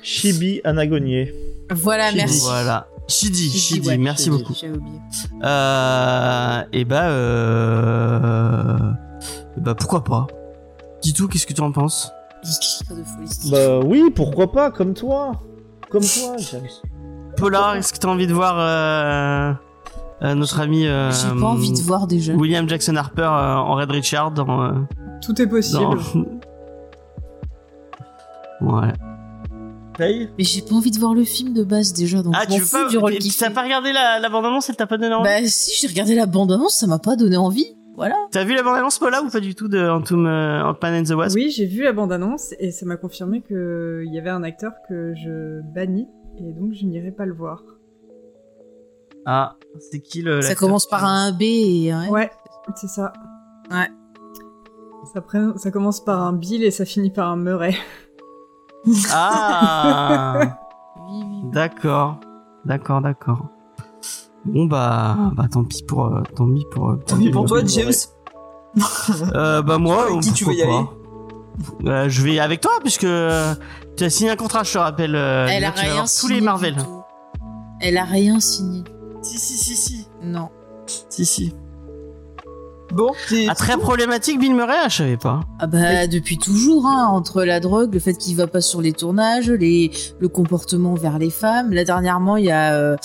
Chibi 0.03 0.61
Anagonier. 0.63 1.33
Voilà, 1.71 2.11
merci. 2.11 2.39
voilà 2.41 2.87
Shidi 3.07 3.43
Shidi, 3.49 3.59
Shidi 3.59 3.87
ouais, 3.87 3.97
merci 3.97 4.25
Shidi, 4.25 4.37
beaucoup 4.37 4.53
J'avais 4.59 4.77
oublié. 4.77 4.97
euh, 5.43 6.61
et 6.73 6.85
bah 6.85 7.09
euh, 7.09 8.77
bah 9.57 9.75
pourquoi 9.75 10.03
pas? 10.03 10.27
Dis 11.01 11.13
tout 11.13 11.27
qu'est-ce 11.27 11.45
que 11.45 11.53
tu 11.53 11.61
en 11.61 11.71
penses? 11.71 12.11
Bah 13.51 13.79
oui, 13.79 14.09
pourquoi 14.15 14.51
pas, 14.51 14.71
comme 14.71 14.93
toi. 14.93 15.33
Comme 15.89 16.03
toi, 16.03 16.35
James. 16.37 16.67
Polar 17.37 17.75
est-ce 17.75 17.93
que 17.93 17.99
t'as 17.99 18.07
envie 18.07 18.27
de 18.27 18.33
voir 18.33 18.55
euh, 18.57 19.53
notre 20.21 20.59
ami 20.59 20.85
euh, 20.87 21.11
J'ai 21.11 21.39
pas 21.39 21.47
envie 21.47 21.71
de 21.71 21.79
voir 21.81 22.07
déjà. 22.07 22.33
William 22.33 22.67
Jackson 22.69 22.95
Harper 22.95 23.21
euh, 23.23 23.55
en 23.55 23.75
Red 23.75 23.91
Richard 23.91 24.31
dans, 24.31 24.61
euh, 24.63 24.71
Tout 25.25 25.41
est 25.41 25.47
possible. 25.47 25.81
dans- 25.81 25.97
ouais 28.77 28.93
Paye 29.97 30.29
Mais 30.37 30.43
j'ai 30.43 30.61
pas 30.61 30.75
envie 30.75 30.91
de 30.91 30.99
voir 30.99 31.13
le 31.13 31.23
film 31.23 31.53
de 31.53 31.63
base 31.63 31.93
déjà, 31.93 32.21
donc 32.23 32.33
Ah, 32.37 32.45
tu 32.45 32.59
veux 32.61 32.65
pas. 32.83 32.87
du 32.89 32.97
rôle 32.97 33.13
tu- 33.13 33.17
qu'il 33.19 33.35
T'as 33.35 33.49
pas 33.49 33.63
regardé 33.63 33.91
la, 33.91 34.19
la 34.19 34.29
bande-annonce 34.29 34.69
Elle 34.69 34.75
t'a 34.77 34.87
pas 34.87 34.97
donné 34.97 35.13
envie? 35.13 35.23
Bah 35.29 35.45
si, 35.47 35.79
j'ai 35.81 35.87
regardé 35.87 36.15
la 36.15 36.25
bande-annonce, 36.25 36.75
ça 36.75 36.87
m'a 36.87 36.99
pas 36.99 37.15
donné 37.15 37.35
envie. 37.37 37.65
Voilà. 37.97 38.15
T'as 38.31 38.45
vu 38.45 38.55
la 38.55 38.63
bande-annonce, 38.63 38.97
Paula, 38.99 39.21
ou 39.21 39.29
pas 39.29 39.41
du 39.41 39.53
tout 39.53 39.67
de 39.67 39.77
Antum, 39.89 40.25
euh, 40.25 40.63
Ant-Man 40.63 41.01
and 41.01 41.03
the 41.03 41.11
Wasp? 41.11 41.35
Oui, 41.35 41.51
j'ai 41.55 41.65
vu 41.65 41.83
la 41.83 41.91
bande-annonce 41.91 42.53
et 42.59 42.71
ça 42.71 42.85
m'a 42.85 42.95
confirmé 42.95 43.41
qu'il 43.41 44.09
y 44.13 44.17
avait 44.17 44.29
un 44.29 44.43
acteur 44.43 44.71
que 44.87 45.13
je 45.15 45.61
bannis 45.75 46.07
et 46.39 46.53
donc 46.53 46.71
je 46.73 46.85
n'irai 46.85 47.11
pas 47.11 47.25
le 47.25 47.33
voir. 47.33 47.61
Ah, 49.25 49.55
c'est 49.79 49.99
qui 49.99 50.21
le. 50.21 50.41
Ça 50.41 50.55
commence 50.55 50.87
par 50.87 51.05
un 51.05 51.31
B 51.31 51.41
et 51.43 51.91
un... 51.91 52.07
Ouais, 52.09 52.31
c'est 52.75 52.87
ça. 52.87 53.13
Ouais. 53.71 53.87
Ça, 55.13 55.21
pré- 55.21 55.57
ça 55.57 55.71
commence 55.71 56.03
par 56.03 56.21
un 56.21 56.33
Bill 56.33 56.63
et 56.63 56.71
ça 56.71 56.85
finit 56.85 57.09
par 57.11 57.29
un 57.29 57.35
Murray. 57.35 57.75
Ah. 59.11 60.57
D'accord. 61.51 62.19
D'accord, 62.65 63.01
d'accord. 63.01 63.45
Bon, 64.45 64.65
bah. 64.65 65.17
Bah, 65.35 65.45
tant 65.51 65.63
pis 65.63 65.83
pour. 65.83 66.05
euh, 66.07 66.21
tant 66.35 66.51
pis 66.51 66.65
pour. 66.71 66.89
euh, 66.91 66.95
Tant 67.05 67.17
pis 67.17 67.29
pour 67.29 67.45
toi, 67.45 67.61
James. 67.65 67.91
Euh, 69.35 69.61
bah, 69.61 69.77
moi. 69.77 70.05
Avec 70.07 70.21
qui 70.21 70.31
tu 70.33 70.45
veux 70.45 70.53
y 70.53 70.63
pas. 70.63 70.89
Euh, 71.85 72.07
je 72.09 72.21
vais 72.23 72.39
avec 72.39 72.61
toi, 72.61 72.71
puisque. 72.81 73.01
Tu 73.97 74.03
as 74.05 74.09
signé 74.09 74.29
un 74.31 74.35
contrat, 74.37 74.63
je 74.63 74.71
te 74.73 74.77
rappelle. 74.77 75.15
euh, 75.15 75.47
Elle 75.49 75.63
là, 75.63 75.67
a 75.69 75.71
rien 75.71 75.89
avoir 75.91 76.03
tous 76.05 76.09
signé 76.09 76.35
les 76.35 76.41
Marvel. 76.41 76.75
Elle 77.81 77.97
a 77.97 78.05
rien 78.05 78.39
signé. 78.39 78.83
Si, 79.21 79.37
si, 79.37 79.57
si, 79.57 79.75
si. 79.75 80.07
Non. 80.23 80.49
Si, 81.09 81.25
si. 81.25 81.53
Bon, 82.93 83.11
t'es- 83.29 83.45
Ah, 83.47 83.55
très 83.55 83.77
problématique, 83.77 84.37
Bill 84.37 84.53
Murray, 84.53 84.75
ah, 84.83 84.89
je 84.89 84.97
savais 84.97 85.15
pas. 85.15 85.39
Ah 85.59 85.67
bah 85.67 86.07
depuis 86.07 86.37
toujours, 86.37 86.85
hein, 86.87 87.07
entre 87.07 87.43
la 87.45 87.61
drogue, 87.61 87.93
le 87.93 88.01
fait 88.01 88.15
qu'il 88.15 88.35
va 88.35 88.47
pas 88.47 88.59
sur 88.59 88.81
les 88.81 88.91
tournages, 88.91 89.49
les, 89.49 89.91
le 90.19 90.27
comportement 90.27 90.93
vers 90.95 91.17
les 91.17 91.29
femmes. 91.29 91.71
Là 91.71 91.85
dernièrement, 91.85 92.35
il 92.35 92.45
y 92.45 92.51
a 92.51 92.73
euh, 92.73 92.97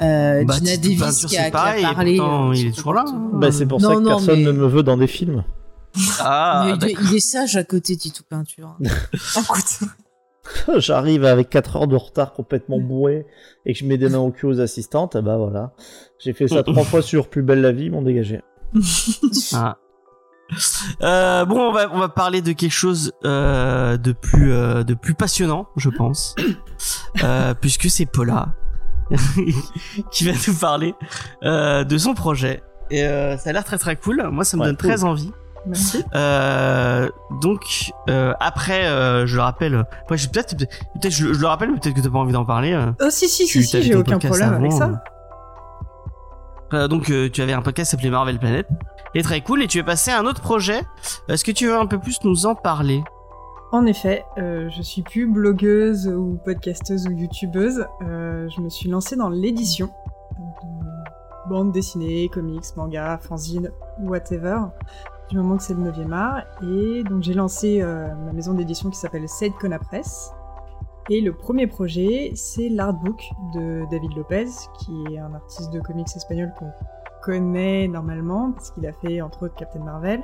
euh, 0.00 0.44
Bah, 0.44 0.54
Gina 0.56 0.76
Davis 0.78 1.26
qui 1.26 1.36
a, 1.36 1.48
a 1.48 1.50
parlé. 1.50 2.16
pourtant, 2.16 2.50
euh, 2.50 2.54
il 2.54 2.68
est 2.68 2.72
toujours 2.72 2.94
là, 2.94 3.02
comportement. 3.04 3.38
Bah, 3.38 3.52
c'est 3.52 3.66
pour 3.66 3.80
Non, 3.82 3.88
ça 3.90 3.94
que 3.96 4.00
non, 4.00 4.08
personne 4.16 4.38
mais- 4.38 4.44
ne 4.46 4.52
me 4.52 4.66
veut 4.66 4.82
dans 4.82 4.96
des 4.96 5.06
films. 5.08 5.44
Ah, 6.20 6.62
Mais 6.64 6.72
il, 6.72 6.78
d'accord. 6.78 7.06
il 7.10 7.16
est 7.16 7.20
sage 7.20 7.56
à 7.56 7.64
côté 7.64 7.96
Titou 7.98 8.22
Peinture. 8.26 8.76
écoute. 8.80 9.88
J'arrive 10.76 11.24
avec 11.24 11.48
4 11.50 11.76
heures 11.76 11.86
de 11.86 11.96
retard 11.96 12.32
complètement 12.32 12.78
bourré 12.78 13.26
et 13.66 13.72
que 13.72 13.78
je 13.78 13.84
mets 13.86 13.96
des 13.98 14.08
mains 14.08 14.18
au 14.18 14.30
cul 14.30 14.46
aux 14.46 14.60
assistantes, 14.60 15.16
bah 15.16 15.36
voilà. 15.36 15.72
J'ai 16.18 16.32
fait 16.32 16.48
ça 16.48 16.62
trois 16.64 16.84
fois 16.84 17.02
sur 17.02 17.28
Plus 17.28 17.42
belle 17.42 17.60
la 17.62 17.72
vie, 17.72 17.84
ils 17.86 17.92
m'ont 17.92 18.02
dégagé. 18.02 18.40
Ah. 19.54 19.76
Euh, 21.02 21.46
bon, 21.46 21.58
on 21.70 21.72
va 21.72 21.88
on 21.90 21.98
va 21.98 22.10
parler 22.10 22.42
de 22.42 22.52
quelque 22.52 22.70
chose 22.70 23.12
euh, 23.24 23.96
de 23.96 24.12
plus 24.12 24.52
euh, 24.52 24.84
de 24.84 24.92
plus 24.92 25.14
passionnant, 25.14 25.68
je 25.76 25.88
pense, 25.88 26.36
euh, 27.24 27.54
puisque 27.58 27.88
c'est 27.88 28.04
Paula 28.04 28.52
qui 30.10 30.24
va 30.26 30.32
nous 30.46 30.54
parler 30.54 30.94
euh, 31.44 31.84
de 31.84 31.96
son 31.96 32.12
projet. 32.14 32.62
Et 32.90 33.04
euh, 33.06 33.38
ça 33.38 33.50
a 33.50 33.52
l'air 33.54 33.64
très 33.64 33.78
très 33.78 33.96
cool. 33.96 34.22
Moi, 34.30 34.44
ça 34.44 34.56
me 34.58 34.62
Ouais, 34.62 34.68
donne 34.68 34.76
cool. 34.76 34.90
très 34.90 35.04
envie. 35.04 35.32
Merci. 35.66 36.04
Euh, 36.14 37.08
donc 37.40 37.90
euh, 38.10 38.34
après, 38.40 38.84
euh, 38.86 39.26
je 39.26 39.36
le 39.36 39.42
rappelle. 39.42 39.84
Je- 40.10 40.28
peut-être 40.28 40.56
peut-être 40.56 41.10
je, 41.12 41.32
je 41.32 41.40
le 41.40 41.46
rappelle, 41.46 41.70
mais 41.72 41.78
peut-être 41.78 41.94
que 41.96 42.00
t'as 42.00 42.10
pas 42.10 42.18
envie 42.18 42.32
d'en 42.32 42.44
parler. 42.44 42.78
Oh 43.00 43.06
si 43.10 43.28
si 43.28 43.46
Tu- 43.46 43.62
si, 43.62 43.68
si 43.68 43.82
j'ai 43.82 43.94
aucun 43.94 44.18
problème 44.18 44.52
avec 44.54 44.72
ça. 44.72 45.02
donc 46.88 47.10
tu 47.32 47.42
avais 47.42 47.52
un 47.52 47.62
podcast 47.62 47.92
s'appelait 47.92 48.10
Marvel 48.10 48.38
Planet 48.38 48.66
et 49.14 49.22
très 49.22 49.40
cool 49.42 49.62
et 49.62 49.68
tu 49.68 49.78
es 49.78 49.82
passé 49.84 50.10
à 50.10 50.18
un 50.18 50.26
autre 50.26 50.40
projet 50.40 50.80
est-ce 51.28 51.44
que 51.44 51.52
tu 51.52 51.66
veux 51.66 51.76
un 51.78 51.86
peu 51.86 51.98
plus 51.98 52.18
nous 52.24 52.46
en 52.46 52.54
parler? 52.56 53.02
En 53.72 53.86
effet, 53.86 54.24
euh, 54.38 54.68
je 54.76 54.82
suis 54.82 55.02
plus 55.02 55.26
blogueuse 55.26 56.06
ou 56.06 56.38
podcasteuse 56.44 57.06
ou 57.08 57.10
youtubeuse. 57.12 57.86
Euh, 58.02 58.48
je 58.54 58.60
me 58.60 58.68
suis 58.68 58.88
lancée 58.88 59.16
dans 59.16 59.28
l'édition 59.30 59.88
de 60.36 61.48
bandes 61.50 61.72
dessinées, 61.72 62.28
comics, 62.32 62.64
mangas, 62.76 63.18
fanzines, 63.18 63.70
whatever, 64.00 64.58
du 65.30 65.36
moment 65.36 65.56
que 65.56 65.62
c'est 65.62 65.74
le 65.74 65.90
9e 65.90 66.12
art. 66.12 66.42
Et 66.62 67.02
donc 67.04 67.22
j'ai 67.22 67.34
lancé 67.34 67.80
euh, 67.80 68.14
ma 68.26 68.32
maison 68.32 68.54
d'édition 68.54 68.90
qui 68.90 68.98
s'appelle 68.98 69.28
Said 69.28 69.52
Kona 69.54 69.78
Press. 69.78 70.32
Et 71.10 71.20
le 71.20 71.34
premier 71.34 71.66
projet, 71.66 72.32
c'est 72.34 72.68
l'artbook 72.68 73.22
de 73.54 73.84
David 73.90 74.16
Lopez, 74.16 74.46
qui 74.78 75.04
est 75.12 75.18
un 75.18 75.34
artiste 75.34 75.70
de 75.72 75.80
comics 75.80 76.08
espagnol 76.16 76.52
qu'on 76.58 76.70
connaît 77.22 77.88
normalement, 77.88 78.52
parce 78.52 78.70
qu'il 78.70 78.86
a 78.86 78.92
fait 78.92 79.20
entre 79.20 79.46
autres 79.46 79.54
Captain 79.54 79.80
Marvel 79.80 80.22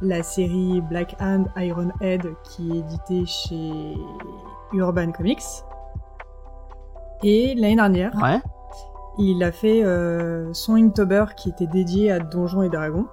la 0.00 0.22
série 0.22 0.80
Black 0.80 1.16
Hand 1.20 1.46
Iron 1.56 1.90
Head 2.00 2.22
qui 2.44 2.70
est 2.70 2.78
éditée 2.78 3.26
chez 3.26 3.96
Urban 4.72 5.10
Comics. 5.10 5.42
Et 7.24 7.56
l'année 7.56 7.74
dernière, 7.74 8.14
ouais 8.22 8.40
il 9.18 9.42
a 9.42 9.50
fait 9.50 9.84
euh, 9.84 10.52
son 10.54 10.76
Inktober 10.76 11.24
qui 11.36 11.50
était 11.50 11.66
dédié 11.66 12.12
à 12.12 12.20
Donjons 12.20 12.62
et 12.62 12.68
Dragons. 12.68 13.06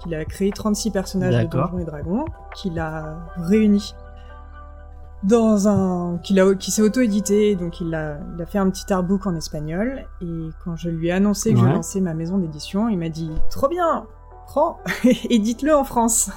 Donc 0.00 0.06
il 0.06 0.14
a 0.14 0.24
créé 0.24 0.50
36 0.50 0.90
personnages 0.90 1.34
de. 1.46 1.50
Donjons 1.50 1.78
et 1.78 1.84
Dragons 1.84 2.24
qu'il 2.54 2.78
a 2.78 3.18
réunis 3.36 3.94
dans 5.22 5.68
un 5.68 6.16
qu'il 6.22 6.40
a 6.40 6.54
qui 6.54 6.70
s'est 6.70 6.80
auto-édité 6.80 7.54
donc 7.54 7.80
il 7.82 7.94
a 7.94 8.16
il 8.34 8.40
a 8.40 8.46
fait 8.46 8.56
un 8.58 8.70
petit 8.70 8.90
artbook 8.90 9.26
en 9.26 9.34
espagnol 9.34 10.06
et 10.22 10.48
quand 10.64 10.76
je 10.76 10.88
lui 10.88 11.08
ai 11.08 11.12
annoncé 11.12 11.52
que 11.52 11.58
je 11.58 11.64
Ouais. 11.64 11.72
lançais 11.74 12.00
ma 12.00 12.14
maison 12.14 12.38
d'édition, 12.38 12.88
il 12.88 12.96
m'a 12.98 13.10
dit 13.10 13.30
trop 13.50 13.68
bien, 13.68 14.06
prends 14.46 14.78
édite-le 15.28 15.74
en 15.76 15.84
France. 15.84 16.30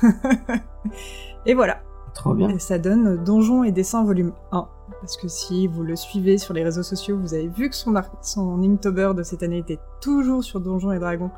et 1.46 1.54
voilà. 1.54 1.80
trop 2.14 2.34
bien 2.34 2.50
Et 2.50 2.60
ça 2.60 2.78
donne 2.78 3.24
Donjons 3.24 3.64
et 3.64 3.72
Dessins 3.72 4.04
volume 4.04 4.34
1. 4.52 4.68
Parce 5.00 5.16
que 5.18 5.28
si 5.30 5.68
vous 5.68 5.84
le 5.84 5.96
suivez 5.96 6.38
sur 6.38 6.54
les 6.54 6.64
réseaux 6.64 6.84
sociaux, 6.84 7.18
vous 7.18 7.34
avez 7.34 7.48
vu 7.48 7.70
que 7.70 7.76
son, 7.76 7.94
son 8.22 8.62
Inktober 8.64 9.14
de 9.16 9.24
cette 9.24 9.44
année 9.44 9.58
était 9.60 9.80
toujours 10.02 10.44
sur 10.44 10.60
Donjons 10.60 10.92
et 10.92 11.00
Dragons, 11.00 11.32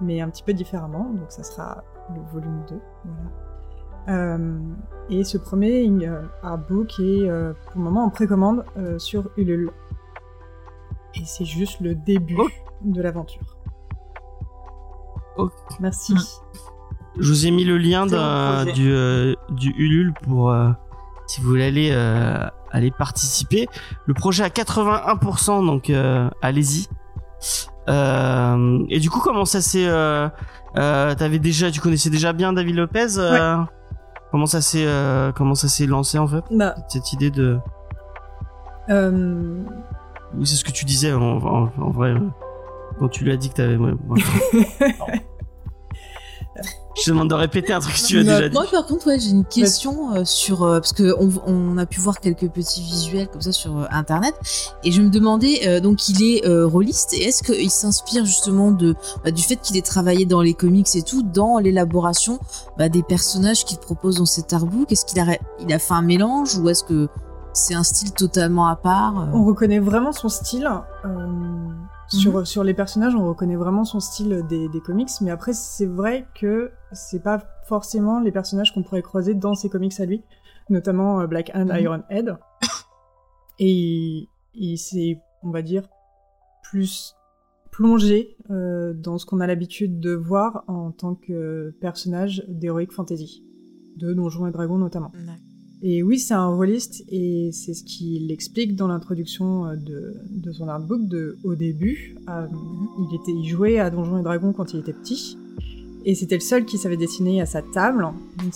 mais 0.00 0.20
un 0.20 0.28
petit 0.28 0.42
peu 0.42 0.52
différemment, 0.52 1.10
donc 1.10 1.30
ça 1.30 1.42
sera 1.42 1.84
le 2.14 2.20
volume 2.32 2.64
2. 2.68 2.80
Voilà. 3.04 3.30
Euh, 4.08 4.58
et 5.08 5.24
ce 5.24 5.38
premier 5.38 5.88
euh, 6.06 6.22
artbook 6.42 6.98
est 6.98 7.28
euh, 7.28 7.54
pour 7.64 7.76
le 7.76 7.84
moment 7.84 8.04
en 8.04 8.10
précommande 8.10 8.64
euh, 8.76 8.98
sur 8.98 9.30
Ulule. 9.36 9.70
Et 11.14 11.24
c'est 11.24 11.44
juste 11.44 11.80
le 11.80 11.94
début 11.94 12.36
de 12.82 13.00
l'aventure. 13.00 13.56
Ok. 15.36 15.52
Merci. 15.80 16.14
je 17.18 17.28
vous 17.28 17.46
ai 17.46 17.50
mis 17.50 17.64
le 17.64 17.78
lien 17.78 18.06
du 18.06 18.14
euh, 18.14 19.34
du 19.50 19.70
Ulule 19.70 20.12
pour 20.22 20.50
euh, 20.50 20.70
si 21.26 21.40
vous 21.40 21.48
voulez 21.48 21.64
aller 21.64 21.90
euh, 21.92 22.46
aller 22.70 22.90
participer 22.90 23.68
le 24.06 24.14
projet 24.14 24.44
à 24.44 24.48
81% 24.48 25.64
donc 25.64 25.90
euh, 25.90 26.28
allez-y 26.42 26.88
et 27.88 28.98
du 29.00 29.10
coup 29.10 29.20
comment 29.20 29.44
ça 29.44 29.60
s'est 29.60 29.86
euh, 29.86 30.28
euh, 30.76 31.14
t'avais 31.14 31.38
déjà 31.38 31.70
tu 31.70 31.80
connaissais 31.80 32.10
déjà 32.10 32.32
bien 32.32 32.52
David 32.52 32.76
Lopez 32.76 33.18
euh, 33.18 33.56
comment 34.30 34.46
ça 34.46 34.60
s'est 34.60 34.84
euh, 34.86 35.32
comment 35.32 35.54
ça 35.54 35.68
s'est 35.68 35.86
lancé 35.86 36.18
en 36.18 36.26
fait 36.26 36.44
Bah, 36.50 36.74
cette 36.88 37.12
idée 37.12 37.30
de 37.30 37.58
euh, 38.90 39.62
Oui, 40.36 40.46
c'est 40.46 40.56
ce 40.56 40.64
que 40.64 40.72
tu 40.72 40.84
disais 40.84 41.12
en, 41.12 41.22
en- 41.22 41.70
en 41.78 41.90
vrai. 41.90 42.10
euh, 42.10 42.20
Quand 42.98 43.08
tu 43.08 43.24
lui 43.24 43.32
as 43.32 43.36
dit 43.36 43.50
que 43.50 43.54
t'avais. 43.54 43.76
ouais, 43.76 43.92
ouais. 44.08 44.20
Je 46.96 47.02
te 47.04 47.10
demande 47.10 47.28
de 47.30 47.34
répéter 47.34 47.72
un 47.72 47.80
truc 47.80 47.94
que 47.96 48.06
tu 48.06 48.18
as 48.18 48.22
déjà 48.22 48.48
dit. 48.48 48.54
Moi, 48.54 48.66
par 48.70 48.86
contre, 48.86 49.08
ouais, 49.08 49.18
j'ai 49.18 49.30
une 49.30 49.44
question 49.44 50.14
euh, 50.14 50.24
sur 50.24 50.62
euh, 50.62 50.78
parce 50.78 50.92
que 50.92 51.14
on, 51.18 51.30
on 51.46 51.76
a 51.78 51.86
pu 51.86 51.98
voir 52.00 52.20
quelques 52.20 52.48
petits 52.48 52.82
visuels 52.82 53.28
comme 53.28 53.40
ça 53.42 53.52
sur 53.52 53.76
euh, 53.76 53.84
internet 53.90 54.34
et 54.84 54.92
je 54.92 55.02
me 55.02 55.08
demandais 55.10 55.66
euh, 55.66 55.80
donc 55.80 56.08
il 56.08 56.22
est 56.22 56.46
euh, 56.46 56.66
rôliste 56.66 57.12
et 57.14 57.24
est-ce 57.24 57.42
qu'il 57.42 57.70
s'inspire 57.70 58.24
justement 58.24 58.70
de 58.70 58.94
bah, 59.24 59.30
du 59.32 59.42
fait 59.42 59.56
qu'il 59.56 59.76
ait 59.76 59.82
travaillé 59.82 60.24
dans 60.24 60.40
les 60.40 60.54
comics 60.54 60.94
et 60.94 61.02
tout 61.02 61.22
dans 61.24 61.58
l'élaboration 61.58 62.38
bah, 62.78 62.88
des 62.88 63.02
personnages 63.02 63.64
qu'il 63.64 63.78
propose 63.78 64.18
dans 64.18 64.26
cet 64.26 64.52
artbook 64.52 64.92
Est-ce 64.92 65.04
qu'il 65.04 65.18
a 65.20 65.36
il 65.60 65.72
a 65.72 65.78
fait 65.80 65.94
un 65.94 66.02
mélange 66.02 66.56
ou 66.56 66.68
est-ce 66.68 66.84
que 66.84 67.08
c'est 67.52 67.74
un 67.74 67.84
style 67.84 68.12
totalement 68.12 68.66
à 68.66 68.76
part. 68.76 69.20
euh? 69.20 69.26
On 69.32 69.44
reconnaît 69.44 69.78
vraiment 69.78 70.12
son 70.12 70.28
style. 70.28 70.68
Euh, 72.12 72.16
sur, 72.16 72.46
sur 72.46 72.64
les 72.64 72.74
personnages, 72.74 73.14
on 73.14 73.26
reconnaît 73.28 73.56
vraiment 73.56 73.84
son 73.84 74.00
style 74.00 74.44
des, 74.48 74.68
des 74.68 74.80
comics, 74.80 75.10
mais 75.20 75.30
après, 75.30 75.52
c'est 75.52 75.86
vrai 75.86 76.26
que 76.34 76.70
c'est 76.92 77.22
pas 77.22 77.42
forcément 77.66 78.20
les 78.20 78.32
personnages 78.32 78.72
qu'on 78.74 78.82
pourrait 78.82 79.02
croiser 79.02 79.34
dans 79.34 79.54
ses 79.54 79.68
comics 79.70 79.98
à 80.00 80.04
lui, 80.04 80.22
notamment 80.70 81.20
euh, 81.20 81.26
Black 81.26 81.50
Hand, 81.54 81.68
Mhm. 81.70 81.78
Iron 81.80 82.02
Head. 82.10 82.36
Et, 83.58 84.28
et 84.54 84.76
c'est, 84.76 85.18
on 85.42 85.50
va 85.50 85.62
dire, 85.62 85.88
plus 86.62 87.14
plongé 87.70 88.36
euh, 88.50 88.92
dans 88.94 89.18
ce 89.18 89.26
qu'on 89.26 89.40
a 89.40 89.46
l'habitude 89.46 90.00
de 90.00 90.12
voir 90.14 90.64
en 90.68 90.90
tant 90.92 91.14
que 91.14 91.74
personnage 91.80 92.44
d'Heroic 92.48 92.90
Fantasy, 92.92 93.44
de 93.96 94.12
Donjons 94.12 94.46
et 94.46 94.50
Dragons 94.52 94.78
notamment. 94.78 95.10
Et 95.86 96.02
oui, 96.02 96.18
c'est 96.18 96.32
un 96.32 96.48
rôliste 96.48 97.04
et 97.10 97.50
c'est 97.52 97.74
ce 97.74 97.84
qu'il 97.84 98.32
explique 98.32 98.74
dans 98.74 98.88
l'introduction 98.88 99.66
euh, 99.66 99.76
de, 99.76 100.50
son 100.50 100.66
artbook. 100.66 101.06
De, 101.06 101.36
au 101.44 101.54
début, 101.54 102.16
euh, 102.26 102.46
il, 102.98 103.14
était, 103.14 103.46
jouait 103.46 103.78
à 103.78 103.90
Donjons 103.90 104.18
et 104.18 104.22
Dragons 104.22 104.54
quand 104.54 104.72
il 104.72 104.80
était 104.80 104.94
petit 104.94 105.36
et 106.06 106.14
c'était 106.14 106.36
le 106.36 106.40
seul 106.40 106.64
qui 106.64 106.78
savait 106.78 106.96
dessiner 106.96 107.42
à 107.42 107.46
sa 107.46 107.60
table. 107.60 108.08
Donc 108.38 108.54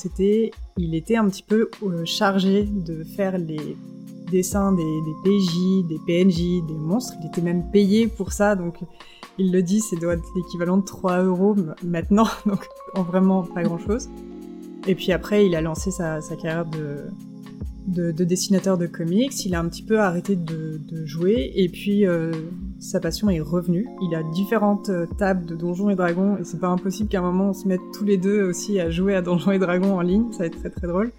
il 0.78 0.94
était 0.94 1.16
un 1.16 1.28
petit 1.28 1.42
peu 1.42 1.68
euh, 1.82 2.06
chargé 2.06 2.64
de 2.64 3.04
faire 3.04 3.36
les 3.36 3.76
dessins 4.30 4.72
des, 4.72 4.82
PJ, 5.22 5.86
des 5.86 5.98
PNJ, 6.06 6.66
des 6.66 6.78
monstres. 6.78 7.12
Il 7.20 7.26
était 7.26 7.42
même 7.42 7.70
payé 7.70 8.06
pour 8.06 8.32
ça, 8.32 8.56
donc 8.56 8.76
il 9.36 9.52
le 9.52 9.62
dit, 9.62 9.80
c'est 9.80 9.96
l'équivalent 10.34 10.78
de 10.78 10.84
3 10.84 11.24
euros 11.24 11.54
maintenant, 11.84 12.26
donc 12.46 12.66
en 12.94 13.02
vraiment 13.02 13.42
pas 13.42 13.62
grand 13.62 13.78
chose. 13.78 14.08
Et 14.88 14.94
puis 14.94 15.12
après, 15.12 15.44
il 15.44 15.54
a 15.54 15.60
lancé 15.60 15.90
sa, 15.90 16.18
carrière 16.40 16.64
de, 16.64 17.04
de, 17.88 18.10
de 18.10 18.24
dessinateur 18.24 18.78
de 18.78 18.86
comics. 18.86 19.44
Il 19.44 19.54
a 19.54 19.60
un 19.60 19.68
petit 19.68 19.82
peu 19.82 20.00
arrêté 20.00 20.34
de, 20.34 20.80
de 20.82 21.04
jouer. 21.04 21.52
Et 21.56 21.68
puis, 21.68 22.06
euh, 22.06 22.32
sa 22.80 22.98
passion 22.98 23.28
est 23.28 23.38
revenue. 23.40 23.86
Il 24.00 24.14
a 24.14 24.22
différentes 24.22 24.88
euh, 24.88 25.04
tables 25.18 25.44
de 25.44 25.54
Donjons 25.56 25.90
et 25.90 25.94
Dragons. 25.94 26.38
Et 26.38 26.44
c'est 26.44 26.58
pas 26.58 26.68
impossible 26.68 27.10
qu'à 27.10 27.18
un 27.18 27.22
moment, 27.22 27.50
on 27.50 27.52
se 27.52 27.68
mette 27.68 27.82
tous 27.92 28.06
les 28.06 28.16
deux 28.16 28.42
aussi 28.42 28.80
à 28.80 28.90
jouer 28.90 29.14
à 29.14 29.20
Donjons 29.20 29.50
et 29.52 29.58
Dragons 29.58 29.94
en 29.94 30.00
ligne. 30.00 30.32
Ça 30.32 30.38
va 30.38 30.46
être 30.46 30.58
très 30.58 30.70
très 30.70 30.86
drôle. 30.86 31.12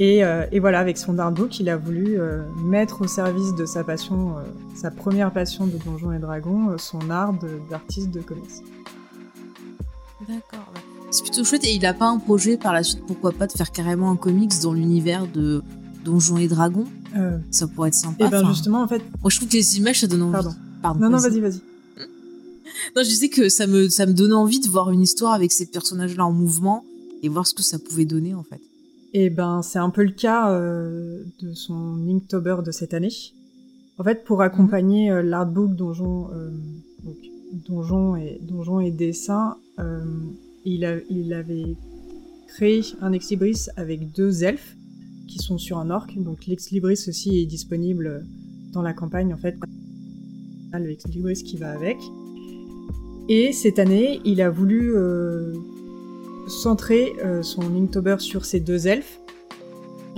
Et, 0.00 0.24
euh, 0.24 0.44
voilà, 0.60 0.80
avec 0.80 0.98
son 0.98 1.16
artbook, 1.20 1.60
il 1.60 1.68
a 1.68 1.76
voulu 1.76 2.18
mettre 2.64 3.02
au 3.02 3.06
service 3.06 3.54
de 3.54 3.64
sa 3.64 3.84
passion, 3.84 4.34
sa 4.74 4.90
première 4.90 5.30
passion 5.32 5.68
de 5.68 5.78
Donjons 5.86 6.10
et 6.12 6.18
Dragons, 6.18 6.76
son 6.78 7.10
art 7.10 7.32
de- 7.32 7.60
d'artiste 7.70 8.10
de 8.10 8.20
comics. 8.20 8.50
D'accord. 10.28 10.72
C'est 11.16 11.22
plutôt 11.22 11.44
chouette 11.44 11.64
et 11.64 11.72
il 11.72 11.86
a 11.86 11.94
pas 11.94 12.08
un 12.08 12.18
projet 12.18 12.58
par 12.58 12.74
la 12.74 12.82
suite, 12.82 13.00
pourquoi 13.06 13.32
pas, 13.32 13.46
de 13.46 13.52
faire 13.52 13.72
carrément 13.72 14.10
un 14.10 14.16
comics 14.16 14.52
dans 14.62 14.74
l'univers 14.74 15.26
de 15.26 15.62
Donjons 16.04 16.36
et 16.36 16.46
Dragons? 16.46 16.84
Euh, 17.16 17.38
Ça 17.50 17.66
pourrait 17.66 17.88
être 17.88 17.94
sympa. 17.94 18.26
et 18.26 18.28
ben 18.28 18.42
Enfin, 18.42 18.52
justement, 18.52 18.82
en 18.82 18.86
fait, 18.86 19.00
Moi, 19.22 19.30
je 19.30 19.36
trouve 19.38 19.48
que 19.48 19.54
les 19.54 19.78
images, 19.78 20.00
ça 20.00 20.08
donne 20.08 20.20
envie. 20.20 20.32
Pardon. 20.32 20.54
Pardon. 20.82 21.00
non, 21.00 21.08
non, 21.08 21.16
vas-y, 21.16 21.40
vas-y. 21.40 21.60
Non, 22.94 23.02
je 23.02 23.08
disais 23.08 23.30
que 23.30 23.48
ça 23.48 23.66
me, 23.66 23.88
ça 23.88 24.04
me 24.04 24.12
donnait 24.12 24.34
envie 24.34 24.60
de 24.60 24.68
voir 24.68 24.90
une 24.90 25.00
histoire 25.00 25.32
avec 25.32 25.52
ces 25.52 25.64
personnages-là 25.64 26.26
en 26.26 26.32
mouvement 26.32 26.84
et 27.22 27.30
voir 27.30 27.46
ce 27.46 27.54
que 27.54 27.62
ça 27.62 27.78
pouvait 27.78 28.04
donner, 28.04 28.34
en 28.34 28.42
fait. 28.42 28.60
Et 29.14 29.30
ben, 29.30 29.62
c'est 29.62 29.78
un 29.78 29.88
peu 29.88 30.04
le 30.04 30.12
cas 30.12 30.50
euh, 30.50 31.22
de 31.40 31.54
son 31.54 31.96
Inktober 32.10 32.56
de 32.62 32.72
cette 32.72 32.92
année. 32.92 33.08
En 33.96 34.04
fait, 34.04 34.22
pour 34.22 34.42
accompagner 34.42 35.10
euh, 35.10 35.22
l'artbook 35.22 35.74
Donjon, 35.76 36.28
euh, 36.34 36.50
donc, 37.04 37.16
Donjon 37.66 38.16
et 38.16 38.38
Donjon 38.42 38.80
et 38.80 38.90
dessin, 38.90 39.56
il, 40.66 41.32
avait 41.32 41.76
créé 42.48 42.82
un 43.00 43.12
ex 43.12 43.30
libris 43.30 43.66
avec 43.76 44.12
deux 44.12 44.44
elfes 44.44 44.76
qui 45.28 45.38
sont 45.38 45.58
sur 45.58 45.78
un 45.78 45.90
orc. 45.90 46.08
Donc 46.16 46.46
l'ex 46.46 46.70
libris 46.70 46.98
aussi 47.08 47.40
est 47.40 47.46
disponible 47.46 48.26
dans 48.72 48.82
la 48.82 48.92
campagne 48.92 49.32
en 49.32 49.38
fait. 49.38 49.56
Le 50.72 50.90
ex 50.90 51.06
libris 51.06 51.42
qui 51.42 51.56
va 51.56 51.70
avec. 51.70 51.96
Et 53.28 53.52
cette 53.52 53.78
année, 53.78 54.20
il 54.24 54.42
a 54.42 54.50
voulu 54.50 54.94
euh, 54.94 55.54
centrer 56.48 57.14
euh, 57.24 57.42
son 57.42 57.62
Inktober 57.74 58.16
sur 58.18 58.44
ces 58.44 58.60
deux 58.60 58.86
elfes. 58.86 59.20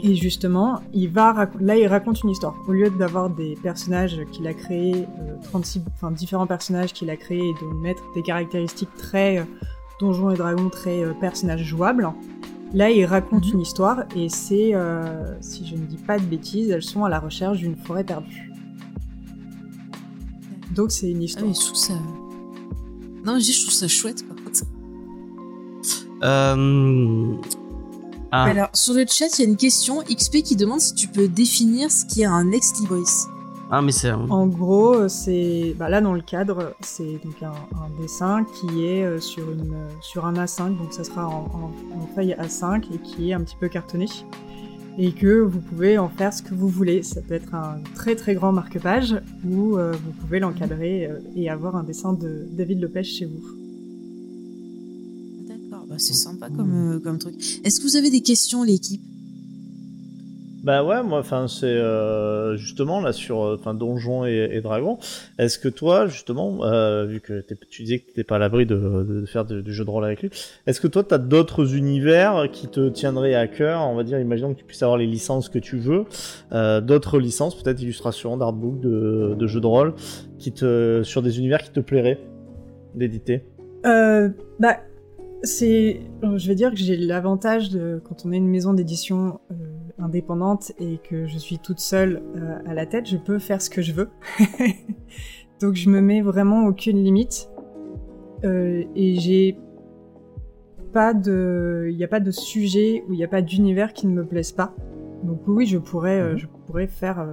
Et 0.02 0.14
justement, 0.14 0.80
il 0.92 1.08
va 1.08 1.50
là, 1.60 1.76
il 1.76 1.86
raconte 1.86 2.22
une 2.22 2.30
histoire. 2.30 2.56
Au 2.68 2.72
lieu 2.72 2.90
d'avoir 2.90 3.30
des 3.30 3.56
personnages 3.62 4.20
qu'il 4.32 4.46
a 4.46 4.54
créés, 4.54 5.06
euh, 5.20 5.34
36, 5.44 5.82
enfin 5.94 6.10
différents 6.10 6.46
personnages 6.46 6.92
qu'il 6.92 7.10
a 7.10 7.16
créés 7.16 7.48
et 7.48 7.54
de 7.54 7.82
mettre 7.82 8.02
des 8.14 8.22
caractéristiques 8.22 8.94
très 8.96 9.44
donjons 10.00 10.30
et 10.30 10.36
dragons, 10.36 10.68
très 10.68 11.02
euh, 11.04 11.12
personnages 11.20 11.64
jouables. 11.64 12.10
Là, 12.74 12.90
il 12.90 13.04
raconte 13.06 13.46
Mhm. 13.46 13.52
une 13.54 13.60
histoire 13.60 14.04
et 14.14 14.28
c'est, 14.28 14.74
euh, 14.74 15.34
si 15.40 15.66
je 15.66 15.74
ne 15.74 15.86
dis 15.86 15.96
pas 15.96 16.18
de 16.18 16.24
bêtises, 16.24 16.70
elles 16.70 16.82
sont 16.82 17.04
à 17.04 17.08
la 17.08 17.18
recherche 17.18 17.58
d'une 17.58 17.76
forêt 17.76 18.04
perdue. 18.04 18.50
Donc 20.74 20.92
c'est 20.92 21.10
une 21.10 21.20
Ah 21.20 21.24
histoire. 21.24 21.46
oui, 21.48 21.54
je 21.54 21.60
trouve 21.64 21.76
ça. 21.76 21.94
Non, 23.24 23.38
je 23.38 23.60
trouve 23.62 23.72
ça 23.74 23.88
chouette, 23.88 24.24
quoi. 24.26 24.36
Euh... 26.22 27.34
Ah, 28.30 28.44
Alors, 28.44 28.68
sur 28.74 28.92
le 28.94 29.04
chat, 29.08 29.38
il 29.38 29.42
y 29.42 29.46
a 29.46 29.48
une 29.48 29.56
question 29.56 30.02
XP 30.02 30.42
qui 30.42 30.54
demande 30.56 30.80
si 30.80 30.94
tu 30.94 31.08
peux 31.08 31.28
définir 31.28 31.90
ce 31.90 32.04
qu'est 32.04 32.24
un 32.26 32.50
ex 32.52 32.78
libris. 32.80 33.04
Ah, 33.70 33.82
mais 33.82 33.92
c'est. 33.92 34.10
En 34.12 34.46
gros, 34.46 34.94
euh, 34.94 35.08
c'est 35.08 35.74
bah 35.78 35.88
là 35.88 36.00
dans 36.00 36.14
le 36.14 36.22
cadre, 36.22 36.74
c'est 36.80 37.20
donc 37.24 37.42
un, 37.42 37.52
un 37.52 38.00
dessin 38.02 38.44
qui 38.44 38.84
est 38.86 39.04
euh, 39.04 39.20
sur 39.20 39.50
une 39.50 39.74
euh, 39.74 39.88
sur 40.00 40.24
un 40.26 40.32
A5, 40.34 40.76
donc 40.78 40.92
ça 40.92 41.04
sera 41.04 41.26
en, 41.28 41.44
en- 41.52 41.96
en 42.02 42.06
feuille 42.14 42.34
A5 42.38 42.84
et 42.94 42.98
qui 42.98 43.30
est 43.30 43.32
un 43.34 43.40
petit 43.42 43.56
peu 43.60 43.68
cartonné 43.68 44.06
et 45.00 45.12
que 45.12 45.40
vous 45.42 45.60
pouvez 45.60 45.96
en 45.98 46.08
faire 46.08 46.32
ce 46.32 46.42
que 46.42 46.54
vous 46.54 46.68
voulez. 46.68 47.02
Ça 47.02 47.20
peut 47.20 47.34
être 47.34 47.54
un 47.54 47.78
très 47.94 48.16
très 48.16 48.34
grand 48.34 48.52
marque-page 48.52 49.20
ou 49.48 49.76
euh, 49.76 49.92
vous 49.92 50.12
pouvez 50.20 50.40
l'encadrer 50.40 51.08
et 51.36 51.48
avoir 51.50 51.76
un 51.76 51.84
dessin 51.84 52.14
de 52.14 52.48
David 52.50 52.80
Lepêche 52.80 53.12
chez 53.18 53.26
vous. 53.26 53.42
D'accord, 55.46 55.86
bah, 55.88 55.96
c'est 55.98 56.14
sympa 56.14 56.48
comme, 56.50 57.00
comme 57.04 57.18
truc. 57.18 57.34
Est-ce 57.64 57.78
que 57.80 57.84
vous 57.86 57.96
avez 57.96 58.10
des 58.10 58.22
questions, 58.22 58.62
l'équipe? 58.64 59.02
Bah 60.68 60.84
ouais, 60.84 61.02
moi, 61.02 61.20
enfin, 61.20 61.48
c'est 61.48 61.64
euh, 61.64 62.58
justement 62.58 63.00
là 63.00 63.14
sur 63.14 63.42
euh, 63.42 63.56
enfin 63.58 63.72
Donjons 63.72 64.26
et, 64.26 64.60
Dragons. 64.60 64.98
Est-ce 65.38 65.58
que 65.58 65.70
toi, 65.70 66.08
justement, 66.08 66.62
euh, 66.62 67.06
vu 67.06 67.22
que 67.22 67.42
tu 67.70 67.84
disais 67.84 68.00
que 68.00 68.08
t'étais 68.08 68.22
pas 68.22 68.36
à 68.36 68.38
l'abri 68.38 68.66
de, 68.66 69.24
faire 69.26 69.46
du 69.46 69.72
jeu 69.72 69.86
de 69.86 69.90
rôle 69.90 70.04
avec 70.04 70.20
lui, 70.20 70.28
est-ce 70.66 70.82
que 70.82 70.86
toi, 70.86 71.02
t'as 71.02 71.16
d'autres 71.16 71.74
univers 71.74 72.50
qui 72.52 72.68
te 72.68 72.90
tiendraient 72.90 73.34
à 73.34 73.46
cœur 73.48 73.80
On 73.80 73.94
va 73.94 74.04
dire, 74.04 74.20
imaginons 74.20 74.52
que 74.52 74.58
tu 74.58 74.66
puisses 74.66 74.82
avoir 74.82 74.98
les 74.98 75.06
licences 75.06 75.48
que 75.48 75.58
tu 75.58 75.78
veux, 75.78 76.04
d'autres 76.82 77.18
licences, 77.18 77.54
peut-être 77.54 77.80
illustrations, 77.80 78.36
d'artbook, 78.36 78.78
de, 78.78 79.36
de 79.38 79.46
jeux 79.46 79.62
de 79.62 79.66
rôle, 79.66 79.94
qui 80.38 80.52
te 80.52 81.00
sur 81.02 81.22
des 81.22 81.38
univers 81.38 81.62
qui 81.62 81.70
te 81.70 81.80
plairaient 81.80 82.20
d'éditer? 82.94 83.42
Bah, 83.84 84.80
c'est, 85.42 86.00
je 86.22 86.46
vais 86.46 86.54
dire 86.54 86.72
que 86.72 86.76
j'ai 86.76 86.98
l'avantage 86.98 87.70
de 87.70 88.02
quand 88.04 88.26
on 88.26 88.32
est 88.32 88.36
une 88.36 88.48
maison 88.48 88.74
d'édition 88.74 89.40
indépendante 89.98 90.72
et 90.78 90.98
que 90.98 91.26
je 91.26 91.38
suis 91.38 91.58
toute 91.58 91.80
seule 91.80 92.22
euh, 92.36 92.58
à 92.66 92.74
la 92.74 92.86
tête, 92.86 93.06
je 93.08 93.16
peux 93.16 93.38
faire 93.38 93.60
ce 93.62 93.70
que 93.70 93.82
je 93.82 93.92
veux. 93.92 94.10
Donc 95.60 95.74
je 95.74 95.90
me 95.90 96.00
mets 96.00 96.20
vraiment 96.22 96.66
aucune 96.66 97.02
limite 97.02 97.48
Euh, 98.44 98.84
et 98.94 99.16
j'ai 99.18 99.58
pas 100.92 101.12
de, 101.12 101.88
il 101.90 101.96
n'y 101.96 102.04
a 102.04 102.08
pas 102.08 102.20
de 102.20 102.30
sujet 102.30 103.02
ou 103.08 103.12
il 103.12 103.16
n'y 103.16 103.24
a 103.24 103.28
pas 103.28 103.42
d'univers 103.42 103.92
qui 103.92 104.06
ne 104.06 104.12
me 104.14 104.24
plaise 104.24 104.52
pas. 104.52 104.74
Donc 105.24 105.40
oui, 105.48 105.66
je 105.66 105.76
pourrais, 105.78 106.20
euh, 106.20 106.36
je 106.36 106.46
pourrais 106.66 106.86
faire 106.86 107.26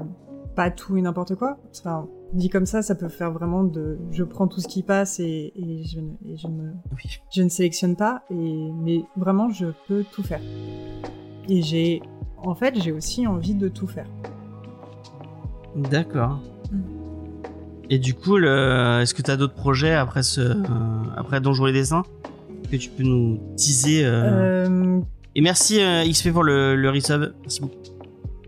pas 0.56 0.72
tout 0.72 0.98
et 0.98 1.02
n'importe 1.02 1.36
quoi. 1.36 1.58
Enfin, 1.80 2.08
dit 2.34 2.50
comme 2.50 2.66
ça, 2.66 2.82
ça 2.82 2.96
peut 2.96 3.08
faire 3.08 3.32
vraiment 3.32 3.64
de, 3.64 4.00
je 4.12 4.24
prends 4.24 4.48
tout 4.48 4.60
ce 4.62 4.68
qui 4.68 4.82
passe 4.82 5.20
et, 5.20 5.54
et 5.56 5.84
je, 5.84 6.00
ne- 6.00 6.32
et 6.34 6.38
je 6.38 6.48
ne, 6.48 6.72
Oui. 6.96 7.20
je 7.32 7.44
ne 7.44 7.50
sélectionne 7.50 7.96
pas. 7.96 8.24
Et 8.32 8.70
mais 8.84 9.04
vraiment, 9.16 9.50
je 9.50 9.68
peux 9.88 10.04
tout 10.12 10.24
faire. 10.24 10.42
Et 11.50 11.62
j'ai, 11.62 12.02
en 12.46 12.56
fait, 12.56 12.82
j'ai 12.82 12.92
aussi 12.92 13.28
envie 13.28 13.56
de 13.56 13.68
tout 13.68 13.88
faire. 13.88 14.08
D'accord. 15.76 16.40
Mm. 16.72 16.78
Et 17.90 18.00
du 18.00 18.14
coup, 18.14 18.38
le... 18.38 19.00
est-ce 19.02 19.14
que 19.14 19.22
tu 19.22 19.30
as 19.30 19.38
d'autres 19.38 19.54
projets 19.54 19.94
après 19.94 20.24
ce, 20.24 20.42
euh, 20.42 20.64
après 21.16 21.40
Donjons 21.42 21.68
et 21.68 21.74
Dessins 21.74 22.04
que 22.72 22.78
tu 22.78 22.90
peux 22.90 23.04
nous 23.04 23.38
teaser 23.58 24.04
euh, 24.06 24.66
Euh, 24.68 25.00
Et 25.36 25.42
merci 25.42 25.80
euh, 25.80 26.04
XP 26.10 26.32
pour 26.32 26.44
le, 26.44 26.76
le 26.76 26.90
resub. 26.90 27.34
Merci 27.42 27.62
beaucoup. 27.62 27.76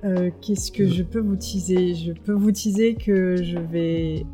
Euh, 0.04 0.32
Qu'est-ce 0.41 0.72
que 0.72 0.88
je 0.88 1.04
peux 1.04 1.20
vous 1.20 1.36
teaser? 1.36 1.93
Je 1.93 2.14
peux 2.14 2.32
vous 2.34 2.52
teaser 2.52 2.95
que 2.95 3.36
je 3.43 3.60
vais 3.60 4.26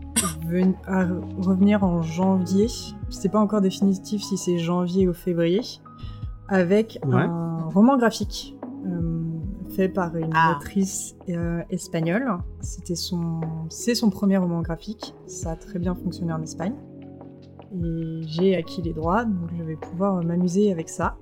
ven- 0.47 0.75
à- 0.87 1.05
revenir 1.41 1.83
en 1.83 2.01
janvier. 2.01 2.67
C'est 3.09 3.29
pas 3.29 3.39
encore 3.39 3.59
définitif 3.61 4.21
si 4.21 4.37
c'est 4.37 4.57
janvier 4.57 5.07
ou 5.07 5.13
février, 5.13 5.61
avec 6.47 6.99
Ouais. 7.05 7.15
un 7.15 7.63
roman 7.73 7.97
graphique 7.97 8.55
euh, 8.85 9.21
fait 9.75 9.89
par 9.89 10.15
une 10.15 10.31
Ah. 10.33 10.55
autrice 10.57 11.15
euh, 11.29 11.61
espagnole. 11.69 12.37
C'était 12.61 12.95
son, 12.95 13.41
c'est 13.69 13.95
son 13.95 14.09
premier 14.09 14.37
roman 14.37 14.61
graphique. 14.61 15.13
Ça 15.27 15.51
a 15.51 15.55
très 15.55 15.79
bien 15.79 15.95
fonctionné 15.95 16.33
en 16.33 16.41
Espagne. 16.41 16.73
Et 17.75 18.21
j'ai 18.27 18.55
acquis 18.55 18.81
les 18.81 18.93
droits, 18.93 19.25
donc 19.25 19.49
je 19.57 19.63
vais 19.63 19.75
pouvoir 19.75 20.23
m'amuser 20.23 20.71
avec 20.71 20.89
ça. 20.89 21.17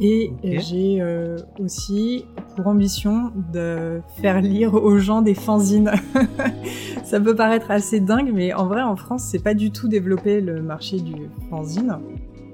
Et 0.00 0.32
j'ai 0.44 1.02
euh, 1.02 1.36
aussi 1.58 2.24
pour 2.54 2.68
ambition 2.68 3.32
de 3.52 4.00
faire 4.22 4.40
lire 4.40 4.74
aux 4.74 4.98
gens 4.98 5.22
des 5.22 5.34
fanzines. 5.34 5.90
ça 7.04 7.20
peut 7.20 7.34
paraître 7.34 7.70
assez 7.72 7.98
dingue, 8.00 8.30
mais 8.32 8.54
en 8.54 8.66
vrai, 8.68 8.82
en 8.82 8.94
France, 8.94 9.24
c'est 9.24 9.42
pas 9.42 9.54
du 9.54 9.72
tout 9.72 9.88
développé 9.88 10.40
le 10.40 10.62
marché 10.62 11.00
du 11.00 11.28
fanzine, 11.50 11.98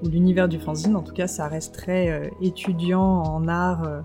ou 0.03 0.07
l'univers 0.07 0.47
du 0.49 0.59
fanzine. 0.59 0.95
En 0.95 1.03
tout 1.03 1.13
cas, 1.13 1.27
ça 1.27 1.47
reste 1.47 1.75
très 1.75 2.09
euh, 2.09 2.27
étudiant 2.41 3.21
en 3.21 3.47
art 3.47 3.83
euh, 3.87 4.01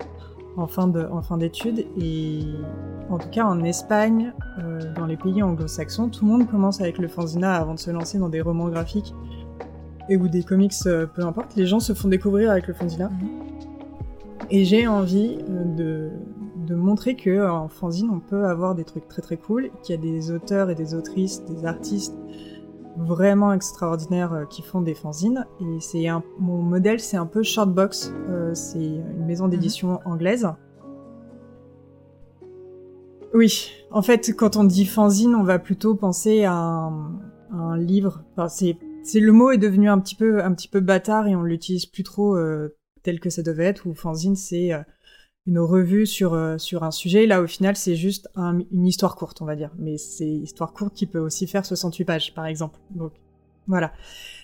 en 0.57 0.67
fin 0.67 0.87
de- 0.87 1.07
en 1.11 1.21
fin 1.21 1.37
d'études. 1.37 1.85
Et 1.99 2.41
en 3.09 3.17
tout 3.17 3.29
cas, 3.29 3.45
en 3.45 3.63
Espagne, 3.63 4.33
euh, 4.59 4.79
dans 4.95 5.05
les 5.05 5.17
pays 5.17 5.41
anglo-saxons, 5.43 6.09
tout 6.09 6.25
le 6.25 6.31
monde 6.31 6.47
commence 6.49 6.81
avec 6.81 6.97
le 6.97 7.07
fanzina 7.07 7.53
avant 7.55 7.73
de 7.73 7.79
se 7.79 7.91
lancer 7.91 8.17
dans 8.19 8.29
des 8.29 8.41
romans 8.41 8.69
graphiques 8.69 9.13
et 10.09 10.17
ou 10.17 10.27
des 10.27 10.43
comics, 10.43 10.73
euh, 10.85 11.05
peu 11.05 11.23
importe. 11.23 11.55
Les 11.55 11.65
gens 11.65 11.79
se 11.79 11.93
font 11.93 12.07
découvrir 12.09 12.51
avec 12.51 12.67
le 12.67 12.73
fanzina. 12.73 13.09
Et 14.49 14.65
j'ai 14.65 14.87
envie 14.87 15.37
euh, 15.49 15.63
de, 15.75 16.09
de 16.67 16.75
montrer 16.75 17.15
que 17.15 17.47
en 17.49 17.69
fanzine, 17.69 18.09
on 18.11 18.19
peut 18.19 18.45
avoir 18.45 18.75
des 18.75 18.83
trucs 18.83 19.07
très 19.07 19.21
très 19.21 19.37
cool, 19.37 19.69
qu'il 19.83 19.95
y 19.95 19.97
a 19.97 20.01
des 20.01 20.31
auteurs 20.31 20.69
et 20.69 20.75
des 20.75 20.93
autrices, 20.95 21.43
des 21.45 21.65
artistes 21.65 22.15
vraiment 22.97 23.53
extraordinaires 23.53 24.33
euh, 24.33 24.45
qui 24.45 24.61
font 24.61 24.81
des 24.81 24.93
fanzines. 24.93 25.45
Et 25.59 25.79
c'est 25.79 26.07
un, 26.07 26.23
mon 26.39 26.61
modèle, 26.61 26.99
c'est 26.99 27.17
un 27.17 27.25
peu 27.25 27.43
Shortbox. 27.43 28.13
Euh, 28.29 28.53
c'est 28.53 28.79
une 28.79 29.25
maison 29.25 29.47
d'édition 29.47 29.99
anglaise. 30.05 30.47
Oui, 33.33 33.71
en 33.91 34.01
fait, 34.01 34.35
quand 34.35 34.57
on 34.57 34.65
dit 34.65 34.85
fanzine, 34.85 35.35
on 35.35 35.43
va 35.43 35.57
plutôt 35.57 35.95
penser 35.95 36.43
à 36.43 36.53
un, 36.53 37.13
à 37.51 37.55
un 37.55 37.77
livre. 37.77 38.23
Enfin, 38.33 38.49
c'est, 38.49 38.77
c'est 39.03 39.21
le 39.21 39.31
mot 39.31 39.51
est 39.51 39.57
devenu 39.57 39.89
un 39.89 39.99
petit 39.99 40.15
peu, 40.15 40.43
un 40.43 40.53
petit 40.53 40.67
peu 40.67 40.81
bâtard 40.81 41.27
et 41.27 41.35
on 41.35 41.43
l'utilise 41.43 41.85
plus 41.85 42.03
trop 42.03 42.35
euh, 42.35 42.75
tel 43.03 43.19
que 43.19 43.29
ça 43.29 43.41
devait 43.41 43.65
être. 43.65 43.85
Ou 43.85 43.93
fanzine, 43.93 44.35
c'est 44.35 44.73
euh, 44.73 44.81
une 45.47 45.59
revue 45.59 46.05
sur 46.05 46.33
euh, 46.33 46.57
sur 46.57 46.83
un 46.83 46.91
sujet. 46.91 47.25
Là, 47.25 47.41
au 47.41 47.47
final, 47.47 47.75
c'est 47.75 47.95
juste 47.95 48.29
un- 48.35 48.59
une 48.71 48.85
histoire 48.85 49.15
courte, 49.15 49.41
on 49.41 49.45
va 49.45 49.55
dire. 49.55 49.71
Mais 49.79 49.97
c'est 49.97 50.27
histoire 50.27 50.73
courte 50.73 50.93
qui 50.93 51.05
peut 51.07 51.19
aussi 51.19 51.47
faire 51.47 51.65
68 51.65 52.05
pages, 52.05 52.33
par 52.33 52.45
exemple. 52.45 52.79
Donc 52.91 53.11
voilà. 53.67 53.91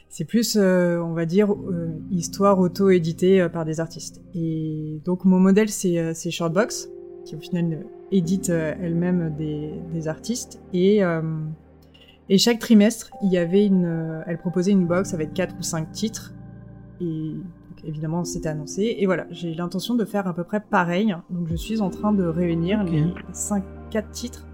C'est 0.10 0.24
plus, 0.26 0.56
euh, 0.56 1.00
on 1.02 1.14
va 1.14 1.26
dire, 1.26 1.52
euh, 1.54 1.90
histoire 2.12 2.60
auto-éditée 2.60 3.42
euh, 3.42 3.50
par 3.50 3.66
des 3.66 3.80
artistes. 3.80 4.22
Et 4.36 5.00
donc 5.06 5.26
mon 5.26 5.40
modèle, 5.40 5.70
c'est 5.70 6.14
Shortbox, 6.32 6.90
qui 7.26 7.36
au 7.36 7.40
final 7.40 7.86
édite 8.12 8.50
elle-même 8.50 9.36
des, 9.38 9.74
des 9.94 10.08
artistes. 10.08 10.60
Et, 10.74 11.02
et 12.30 12.38
chaque 12.38 12.60
trimestre, 12.60 13.12
il 13.22 13.30
y 13.34 13.38
avait 13.38 13.66
une, 13.66 14.24
elle 14.26 14.38
proposait 14.38 14.72
une 14.72 14.88
box 14.88 15.14
avec 15.14 15.34
quatre 15.34 15.54
ou 15.60 15.62
cinq 15.62 15.92
titres. 15.92 16.34
Et 17.02 17.04
donc, 17.06 17.44
évidemment, 17.86 18.24
c'était 18.24 18.50
annoncé. 18.50 18.96
Et 19.00 19.06
voilà, 19.06 19.26
j'ai 19.32 19.54
l'intention 19.54 19.96
de 19.96 20.06
faire 20.06 20.28
à 20.28 20.34
peu 20.34 20.44
près 20.44 20.60
pareil. 20.60 21.16
Donc 21.30 21.48
je 21.48 21.56
suis 21.56 21.82
en 21.82 21.90
train 21.90 22.12
de 22.14 22.26
réunir 22.26 22.84
les 22.84 23.06
cinq, 23.34 23.64
quatre 23.90 24.12
titres, 24.12 24.46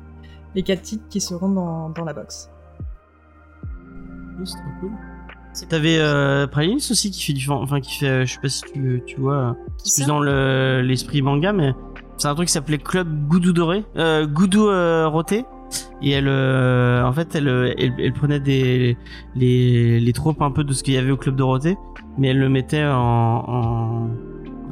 les 0.55 0.63
quatre 0.63 0.82
titres 0.82 1.05
qui 1.09 1.21
seront 1.21 1.49
dans, 1.49 1.89
dans 1.89 2.03
la 2.05 2.13
box. 2.13 2.49
Oh, 4.39 4.45
c'est 4.45 4.55
trop 4.55 4.63
cool. 4.82 4.91
T'avais 5.69 5.99
euh, 5.99 6.47
aussi 6.76 7.11
qui 7.11 7.24
fait 7.24 7.34
du 7.34 7.45
fan- 7.45 7.57
enfin 7.57 7.80
qui 7.80 7.99
fait 7.99 8.07
euh, 8.07 8.26
je 8.26 8.34
sais 8.34 8.39
pas 8.41 8.49
si 8.49 8.63
tu, 8.63 9.03
tu 9.05 9.19
vois 9.19 9.36
euh, 9.36 9.53
c'est 9.78 10.01
plus 10.01 10.07
dans 10.07 10.19
le 10.19 10.82
l'esprit 10.82 11.21
manga 11.21 11.53
mais 11.53 11.76
c'est 12.17 12.28
un 12.28 12.34
truc 12.34 12.47
qui 12.47 12.53
s'appelait 12.53 12.80
Club 12.80 13.28
Goudou 13.28 13.53
Doré 13.53 13.86
euh, 13.95 14.26
Goudou 14.26 14.67
euh, 14.67 15.07
Roté 15.07 15.45
et 16.01 16.11
elle 16.11 16.28
euh, 16.28 17.03
en 17.05 17.11
fait 17.13 17.36
elle, 17.36 17.47
elle 17.78 17.93
elle 17.99 18.13
prenait 18.13 18.39
des 18.39 18.97
les 19.36 19.99
les 19.99 20.13
tropes 20.13 20.41
un 20.41 20.51
peu 20.51 20.63
de 20.63 20.74
ce 20.74 20.84
qu'il 20.84 20.93
y 20.93 20.97
avait 20.97 21.11
au 21.11 21.17
Club 21.17 21.36
Dorothée 21.36 21.78
mais 22.17 22.30
elle 22.30 22.39
le 22.39 22.49
mettait 22.49 22.84
en 22.86 23.43
en, 23.47 24.09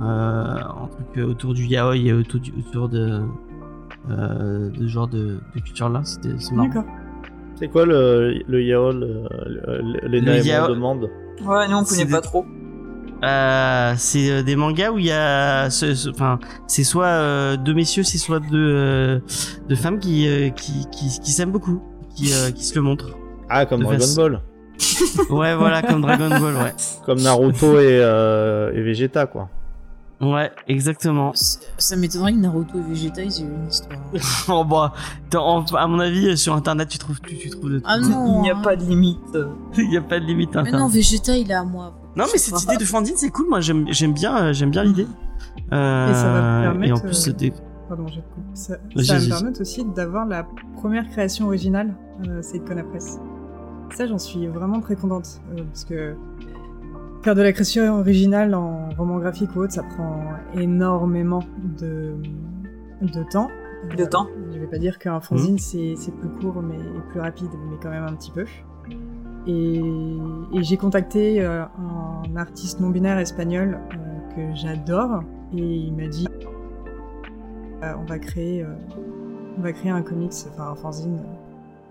euh, 0.01 0.57
en 0.81 0.87
truc 0.87 1.07
euh, 1.17 1.25
autour 1.25 1.53
du 1.53 1.65
yaoi 1.65 1.95
et 1.97 2.13
autour 2.13 2.39
du 2.39 2.51
autour 2.57 2.89
de 2.89 3.21
euh, 4.09 4.69
de 4.69 4.77
ce 4.77 4.87
genre 4.87 5.07
de, 5.07 5.39
de 5.55 5.59
culture 5.61 5.89
là 5.89 6.01
c'était 6.03 6.29
c'est 6.39 6.53
marrant 6.55 6.67
D'accord. 6.69 6.85
C'est 7.55 7.67
quoi 7.67 7.85
le, 7.85 8.41
le 8.47 8.63
yaoi, 8.63 8.91
le, 8.93 9.23
le, 9.45 10.07
les 10.07 10.19
Le 10.19 10.31
yaoi- 10.37 10.67
demande? 10.69 11.09
Ouais, 11.45 11.67
nous 11.67 11.77
on 11.77 11.83
connaît 11.83 12.05
des- 12.05 12.11
pas 12.11 12.21
trop. 12.21 12.43
Euh, 13.23 13.93
c'est 13.97 14.31
euh, 14.31 14.43
des 14.43 14.55
mangas 14.55 14.91
où 14.91 14.97
il 14.97 15.05
y 15.05 15.11
a, 15.11 15.67
enfin, 16.09 16.39
c'est 16.67 16.83
soit 16.83 17.05
euh, 17.05 17.55
deux 17.57 17.73
messieurs, 17.73 18.03
c'est 18.03 18.17
soit 18.17 18.39
deux, 18.39 18.47
euh, 18.53 19.19
deux 19.69 19.75
femmes 19.75 19.99
qui, 19.99 20.27
euh, 20.27 20.49
qui, 20.49 20.87
qui, 20.91 21.19
qui 21.19 21.31
s'aiment 21.31 21.51
beaucoup, 21.51 21.81
qui, 22.15 22.33
euh, 22.33 22.49
qui 22.51 22.63
se 22.63 22.73
le 22.75 22.81
montrent. 22.81 23.15
Ah, 23.49 23.65
comme 23.67 23.81
Dragon 23.83 23.99
face. 23.99 24.15
Ball. 24.15 24.41
Ouais, 25.29 25.55
voilà, 25.55 25.81
comme 25.83 26.01
Dragon 26.01 26.29
Ball, 26.39 26.55
ouais. 26.55 26.73
Comme 27.05 27.21
Naruto 27.21 27.79
et, 27.79 27.99
euh, 28.01 28.73
et 28.73 28.81
Vegeta, 28.81 29.27
quoi. 29.27 29.49
Ouais, 30.19 30.51
exactement. 30.67 31.31
Ça 31.33 31.59
ça 31.79 31.95
m'étonnerait 31.95 32.31
que 32.33 32.37
Naruto 32.37 32.77
et 32.77 32.81
Vegeta 32.93 33.23
ils 33.23 33.39
aient 33.39 33.43
eu 33.43 33.49
une 33.55 33.67
histoire. 33.67 33.99
oh 34.49 34.63
bah, 34.63 34.93
en- 35.35 35.63
à 35.75 35.87
mon 35.87 35.99
avis, 35.99 36.37
sur 36.37 36.53
internet, 36.55 36.89
tu 36.89 36.97
trouves, 36.99 37.19
tu, 37.21 37.35
tu 37.37 37.49
trouves 37.49 37.71
de 37.71 37.79
tout. 37.79 37.85
Ah 37.87 37.97
non, 37.99 38.37
Il 38.37 38.41
n'y 38.43 38.51
a 38.51 38.55
hein. 38.55 38.61
pas 38.63 38.75
de 38.75 38.83
limite. 38.83 39.19
Il 39.77 39.91
y 39.93 39.97
a 39.97 40.01
pas 40.01 40.19
de 40.19 40.25
limite. 40.25 40.51
Mais 40.53 40.59
Internet. 40.61 40.79
non, 40.81 40.87
Vegeta 40.87 41.35
il 41.37 41.49
est 41.49 41.55
à 41.55 41.63
moi. 41.63 41.93
Non, 42.15 42.25
mais 42.31 42.37
cette 42.37 42.61
idée 42.63 42.77
de 42.77 42.83
fanzine, 42.85 43.15
c'est 43.17 43.29
cool. 43.29 43.47
Moi, 43.49 43.61
j'aime, 43.61 43.85
bien, 44.13 44.37
euh, 44.37 44.53
j'aime 44.53 44.71
bien 44.71 44.83
l'idée. 44.83 45.07
Euh, 45.71 46.11
Et 46.11 46.13
ça 46.13 46.31
va 46.31 46.41
me 46.41 46.61
permettre, 46.63 46.89
et 46.89 46.91
en 46.93 46.99
plus, 46.99 47.27
euh, 47.27 47.33
des- 47.33 47.53
Pardon, 47.87 48.07
je 48.07 48.15
te 48.15 48.33
coupe. 48.33 48.43
Ça, 48.53 48.77
va 48.95 49.19
me 49.19 49.29
permettre 49.29 49.61
aussi 49.61 49.83
d'avoir 49.85 50.25
la 50.25 50.45
première 50.77 51.09
création 51.09 51.47
originale, 51.47 51.93
euh, 52.27 52.39
c'est 52.41 52.59
Press. 52.63 53.19
Ça, 53.95 54.05
j'en 54.07 54.17
suis 54.17 54.47
vraiment 54.47 54.79
très 54.79 54.95
contente, 54.95 55.41
euh, 55.57 55.63
parce 55.65 55.83
que 55.85 56.15
faire 57.23 57.35
de 57.35 57.41
la 57.41 57.51
création 57.51 57.99
originale 57.99 58.53
en 58.55 58.89
roman 58.97 59.17
graphique 59.19 59.55
ou 59.55 59.59
autre, 59.59 59.73
ça 59.73 59.83
prend 59.83 60.23
énormément 60.53 61.43
de, 61.79 62.13
de 63.01 63.23
temps. 63.29 63.49
De 63.97 64.05
temps. 64.05 64.27
Je 64.53 64.59
vais 64.59 64.67
pas 64.67 64.77
dire 64.77 64.99
qu'un 64.99 65.17
Mmh. 65.17 65.21
fanzine, 65.21 65.57
c'est 65.59 65.95
c'est 65.97 66.11
plus 66.11 66.29
court 66.29 66.61
mais, 66.61 66.75
et 66.75 67.01
plus 67.09 67.19
rapide, 67.19 67.49
mais 67.69 67.75
quand 67.81 67.89
même 67.89 68.03
un 68.05 68.13
petit 68.13 68.31
peu. 68.31 68.45
Et, 69.47 69.81
j'ai 70.61 70.77
contacté 70.77 71.41
euh, 71.41 71.63
un 71.63 72.35
artiste 72.35 72.79
non-binaire 72.79 73.17
espagnol 73.17 73.79
euh, 73.93 74.35
que 74.35 74.55
j'adore, 74.55 75.23
et 75.53 75.61
il 75.61 75.93
m'a 75.93 76.07
dit 76.07 76.27
euh, 77.83 77.93
on 77.99 78.05
va 78.05 78.19
créer, 78.19 78.65
on 79.57 79.61
va 79.61 79.73
créer 79.73 79.91
un 79.91 80.01
comics, 80.01 80.33
enfin 80.51 80.71
un 80.71 80.75
fanzine 80.75 81.19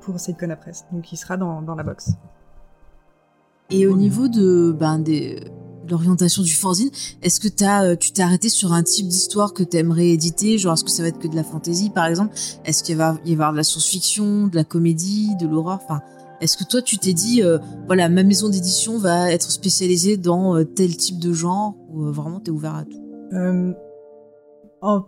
pour 0.01 0.19
Seikona 0.21 0.57
Press. 0.57 0.87
Donc 0.93 1.13
il 1.13 1.17
sera 1.17 1.37
dans, 1.37 1.63
dans 1.63 1.75
la 1.75 1.83
box. 1.83 2.13
Et 3.71 3.87
au 3.87 3.97
niveau 3.97 4.29
de 4.29 4.73
ben, 4.73 4.99
des, 4.99 5.41
de 5.85 5.91
l'orientation 5.91 6.43
du 6.43 6.53
fanzine, 6.53 6.91
est-ce 7.23 7.41
que 7.41 7.49
euh, 7.65 7.97
tu 7.97 8.13
t'es 8.13 8.23
arrêté 8.23 8.49
sur 8.49 8.73
un 8.73 8.83
type 8.83 9.09
d'histoire 9.09 9.53
que 9.53 9.63
t'aimerais 9.63 10.09
éditer? 10.09 10.59
Genre, 10.59 10.75
est-ce 10.75 10.85
que 10.85 10.91
ça 10.91 11.03
va 11.03 11.09
être 11.09 11.19
que 11.19 11.29
de 11.29 11.37
la 11.37 11.45
fantasy, 11.45 11.91
par 11.91 12.07
exemple? 12.07 12.35
Est-ce 12.65 12.83
qu'il 12.83 12.97
va 12.97 13.17
y 13.25 13.33
avoir 13.33 13.53
de 13.53 13.57
la 13.57 13.65
science-fiction, 13.65 14.49
de 14.49 14.57
la 14.57 14.65
comédie, 14.65 15.37
de 15.37 15.47
l'horreur? 15.47 15.81
Enfin, 15.83 16.01
est-ce 16.41 16.57
que 16.57 16.65
toi, 16.65 16.81
tu 16.81 16.99
t'es 16.99 17.13
dit, 17.13 17.43
euh, 17.43 17.59
voilà, 17.87 18.09
ma 18.09 18.23
maison 18.23 18.49
d'édition 18.49 18.99
va 18.99 19.31
être 19.31 19.51
spécialisée 19.51 20.17
dans 20.17 20.57
euh, 20.57 20.65
tel 20.65 20.97
type 20.97 21.19
de 21.19 21.33
genre 21.33 21.77
Ou 21.91 22.07
euh, 22.07 22.11
vraiment, 22.11 22.41
t'es 22.41 22.51
ouvert 22.51 22.75
à 22.75 22.85
tout? 22.85 23.01
Euh, 23.33 23.73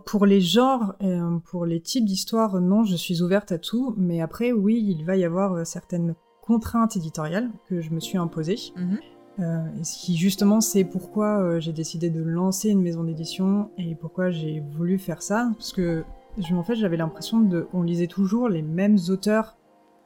pour 0.05 0.27
les 0.27 0.41
genres, 0.41 0.93
et 1.01 1.17
pour 1.49 1.65
les 1.65 1.81
types 1.81 2.05
d'histoires, 2.05 2.61
non, 2.61 2.83
je 2.83 2.95
suis 2.95 3.23
ouverte 3.23 3.51
à 3.51 3.57
tout. 3.57 3.95
Mais 3.97 4.21
après, 4.21 4.51
oui, 4.51 4.83
il 4.87 5.03
va 5.03 5.17
y 5.17 5.25
avoir 5.25 5.65
certaines 5.65 6.13
contraintes 6.43 6.95
éditoriales 6.95 7.49
que 7.67 7.81
je 7.81 7.89
me 7.89 7.99
suis 7.99 8.19
imposées. 8.19 8.59
Mhm. 8.75 8.99
Et 9.39 9.83
ce 9.83 9.97
qui 9.97 10.15
justement 10.15 10.61
c'est 10.61 10.83
pourquoi 10.83 11.59
j'ai 11.59 11.73
décidé 11.73 12.11
de 12.11 12.21
lancer 12.21 12.69
une 12.69 12.83
maison 12.83 13.03
d'édition 13.03 13.71
et 13.79 13.95
pourquoi 13.95 14.29
j'ai 14.29 14.59
voulu 14.59 14.99
faire 14.99 15.23
ça 15.23 15.49
parce 15.57 15.73
que 15.73 16.03
je, 16.37 16.53
en 16.53 16.61
fait 16.61 16.75
j'avais 16.75 16.97
l'impression 16.97 17.39
de 17.39 17.65
on 17.73 17.81
lisait 17.81 18.05
toujours 18.05 18.47
les 18.47 18.61
mêmes 18.61 18.99
auteurs 19.09 19.57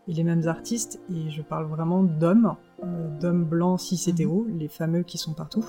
et 0.08 0.14
les 0.14 0.24
mêmes 0.24 0.48
artistes 0.48 1.00
et 1.14 1.30
je 1.30 1.42
parle 1.42 1.66
vraiment 1.66 2.04
d'hommes 2.04 2.56
euh, 2.84 3.20
d'hommes 3.20 3.44
blancs 3.44 3.80
cis 3.80 4.10
hétéros 4.10 4.46
les 4.58 4.68
fameux 4.68 5.04
qui 5.04 5.18
sont 5.18 5.34
partout. 5.34 5.66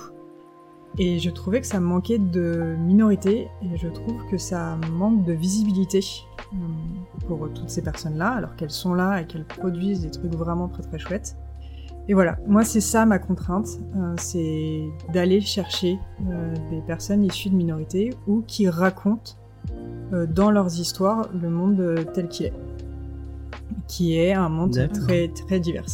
Et 0.97 1.19
je 1.19 1.29
trouvais 1.29 1.61
que 1.61 1.67
ça 1.67 1.79
manquait 1.79 2.17
de 2.17 2.75
minorité 2.79 3.47
et 3.61 3.77
je 3.77 3.87
trouve 3.87 4.25
que 4.31 4.37
ça 4.37 4.77
manque 4.91 5.23
de 5.23 5.33
visibilité 5.33 5.99
euh, 6.53 6.57
pour 7.27 7.47
toutes 7.53 7.69
ces 7.69 7.83
personnes 7.83 8.17
là 8.17 8.31
alors 8.31 8.55
qu'elles 8.55 8.71
sont 8.71 8.93
là 8.93 9.21
et 9.21 9.27
qu'elles 9.27 9.45
produisent 9.45 10.01
des 10.01 10.11
trucs 10.11 10.33
vraiment 10.33 10.67
très 10.67 10.83
très 10.83 10.99
chouettes. 10.99 11.37
Et 12.07 12.15
voilà, 12.15 12.37
moi 12.47 12.63
c'est 12.63 12.81
ça 12.81 13.05
ma 13.05 13.19
contrainte, 13.19 13.67
euh, 13.95 14.15
c'est 14.17 14.81
d'aller 15.13 15.41
chercher 15.41 15.99
des 16.71 16.81
personnes 16.87 17.23
issues 17.23 17.51
de 17.51 17.55
minorités 17.55 18.15
ou 18.25 18.41
qui 18.41 18.67
racontent 18.67 19.33
dans 20.11 20.49
leurs 20.49 20.79
histoires 20.79 21.29
le 21.39 21.51
monde 21.51 22.03
tel 22.15 22.29
qu'il 22.29 22.47
est, 22.47 22.53
qui 23.87 24.15
est 24.17 24.33
un 24.33 24.49
monde 24.49 24.89
très 24.93 25.27
très 25.29 25.59
divers. 25.59 25.85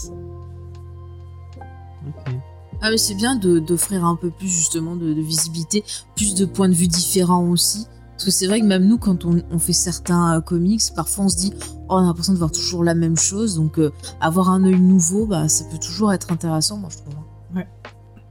Ah 2.81 2.89
mais 2.91 2.97
c'est 2.97 3.15
bien 3.15 3.35
de- 3.35 3.59
d'offrir 3.59 4.05
un 4.05 4.15
peu 4.15 4.29
plus 4.29 4.47
justement 4.49 4.95
de, 4.95 5.13
de 5.13 5.21
visibilité, 5.21 5.83
plus 6.15 6.35
de 6.35 6.45
points 6.45 6.69
de 6.69 6.73
vue 6.73 6.87
différents 6.87 7.49
aussi. 7.49 7.87
Parce 8.11 8.25
que 8.25 8.31
c'est 8.31 8.47
vrai 8.47 8.59
que 8.61 8.65
même 8.65 8.85
nous, 8.85 8.97
quand 8.97 9.25
on, 9.25 9.41
on 9.51 9.59
fait 9.59 9.73
certains 9.73 10.37
euh, 10.37 10.41
comics, 10.41 10.81
parfois 10.95 11.25
on 11.25 11.29
se 11.29 11.37
dit 11.37 11.53
oh, 11.57 11.85
on 11.89 11.97
a 11.97 12.01
l'impression 12.03 12.33
de 12.33 12.37
voir 12.37 12.51
toujours 12.51 12.83
la 12.83 12.93
même 12.95 13.17
chose. 13.17 13.55
Donc 13.55 13.79
euh, 13.79 13.91
avoir 14.21 14.49
un 14.49 14.63
œil 14.65 14.79
nouveau, 14.79 15.25
bah, 15.25 15.47
ça 15.49 15.65
peut 15.71 15.77
toujours 15.79 16.13
être 16.13 16.31
intéressant, 16.31 16.77
moi 16.77 16.89
je 16.91 16.97
trouve. 16.97 17.13
Ouais. 17.55 17.67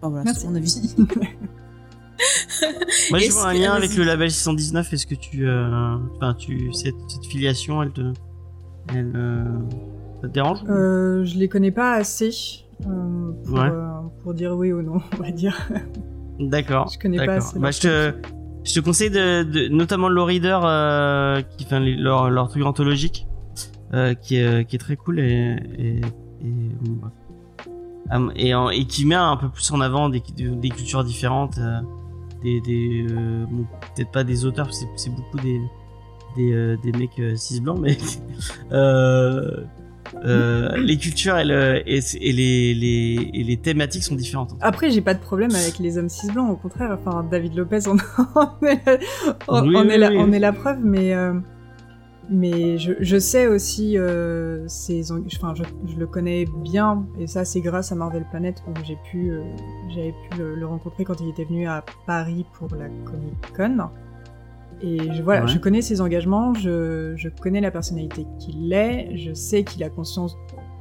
Enfin, 0.00 0.10
voilà, 0.10 0.34
c'est 0.34 0.46
mon 0.46 0.54
avis. 0.54 0.94
Moi, 3.10 3.18
je 3.18 3.30
vois 3.32 3.48
un 3.48 3.54
lien 3.54 3.72
avec 3.72 3.94
le 3.96 4.04
label 4.04 4.30
619. 4.30 4.92
Est-ce 4.92 5.06
que 5.06 5.14
tu, 5.16 5.46
euh, 5.48 5.96
enfin, 6.16 6.34
tu, 6.34 6.72
cette, 6.72 6.94
cette 7.08 7.26
filiation, 7.26 7.82
elle 7.82 7.90
te, 7.92 8.12
elle, 8.94 9.12
euh, 9.14 9.44
ça 10.20 10.28
te 10.28 10.32
dérange 10.32 10.62
ou- 10.62 10.70
Euh, 10.70 11.24
je 11.24 11.38
les 11.38 11.48
connais 11.48 11.70
pas 11.70 11.92
assez 11.94 12.30
euh, 12.86 13.30
pour, 13.44 13.54
Ouais. 13.58 13.70
pour 14.22 14.34
dire 14.34 14.56
oui 14.56 14.72
ou 14.72 14.82
non, 14.82 15.00
on 15.18 15.22
va 15.22 15.30
dire. 15.30 15.56
D'accord. 16.40 16.88
je 16.92 16.98
connais 16.98 17.24
pas 17.24 17.34
assez 17.34 17.58
Bah, 17.58 17.70
je 17.70 17.80
te, 17.80 18.14
je 18.64 18.74
te 18.74 18.80
conseille 18.80 19.10
de, 19.10 19.42
de 19.44 19.68
notamment 19.68 20.08
le 20.08 20.20
Reader, 20.22 20.58
euh, 20.64 21.42
qui, 21.56 21.64
enfin, 21.64 21.80
leur, 21.80 22.30
leur 22.30 22.48
truc 22.48 22.64
anthologique, 22.64 23.26
euh, 23.92 24.14
qui 24.14 24.36
est, 24.36 24.64
qui 24.68 24.76
est 24.76 24.78
très 24.80 24.96
cool 24.96 25.20
et, 25.20 25.56
et, 25.78 26.00
qui 28.86 29.06
met 29.06 29.14
un 29.14 29.36
peu 29.36 29.48
plus 29.48 29.70
en 29.72 29.80
avant 29.80 30.08
des, 30.08 30.22
des 30.36 30.68
cultures 30.68 31.04
différentes, 31.04 31.58
euh, 31.58 31.80
des, 32.42 32.60
des 32.60 33.06
bon, 33.50 33.66
peut-être 33.94 34.10
pas 34.10 34.24
des 34.24 34.44
auteurs, 34.44 34.68
c'est 34.96 35.10
beaucoup 35.10 35.38
des, 35.38 35.60
des, 36.36 36.52
euh, 36.52 36.76
des 36.82 36.92
mecs 36.92 37.18
euh, 37.18 37.36
cis 37.36 37.60
blancs, 37.60 37.78
mais 37.80 37.96
euh, 38.72 39.56
les 40.76 40.96
cultures 40.96 41.36
et, 41.38 41.44
le, 41.44 41.82
et, 41.88 41.98
et 42.20 42.32
les, 42.32 42.74
les, 42.74 43.30
et 43.34 43.44
les 43.44 43.56
thématiques 43.56 44.04
sont 44.04 44.14
différentes. 44.14 44.54
Après, 44.60 44.90
j'ai 44.90 45.00
pas 45.00 45.14
de 45.14 45.20
problème 45.20 45.54
avec 45.54 45.78
les 45.78 45.98
hommes 45.98 46.08
cis 46.08 46.30
blancs, 46.30 46.50
au 46.50 46.56
contraire. 46.56 46.96
Enfin, 46.98 47.26
David 47.28 47.56
Lopez 47.56 47.88
en, 47.88 47.96
en 48.34 48.50
est, 48.66 48.80
la, 48.86 48.98
en- 49.48 49.66
Oui, 49.66 49.76
en 49.76 49.86
oui, 49.86 49.92
est 49.92 49.98
la- 49.98 50.10
oui. 50.10 50.18
en 50.18 50.32
est 50.32 50.38
la 50.38 50.52
preuve, 50.52 50.78
mais, 50.84 51.14
mais 52.30 52.78
je, 52.78 52.92
je 53.00 53.18
sais 53.18 53.46
aussi, 53.48 53.98
euh, 53.98 54.64
ses 54.68 55.10
enfin, 55.12 55.54
je, 55.56 55.62
je 55.92 55.98
le 55.98 56.06
connais 56.06 56.46
bien, 56.62 57.04
et 57.18 57.26
ça, 57.26 57.44
c'est 57.44 57.60
grâce 57.60 57.90
à 57.92 57.94
Marvel 57.94 58.24
Planet 58.30 58.62
où 58.68 58.72
j'ai 58.84 58.98
pu, 59.10 59.30
euh, 59.30 59.42
j'avais 59.94 60.14
pu 60.30 60.38
le, 60.38 60.54
le 60.54 60.66
rencontrer 60.66 61.04
quand 61.04 61.20
il 61.20 61.30
était 61.30 61.44
venu 61.44 61.66
à 61.66 61.84
Paris 62.06 62.44
pour 62.58 62.68
la 62.76 62.88
Comic 63.04 63.34
Con. 63.56 63.88
Et 64.80 65.12
je, 65.12 65.22
voilà, 65.22 65.42
Ouais. 65.42 65.48
je 65.48 65.58
connais 65.58 65.82
ses 65.82 66.00
engagements, 66.00 66.54
je, 66.54 67.14
je 67.16 67.28
connais 67.28 67.60
la 67.60 67.70
personnalité 67.70 68.26
qu'il 68.38 68.72
est, 68.72 69.16
je 69.16 69.32
sais 69.32 69.64
qu'il 69.64 69.82
a 69.82 69.90
conscience 69.90 70.36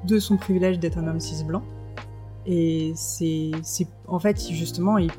de 0.06 0.20
son 0.20 0.38
privilège 0.38 0.80
d'être 0.80 0.98
un 0.98 1.08
homme 1.08 1.20
cis 1.20 1.44
blanc. 1.46 1.64
Et 2.46 2.91
c'est, 2.96 3.52
en 4.08 4.20
fait, 4.20 4.39
justement, 4.50 4.98
il, 4.98 5.10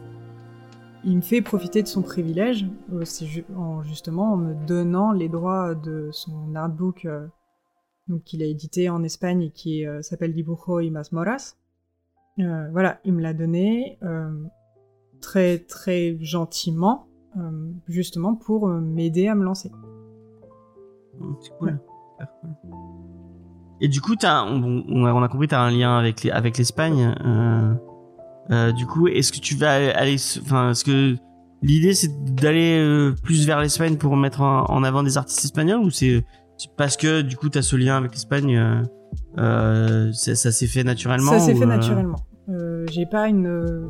il 1.05 1.17
me 1.17 1.23
fait 1.23 1.41
profiter 1.41 1.83
de 1.83 1.89
son 1.89 2.03
privilège, 2.03 2.67
euh, 2.93 3.05
en, 3.57 3.83
justement 3.83 4.35
en 4.35 4.37
me 4.37 4.55
donnant 4.67 5.13
les 5.13 5.29
droits 5.31 5.75
de 5.75 6.11
son 6.13 6.55
artbook, 6.55 7.07
euh, 7.07 7.27
donc 8.09 8.25
qu'il 8.25 8.43
a 8.43 8.47
édité 8.47 8.91
en 8.91 9.03
Espagne 9.03 9.41
et 9.43 9.51
qui 9.51 9.87
euh, 9.87 10.03
s'appelle 10.03 10.35
Dibujo 10.35 10.81
y 10.81 10.91
Masmoras. 10.91 11.57
Euh, 12.41 12.69
voilà, 12.73 13.01
il 13.05 13.15
me 13.15 13.23
l'a 13.23 13.33
donné 13.33 13.99
très 15.23 15.59
très 15.61 16.19
gentiment, 16.21 17.07
euh, 17.37 17.73
justement 17.89 18.35
pour 18.35 18.69
euh, 18.69 18.81
m'aider 18.81 19.29
à 19.29 19.35
me 19.35 19.45
lancer. 19.45 19.71
Mm, 21.19 21.33
C'est 21.41 21.57
cool. 21.59 21.79
Et 23.81 23.89
du 23.89 24.01
coup, 24.01 24.15
on, 24.23 24.85
on 24.89 25.23
a, 25.23 25.29
compris, 25.29 25.49
t'as 25.49 25.61
un 25.61 25.71
lien 25.71 25.99
avec 25.99 26.23
les, 26.23 26.31
avec 26.31 26.59
l'Espagne. 26.59 27.15
Euh, 28.51 28.73
du 28.73 28.87
coup, 28.87 29.09
est-ce 29.09 29.33
que 29.33 29.41
tu 29.41 29.57
vas 29.57 29.73
aller, 29.73 30.17
enfin, 30.43 30.71
est-ce 30.71 30.85
que 30.85 31.17
l'idée 31.63 31.95
c'est 31.95 32.11
d'aller 32.35 33.13
plus 33.23 33.47
vers 33.47 33.61
l'Espagne 33.61 33.97
pour 33.97 34.17
mettre 34.17 34.43
en, 34.43 34.65
en 34.65 34.85
avant 34.85 35.03
des 35.03 35.19
artistes 35.19 35.45
espagnols 35.45 35.81
ou 35.81 35.91
c'est, 35.91 36.25
parce 36.77 36.97
que 36.97 37.23
du 37.23 37.37
coup 37.37 37.49
t'as 37.49 37.63
ce 37.63 37.75
lien 37.75 37.97
avec 37.97 38.13
l'Espagne, 38.13 38.85
ça, 39.37 40.35
ça 40.35 40.53
s'est 40.53 40.67
fait 40.67 40.85
naturellement 40.85 41.33
Ça 41.33 41.41
s'est 41.41 41.55
fait 41.55 41.67
naturellement. 41.67 42.19
Euh, 42.51 42.85
j'ai 42.91 43.07
pas 43.07 43.29
une, 43.29 43.47
euh, 43.47 43.87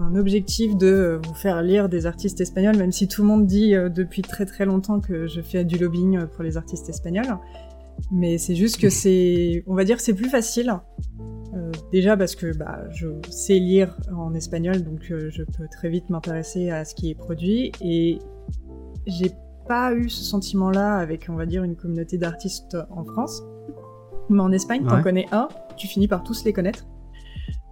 un 0.00 0.14
objectif 0.14 0.76
de 0.76 0.86
euh, 0.86 1.18
vous 1.24 1.32
faire 1.34 1.62
lire 1.62 1.88
des 1.88 2.04
artistes 2.04 2.40
espagnols, 2.40 2.76
même 2.76 2.92
si 2.92 3.08
tout 3.08 3.22
le 3.22 3.28
monde 3.28 3.46
dit 3.46 3.74
euh, 3.74 3.88
depuis 3.88 4.20
très 4.22 4.44
très 4.44 4.66
longtemps 4.66 5.00
que 5.00 5.26
je 5.26 5.40
fais 5.40 5.64
du 5.64 5.78
lobbying 5.78 6.26
pour 6.26 6.42
les 6.44 6.56
artistes 6.58 6.88
espagnols. 6.90 7.38
Mais 8.12 8.36
c'est 8.38 8.54
juste 8.54 8.78
que 8.80 8.90
c'est, 8.90 9.64
on 9.66 9.74
va 9.74 9.84
dire, 9.84 9.98
c'est 10.00 10.14
plus 10.14 10.28
facile. 10.28 10.72
Euh, 11.54 11.72
déjà 11.90 12.16
parce 12.16 12.36
que 12.36 12.56
bah, 12.56 12.84
je 12.90 13.08
sais 13.30 13.58
lire 13.58 13.96
en 14.14 14.34
espagnol, 14.34 14.82
donc 14.82 15.00
je 15.10 15.42
peux 15.42 15.66
très 15.70 15.88
vite 15.88 16.08
m'intéresser 16.10 16.70
à 16.70 16.84
ce 16.84 16.94
qui 16.94 17.10
est 17.10 17.14
produit. 17.14 17.72
Et 17.80 18.18
j'ai 19.06 19.32
pas 19.68 19.94
eu 19.94 20.08
ce 20.10 20.22
sentiment-là 20.24 20.96
avec, 20.96 21.28
on 21.30 21.34
va 21.34 21.46
dire, 21.46 21.62
une 21.64 21.76
communauté 21.76 22.18
d'artistes 22.18 22.76
en 22.90 23.04
France. 23.04 23.42
Mais 24.28 24.40
en 24.42 24.52
Espagne, 24.52 24.84
t'en 24.86 24.96
Ouais. 24.96 25.02
connais 25.02 25.26
un, 25.32 25.48
tu 25.76 25.86
finis 25.88 26.08
par 26.08 26.22
tous 26.22 26.44
les 26.44 26.52
connaître. 26.52 26.84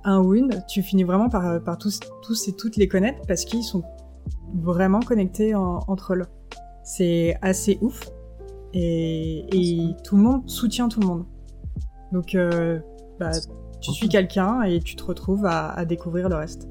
Un 0.05 0.20
ou 0.20 0.34
une, 0.34 0.62
tu 0.68 0.82
finis 0.82 1.05
vraiment 1.05 1.28
par, 1.28 1.62
par 1.62 1.76
tous, 1.76 2.01
tous 2.22 2.49
et 2.49 2.53
toutes 2.53 2.76
les 2.76 2.88
connaître 2.88 3.20
parce 3.26 3.44
qu'ils 3.44 3.64
sont 3.64 3.82
vraiment 4.55 5.01
connectés 5.01 5.55
en- 5.55 5.80
entre 5.88 6.14
eux. 6.14 6.22
C'est 6.84 7.36
assez 7.42 7.78
ouf. 7.82 8.01
Et, 8.74 9.46
et 9.53 9.94
tout 10.05 10.16
le 10.16 10.22
monde 10.22 10.49
soutient 10.49 10.88
tout 10.88 11.01
le 11.01 11.07
monde. 11.07 11.24
Donc, 12.12 12.34
euh, 12.34 12.78
bah, 13.18 13.30
tu 13.80 13.92
suis 13.92 14.09
quelqu'un 14.09 14.62
et 14.62 14.80
tu 14.80 14.94
te 14.96 15.05
retrouves 15.05 15.46
à, 15.46 15.70
à 15.70 15.84
découvrir 15.84 16.28
le 16.28 16.36
reste. 16.36 16.68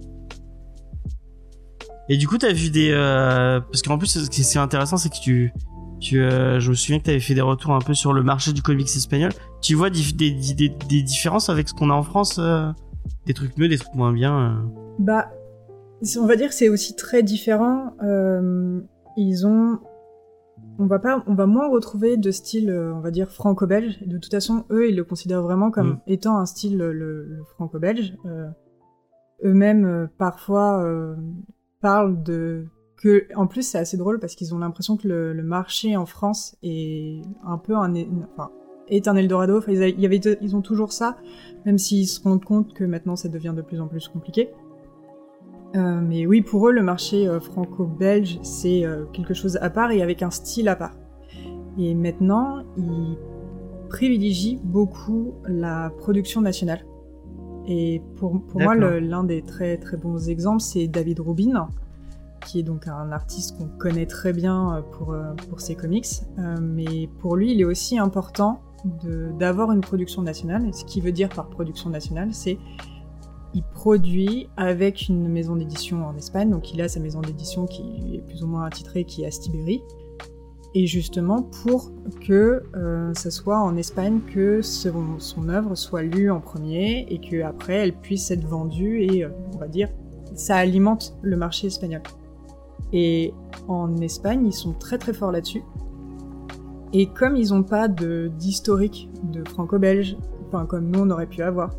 Et 2.09 2.17
du 2.17 2.27
coup, 2.27 2.37
t'as 2.37 2.53
vu 2.53 2.69
des, 2.69 2.91
euh, 2.91 3.59
parce 3.59 3.81
qu'en 3.81 3.97
plus, 3.97 4.07
ce 4.23 4.29
qui 4.29 4.43
c'est 4.43 4.59
intéressant, 4.59 4.97
c'est 4.97 5.09
que 5.09 5.19
tu, 5.19 5.53
tu, 5.99 6.21
euh, 6.21 6.59
je 6.59 6.69
me 6.69 6.75
souviens 6.75 6.99
que 6.99 7.03
t'avais 7.05 7.19
fait 7.19 7.33
des 7.33 7.41
retours 7.41 7.71
un 7.73 7.81
peu 7.81 7.93
sur 7.93 8.13
le 8.13 8.23
marché 8.23 8.53
du 8.53 8.61
comics 8.61 8.87
espagnol. 8.87 9.31
Tu 9.61 9.75
vois 9.75 9.89
des, 9.89 10.13
des, 10.13 10.31
des, 10.31 10.69
des 10.69 11.01
différences 11.03 11.49
avec 11.49 11.67
ce 11.67 11.73
qu'on 11.73 11.89
a 11.89 11.93
en 11.93 12.03
France, 12.03 12.39
des 13.25 13.33
trucs 13.33 13.57
mieux, 13.57 13.67
des 13.67 13.77
trucs 13.77 13.93
moins 13.95 14.13
bien. 14.13 14.37
euh. 14.39 14.81
Bah, 14.99 15.31
on 16.19 16.25
va 16.25 16.35
dire 16.35 16.49
que 16.49 16.53
c'est 16.55 16.69
aussi 16.69 16.95
très 16.95 17.23
différent. 17.23 17.93
Euh, 18.03 18.79
ils 19.17 19.45
ont, 19.47 19.79
on 20.79 20.85
va 20.85 20.99
pas, 20.99 21.23
on 21.27 21.33
va 21.33 21.45
moins 21.47 21.67
retrouver 21.69 22.17
de 22.17 22.31
style, 22.31 22.69
euh, 22.69 22.93
on 22.93 22.99
va 22.99 23.11
dire 23.11 23.31
franco-belge. 23.31 23.99
De 24.05 24.17
toute 24.17 24.31
façon, 24.31 24.65
eux, 24.69 24.89
ils 24.89 24.95
le 24.95 25.03
considèrent 25.03 25.41
vraiment 25.41 25.71
comme 25.71 25.93
Mm. 25.93 25.99
étant 26.07 26.37
un 26.37 26.45
style 26.45 26.77
le, 26.77 26.93
le 26.93 27.43
franco-belge. 27.55 28.15
Euh, 28.25 28.47
Eux-mêmes, 29.43 30.09
parfois, 30.17 30.81
euh, 30.83 31.15
parlent 31.79 32.23
de 32.23 32.65
que, 32.97 33.27
en 33.35 33.45
plus, 33.45 33.61
c'est 33.61 33.77
assez 33.77 33.95
drôle 33.95 34.19
parce 34.19 34.33
qu'ils 34.33 34.55
ont 34.55 34.57
l'impression 34.57 34.97
que 34.97 35.07
le, 35.07 35.31
le 35.33 35.43
marché 35.43 35.95
en 35.95 36.07
France 36.07 36.57
est 36.63 37.21
un 37.45 37.59
peu 37.59 37.75
un, 37.75 37.93
enfin, 38.33 38.49
est 38.89 39.07
un 39.07 39.15
Eldorado. 39.15 39.57
Enfin, 39.57 39.71
ils, 39.71 39.83
a- 39.83 39.87
il 39.87 39.99
y 39.99 40.05
avait, 40.05 40.19
ils 40.41 40.55
ont 40.55 40.61
toujours 40.61 40.91
ça, 40.91 41.17
même 41.65 41.77
s'ils 41.77 42.07
se 42.07 42.21
rendent 42.21 42.43
compte 42.45 42.73
que 42.73 42.83
maintenant 42.83 43.15
ça 43.15 43.29
devient 43.29 43.53
de 43.55 43.61
plus 43.61 43.79
en 43.81 43.87
plus 43.87 44.07
compliqué. 44.07 44.49
Euh, 45.75 45.99
mais 46.01 46.25
oui, 46.25 46.41
pour 46.41 46.69
eux, 46.69 46.71
le 46.71 46.81
marché 46.81 47.27
euh, 47.27 47.39
franco-belge, 47.39 48.39
c'est 48.41 48.85
euh, 48.85 49.05
quelque 49.11 49.33
chose 49.33 49.57
à 49.61 49.69
part 49.69 49.91
et 49.91 50.01
avec 50.01 50.23
un 50.23 50.31
style 50.31 50.69
à 50.69 50.75
part. 50.75 50.95
Et 51.77 51.93
maintenant, 51.93 52.63
ils 52.77 53.17
privilégient 53.89 54.59
beaucoup 54.63 55.33
la 55.47 55.91
production 55.97 56.41
nationale. 56.41 56.85
Et 57.67 58.01
pour, 58.15 58.41
pour 58.41 58.61
moi, 58.61 58.75
l'un 58.75 59.23
des 59.25 59.41
très 59.41 59.77
très 59.77 59.97
bons 59.97 60.29
exemples, 60.29 60.61
c'est 60.61 60.87
David 60.87 61.19
Rubin, 61.19 61.67
qui 62.45 62.59
est 62.59 62.63
donc 62.63 62.87
un 62.87 63.11
artiste 63.11 63.57
qu'on 63.57 63.67
connaît 63.77 64.05
très 64.05 64.31
bien 64.31 64.83
pour, 64.93 65.13
pour 65.49 65.59
ses 65.59 65.75
comics. 65.75 66.07
Mais 66.61 67.09
pour 67.19 67.35
lui, 67.35 67.51
il 67.51 67.59
est 67.59 67.65
aussi 67.65 67.99
important 67.99 68.61
d'avoir 68.85 69.71
une 69.71 69.81
production 69.81 70.21
nationale. 70.21 70.73
Ce 70.73 70.85
qui 70.85 71.01
veut 71.01 71.11
dire 71.11 71.29
par 71.29 71.49
production 71.49 71.89
nationale, 71.89 72.33
c'est 72.33 72.57
il 73.53 73.63
produit 73.63 74.49
avec 74.57 75.07
une 75.07 75.27
maison 75.27 75.55
d'édition 75.55 76.05
en 76.05 76.15
Espagne, 76.15 76.49
donc 76.49 76.73
il 76.73 76.81
a 76.81 76.87
sa 76.87 76.99
maison 76.99 77.21
d'édition 77.21 77.65
qui 77.65 78.15
est 78.15 78.21
plus 78.21 78.43
ou 78.43 78.47
moins 78.47 78.65
attitrée, 78.65 79.03
qui 79.03 79.23
est 79.23 79.27
Astiberi. 79.27 79.81
Et 80.75 80.85
justement 80.85 81.41
pour 81.41 81.91
que 82.21 82.61
euh, 82.75 83.13
ça 83.15 83.31
soit 83.31 83.59
en 83.59 83.77
Espagne 83.77 84.19
que 84.31 84.61
son, 84.61 85.17
son 85.17 85.49
œuvre 85.49 85.75
soit 85.75 86.03
lue 86.03 86.29
en 86.29 86.39
premier 86.39 87.07
et 87.09 87.19
que 87.19 87.41
après 87.41 87.75
elle 87.75 87.93
puisse 87.93 88.29
être 88.29 88.45
vendue 88.45 89.01
et 89.01 89.23
euh, 89.23 89.29
on 89.55 89.57
va 89.57 89.67
dire 89.67 89.89
ça 90.35 90.57
alimente 90.57 91.17
le 91.23 91.35
marché 91.35 91.67
espagnol. 91.67 92.03
Et 92.93 93.33
en 93.67 93.97
Espagne 93.97 94.45
ils 94.45 94.53
sont 94.53 94.73
très 94.73 94.97
très 94.97 95.13
forts 95.13 95.31
là-dessus. 95.31 95.63
Et 96.93 97.07
comme 97.07 97.35
ils 97.35 97.49
n'ont 97.49 97.63
pas 97.63 97.87
d'historique 97.87 99.09
de 99.23 99.47
franco-belge, 99.47 100.17
comme 100.69 100.89
nous 100.89 101.01
on 101.01 101.09
aurait 101.09 101.27
pu 101.27 101.41
avoir, 101.41 101.71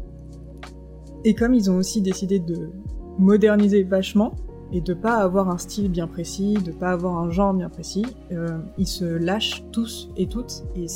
et 1.24 1.35
comme 1.35 1.55
ils 1.55 1.70
ont 1.70 1.76
aussi 1.76 2.02
décidé 2.02 2.39
de 2.39 2.70
moderniser 3.18 3.82
vachement 3.82 4.35
et 4.72 4.80
de 4.80 4.94
pas 4.94 5.16
avoir 5.16 5.48
un 5.48 5.59
style 5.59 5.90
bien 5.90 6.06
précis, 6.06 6.55
de 6.55 6.72
pas 6.72 6.90
avoir 6.90 7.18
un 7.18 7.30
genre 7.30 7.55
bien 7.55 7.68
précis, 7.68 8.05
euh, 8.32 8.59
ils 8.76 8.86
se 8.86 9.05
lâchent 9.05 9.64
tous 9.72 10.10
et 10.16 10.28
toutes 10.28 10.64
et 10.76 10.86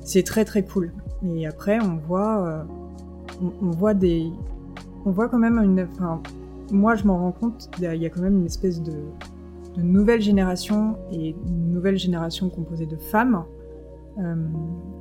c'est 0.00 0.22
très 0.22 0.44
très 0.44 0.64
cool. 0.64 0.92
Et 1.24 1.46
après 1.46 1.78
on 1.80 1.96
voit 1.96 2.46
euh, 2.46 2.62
on, 3.62 3.70
voit 3.70 3.94
des 3.94 4.30
on 5.04 5.10
voit 5.10 5.28
quand 5.28 5.38
même 5.38 5.58
une 5.58 5.80
enfin 5.80 6.20
moi 6.70 6.94
je 6.94 7.04
m'en 7.04 7.18
rends 7.18 7.32
compte 7.32 7.70
il 7.78 7.84
y 7.84 8.06
a 8.06 8.10
quand 8.10 8.20
même 8.20 8.38
une 8.38 8.46
espèce 8.46 8.82
de 8.82 8.92
de 9.76 9.82
nouvelle 9.82 10.20
génération 10.20 10.96
et 11.10 11.30
une 11.30 11.72
nouvelle 11.72 11.96
génération 11.98 12.50
composée 12.50 12.86
de 12.86 12.96
femmes 12.96 13.44
euh, 14.18 14.34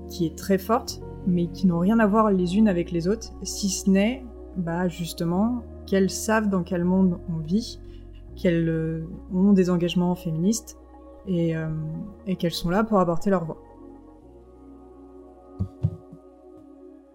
qui 0.10 0.26
est 0.26 0.38
très 0.38 0.58
forte 0.58 1.02
mais 1.28 1.48
qui 1.48 1.68
n'ont 1.68 1.80
rien 1.80 2.00
à 2.00 2.08
voir 2.08 2.32
les 2.32 2.58
unes 2.58 2.68
avec 2.68 2.92
les 2.92 3.08
autres, 3.08 3.32
si 3.44 3.70
ce 3.70 3.90
n'est, 3.90 4.26
bah 4.58 4.88
justement, 4.88 5.64
qu'elles 5.86 6.10
savent 6.10 6.50
dans 6.50 6.64
quel 6.64 6.84
monde 6.84 7.20
on 7.30 7.38
vit, 7.38 7.80
qu'elles 8.36 8.68
euh, 8.70 9.06
ont 9.34 9.54
des 9.54 9.70
engagements 9.70 10.16
féministes 10.16 10.78
et, 11.28 11.56
euh, 11.56 11.68
et 12.26 12.36
qu'elles 12.38 12.54
sont 12.54 12.70
là 12.70 12.84
pour 12.84 13.00
apporter 13.00 13.30
leur 13.30 13.46
voix. 13.46 13.62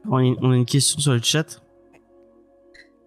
On 0.09 0.19
a 0.19 0.23
une- 0.23 0.65
question 0.65 1.01
sur 1.01 1.13
le 1.13 1.21
chat. 1.21 1.61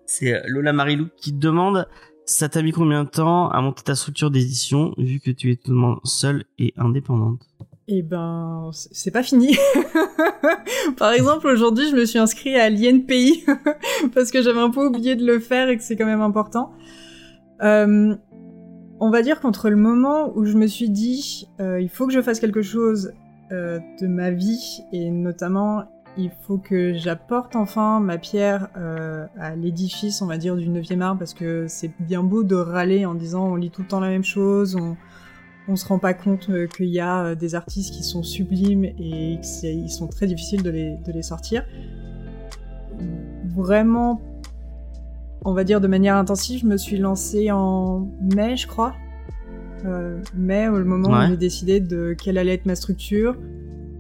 C'est 0.05 0.41
Lola 0.47 0.73
Marilou 0.73 1.07
qui 1.15 1.31
demande 1.31 1.87
ça 2.29 2.47
t'a 2.47 2.61
mis 2.61 2.71
combien 2.71 3.03
de 3.03 3.09
temps 3.09 3.49
à 3.49 3.59
monter 3.59 3.83
ta 3.83 3.95
structure 3.95 4.29
d'édition 4.29 4.93
vu 4.97 5.19
que 5.19 5.31
tu 5.31 5.51
es 5.51 5.55
totalement 5.55 5.99
seule 6.03 6.45
et 6.59 6.73
indépendante? 6.77 7.41
Eh 7.87 8.03
ben, 8.03 8.69
c'est 8.71 9.09
pas 9.09 9.23
fini. 9.23 9.57
Par 10.97 11.11
exemple, 11.11 11.47
aujourd'hui, 11.47 11.89
je 11.89 11.95
me 11.95 12.05
suis 12.05 12.19
inscrit 12.19 12.55
à 12.55 12.69
l'INPI 12.69 13.45
parce 14.13 14.29
que 14.29 14.43
j'avais 14.43 14.59
un 14.59 14.69
peu 14.69 14.85
oublié 14.85 15.15
de 15.15 15.25
le 15.25 15.39
faire 15.39 15.69
et 15.69 15.77
que 15.77 15.81
c'est 15.81 15.95
quand 15.95 16.05
même 16.05 16.21
important. 16.21 16.71
Euh, 17.63 18.15
on 18.99 19.09
va 19.09 19.21
dire 19.23 19.39
qu'entre 19.39 19.71
le 19.71 19.75
moment 19.75 20.31
où 20.37 20.45
je 20.45 20.55
me 20.55 20.67
suis 20.67 20.91
dit, 20.91 21.47
euh, 21.59 21.81
il 21.81 21.89
faut 21.89 22.05
que 22.05 22.13
je 22.13 22.21
fasse 22.21 22.39
quelque 22.39 22.61
chose 22.61 23.11
euh, 23.51 23.79
de 23.99 24.05
ma 24.05 24.29
vie 24.29 24.81
et 24.93 25.09
notamment 25.09 25.85
il 26.17 26.31
faut 26.41 26.57
que 26.57 26.93
j'apporte 26.93 27.55
enfin 27.55 27.99
ma 27.99 28.17
pierre 28.17 28.67
euh, 28.77 29.25
à 29.39 29.55
l'édifice, 29.55 30.21
on 30.21 30.25
va 30.25 30.37
dire, 30.37 30.55
du 30.55 30.67
9e 30.69 31.01
art 31.01 31.17
parce 31.17 31.33
que 31.33 31.65
c'est 31.67 31.91
bien 31.99 32.23
beau 32.23 32.43
de 32.43 32.55
râler 32.55 33.05
en 33.05 33.13
disant 33.15 33.45
on 33.47 33.55
lit 33.55 33.69
tout 33.69 33.81
le 33.83 33.87
temps 33.87 33.99
la 34.01 34.09
même 34.09 34.23
chose, 34.23 34.75
on, 34.75 34.97
on 35.69 35.75
se 35.75 35.87
rend 35.87 35.99
pas 35.99 36.13
compte 36.13 36.49
euh, 36.49 36.67
qu'il 36.67 36.87
y 36.89 36.99
a 36.99 37.23
euh, 37.23 37.35
des 37.35 37.55
artistes 37.55 37.93
qui 37.93 38.03
sont 38.03 38.23
sublimes 38.23 38.85
et 38.85 39.39
qu'ils 39.41 39.89
sont 39.91 40.07
très 40.07 40.27
difficiles 40.27 40.63
de 40.63 40.69
les, 40.71 40.97
de 40.97 41.11
les 41.13 41.21
sortir. 41.23 41.63
Vraiment, 43.55 44.21
on 45.45 45.53
va 45.53 45.63
dire 45.63 45.79
de 45.79 45.87
manière 45.87 46.15
intensive, 46.15 46.61
je 46.61 46.65
me 46.65 46.77
suis 46.77 46.97
lancée 46.97 47.51
en 47.51 48.09
mai, 48.35 48.57
je 48.57 48.67
crois. 48.67 48.93
Euh, 49.85 50.19
mai, 50.35 50.67
au 50.67 50.83
moment 50.83 51.09
Ouais. 51.17 51.25
où 51.25 51.29
j'ai 51.29 51.37
décidé 51.37 51.79
de 51.79 52.13
quelle 52.21 52.37
allait 52.37 52.55
être 52.55 52.65
ma 52.65 52.75
structure, 52.75 53.37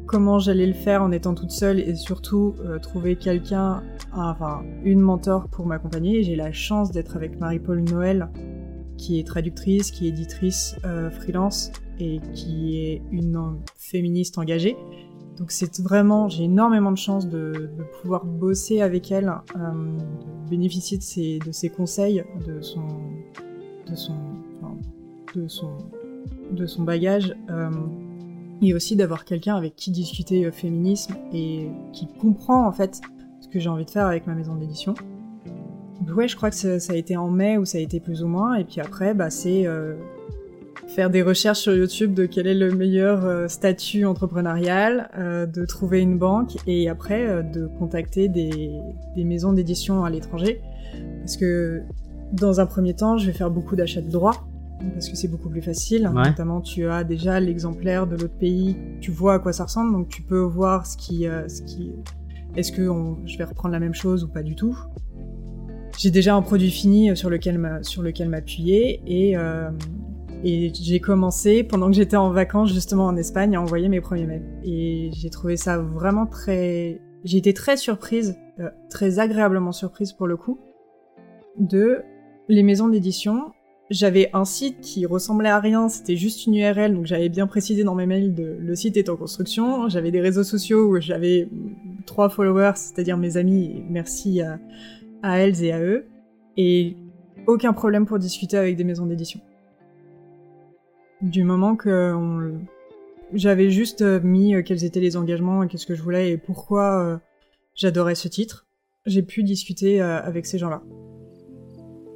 comment 0.09 0.39
j'allais 0.39 0.65
le 0.65 0.73
faire 0.73 1.03
en 1.03 1.11
étant 1.11 1.35
toute 1.35 1.51
seule 1.51 1.79
et 1.79 1.93
surtout 1.93 2.55
euh, 2.65 2.79
trouver 2.79 3.15
quelqu'un, 3.15 3.83
enfin 4.11 4.63
une 4.83 5.01
mentor 5.01 5.47
pour 5.49 5.67
m'accompagner. 5.67 6.23
J'ai 6.23 6.35
la 6.35 6.51
chance 6.51 6.91
d'être 6.91 7.15
avec 7.15 7.39
Marie-Paul 7.39 7.81
Noël, 7.81 8.29
qui 8.97 9.19
est 9.19 9.23
traductrice, 9.23 9.91
qui 9.91 10.07
est 10.07 10.09
éditrice 10.09 10.75
euh, 10.83 11.11
freelance 11.11 11.71
et 11.99 12.21
qui 12.33 12.79
est 12.79 13.03
une 13.11 13.59
féministe 13.77 14.39
engagée. 14.39 14.75
Donc 15.37 15.51
c'est 15.51 15.79
vraiment, 15.79 16.27
j'ai 16.27 16.45
énormément 16.45 16.91
de 16.91 16.97
chance 16.97 17.29
de, 17.29 17.69
pouvoir 18.01 18.25
bosser 18.25 18.81
avec 18.81 19.11
elle, 19.11 19.31
euh, 19.55 19.59
de 20.45 20.49
bénéficier 20.49 20.97
de 20.97 21.03
ses, 21.51 21.69
conseils, 21.69 22.23
de 22.47 22.61
son, 22.61 22.81
de 23.87 23.95
son, 23.95 24.15
de 25.35 26.65
son, 26.65 26.83
bagage, 26.83 27.35
et 28.61 28.73
aussi 28.73 28.95
d'avoir 28.95 29.25
quelqu'un 29.25 29.55
avec 29.55 29.75
qui 29.75 29.91
discuter 29.91 30.45
euh, 30.45 30.51
féminisme 30.51 31.15
et 31.33 31.69
qui 31.93 32.07
comprend 32.07 32.67
en 32.67 32.71
fait 32.71 33.01
ce 33.41 33.47
que 33.47 33.59
j'ai 33.59 33.69
envie 33.69 33.85
de 33.85 33.89
faire 33.89 34.05
avec 34.05 34.27
ma 34.27 34.35
maison 34.35 34.55
d'édition. 34.55 34.93
Ouais, 36.15 36.27
je 36.27 36.35
crois 36.35 36.49
que 36.49 36.55
ça, 36.55 36.93
a 36.93 36.95
été 36.95 37.17
en 37.17 37.29
mai 37.29 37.57
où 37.57 37.65
ça 37.65 37.77
a 37.77 37.81
été 37.81 37.99
plus 37.99 38.23
ou 38.23 38.27
moins, 38.27 38.55
et 38.55 38.63
puis 38.63 38.81
après, 38.81 39.13
bah, 39.13 39.29
c'est 39.29 39.67
euh, 39.67 39.95
faire 40.87 41.09
des 41.09 41.21
recherches 41.21 41.59
sur 41.59 41.75
YouTube 41.75 42.13
de 42.13 42.25
quel 42.25 42.47
est 42.47 42.55
le 42.55 42.71
meilleur 42.71 43.25
euh, 43.25 43.47
statut 43.47 44.05
entrepreneurial, 44.05 45.09
de 45.17 45.65
trouver 45.65 45.99
une 45.99 46.17
banque, 46.17 46.55
et 46.67 46.89
après 46.89 47.43
de 47.43 47.67
contacter 47.67 48.27
des 48.27 48.81
maisons 49.17 49.53
d'édition 49.53 50.03
à 50.03 50.09
l'étranger, 50.09 50.61
parce 51.19 51.37
que 51.37 51.83
dans 52.33 52.59
un 52.59 52.65
premier 52.65 52.95
temps, 52.95 53.17
je 53.17 53.27
vais 53.27 53.33
faire 53.33 53.51
beaucoup 53.51 53.75
d'achats 53.75 54.01
de 54.01 54.09
droits, 54.09 54.48
parce 54.93 55.09
que 55.09 55.15
c'est 55.15 55.27
beaucoup 55.27 55.49
plus 55.49 55.61
facile. 55.61 56.07
Ouais. 56.07 56.29
Notamment, 56.29 56.61
tu 56.61 56.85
as 56.87 57.03
déjà 57.03 57.39
l'exemplaire 57.39 58.07
de 58.07 58.15
l'autre 58.15 58.37
pays, 58.37 58.75
tu 59.01 59.11
vois 59.11 59.35
à 59.35 59.39
quoi 59.39 59.53
ça 59.53 59.65
ressemble, 59.65 59.91
donc 59.93 60.09
tu 60.09 60.21
peux 60.21 60.39
voir 60.39 60.85
ce 60.85 60.95
qui, 60.97 61.27
euh, 61.27 61.47
ce 61.47 61.61
qui, 61.63 61.91
est-ce 62.55 62.71
que 62.71 62.87
on- 62.87 63.17
je 63.25 63.37
vais 63.37 63.43
reprendre 63.43 63.73
la 63.73 63.79
même 63.79 63.93
chose 63.93 64.23
ou 64.23 64.27
pas 64.27 64.43
du 64.43 64.55
tout. 64.55 64.77
J'ai 65.97 66.11
déjà 66.11 66.33
un 66.35 66.41
produit 66.41 66.71
fini 66.71 67.15
sur 67.17 67.29
lequel 67.29 67.57
m'a- 67.57 67.83
sur 67.83 68.01
lequel 68.01 68.29
m'appuyer 68.29 69.01
et 69.05 69.35
euh, 69.37 69.69
et 70.45 70.71
j'ai 70.73 71.01
commencé 71.01 71.63
pendant 71.63 71.87
que 71.87 71.93
j'étais 71.97 72.15
en 72.15 72.31
vacances 72.31 72.71
justement 72.73 73.07
en 73.07 73.17
Espagne 73.17 73.57
à 73.57 73.61
envoyer 73.61 73.89
mes 73.89 73.99
premiers 73.99 74.25
mails 74.25 74.45
et 74.63 75.09
j'ai 75.13 75.29
trouvé 75.29 75.57
ça 75.57 75.77
vraiment 75.79 76.25
très 76.25 77.01
j'ai 77.25 77.37
été 77.39 77.53
très 77.53 77.75
surprise 77.75 78.37
euh, 78.61 78.69
très 78.89 79.19
agréablement 79.19 79.73
surprise 79.73 80.13
pour 80.13 80.27
le 80.27 80.37
coup 80.37 80.57
de 81.59 81.97
les 82.47 82.63
maisons 82.63 82.87
d'édition 82.87 83.51
j'avais 83.89 84.29
un 84.33 84.45
site 84.45 84.81
qui 84.81 85.05
ressemblait 85.05 85.49
à 85.49 85.59
rien, 85.59 85.89
c'était 85.89 86.15
juste 86.15 86.45
une 86.45 86.55
URL, 86.55 86.93
donc 86.93 87.05
j'avais 87.05 87.29
bien 87.29 87.47
précisé 87.47 87.83
dans 87.83 87.95
mes 87.95 88.05
mails 88.05 88.35
de 88.35 88.57
le 88.59 88.75
site 88.75 88.97
est 88.97 89.09
en 89.09 89.17
construction. 89.17 89.89
J'avais 89.89 90.11
des 90.11 90.21
réseaux 90.21 90.43
sociaux 90.43 90.89
où 90.89 90.99
j'avais 90.99 91.49
trois 92.05 92.29
followers, 92.29 92.73
c'est-à-dire 92.75 93.17
mes 93.17 93.37
amis, 93.37 93.83
merci 93.89 94.41
à, 94.41 94.59
elles 95.23 95.63
et 95.63 95.71
à 95.71 95.81
eux, 95.81 96.05
et 96.55 96.97
aucun 97.47 97.73
problème 97.73 98.05
pour 98.05 98.19
discuter 98.19 98.57
avec 98.57 98.75
des 98.75 98.83
maisons 98.83 99.07
d'édition. 99.07 99.39
Du 101.21 101.43
moment 101.43 101.75
que 101.75 102.13
j'avais 103.33 103.69
juste 103.69 104.01
euh, 104.01 104.19
mis 104.21 104.55
euh, 104.55 104.61
quels 104.61 104.83
étaient 104.83 104.99
les 104.99 105.17
engagements 105.17 105.63
et 105.63 105.67
qu'est-ce 105.67 105.85
que 105.85 105.95
je 105.95 106.01
voulais 106.01 106.31
et 106.31 106.37
pourquoi 106.37 107.03
euh, 107.03 107.17
j'adorais 107.75 108.15
ce 108.15 108.27
titre, 108.27 108.67
j'ai 109.05 109.21
pu 109.21 109.43
discuter 109.43 110.01
avec 110.01 110.45
ces 110.45 110.57
gens-là. 110.57 110.83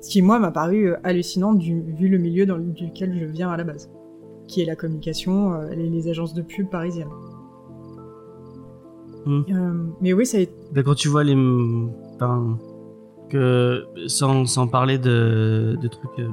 Ce 0.03 0.09
qui, 0.09 0.21
moi, 0.21 0.37
m'a 0.37 0.51
paru 0.51 0.89
euh, 0.89 0.97
hallucinant 1.05 1.53
du, 1.53 1.81
vu 1.81 2.09
le 2.09 2.17
milieu 2.17 2.45
dans 2.45 2.57
le- 2.57 2.63
duquel 2.65 3.17
je 3.17 3.25
viens 3.25 3.49
à 3.49 3.55
la 3.55 3.63
base, 3.63 3.89
qui 4.49 4.61
est 4.61 4.65
la 4.65 4.75
communication, 4.75 5.53
euh, 5.53 5.69
les, 5.73 5.89
les 5.89 6.09
agences 6.09 6.33
de 6.33 6.41
pub 6.41 6.69
parisiennes. 6.69 7.07
Hmm. 9.25 9.41
Euh, 9.49 9.73
mais 10.01 10.11
oui, 10.11 10.25
ça 10.25 10.37
a 10.37 10.41
été... 10.41 10.53
Ben, 10.73 10.83
quand 10.83 10.95
tu 10.95 11.07
vois 11.07 11.23
les. 11.23 11.35
Enfin. 12.15 12.57
Que. 13.29 13.85
Sans, 14.07 14.45
sans 14.45 14.67
parler 14.67 14.97
de, 14.97 15.77
de 15.81 15.87
trucs. 15.87 16.19
euh, 16.19 16.27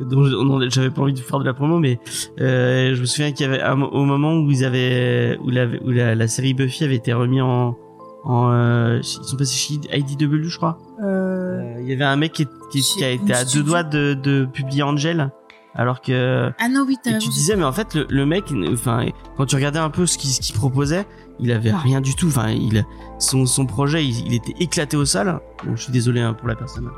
dont 0.00 0.60
j'avais 0.68 0.90
pas 0.90 1.02
envie 1.02 1.12
de 1.12 1.20
faire 1.20 1.38
de 1.38 1.44
la 1.44 1.54
promo, 1.54 1.78
mais 1.78 2.00
euh, 2.40 2.94
je 2.96 3.00
me 3.00 3.06
souviens 3.06 3.30
qu'il 3.30 3.46
y 3.46 3.48
avait 3.48 3.62
au 3.92 4.04
moment 4.04 4.34
où 4.34 4.50
ils 4.50 4.64
avaient. 4.64 5.38
Où 5.44 5.50
la, 5.50 5.66
où 5.84 5.90
la, 5.90 6.16
la 6.16 6.26
série 6.26 6.52
Buffy 6.52 6.82
avait 6.82 6.96
été 6.96 7.12
remis 7.12 7.40
en. 7.40 7.76
en 8.24 8.96
ils 8.96 9.04
sont 9.04 9.36
passés 9.36 9.54
chez 9.54 9.74
IDW, 9.96 10.42
je 10.48 10.56
crois. 10.56 10.78
Euh, 11.04 11.33
Euh, 11.54 11.80
Il 11.80 11.88
y 11.88 11.92
avait 11.92 12.04
un 12.04 12.16
mec 12.16 12.32
qui, 12.32 12.46
qui, 12.70 12.82
Chez 12.82 12.98
qui 12.98 13.04
a 13.04 13.10
été 13.10 13.32
à 13.32 13.44
deux 13.44 13.62
doigts 13.62 13.82
de, 13.82 14.14
de 14.14 14.44
publier 14.44 14.82
Angel, 14.82 15.30
alors 15.74 16.00
que. 16.00 16.50
Ah 16.58 16.68
non, 16.68 16.84
oui, 16.86 16.96
tu 17.04 17.28
disais, 17.30 17.56
mais 17.56 17.64
en 17.64 17.72
fait, 17.72 17.94
le, 17.94 18.06
le 18.08 18.26
mec, 18.26 18.44
enfin, 18.72 19.06
quand 19.36 19.46
tu 19.46 19.54
regardais 19.56 19.78
un 19.78 19.90
peu 19.90 20.06
ce 20.06 20.18
qu'il 20.18 20.30
ce 20.30 20.52
proposait, 20.52 21.06
il 21.40 21.50
avait 21.52 21.72
rien 21.72 22.00
du 22.00 22.14
tout. 22.14 22.28
Enfin, 22.28 22.50
il, 22.50 22.84
son, 23.18 23.46
son 23.46 23.66
projet, 23.66 24.04
il, 24.04 24.26
il 24.26 24.34
était 24.34 24.54
éclaté 24.60 24.96
au 24.96 25.04
sol. 25.04 25.40
Bon, 25.64 25.76
je 25.76 25.82
suis 25.82 25.92
désolé 25.92 26.20
hein, 26.20 26.34
pour 26.34 26.48
la 26.48 26.54
personne. 26.54 26.90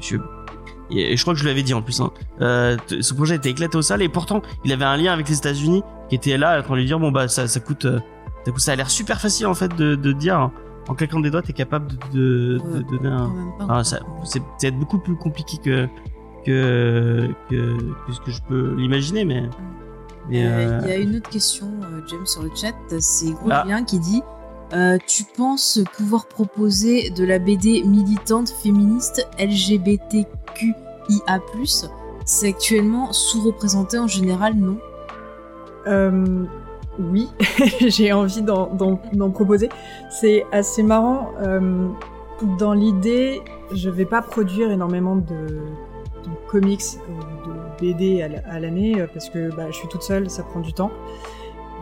Je, 0.00 0.16
et, 0.90 1.16
je 1.16 1.22
crois 1.22 1.34
que 1.34 1.40
je 1.40 1.46
l'avais 1.46 1.62
dit 1.62 1.74
en 1.74 1.82
plus. 1.82 2.00
Hein. 2.00 2.10
Euh, 2.40 2.76
son 3.00 3.14
projet 3.14 3.36
était 3.36 3.50
éclaté 3.50 3.76
au 3.76 3.82
sol 3.82 4.02
et 4.02 4.08
pourtant, 4.08 4.42
il 4.64 4.72
avait 4.72 4.84
un 4.84 4.96
lien 4.96 5.12
avec 5.12 5.28
les 5.28 5.36
États-Unis 5.36 5.82
qui 6.08 6.14
était 6.16 6.36
là 6.36 6.58
en 6.58 6.62
train 6.62 6.74
de 6.74 6.78
lui 6.80 6.86
dire, 6.86 6.98
bon 6.98 7.10
bah 7.12 7.28
ça, 7.28 7.46
ça 7.48 7.60
coûte, 7.60 7.84
euh, 7.84 7.98
ça, 8.44 8.50
coûte- 8.52 8.60
ça 8.60 8.72
a 8.72 8.76
l'air 8.76 8.90
super 8.90 9.20
facile 9.20 9.46
en 9.46 9.54
fait 9.54 9.74
de, 9.76 9.94
de 9.94 10.12
dire, 10.12 10.50
en 10.88 10.94
claquant 10.94 11.20
des 11.20 11.30
doigts, 11.30 11.42
t'es 11.42 11.52
capable 11.52 11.88
de, 12.12 12.12
de, 12.12 12.58
de 12.58 12.62
Ouais, 12.62 12.82
donner 12.90 13.08
un. 13.08 13.30
Ah, 13.68 13.84
ça, 13.84 14.00
c'est 14.24 14.42
c'est 14.58 14.70
beaucoup 14.70 14.98
plus 14.98 15.16
compliqué 15.16 15.58
que 15.58 15.88
que, 16.44 17.28
que, 17.48 17.76
que 18.06 18.12
ce 18.12 18.20
que 18.20 18.30
je 18.30 18.40
peux 18.48 18.74
l'imaginer, 18.76 19.24
mais. 19.24 19.42
mais 20.28 20.44
Euh, 20.44 20.48
euh, 20.48 20.80
Il 20.82 20.88
y 20.88 20.92
a 20.92 20.96
une 20.98 21.16
autre 21.16 21.30
question, 21.30 21.68
euh, 21.84 22.00
James, 22.08 22.26
sur 22.26 22.42
le 22.42 22.50
chat. 22.54 22.74
C'est 22.98 23.30
Gros 23.30 23.48
Ah. 23.50 23.64
Qui 23.86 24.00
dit 24.00 24.22
euh, 24.72 24.98
Tu 25.06 25.24
penses 25.36 25.80
pouvoir 25.96 26.26
proposer 26.26 27.10
de 27.10 27.24
la 27.24 27.38
BD 27.38 27.82
militante 27.84 28.48
féministe 28.50 29.26
LGBTQIA 29.38 31.40
C'est 32.24 32.48
actuellement 32.48 33.12
sous-représenté 33.12 33.98
en 33.98 34.08
général, 34.08 34.54
non? 34.54 34.78
Euh, 35.86 36.44
oui, 36.98 37.28
j'ai 37.88 38.12
envie 38.12 38.42
d'en- 38.42 38.98
proposer. 39.32 39.68
C'est 40.10 40.44
assez 40.52 40.82
marrant. 40.82 41.30
euh, 41.42 41.88
dans 42.58 42.72
l'idée, 42.72 43.40
je 43.72 43.88
vais 43.88 44.04
pas 44.04 44.20
produire 44.20 44.70
énormément 44.72 45.14
de, 45.14 45.22
de 45.46 46.30
comics 46.48 46.82
ou 47.08 47.48
de 47.48 47.54
BD 47.80 48.20
à 48.22 48.58
l'année 48.58 49.00
euh, 49.00 49.06
parce 49.12 49.30
que 49.30 49.54
bah, 49.54 49.66
je 49.68 49.76
suis 49.76 49.86
toute 49.88 50.02
seule, 50.02 50.28
ça 50.28 50.42
prend 50.42 50.58
du 50.60 50.72
temps. 50.72 50.90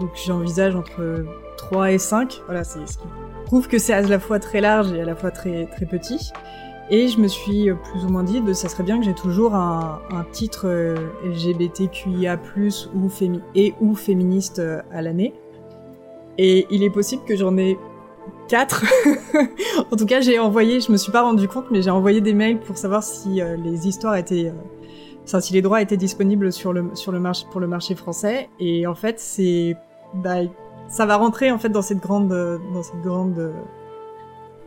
Donc 0.00 0.10
j'envisage 0.26 0.76
entre 0.76 1.24
3 1.56 1.92
et 1.92 1.98
5. 1.98 2.42
Voilà, 2.46 2.62
c'est 2.64 2.86
ce 2.86 2.98
qui 2.98 3.04
prouve 3.46 3.68
que 3.68 3.78
c'est 3.78 3.92
à 3.94 4.02
la 4.02 4.18
fois 4.18 4.38
très 4.38 4.60
large 4.60 4.92
et 4.92 5.00
à 5.00 5.04
la 5.04 5.14
fois 5.16 5.30
très, 5.30 5.66
très 5.66 5.86
petit. 5.86 6.30
Et 6.92 7.06
je 7.06 7.20
me 7.20 7.28
suis 7.28 7.70
plus 7.72 8.04
ou 8.04 8.08
moins 8.08 8.24
dit 8.24 8.40
de 8.40 8.52
ça 8.52 8.68
serait 8.68 8.82
bien 8.82 8.98
que 8.98 9.04
j'ai 9.04 9.14
toujours 9.14 9.54
un, 9.54 10.00
titre 10.32 10.66
euh, 10.66 10.96
LGBTQIA+, 11.24 12.36
ou 12.94 13.08
et 13.54 13.74
ou 13.80 13.94
féministe 13.94 14.58
euh, 14.58 14.82
à 14.92 15.00
l'année. 15.00 15.32
Et 16.36 16.66
il 16.70 16.82
est 16.82 16.90
possible 16.90 17.22
que 17.24 17.36
j'en 17.36 17.56
ai 17.56 17.78
quatre. 18.48 18.84
en 19.92 19.96
tout 19.96 20.06
cas, 20.06 20.20
j'ai 20.20 20.40
envoyé, 20.40 20.80
je 20.80 20.90
me 20.90 20.96
suis 20.96 21.12
pas 21.12 21.22
rendu 21.22 21.46
compte, 21.46 21.66
mais 21.70 21.80
j'ai 21.80 21.90
envoyé 21.90 22.20
des 22.20 22.34
mails 22.34 22.58
pour 22.58 22.76
savoir 22.76 23.04
si 23.04 23.40
euh, 23.40 23.56
les 23.56 23.86
histoires 23.86 24.16
étaient 24.16 24.52
si 25.26 25.52
les 25.52 25.62
droits 25.62 25.80
étaient 25.80 25.96
disponibles 25.96 26.52
sur 26.52 26.72
le 26.72 26.90
sur 26.94 27.12
le 27.12 27.20
marché 27.20 27.46
pour 27.52 27.60
le 27.60 27.68
marché 27.68 27.94
français. 27.94 28.48
Et 28.58 28.88
en 28.88 28.96
fait, 28.96 29.20
c'est 29.20 29.76
bah, 30.12 30.38
ça 30.88 31.06
va 31.06 31.16
rentrer 31.16 31.52
en 31.52 31.58
fait 31.58 31.68
dans 31.68 31.82
cette 31.82 32.00
grande 32.00 32.30
dans 32.74 32.82
cette 32.82 33.00
grande 33.00 33.52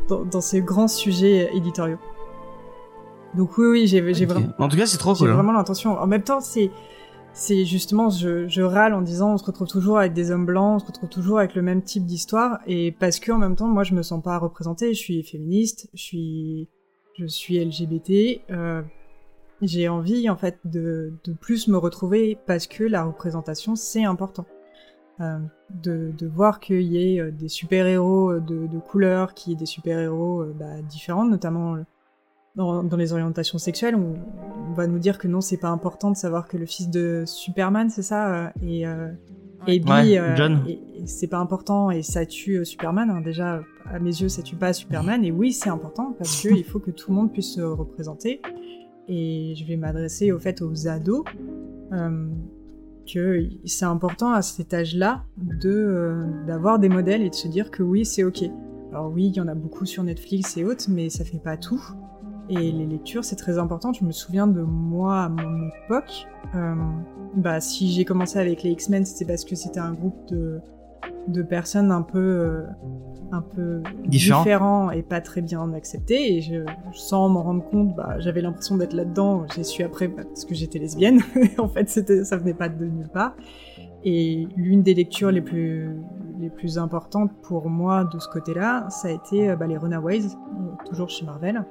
dans 0.08 0.42
ces 0.42 0.62
grands 0.62 0.88
sujets 0.88 1.50
éditoriaux. 1.54 1.98
Donc 3.36 3.58
oui, 3.58 3.66
oui, 3.68 3.88
j'ai 3.88 4.14
j'ai 4.14 4.26
Ok. 4.26 4.32
vraiment 4.32 4.54
En 4.60 4.70
tout 4.70 4.78
cas, 4.78 4.86
c'est 4.86 4.98
trop 4.98 5.16
j'ai 5.16 5.20
cool. 5.22 5.30
hein. 5.32 5.36
vraiment 5.36 5.54
l'intention. 5.54 5.98
En 6.00 6.08
même 6.08 6.24
temps, 6.24 6.40
c'est 6.40 6.72
c'est 7.36 7.66
justement 7.66 8.10
je, 8.12 8.48
je 8.48 8.62
râle 8.62 8.94
en 8.94 9.02
disant 9.02 9.34
on 9.34 9.38
se 9.38 9.46
retrouve 9.46 9.68
toujours 9.68 9.98
avec 9.98 10.14
des 10.14 10.30
hommes 10.30 10.46
blancs, 10.46 10.76
on 10.76 10.80
se 10.80 10.86
retrouve 10.86 11.10
toujours 11.10 11.40
avec 11.40 11.56
le 11.56 11.64
même 11.64 11.82
type 11.82 12.06
d'histoire 12.06 12.60
et 12.68 12.92
parce 12.92 13.20
que 13.20 13.32
en 13.32 13.40
même 13.40 13.56
temps 13.56 13.68
moi 13.68 13.84
je 13.84 13.96
me 13.96 14.04
sens 14.04 14.22
pas 14.22 14.38
représentée, 14.38 14.94
je 14.94 15.00
suis 15.00 15.24
féministe, 15.24 15.90
je 15.96 16.02
suis 16.04 16.70
je 17.18 17.26
suis 17.26 17.58
LGBT, 17.58 18.42
euh, 18.52 18.84
j'ai 19.64 19.90
envie 19.90 20.30
en 20.30 20.36
fait 20.38 20.60
de 20.66 21.14
de 21.24 21.34
plus 21.34 21.68
me 21.68 21.78
retrouver 21.78 22.38
parce 22.46 22.68
que 22.68 22.84
la 22.84 23.04
représentation 23.04 23.76
c'est 23.76 24.04
important. 24.04 24.46
Euh, 25.20 25.38
de, 25.70 26.12
de 26.18 26.28
voir 26.28 26.60
qu'il 26.60 26.82
y 26.82 26.98
ait 27.16 27.20
euh, 27.20 27.30
des 27.32 27.48
super-héros 27.48 28.40
de, 28.40 28.66
de 28.66 28.80
couleur, 28.80 29.36
qu'il 29.36 29.52
y 29.52 29.56
ait 29.56 29.60
des 29.60 29.68
super-héros 29.68 30.42
euh, 30.42 30.56
bah, 30.60 30.82
différents, 30.90 31.26
notamment 31.26 31.76
euh, 31.76 31.84
dans, 32.56 32.84
dans 32.84 32.98
les 32.98 33.14
orientations 33.14 33.58
sexuelles, 33.58 33.96
on, 33.96 34.16
on 34.70 34.74
va 34.74 34.88
nous 34.88 35.00
dire 35.00 35.18
que 35.18 35.28
non, 35.28 35.42
c'est 35.42 35.58
pas 35.58 35.70
important 35.70 36.12
de 36.12 36.16
savoir 36.18 36.48
que 36.48 36.58
le 36.58 36.66
fils 36.66 36.90
de 36.90 37.24
Superman, 37.26 37.90
c'est 37.90 38.02
ça, 38.04 38.34
euh, 38.34 38.50
et, 38.62 38.86
euh, 38.88 39.12
et 39.68 39.80
Bee, 39.80 39.90
Ouais, 39.90 40.20
euh, 40.20 40.58
c'est 41.06 41.28
pas 41.28 41.40
important 41.40 41.90
et 41.92 42.02
ça 42.04 42.26
tue 42.26 42.58
euh, 42.58 42.64
Superman. 42.64 43.10
hein. 43.10 43.22
Déjà, 43.22 43.62
à 43.86 44.00
mes 44.00 44.12
yeux, 44.12 44.30
ça 44.30 44.42
tue 44.42 44.56
pas 44.56 44.74
Superman, 44.74 45.24
et 45.24 45.32
oui, 45.32 45.52
c'est 45.52 45.70
important 45.70 46.14
parce 46.18 46.42
que 46.44 46.50
il 46.56 46.64
faut 46.64 46.80
que 46.80 46.92
tout 46.92 47.12
le 47.12 47.16
monde 47.16 47.32
puisse 47.32 47.54
se 47.56 47.62
représenter. 47.62 48.42
Et 49.08 49.54
je 49.58 49.66
vais 49.66 49.76
m'adresser 49.76 50.32
au 50.32 50.40
fait 50.40 50.62
aux 50.62 50.88
ados. 50.88 51.24
Euh, 51.92 52.28
que 53.06 53.50
c'est 53.66 53.84
important 53.84 54.32
à 54.32 54.42
cet 54.42 54.74
âge-là 54.74 55.26
de 55.36 56.24
d'avoir 56.48 56.80
des 56.80 56.88
modèles 56.88 57.22
et 57.22 57.30
de 57.30 57.36
se 57.36 57.50
dire 57.50 57.70
que 57.70 57.84
oui, 57.84 58.06
c'est 58.06 58.24
ok. 58.24 58.44
Alors 58.92 59.12
oui, 59.12 59.26
il 59.26 59.34
y 59.36 59.42
en 59.42 59.50
a 59.50 59.56
beaucoup 59.56 59.86
sur 59.86 60.04
Netflix 60.04 60.56
et 60.56 60.64
autres, 60.64 60.86
mais 60.88 61.10
ça 61.10 61.26
fait 61.26 61.38
pas 61.44 61.58
tout. 61.58 61.82
Et 62.50 62.72
les 62.72 62.86
lectures, 62.86 63.24
c'est 63.24 63.36
très 63.36 63.58
important. 63.58 63.94
Je 63.94 64.04
me 64.06 64.12
souviens 64.12 64.48
de 64.48 64.62
moi 64.62 65.24
à 65.24 65.30
mon 65.30 65.70
époque. 65.86 66.28
euh, 66.56 66.76
bah, 67.36 67.60
si 67.62 67.92
j'ai 67.92 68.06
commencé 68.06 68.38
avec 68.38 68.64
les 68.64 68.72
X-Men, 68.72 69.06
c'était 69.06 69.26
parce 69.26 69.46
que 69.46 69.56
c'était 69.56 69.80
un 69.80 69.94
groupe 69.94 70.28
de, 70.30 70.60
de 71.28 71.42
personnes 71.42 71.92
un 71.92 72.02
peu, 72.02 72.20
euh, 72.20 72.64
un 73.32 73.42
peu 73.42 73.82
Différents. 74.06 74.44
différents 74.44 74.92
et 74.92 75.02
pas 75.04 75.22
très 75.22 75.42
bien 75.42 75.72
acceptés. 75.74 76.36
Et 76.36 76.42
je, 76.42 76.66
sans 76.92 77.30
m'en 77.30 77.44
rendre 77.44 77.64
compte, 77.70 77.96
bah, 77.96 78.20
j'avais 78.20 78.42
l'impression 78.42 78.76
d'être 78.78 78.94
là-dedans. 78.94 79.46
J'ai 79.56 79.64
su 79.64 79.82
après 79.84 80.10
bah, 80.10 80.24
parce 80.24 80.46
que 80.46 80.54
j'étais 80.54 80.80
lesbienne. 80.80 81.22
en 81.58 81.70
fait, 81.70 81.90
ça 81.90 82.38
venait 82.38 82.54
pas 82.54 82.70
de 82.70 82.86
nulle 82.86 83.10
part. 83.10 83.36
Et 84.04 84.48
l'une 84.58 84.84
des 84.84 84.94
lectures 84.94 85.32
les 85.32 85.42
plus, 85.42 85.90
les 86.38 86.50
plus 86.50 86.78
importantes 86.78 87.32
pour 87.42 87.70
moi 87.70 88.04
de 88.04 88.20
ce 88.20 88.28
côté-là, 88.28 88.90
ça 88.90 89.08
a 89.08 89.12
été 89.12 89.50
euh, 89.50 89.56
bah, 89.56 89.66
les 89.66 89.78
Runaways, 89.78 90.26
euh, 90.26 90.86
toujours 90.90 91.10
chez 91.10 91.26
Marvel, 91.26 91.64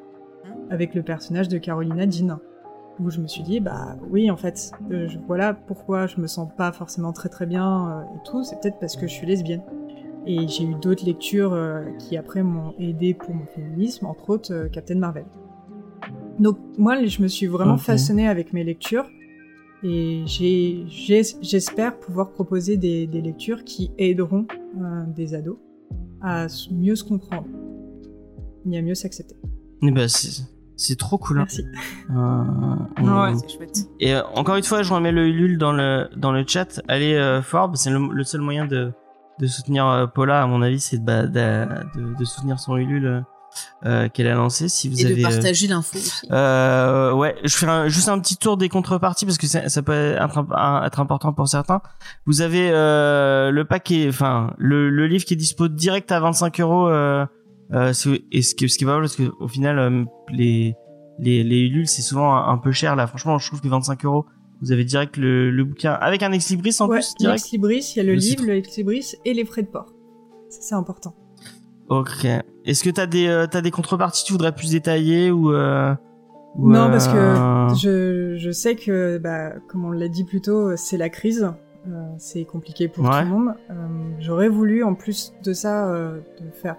avec 0.72 0.94
le 0.94 1.02
personnage 1.02 1.48
de 1.48 1.58
Carolina 1.58 2.08
Jean. 2.08 2.38
Où 3.00 3.08
je 3.10 3.20
me 3.20 3.26
suis 3.26 3.42
dit, 3.42 3.58
bah 3.58 3.96
oui, 4.10 4.30
en 4.30 4.36
fait, 4.36 4.70
euh, 4.90 5.08
je- 5.08 5.18
voilà 5.26 5.54
pourquoi 5.54 6.06
je 6.06 6.20
me 6.20 6.26
sens 6.26 6.48
pas 6.56 6.72
forcément 6.72 7.12
très 7.12 7.28
très 7.30 7.46
bien 7.46 7.88
euh, 7.88 8.02
et 8.16 8.18
tout, 8.28 8.42
c'est 8.44 8.60
peut-être 8.60 8.78
parce 8.80 8.96
que 8.96 9.06
je 9.06 9.12
suis 9.12 9.26
lesbienne. 9.26 9.62
Et 10.26 10.46
j'ai 10.46 10.64
eu 10.64 10.74
d'autres 10.74 11.04
lectures 11.06 11.52
euh, 11.54 11.82
qui 11.98 12.16
après 12.18 12.42
m'ont 12.42 12.74
aidé 12.78 13.14
pour 13.14 13.34
mon 13.34 13.46
féminisme, 13.46 14.06
entre 14.06 14.28
autres 14.30 14.68
Captain 14.70 14.96
Marvel. 14.96 15.24
Donc 16.38 16.58
moi, 16.78 17.02
je 17.04 17.22
me 17.22 17.28
suis 17.28 17.46
vraiment 17.46 17.74
Ok. 17.74 17.80
façonnée 17.80 18.28
avec 18.28 18.52
mes 18.52 18.62
lectures 18.62 19.08
et 19.82 20.22
j'espère 20.26 21.98
pouvoir 21.98 22.30
proposer 22.30 22.76
des, 22.76 23.06
des 23.06 23.20
lectures 23.20 23.64
qui 23.64 23.90
aideront 23.98 24.46
des 25.16 25.34
ados 25.34 25.56
à 26.20 26.46
mieux 26.70 26.94
se 26.94 27.04
comprendre 27.04 27.46
et 28.70 28.78
à 28.78 28.82
mieux 28.82 28.94
s'accepter. 28.94 29.34
C'est 30.08 30.44
c'est 30.76 30.98
trop 30.98 31.18
cool. 31.18 31.38
hein. 31.40 31.46
Merci. 31.48 31.64
Euh, 32.10 33.02
Ouais, 33.02 33.34
c'est 33.38 33.56
chouette. 33.56 33.76
Et 34.00 34.14
euh, 34.14 34.22
encore 34.34 34.56
une 34.56 34.62
fois, 34.64 34.82
je 34.82 34.92
remets 34.92 35.12
le 35.12 35.26
Ulule 35.28 35.58
dans 35.58 35.72
le 35.72 36.08
dans 36.16 36.32
le 36.32 36.44
chat. 36.46 36.80
Allez, 36.88 37.14
euh, 37.14 37.42
Forbes, 37.42 37.76
c'est 37.76 37.90
le, 37.90 37.98
le 38.12 38.24
seul 38.24 38.40
moyen 38.40 38.66
de 38.66 38.92
de 39.40 39.46
soutenir 39.46 39.86
euh, 39.86 40.06
Paula, 40.06 40.42
à 40.42 40.46
mon 40.46 40.62
avis, 40.62 40.78
c'est 40.80 40.98
de, 40.98 41.04
bah, 41.04 41.22
de, 41.26 41.66
de, 41.98 42.14
de 42.18 42.24
soutenir 42.24 42.58
son 42.60 42.76
Ulule 42.76 43.06
euh, 43.06 43.20
euh, 43.86 44.08
qu'elle 44.08 44.26
a 44.28 44.34
lancé. 44.34 44.68
Si 44.68 44.88
vous 44.88 45.00
Et 45.00 45.06
avez 45.06 45.14
de 45.16 45.20
euh, 45.20 45.30
partager 45.30 45.66
l'info 45.66 45.96
aussi. 45.98 46.26
Euh, 46.30 47.12
ouais, 47.12 47.34
je 47.42 47.56
fais 47.56 47.66
un- 47.66 47.88
juste 47.88 48.08
un 48.08 48.18
petit 48.20 48.36
tour 48.36 48.56
des 48.56 48.68
contreparties 48.68 49.24
parce 49.26 49.38
que 49.38 49.46
ça, 49.46 49.68
ça 49.68 49.82
peut 49.82 49.92
être, 49.92 50.44
un- 50.54 50.84
être 50.84 51.00
important 51.00 51.32
pour 51.32 51.48
certains. 51.48 51.80
Vous 52.26 52.40
avez 52.42 52.70
euh, 52.72 53.50
le 53.50 53.64
paquet, 53.64 54.06
enfin 54.08 54.52
le, 54.58 54.90
le 54.90 55.06
livre 55.06 55.24
qui 55.24 55.34
est 55.34 55.36
dispo 55.36 55.68
direct 55.68 56.12
à 56.12 56.20
25 56.20 56.60
euros. 56.60 56.88
Euh, 57.72 57.92
et 58.32 58.42
ce 58.42 58.54
qui, 58.54 58.68
ce 58.68 58.76
qui 58.78 58.84
est 58.84 58.86
pas 58.86 58.92
mal 58.94 59.02
parce 59.02 59.16
que 59.16 59.30
au 59.40 59.48
final 59.48 59.78
euh, 59.78 60.04
les 60.30 60.74
les 61.18 61.42
les 61.42 61.60
Ulule 61.60 61.86
c'est 61.88 62.02
souvent 62.02 62.34
un, 62.34 62.48
un 62.52 62.58
peu 62.58 62.72
cher 62.72 62.96
là. 62.96 63.06
Franchement, 63.06 63.38
je 63.38 63.46
trouve 63.46 63.60
que 63.60 63.68
25 63.68 64.04
euros, 64.04 64.26
vous 64.60 64.72
avez 64.72 64.84
direct 64.84 65.16
le, 65.16 65.50
le 65.50 65.64
bouquin 65.64 65.92
avec 65.92 66.22
un 66.22 66.32
ex 66.32 66.50
libris 66.50 66.76
en 66.80 66.88
Ouais, 66.88 66.98
plus 66.98 67.14
direct. 67.18 67.38
l'ex 67.40 67.50
libris, 67.52 67.92
il 67.94 67.96
y 67.96 68.00
a 68.00 68.02
le 68.04 68.12
Le 68.12 68.18
livre, 68.18 68.44
le 68.46 68.56
ex 68.56 68.76
libris 68.76 69.12
et 69.24 69.32
les 69.34 69.44
frais 69.44 69.62
de 69.62 69.68
port. 69.68 69.86
Ça, 70.50 70.58
c'est 70.60 70.74
important. 70.74 71.14
Ok. 71.88 72.26
Est-ce 72.64 72.84
que 72.84 72.90
t'as 72.90 73.06
des 73.06 73.26
euh, 73.26 73.46
t'as 73.46 73.60
des 73.60 73.70
contreparties 73.70 74.22
que 74.22 74.26
tu 74.28 74.32
voudrais 74.32 74.54
plus 74.54 74.70
détailler 74.72 75.30
ou, 75.30 75.52
euh, 75.52 75.94
ou, 76.56 76.70
Non, 76.70 76.88
parce 76.90 77.08
que 77.08 77.74
je, 77.80 78.36
je 78.38 78.50
sais 78.50 78.76
que, 78.76 79.18
bah, 79.18 79.52
comme 79.68 79.84
on 79.84 79.90
l'a 79.90 80.08
dit 80.08 80.24
plus 80.24 80.40
tôt, 80.40 80.76
c'est 80.76 80.96
la 80.98 81.08
crise. 81.08 81.50
Euh, 81.88 81.90
c'est 82.18 82.44
compliqué 82.44 82.86
pour 82.88 83.04
Ouais. 83.04 83.22
tout 83.22 83.28
le 83.28 83.30
monde. 83.30 83.54
Euh, 83.70 83.74
J'aurais 84.20 84.48
voulu, 84.48 84.84
en 84.84 84.94
plus 84.94 85.32
de 85.44 85.52
ça, 85.52 85.88
euh, 85.92 86.20
de 86.40 86.50
faire 86.62 86.76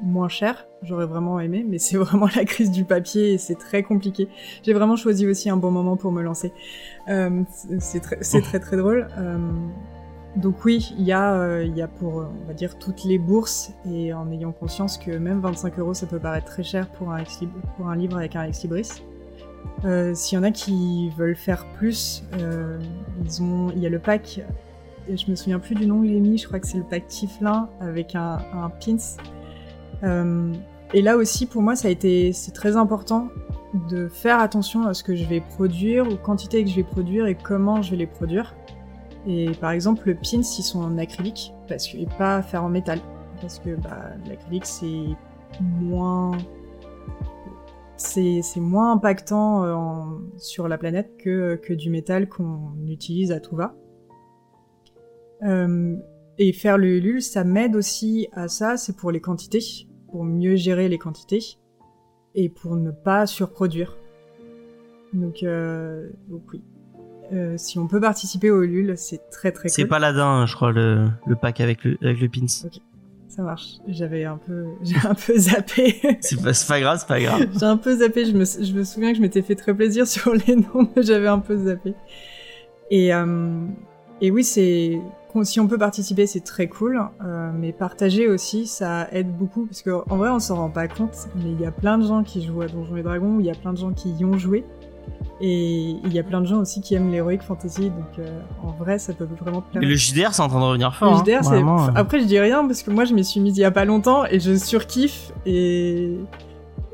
moins 0.00 0.28
cher. 0.28 0.66
J'aurais 0.82 1.06
vraiment 1.06 1.40
aimé, 1.40 1.64
mais 1.68 1.78
c'est 1.78 1.96
vraiment 2.04 2.28
la 2.34 2.44
crise 2.44 2.70
du 2.70 2.84
papier 2.84 3.32
et 3.34 3.38
c'est 3.38 3.56
très 3.56 3.82
compliqué. 3.82 4.28
J'ai 4.62 4.72
vraiment 4.72 4.96
choisi 4.96 5.26
aussi 5.26 5.50
un 5.50 5.56
bon 5.56 5.70
moment 5.70 5.96
pour 5.96 6.12
me 6.12 6.22
lancer. 6.22 6.52
Euh, 7.08 7.42
c'est- 7.80 8.00
très, 8.00 8.16
très 8.40 8.60
très 8.60 8.76
drôle. 8.76 9.08
Euh, 9.18 9.38
donc 10.36 10.64
oui, 10.64 10.94
il 10.98 11.04
y 11.04 11.12
a, 11.12 11.34
euh, 11.34 11.64
il 11.64 11.76
y 11.76 11.82
a 11.82 11.88
pour, 11.88 12.20
euh, 12.20 12.26
on 12.42 12.46
va 12.46 12.54
dire, 12.54 12.78
toutes 12.78 13.04
les 13.04 13.18
bourses 13.18 13.72
et 13.90 14.12
en 14.12 14.30
ayant 14.30 14.52
conscience 14.52 14.98
que 14.98 15.10
même 15.10 15.40
25 15.40 15.78
euros, 15.78 15.94
ça 15.94 16.06
peut 16.06 16.18
paraître 16.20 16.46
très 16.46 16.62
cher 16.62 16.86
pour 16.88 17.10
un, 17.10 17.18
ex 17.18 17.40
pour 17.76 17.88
un 17.88 17.96
livre 17.96 18.16
avec 18.18 18.36
un 18.36 18.44
ex 18.44 18.62
libris. 18.62 19.02
S'il 20.14 20.36
y 20.36 20.38
en 20.40 20.42
a 20.44 20.50
qui 20.50 21.10
veulent 21.16 21.36
faire 21.36 21.64
plus, 21.76 22.24
ils 23.24 23.42
ont, 23.42 23.70
il 23.74 23.80
y 23.80 23.86
a 23.86 23.88
le 23.88 23.98
pack. 23.98 24.40
Je 25.08 25.30
me 25.30 25.36
souviens 25.36 25.58
plus 25.58 25.74
du 25.74 25.86
nom 25.86 26.02
il 26.02 26.14
est 26.16 26.20
mis. 26.20 26.36
Je 26.36 26.46
crois 26.46 26.58
que 26.60 26.66
c'est 26.66 26.78
le 26.78 26.84
pack 26.84 27.06
Tiflin 27.06 27.68
avec 27.80 28.14
un, 28.14 28.38
un 28.52 28.70
pins. 28.70 28.96
Euh, 30.04 30.52
et 30.94 31.02
là 31.02 31.16
aussi, 31.16 31.46
pour 31.46 31.62
moi, 31.62 31.76
ça 31.76 31.88
a 31.88 31.90
été, 31.90 32.32
c'est 32.32 32.52
très 32.52 32.76
important 32.76 33.28
de 33.90 34.08
faire 34.08 34.40
attention 34.40 34.86
à 34.86 34.94
ce 34.94 35.02
que 35.02 35.14
je 35.14 35.24
vais 35.24 35.40
produire, 35.40 36.08
aux 36.08 36.16
quantités 36.16 36.64
que 36.64 36.70
je 36.70 36.76
vais 36.76 36.84
produire 36.84 37.26
et 37.26 37.36
comment 37.36 37.82
je 37.82 37.90
vais 37.90 37.96
les 37.98 38.06
produire. 38.06 38.54
Et 39.26 39.50
par 39.60 39.72
exemple, 39.72 40.08
le 40.08 40.14
pins, 40.14 40.40
ils 40.40 40.62
sont 40.62 40.80
en 40.80 40.96
acrylique 40.96 41.52
parce 41.68 41.86
que 41.86 41.98
et 41.98 42.06
pas 42.16 42.40
faire 42.42 42.64
en 42.64 42.70
métal, 42.70 42.98
parce 43.40 43.58
que 43.58 43.74
bah, 43.76 44.12
l'acrylique 44.26 44.64
c'est 44.64 45.04
moins 45.58 46.38
c'est 47.98 48.42
moins 48.60 48.92
impactant 48.92 49.64
euh, 49.64 50.04
sur 50.36 50.68
la 50.68 50.78
planète 50.78 51.16
que, 51.18 51.56
que 51.56 51.72
du 51.72 51.90
métal 51.90 52.28
qu'on 52.28 52.72
utilise 52.86 53.32
à 53.32 53.40
tout 53.40 53.56
va. 53.56 53.74
Euh, 55.42 55.96
et 56.38 56.52
faire 56.52 56.78
le 56.78 56.96
Ulule, 56.96 57.22
ça 57.22 57.42
m'aide 57.42 57.74
aussi 57.74 58.28
à 58.32 58.46
ça, 58.46 58.76
c'est 58.76 58.96
pour 58.96 59.10
les 59.10 59.20
quantités, 59.20 59.60
pour 60.10 60.24
mieux 60.24 60.56
gérer 60.56 60.88
les 60.88 60.98
quantités 60.98 61.58
et 62.34 62.48
pour 62.48 62.76
ne 62.76 62.90
pas 62.90 63.26
surproduire. 63.26 63.96
Donc, 65.12 65.42
euh, 65.42 66.08
donc 66.28 66.42
oui. 66.52 66.62
Euh, 67.32 67.54
si 67.58 67.78
on 67.78 67.86
peut 67.86 68.00
participer 68.00 68.50
au 68.50 68.62
Ulule, 68.62 68.94
c'est 68.96 69.28
très 69.30 69.52
très 69.52 69.68
C'est 69.68 69.82
cool. 69.82 69.90
Paladin, 69.90 70.46
je 70.46 70.54
crois, 70.54 70.72
le, 70.72 71.08
le 71.26 71.36
pack 71.36 71.60
avec 71.60 71.84
le, 71.84 71.98
avec 72.00 72.20
le 72.20 72.28
pins. 72.28 72.46
Ça 72.46 73.42
marche. 73.42 73.74
J'avais 73.86 74.24
un 74.24 74.38
peu, 74.38 74.64
j'ai 74.82 74.96
un 75.06 75.14
peu 75.14 75.36
zappé. 75.36 76.00
C'est 76.20 76.42
pas, 76.42 76.54
c'est 76.54 76.66
pas 76.68 76.80
grave, 76.80 76.98
c'est 77.00 77.08
pas 77.08 77.20
grave. 77.20 77.48
j'ai 77.58 77.66
un 77.66 77.76
peu 77.76 77.96
zappé. 77.96 78.24
Je 78.24 78.32
me, 78.32 78.44
je 78.44 78.72
me 78.72 78.82
souviens 78.84 79.10
que 79.12 79.18
je 79.18 79.22
m'étais 79.22 79.42
fait 79.42 79.56
très 79.56 79.74
plaisir 79.74 80.06
sur 80.06 80.32
les 80.32 80.56
noms, 80.56 80.88
mais 80.96 81.02
j'avais 81.02 81.28
un 81.28 81.38
peu 81.38 81.56
zappé. 81.56 81.94
Et, 82.90 83.12
euh, 83.12 83.66
et 84.22 84.30
oui, 84.30 84.42
c'est 84.42 84.98
si 85.44 85.60
on 85.60 85.66
peut 85.66 85.78
participer, 85.78 86.26
c'est 86.26 86.40
très 86.44 86.66
cool. 86.68 87.00
euh, 87.24 87.50
mais 87.54 87.72
partager 87.72 88.28
aussi, 88.28 88.66
ça 88.66 89.06
aide 89.12 89.30
beaucoup 89.36 89.66
parce 89.66 89.82
qu'en 89.82 90.16
vrai, 90.16 90.30
on 90.30 90.38
s'en 90.38 90.56
rend 90.56 90.70
pas 90.70 90.88
compte, 90.88 91.28
mais 91.36 91.50
il 91.52 91.60
y 91.60 91.66
a 91.66 91.70
plein 91.72 91.98
de 91.98 92.06
gens 92.06 92.22
qui 92.22 92.44
jouent 92.44 92.62
à 92.62 92.66
Donjons 92.68 92.96
et 92.96 93.02
Dragons. 93.02 93.36
Il 93.40 93.46
y 93.46 93.50
a 93.50 93.54
plein 93.54 93.72
de 93.72 93.78
gens 93.78 93.92
qui 93.92 94.10
y 94.12 94.24
ont 94.24 94.38
joué. 94.38 94.64
Et 95.40 95.90
il 96.04 96.12
y 96.12 96.18
a 96.18 96.22
plein 96.24 96.40
de 96.40 96.46
gens 96.46 96.58
aussi 96.58 96.80
qui 96.80 96.94
aiment 96.96 97.12
l'heroic 97.12 97.38
fantasy, 97.46 97.90
donc 97.90 98.18
euh, 98.18 98.40
en 98.62 98.72
vrai, 98.72 98.98
ça 98.98 99.12
peut 99.12 99.26
vraiment 99.40 99.60
plaire. 99.62 99.80
Mais 99.80 99.86
le 99.88 99.94
JDR, 99.94 100.34
c'est 100.34 100.42
en 100.42 100.48
train 100.48 100.58
de 100.58 100.64
revenir 100.64 100.88
Le 100.88 100.94
fort. 100.94 101.14
hein, 101.14 101.22
JDR, 101.24 101.44
c'est- 101.44 101.50
vraiment, 101.50 101.86
euh. 101.86 101.90
Après, 101.94 102.18
je 102.20 102.24
dis 102.24 102.38
rien 102.40 102.66
parce 102.66 102.82
que 102.82 102.90
moi, 102.90 103.04
je 103.04 103.14
m'y 103.14 103.24
suis 103.24 103.38
mise 103.40 103.56
il 103.56 103.60
y 103.60 103.64
a 103.64 103.70
pas 103.70 103.84
longtemps 103.84 104.24
et 104.26 104.40
je 104.40 104.54
surkiffe 104.56 105.32
et 105.46 106.16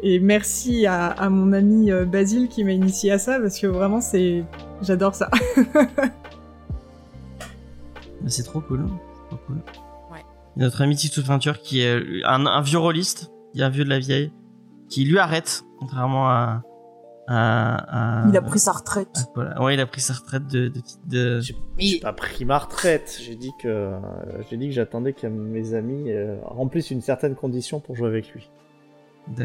et 0.03 0.21
merci 0.21 0.85
à, 0.87 1.07
à 1.07 1.31
mon 1.31 1.55
ami 1.55 1.91
Basile 2.07 2.49
qui 2.49 2.63
m'a 2.65 2.73
initié 2.73 3.11
à 3.13 3.19
ça 3.19 3.39
parce 3.41 3.59
que 3.59 3.67
vraiment 3.67 4.03
c'est, 4.03 4.45
j'adore 4.83 5.15
ça. 5.15 5.31
C'est 8.27 8.43
trop 8.43 8.61
cool. 8.61 8.87
c'est 9.15 9.29
trop 9.37 9.45
cool. 9.47 9.57
Ouais. 10.13 10.25
Il 10.57 10.61
y 10.61 10.63
a 10.63 10.67
Notre 10.67 10.83
ami 10.83 10.97
Tito 10.97 11.23
Peinture 11.23 11.61
qui 11.61 11.81
est 11.81 12.23
un, 12.25 12.47
un 12.47 12.61
vieux 12.63 12.79
rôliste, 12.79 13.31
il 13.55 13.61
y 13.61 13.63
a 13.63 13.67
un 13.67 13.71
vieux 13.71 13.85
de 13.85 13.91
la 13.91 13.99
vieille, 13.99 14.33
qui 14.89 15.05
lui 15.05 15.19
arrête, 15.19 15.65
contrairement 15.79 16.29
à. 16.29 16.63
à, 17.27 18.23
à- 18.25 18.29
Il 18.29 18.37
a 18.37 18.43
pris 18.43 18.59
sa 18.59 18.73
retraite. 18.73 19.09
à 19.17 19.27
Paula. 19.35 19.63
Ouais, 19.63 19.75
il 19.75 19.81
a 19.81 19.87
pris 19.87 20.01
sa 20.01 20.15
retraite 20.15 20.47
de. 20.47 20.69
de, 20.69 20.81
de- 21.07 21.41
J'ai 21.41 21.57
j'ai 21.79 22.01
pas 22.01 22.13
pris 22.13 22.45
ma 22.45 22.59
retraite. 22.59 23.19
J'ai 23.23 23.35
dit 23.37 23.53
que 23.63 23.93
j'ai 24.51 24.57
dit 24.57 24.69
que 24.69 24.75
j'attendais 24.75 25.13
que 25.13 25.27
mes 25.27 25.75
amis 25.75 26.11
euh, 26.13 26.37
remplissent 26.45 26.91
une 26.91 27.01
certaine 27.03 27.35
condition 27.35 27.81
pour 27.81 27.97
jouer 27.97 28.09
avec 28.09 28.33
lui. 28.33 28.51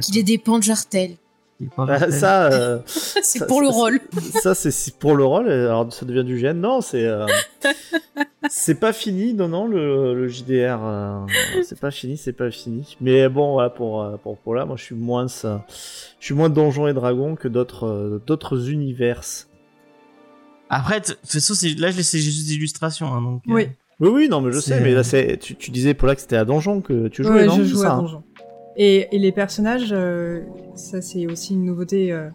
qu'il 0.01 0.17
est 0.17 0.23
dépend 0.23 0.57
de 0.57 0.63
Jartel. 0.63 1.11
Bah, 1.59 1.67
mortel. 1.87 2.13
ça, 2.13 2.45
euh, 2.51 2.79
C'est 2.85 3.45
pour 3.47 3.61
le 3.61 3.67
rôle. 3.67 3.99
ça 4.41 4.55
c'est 4.55 4.95
pour 4.97 5.15
le 5.15 5.25
rôle. 5.25 5.49
Alors 5.51 5.91
ça 5.91 6.05
devient 6.05 6.23
du 6.23 6.37
GN. 6.41 6.53
Non, 6.53 6.79
c'est 6.81 7.05
euh, 7.05 7.25
c'est 8.49 8.79
pas 8.79 8.93
fini. 8.93 9.33
Non, 9.33 9.47
non, 9.49 9.67
le, 9.67 10.13
le 10.13 10.27
JDR, 10.29 10.79
euh, 10.83 11.19
c'est 11.63 11.79
pas 11.79 11.91
fini, 11.91 12.15
c'est 12.17 12.31
pas 12.33 12.49
fini. 12.51 12.95
Mais 13.01 13.27
bon, 13.27 13.53
voilà 13.53 13.69
pour 13.69 14.01
euh, 14.03 14.15
pour 14.17 14.37
pour 14.37 14.55
là, 14.55 14.65
moi 14.65 14.77
je 14.77 14.83
suis 14.83 14.95
moins 14.95 15.27
ça. 15.27 15.65
Je 16.19 16.25
suis 16.25 16.33
moins 16.35 16.49
donjon 16.49 16.87
et 16.87 16.93
dragon 16.93 17.35
que 17.35 17.47
d'autres 17.49 17.87
euh, 17.87 18.23
d'autres 18.25 18.69
univers. 18.69 19.21
Après, 20.69 20.99
de 20.99 21.05
toute 21.07 21.17
façon, 21.31 21.55
c'est- 21.55 21.79
là, 21.79 21.89
je 21.91 21.97
laisse 21.97 22.15
juste 22.15 22.47
des 22.47 22.53
illustrations. 22.55 23.07
Hein, 23.13 23.21
donc, 23.21 23.41
euh, 23.49 23.53
Oui. 23.53 23.69
Oui, 24.01 24.09
oui, 24.13 24.29
non, 24.29 24.39
mais 24.39 24.51
je 24.53 24.59
C'est- 24.59 24.75
sais. 24.75 24.81
Mais 24.81 24.93
là, 24.93 25.03
c'est 25.03 25.37
tu, 25.37 25.55
tu 25.55 25.71
disais 25.71 25.93
Paula 25.93 26.15
que 26.15 26.21
c'était 26.21 26.37
à 26.37 26.45
donjon 26.45 26.79
que 26.79 27.07
tu 27.09 27.23
jouais, 27.23 27.33
Ouais, 27.33 27.45
non 27.47 27.55
je 27.57 27.63
c'est 27.63 27.69
joue 27.69 27.77
ça, 27.81 27.89
à 27.89 27.93
hein 27.95 28.01
Donjon. 28.01 28.23
Et, 28.81 29.13
et 29.13 29.19
les 29.19 29.33
personnages, 29.33 29.89
euh, 29.91 30.39
ça 30.75 31.01
c'est 31.01 31.27
aussi 31.27 31.53
une 31.53 31.65
nouveauté 31.65 32.13
euh, 32.13 32.29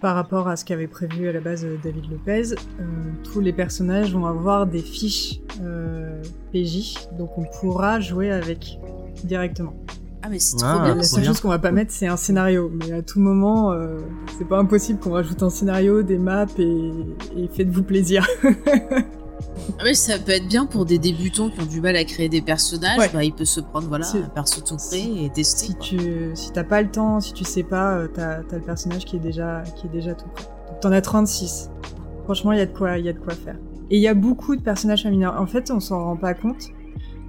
par 0.00 0.14
rapport 0.14 0.48
à 0.48 0.56
ce 0.56 0.64
qu'avait 0.64 0.86
prévu 0.86 1.28
à 1.28 1.32
la 1.32 1.40
base 1.40 1.64
euh, 1.64 1.76
David 1.84 2.10
Lopez. 2.10 2.54
Euh, 2.54 2.84
tous 3.30 3.40
les 3.40 3.52
personnages 3.52 4.14
vont 4.14 4.24
avoir 4.24 4.66
des 4.66 4.78
fiches 4.80 5.40
euh, 5.62 6.22
PJ, 6.54 6.94
donc 7.18 7.36
on 7.36 7.44
pourra 7.60 8.00
jouer 8.00 8.30
avec 8.30 8.78
directement. 9.24 9.74
Ah, 10.22 10.28
mais 10.30 10.38
c'est 10.38 10.56
Ah, 10.62 10.72
trop 10.74 10.84
bien. 10.84 10.94
La 10.94 11.02
seule 11.02 11.24
chose 11.24 11.40
qu'on 11.40 11.48
va 11.48 11.58
pas 11.58 11.70
mettre, 11.70 11.92
c'est 11.92 12.06
un 12.08 12.16
scénario. 12.16 12.72
Mais 12.74 12.92
à 12.92 13.02
tout 13.02 13.20
moment, 13.20 13.70
euh, 13.72 13.98
c'est 14.36 14.48
pas 14.48 14.58
impossible 14.58 14.98
qu'on 14.98 15.12
rajoute 15.12 15.42
un 15.42 15.50
scénario, 15.50 16.02
des 16.02 16.18
maps 16.18 16.46
et, 16.58 16.90
et 17.36 17.48
faites-vous 17.52 17.82
plaisir. 17.84 18.26
Ah, 19.78 19.82
mais 19.84 19.94
ça 19.94 20.18
peut 20.18 20.32
être 20.32 20.48
bien 20.48 20.66
pour 20.66 20.84
des 20.84 20.98
débutants 20.98 21.48
qui 21.50 21.60
ont 21.60 21.66
du 21.66 21.80
mal 21.80 21.96
à 21.96 22.04
créer 22.04 22.28
des 22.28 22.42
personnages. 22.42 22.98
Ouais. 22.98 23.10
Bah, 23.12 23.24
il 23.24 23.32
peut 23.32 23.44
se 23.44 23.60
prendre 23.60 23.88
voilà, 23.88 24.06
un 24.06 24.28
perso 24.28 24.60
tout 24.60 24.76
prêt 24.76 25.00
et 25.24 25.30
tester. 25.30 25.66
si 25.66 25.74
quoi. 25.74 25.84
tu 25.84 26.30
si 26.34 26.52
t'as 26.52 26.64
pas 26.64 26.82
le 26.82 26.90
temps, 26.90 27.20
si 27.20 27.32
tu 27.32 27.44
sais 27.44 27.62
pas, 27.62 27.94
euh, 27.94 28.08
t'as 28.08 28.38
as 28.38 28.42
le 28.52 28.60
personnage 28.60 29.04
qui 29.04 29.16
est 29.16 29.20
déjà 29.20 29.62
qui 29.76 29.86
est 29.86 29.90
déjà 29.90 30.14
tout 30.14 30.28
prêt. 30.34 30.44
Donc 30.68 30.80
t'en 30.80 30.92
as 30.92 31.00
36. 31.00 31.70
Franchement, 32.24 32.52
il 32.52 32.58
y 32.58 32.62
a 32.62 32.66
de 32.66 32.76
quoi 32.76 32.98
il 32.98 33.04
y 33.04 33.08
a 33.08 33.12
de 33.12 33.18
quoi 33.18 33.34
faire. 33.34 33.56
Et 33.90 33.96
il 33.96 34.02
y 34.02 34.08
a 34.08 34.14
beaucoup 34.14 34.54
de 34.56 34.60
personnages 34.60 35.02
féminins. 35.04 35.34
En 35.38 35.46
fait, 35.46 35.70
on 35.70 35.80
s'en 35.80 36.04
rend 36.04 36.16
pas 36.16 36.34
compte. 36.34 36.68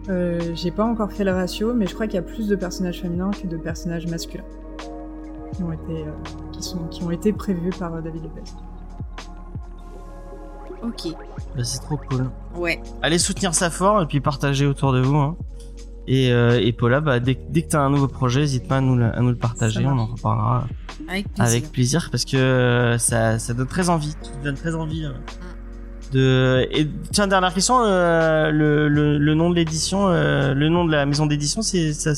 Euh, 0.10 0.40
J'ai 0.56 0.72
pas 0.72 0.86
encore 0.86 1.12
fait 1.12 1.24
le 1.24 1.32
ratio, 1.32 1.74
mais 1.74 1.86
je 1.88 1.94
crois 1.94 2.08
qu'il 2.08 2.16
y 2.16 2.20
a 2.20 2.24
plus 2.24 2.48
de 2.48 2.56
personnages 2.56 3.02
féminins 3.02 3.32
que 3.32 3.48
de 3.48 3.58
personnages 3.58 4.08
masculins 4.08 4.44
qui 5.56 5.64
ont 5.64 5.72
été 5.72 6.04
euh, 6.04 6.12
qui 6.52 6.64
sont 6.64 6.80
qui 6.90 7.04
ont 7.04 7.12
été 7.12 7.34
prévus 7.34 7.72
par 7.78 7.96
euh, 7.96 8.02
David 8.02 8.24
Lopez. 8.24 8.42
Ok. 10.84 11.14
bah, 11.56 11.64
c'est 11.64 11.80
trop 11.80 11.98
cool. 11.98 12.30
Ouais. 12.56 12.82
Allez 13.02 13.18
soutenir 13.20 13.54
ça 13.54 13.70
fort 13.70 14.02
et 14.02 14.06
puis 14.06 14.20
partager 14.22 14.66
autour 14.66 14.94
de 14.94 15.02
vous. 15.02 15.18
Hein. 15.18 15.38
Et, 16.08 16.32
euh, 16.32 16.60
et 16.60 16.72
Paula, 16.74 17.02
bah, 17.02 17.20
dès, 17.20 17.38
dès 17.50 17.62
que 17.62 17.68
t'as 17.70 17.82
un 17.82 17.90
nouveau 17.92 18.08
projet, 18.08 18.40
n'hésite 18.42 18.68
pas 18.68 18.78
à 18.78 18.82
nous, 18.82 18.96
le- 18.96 19.16
à 19.16 19.20
nous 19.20 19.30
le 19.30 19.36
partager. 19.36 19.86
On 19.86 19.98
en 20.00 20.08
reparlera 20.08 20.66
Avec 21.08 21.28
plaisir. 21.28 21.44
avec 21.46 21.72
plaisir 21.72 22.08
parce 22.12 22.26
que 22.26 22.38
euh, 22.38 22.98
ça, 22.98 23.38
ça 23.38 23.54
donne 23.54 23.68
très 23.68 23.90
envie. 23.90 24.12
Ça 24.24 24.32
donne 24.44 24.56
très 24.56 24.74
envie. 24.74 25.06
Euh, 26.16 26.62
de... 26.66 26.68
Et 26.72 26.88
tiens, 27.12 27.28
dernière 27.28 27.54
question. 27.54 27.82
euh, 27.84 28.52
le, 28.52 28.88
le, 28.90 29.18
le 29.18 29.34
nom 29.36 29.50
de 29.50 29.56
l'édition, 29.56 30.10
euh, 30.10 30.54
le 30.54 30.70
nom 30.70 30.86
de 30.86 30.92
la 30.92 31.06
maison 31.06 31.26
d'édition, 31.26 31.62
c'est 31.62 31.94
ça. 31.94 32.12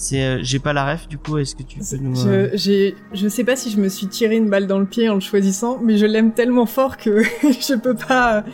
C'est, 0.00 0.22
euh, 0.24 0.38
j'ai 0.42 0.60
pas 0.60 0.72
la 0.72 0.92
ref. 0.92 1.08
Du 1.08 1.18
coup, 1.18 1.38
est-ce 1.38 1.56
que 1.56 1.62
tu 1.64 1.78
peux 1.80 1.96
nous 2.00 2.24
euh, 2.26 2.48
Je, 2.52 2.56
j'ai- 2.56 2.94
je 3.12 3.26
sais 3.28 3.42
pas 3.42 3.56
si 3.56 3.70
je 3.70 3.80
me 3.80 3.88
suis 3.88 4.06
tiré 4.06 4.36
une 4.36 4.48
balle 4.48 4.68
dans 4.68 4.78
le 4.78 4.86
pied 4.86 5.08
en 5.08 5.14
le 5.14 5.20
choisissant, 5.20 5.80
mais 5.82 5.96
je 5.98 6.06
l'aime 6.06 6.32
tellement 6.32 6.66
fort 6.66 6.96
que 6.96 7.22
je 7.42 7.74
peux 7.76 7.94
pas. 7.94 8.44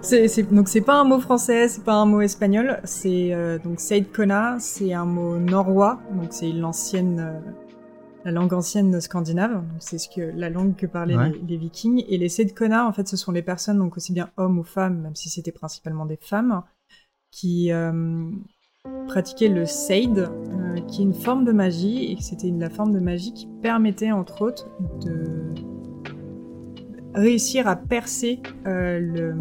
C'est, 0.00 0.28
c'est, 0.28 0.50
donc 0.54 0.68
c'est 0.68 0.80
pas 0.82 0.94
un 0.94 1.04
mot 1.04 1.20
français, 1.20 1.68
c'est 1.68 1.84
pas 1.84 1.94
un 1.94 2.06
mot 2.06 2.20
espagnol, 2.22 2.80
c'est 2.84 3.30
euh, 3.32 3.58
donc 3.58 3.80
Seid 3.80 4.12
Kona, 4.12 4.56
c'est 4.60 4.92
un 4.94 5.04
mot 5.06 5.36
norrois, 5.38 6.00
donc 6.14 6.28
c'est 6.30 6.52
l'ancienne, 6.52 7.20
euh, 7.20 7.50
la 8.24 8.30
langue 8.32 8.54
ancienne 8.54 9.00
scandinave, 9.00 9.62
c'est 9.78 9.98
ce 9.98 10.08
que 10.08 10.22
la 10.34 10.48
langue 10.48 10.76
que 10.76 10.86
parlaient 10.86 11.16
Ouais. 11.16 11.30
les, 11.30 11.40
les 11.46 11.56
Vikings. 11.58 12.04
Et 12.08 12.16
les 12.18 12.28
Seid 12.30 12.54
Kona, 12.54 12.86
en 12.88 12.92
fait, 12.92 13.06
ce 13.06 13.16
sont 13.16 13.32
les 13.32 13.42
personnes, 13.42 13.78
donc 13.78 13.96
aussi 13.96 14.12
bien 14.12 14.30
hommes 14.38 14.58
ou 14.58 14.64
femmes, 14.64 15.00
même 15.02 15.14
si 15.14 15.28
c'était 15.28 15.52
principalement 15.52 16.06
des 16.06 16.16
femmes, 16.20 16.62
qui 17.30 17.70
euh, 17.70 18.30
pratiquaient 19.08 19.48
le 19.48 19.66
Seid, 19.66 20.18
euh, 20.18 20.80
qui 20.88 21.02
est 21.02 21.04
une 21.04 21.12
forme 21.14 21.44
de 21.44 21.52
magie, 21.52 22.12
et 22.12 22.16
c'était 22.20 22.50
la 22.50 22.70
forme 22.70 22.92
de 22.92 23.00
magie 23.00 23.32
qui 23.34 23.46
permettait, 23.62 24.12
entre 24.12 24.40
autres, 24.42 24.68
de 25.04 25.52
réussir 27.14 27.68
à 27.68 27.76
percer 27.76 28.40
euh, 28.66 28.98
le, 29.00 29.34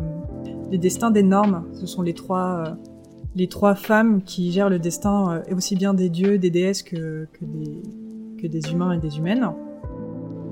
les 0.72 0.78
destins 0.78 1.10
des 1.12 1.24
normes. 1.24 1.66
Ce 1.74 1.86
sont 1.86 2.02
les 2.02 2.14
trois, 2.14 2.78
les 3.36 3.48
trois 3.48 3.76
femmes 3.76 4.22
qui 4.22 4.52
gèrent 4.52 4.70
le 4.70 4.80
destin 4.80 5.42
euh, 5.50 5.56
aussi 5.56 5.76
bien 5.76 5.94
des 5.94 6.10
dieux, 6.10 6.38
des 6.38 6.52
déesses 6.52 6.84
que, 6.84 7.28
que, 7.34 7.46
des, 7.46 7.82
que 8.44 8.48
des 8.48 8.72
humains 8.72 8.92
et 8.94 9.00
des 9.00 9.18
humaines. 9.18 9.48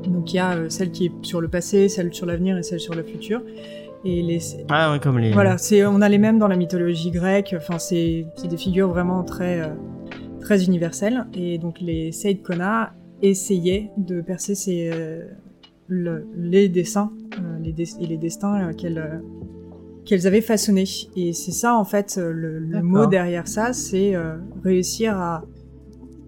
Donc 0.07 0.33
il 0.33 0.37
y 0.37 0.39
a 0.39 0.55
euh, 0.55 0.69
celle 0.69 0.91
qui 0.91 1.05
est 1.07 1.11
sur 1.21 1.41
le 1.41 1.47
passé, 1.47 1.89
celle 1.89 2.13
sur 2.13 2.25
l'avenir 2.25 2.57
et 2.57 2.63
celle 2.63 2.79
sur 2.79 2.95
le 2.95 3.03
futur. 3.03 3.43
Et 4.03 4.23
les, 4.23 4.39
Ah 4.69 4.91
ouais, 4.91 4.99
comme 4.99 5.19
les. 5.19 5.31
voilà, 5.31 5.57
c'est 5.59 5.85
on 5.85 6.01
a 6.01 6.09
les 6.09 6.17
mêmes 6.17 6.39
dans 6.39 6.47
la 6.47 6.55
mythologie 6.55 7.11
grecque. 7.11 7.53
Enfin, 7.55 7.77
c'est 7.77 8.25
des 8.49 8.57
figures 8.57 8.87
vraiment 8.89 9.23
très 9.23 9.61
euh, 9.61 9.67
très 10.39 10.65
universelles. 10.65 11.25
Et 11.35 11.59
donc 11.59 11.79
les 11.81 12.11
Seid 12.11 12.41
Kona 12.41 12.93
essayaient 13.21 13.91
de 13.97 14.21
percer 14.21 14.55
ces 14.55 14.89
euh, 14.91 15.25
le- 15.87 16.25
les 16.35 16.67
dessins 16.69 17.11
euh, 17.37 17.59
les 17.61 17.73
des- 17.73 17.95
et 18.01 18.07
les 18.07 18.17
destins 18.17 18.69
euh, 18.69 18.73
qu'elles 18.73 19.21
qu'elles 20.03 20.25
avaient 20.25 20.41
façonnés. 20.41 20.85
Et 21.15 21.31
c'est 21.33 21.51
ça 21.51 21.75
en 21.75 21.85
fait 21.85 22.17
le, 22.17 22.59
mot 22.81 23.05
derrière 23.05 23.47
ça, 23.47 23.71
c'est 23.71 24.15
réussir 24.63 25.15
à 25.15 25.43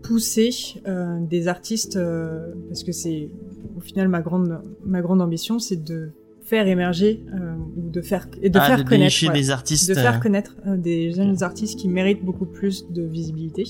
pousser 0.04 0.52
euh, 0.88 1.20
des 1.22 1.48
artistes 1.48 1.96
euh, 1.96 2.54
parce 2.68 2.84
que 2.84 2.92
c'est 2.92 3.30
au 3.76 3.80
final 3.80 4.08
ma 4.08 4.22
grande 4.22 4.62
ma 4.86 5.02
grande 5.02 5.22
ambition, 5.22 5.60
c'est 5.60 5.84
de 5.84 6.12
faire 6.44 6.68
émerger 6.68 7.24
euh, 7.34 7.56
ou 7.78 7.90
de 7.90 8.02
faire 8.02 8.28
et 8.42 8.50
de 8.50 8.60
ah, 8.60 8.68
faire 8.68 8.78
de 8.78 8.84
connaître 8.84 9.28
ouais. 9.28 9.34
des 9.34 9.50
artistes. 9.50 9.90
de 9.90 9.96
faire 9.96 10.20
connaître 10.20 10.56
des 10.78 11.12
jeunes 11.12 11.42
artistes 11.42 11.80
qui 11.80 11.88
méritent 11.88 12.24
beaucoup 12.24 12.46
plus 12.46 12.90
de 12.92 13.04
visibilité. 13.04 13.64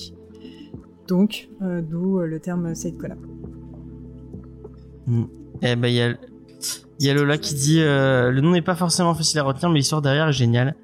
Donc, 1.07 1.49
d'où 1.61 2.19
le 2.19 2.39
terme 2.39 2.73
Seid 2.75 2.97
Collab. 2.97 3.19
Eh 5.61 5.75
ben, 5.75 5.87
il 5.87 5.95
y 5.95 6.01
a, 6.01 6.15
il 6.99 7.07
y 7.07 7.09
a 7.09 7.13
Lola 7.13 7.37
qui 7.37 7.53
dit 7.55 7.81
euh, 7.81 8.31
le 8.31 8.41
nom 8.41 8.51
n'est 8.51 8.61
pas 8.61 8.75
forcément 8.75 9.13
facile 9.13 9.39
à 9.39 9.43
retenir, 9.43 9.69
mais 9.69 9.79
l'histoire 9.79 10.01
derrière 10.01 10.29
est 10.29 10.33
géniale. 10.33 10.75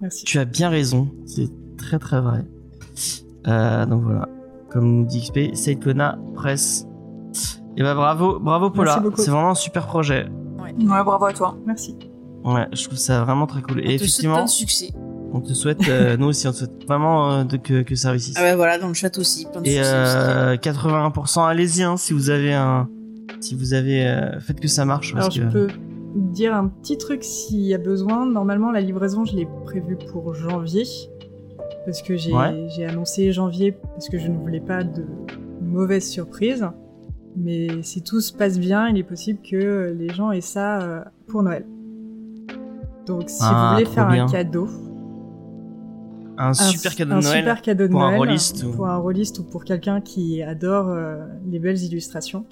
Merci. 0.00 0.24
Tu 0.24 0.38
as 0.38 0.44
bien 0.44 0.68
raison, 0.70 1.10
c'est 1.26 1.48
très 1.76 1.98
très 1.98 2.20
vrai. 2.20 2.44
Euh, 3.46 3.86
donc 3.86 4.02
voilà, 4.02 4.28
comme 4.70 4.84
nous 5.00 5.04
dit 5.06 5.20
XP, 5.20 5.54
Said 5.54 5.82
Kona, 5.82 6.18
presse. 6.34 6.86
Et 7.76 7.82
bah 7.82 7.94
bravo, 7.94 8.38
bravo 8.40 8.70
Paula, 8.70 9.02
c'est 9.16 9.30
vraiment 9.30 9.50
un 9.50 9.54
super 9.54 9.86
projet. 9.86 10.26
Ouais, 10.58 11.04
bravo 11.04 11.24
à 11.24 11.32
toi. 11.32 11.56
Merci. 11.66 11.96
Ouais, 12.44 12.66
je 12.72 12.84
trouve 12.84 12.98
ça 12.98 13.22
vraiment 13.24 13.46
très 13.46 13.62
cool. 13.62 13.80
Et 13.80 13.84
te 13.84 13.90
effectivement, 14.02 14.34
plein 14.36 14.44
de 14.44 14.48
succès. 14.50 14.90
on 15.32 15.40
te 15.40 15.52
souhaite, 15.52 15.88
euh, 15.88 16.16
nous 16.18 16.26
aussi, 16.28 16.46
on 16.48 16.52
te 16.52 16.56
souhaite 16.56 16.84
vraiment 16.86 17.30
euh, 17.32 17.44
de, 17.44 17.56
que, 17.56 17.82
que 17.82 17.94
ça 17.94 18.10
réussisse. 18.10 18.36
Ah 18.38 18.42
bah 18.42 18.56
voilà, 18.56 18.78
dans 18.78 18.88
le 18.88 18.94
chat 18.94 19.16
aussi, 19.18 19.46
plein 19.50 19.60
de 19.60 19.66
Et 19.66 19.74
succès. 19.76 19.90
euh, 19.94 20.56
81%, 20.56 21.46
allez-y 21.46 21.82
hein, 21.82 21.96
si 21.96 22.12
vous 22.12 22.30
avez 22.30 22.54
un, 22.54 22.88
si 23.40 23.54
vous 23.54 23.74
avez, 23.74 24.06
euh, 24.06 24.40
faites 24.40 24.60
que 24.60 24.68
ça 24.68 24.84
marche. 24.84 25.12
Alors, 25.14 25.26
Parce 25.26 25.36
je 25.36 25.42
que... 25.42 25.48
peux 25.48 25.68
dire 26.14 26.54
un 26.54 26.68
petit 26.68 26.96
truc 26.98 27.22
s'il 27.22 27.60
y 27.60 27.74
a 27.74 27.78
besoin. 27.78 28.26
Normalement, 28.26 28.70
la 28.72 28.80
livraison, 28.80 29.24
je 29.24 29.36
l'ai 29.36 29.48
prévue 29.64 29.96
pour 30.10 30.34
janvier. 30.34 30.84
Parce 31.88 32.02
que 32.02 32.18
j'ai 32.18 32.34
Ouais. 32.34 32.84
annoncé 32.86 33.32
janvier 33.32 33.72
parce 33.72 34.10
que 34.10 34.18
je 34.18 34.28
ne 34.28 34.36
voulais 34.36 34.60
pas 34.60 34.84
de 34.84 35.06
mauvaises 35.62 36.06
surprises. 36.06 36.68
Mais 37.34 37.82
si 37.82 38.02
tout 38.02 38.20
se 38.20 38.30
passe 38.30 38.58
bien, 38.58 38.88
il 38.88 38.98
est 38.98 39.02
possible 39.04 39.38
que 39.40 39.94
les 39.98 40.10
gens 40.10 40.30
aient 40.30 40.42
ça 40.42 40.82
euh, 40.82 41.00
pour 41.28 41.42
Noël. 41.42 41.64
Donc, 43.06 43.30
si 43.30 43.38
Ah, 43.40 43.68
vous 43.70 43.74
voulez 43.76 43.84
trop 43.86 43.94
faire 43.94 44.08
bien. 44.10 44.26
un 44.26 44.28
cadeau, 44.28 44.68
un 46.36 46.48
un 46.50 46.52
super 46.52 46.94
cadeau 46.94 47.12
un 47.14 47.18
de 47.20 47.24
Noël. 47.24 47.38
super 47.38 47.62
cadeau 47.62 47.86
de 47.86 47.92
pour 47.92 48.02
un 48.02 48.08
Noël 48.08 48.18
rôliste 48.18 48.64
ou- 48.64 48.70
pour 48.72 48.86
un 48.88 48.96
rôliste 48.98 49.38
ou 49.38 49.44
pour 49.44 49.64
quelqu'un 49.64 50.02
qui 50.02 50.42
adore 50.42 50.88
euh, 50.90 51.24
les 51.50 51.58
belles 51.58 51.82
illustrations. 51.82 52.44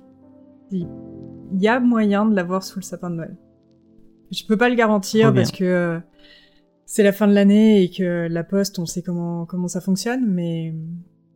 Il 0.73 0.87
y 1.61 1.69
a 1.69 1.79
moyen 1.79 2.25
de 2.25 2.35
l'avoir 2.35 2.63
sous 2.63 2.79
le 2.79 2.85
sapin 2.85 3.11
de 3.11 3.17
Noël. 3.17 3.37
Je 4.33 4.45
peux 4.47 4.57
pas 4.57 4.71
le 4.71 4.77
garantir 4.77 5.33
parce 5.35 5.53
que 5.53 5.63
euh, 5.65 5.99
c'est 6.87 7.03
la 7.03 7.13
fin 7.13 7.27
de 7.27 7.35
l'année 7.35 7.83
et 7.83 7.91
que 7.91 8.29
la 8.31 8.45
poste, 8.45 8.79
on 8.79 8.87
sait 8.87 9.03
comment 9.03 9.45
comment 9.45 9.69
ça 9.69 9.81
fonctionne, 9.81 10.25
mais 10.27 10.73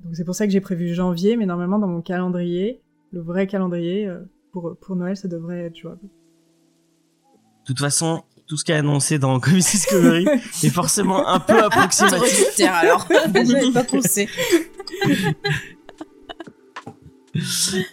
donc 0.05 0.15
c'est 0.15 0.25
pour 0.25 0.35
ça 0.35 0.47
que 0.47 0.53
j'ai 0.53 0.61
prévu 0.61 0.95
janvier, 0.95 1.37
mais 1.37 1.45
normalement 1.45 1.79
dans 1.79 1.89
mon 1.89 2.01
calendrier, 2.01 2.81
le 3.13 3.21
vrai 3.21 3.49
calendrier, 3.49 4.07
euh, 4.07 4.21
pour, 4.53 4.77
pour 4.81 4.97
Noël, 4.97 5.17
ça 5.17 5.29
devrait 5.29 5.65
être 5.67 5.77
jouable. 5.77 6.03
De 6.03 7.67
toute 7.67 7.81
façon, 7.81 8.23
tout 8.47 8.57
ce 8.57 8.65
qui 8.65 8.73
est 8.73 8.77
annoncé 8.77 9.19
dans 9.19 9.39
Comics 9.41 9.65
Discovery 9.65 10.27
est 10.63 10.71
forcément 10.71 11.29
un 11.29 11.41
peu 11.41 11.63
approximatif. 11.63 12.55
Terre 12.57 12.75
alors. 12.75 13.07
J'avais 13.35 13.73
pas 13.73 13.85
pensé. 13.85 14.29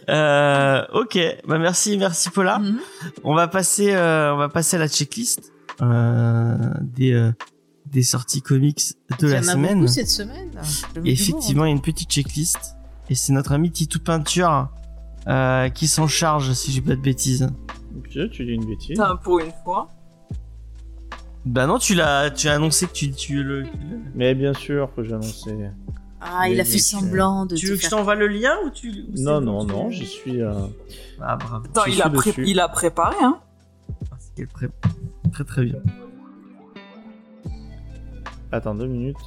Euh, 0.09 0.81
ok, 0.93 1.19
bah 1.47 1.59
merci, 1.59 1.97
merci 1.97 2.29
Paula. 2.29 2.59
Mhm. 2.59 2.79
On 3.23 3.35
va 3.35 3.47
passer, 3.47 3.93
euh, 3.93 4.33
on 4.33 4.37
va 4.37 4.49
passer 4.49 4.77
à 4.77 4.79
la 4.79 4.87
checklist 4.87 5.51
des 5.81 7.13
euh, 7.13 7.31
des 7.85 8.03
sorties 8.03 8.41
comics 8.41 8.93
de 9.19 9.27
Il 9.27 9.29
y 9.29 9.31
la 9.31 9.39
en 9.39 9.41
a 9.41 9.51
semaine. 9.53 9.79
beaucoup 9.79 9.87
cette 9.93 10.09
semaine. 10.09 10.49
Et 10.49 10.93
demande. 10.95 11.07
effectivement, 11.07 11.65
il 11.65 11.69
y 11.69 11.71
a 11.71 11.75
une 11.75 11.81
petite 11.81 12.09
checklist 12.11 12.75
et 13.09 13.15
c'est 13.15 13.31
notre 13.33 13.53
ami 13.53 13.71
Titou 13.71 13.99
Peinture 13.99 14.69
euh, 15.27 15.69
qui 15.69 15.87
s'en 15.87 16.07
charge, 16.07 16.51
si 16.53 16.71
j'ai 16.71 16.81
pas 16.81 16.95
de 16.95 17.01
bêtises. 17.01 17.47
Tu, 18.09 18.29
tu 18.29 18.45
dis 18.45 18.51
une 18.51 18.65
bêtise. 18.65 18.89
Putain, 18.89 19.15
pour 19.17 19.39
une 19.39 19.51
fois. 19.63 19.89
Bah 21.45 21.65
non, 21.65 21.77
tu 21.79 21.95
l'as, 21.95 22.29
tu 22.29 22.49
as 22.49 22.53
annoncé 22.55 22.87
que 22.87 22.91
tu, 22.93 23.11
tu 23.11 23.41
le. 23.43 23.65
Mais 24.15 24.35
bien 24.35 24.53
sûr 24.53 24.89
que 24.95 25.03
j'ai 25.03 25.13
annoncé. 25.13 25.51
Ah, 26.19 26.49
il 26.49 26.59
a 26.59 26.65
fait 26.65 26.77
semblant 26.79 27.45
de. 27.45 27.55
Tu 27.55 27.67
veux 27.67 27.77
que 27.77 27.83
je 27.83 27.89
t'envoie 27.89 28.15
le 28.15 28.27
lien 28.27 28.55
ou 28.65 28.69
tu 28.69 28.89
ou 28.89 29.15
c'est 29.15 29.23
Non, 29.23 29.39
non, 29.39 29.63
non, 29.63 29.89
j'y 29.89 30.05
suis. 30.05 30.41
euh, 30.41 30.53
Ah 31.21 31.37
bravo. 31.37 31.65
Attends, 31.67 31.85
il 31.85 32.01
a, 32.01 32.09
pré- 32.09 32.33
il 32.39 32.59
a 32.59 32.67
préparé, 32.67 33.15
hein. 33.21 33.39
C'est 34.19 34.31
quel 34.35 34.47
pré- 34.47 34.67
Très 35.31 35.43
très 35.43 35.63
bien. 35.65 35.79
Attends 38.51 38.75
deux 38.75 38.87
minutes. 38.87 39.17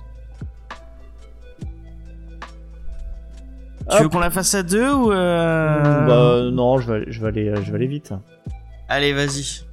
Tu 3.89 3.97
Hop. 3.97 4.03
veux 4.03 4.09
qu'on 4.09 4.19
la 4.21 4.31
fasse 4.31 4.55
à 4.55 4.63
deux 4.63 4.93
ou 4.93 5.11
euh... 5.13 6.07
Bah 6.07 6.51
non, 6.53 6.79
je 6.79 6.93
vais, 6.93 7.05
je 7.13 7.21
vais 7.21 7.29
aller, 7.29 7.55
je 7.63 7.71
vais 7.71 7.77
aller 7.77 7.87
vite. 7.87 8.13
Allez, 8.89 9.13
vas-y. 9.13 9.65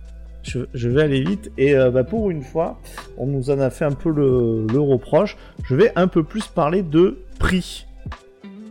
Je, 0.44 0.60
je 0.74 0.90
vais 0.90 1.04
aller 1.04 1.22
vite 1.22 1.52
et 1.58 1.76
euh, 1.76 1.92
bah, 1.92 2.04
pour 2.04 2.30
une 2.32 2.42
fois, 2.42 2.80
on 3.18 3.26
nous 3.28 3.50
en 3.50 3.60
a 3.60 3.70
fait 3.70 3.86
un 3.86 3.92
peu 3.92 4.10
le, 4.10 4.66
le 4.72 4.80
reproche. 4.80 5.36
Je 5.66 5.76
vais 5.76 5.92
un 5.96 6.08
peu 6.08 6.24
plus 6.24 6.48
parler 6.48 6.84
de 6.84 7.20
prix. 7.38 7.86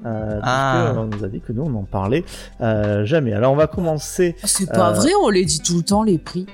Euh, 0.04 0.40
Ah. 0.42 0.92
Parce 0.94 0.96
qu'on 0.96 1.04
nous 1.16 1.24
a 1.24 1.28
dit 1.28 1.40
que 1.40 1.52
nous 1.52 1.62
on 1.64 1.70
n'en 1.70 1.82
parlait 1.84 2.24
euh, 2.60 3.04
jamais. 3.04 3.32
Alors 3.32 3.52
on 3.52 3.56
va 3.56 3.66
commencer. 3.66 4.36
Ah, 4.42 4.46
C'est 4.46 4.70
pas 4.72 4.92
vrai, 4.92 5.10
on 5.22 5.28
les 5.28 5.44
dit 5.44 5.60
tout 5.60 5.76
le 5.76 5.82
temps 5.82 6.02
les 6.02 6.18
prix. 6.18 6.46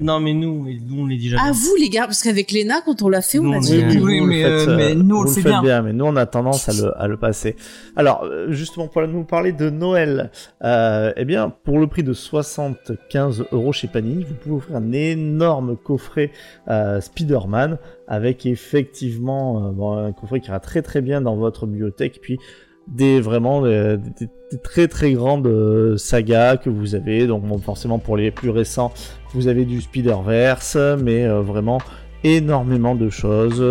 Non, 0.00 0.20
mais 0.20 0.32
nous, 0.32 0.66
nous 0.86 1.02
on 1.02 1.06
les 1.06 1.16
dit 1.16 1.28
jamais. 1.28 1.42
Ah 1.46 1.52
vous 1.52 1.74
les 1.78 1.88
gars, 1.88 2.06
parce 2.06 2.22
qu'avec 2.22 2.50
Léna, 2.50 2.80
quand 2.84 3.02
on 3.02 3.08
l'a 3.08 3.22
fait, 3.22 3.38
on 3.38 3.44
Nous, 3.44 3.52
l'a 3.52 3.60
dit. 3.60 3.84
oui, 3.84 3.98
vous 3.98 4.06
le 4.06 4.26
mais, 4.26 4.42
faites, 4.42 4.68
euh, 4.68 4.76
mais 4.76 4.94
nous, 4.94 5.16
on 5.16 5.18
vous 5.20 5.24
le 5.26 5.30
fait 5.30 5.42
faites 5.42 5.60
bien. 5.62 5.82
Mais 5.82 5.92
nous 5.92 6.04
on 6.04 6.16
a 6.16 6.26
tendance 6.26 6.68
à 6.68 6.72
le, 6.72 7.00
à 7.00 7.06
le 7.06 7.16
passer. 7.16 7.56
Alors 7.94 8.24
euh, 8.24 8.50
justement 8.50 8.88
pour 8.88 9.06
nous 9.06 9.24
parler 9.24 9.52
de 9.52 9.70
Noël, 9.70 10.30
euh, 10.64 11.12
eh 11.16 11.24
bien 11.24 11.52
pour 11.64 11.78
le 11.78 11.86
prix 11.86 12.02
de 12.02 12.12
75 12.12 13.44
euros 13.52 13.72
chez 13.72 13.88
Panini, 13.88 14.24
vous 14.24 14.34
pouvez 14.34 14.56
offrir 14.56 14.76
un 14.76 14.92
énorme 14.92 15.76
coffret 15.76 16.32
euh, 16.68 17.00
Spider-Man 17.00 17.78
avec 18.08 18.46
effectivement 18.46 19.68
euh, 19.68 19.70
bon, 19.72 19.92
un 19.96 20.12
coffret 20.12 20.40
qui 20.40 20.48
ira 20.48 20.60
très 20.60 20.82
très 20.82 21.00
bien 21.00 21.20
dans 21.20 21.36
votre 21.36 21.66
bibliothèque 21.66 22.18
puis 22.20 22.38
des 22.88 23.20
vraiment 23.20 23.64
euh, 23.64 23.96
des, 23.96 24.28
très 24.62 24.88
très 24.88 25.12
grandes 25.12 25.46
euh, 25.46 25.96
sagas 25.96 26.56
que 26.56 26.70
vous 26.70 26.94
avez. 26.94 27.26
Donc 27.26 27.42
bon, 27.44 27.58
forcément 27.58 27.98
pour 27.98 28.16
les 28.16 28.30
plus 28.30 28.50
récents 28.50 28.92
vous 29.34 29.48
avez 29.48 29.64
du 29.64 29.80
Spider-Verse 29.80 30.76
mais 31.02 31.24
euh, 31.24 31.40
vraiment 31.40 31.78
énormément 32.24 32.94
de 32.94 33.10
choses 33.10 33.64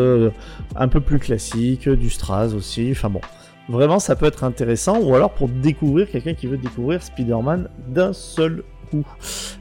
un 0.76 0.88
peu 0.88 1.00
plus 1.00 1.20
classiques 1.20 1.88
du 1.88 2.10
Straz 2.10 2.54
aussi. 2.54 2.90
Enfin 2.92 3.10
bon 3.10 3.22
vraiment 3.70 4.00
ça 4.00 4.16
peut 4.16 4.26
être 4.26 4.44
intéressant. 4.44 5.00
Ou 5.02 5.16
alors 5.16 5.32
pour 5.32 5.48
découvrir 5.48 6.10
quelqu'un 6.10 6.34
qui 6.34 6.48
veut 6.48 6.58
découvrir 6.58 7.02
Spider-Man 7.02 7.70
d'un 7.88 8.14
seul 8.14 8.64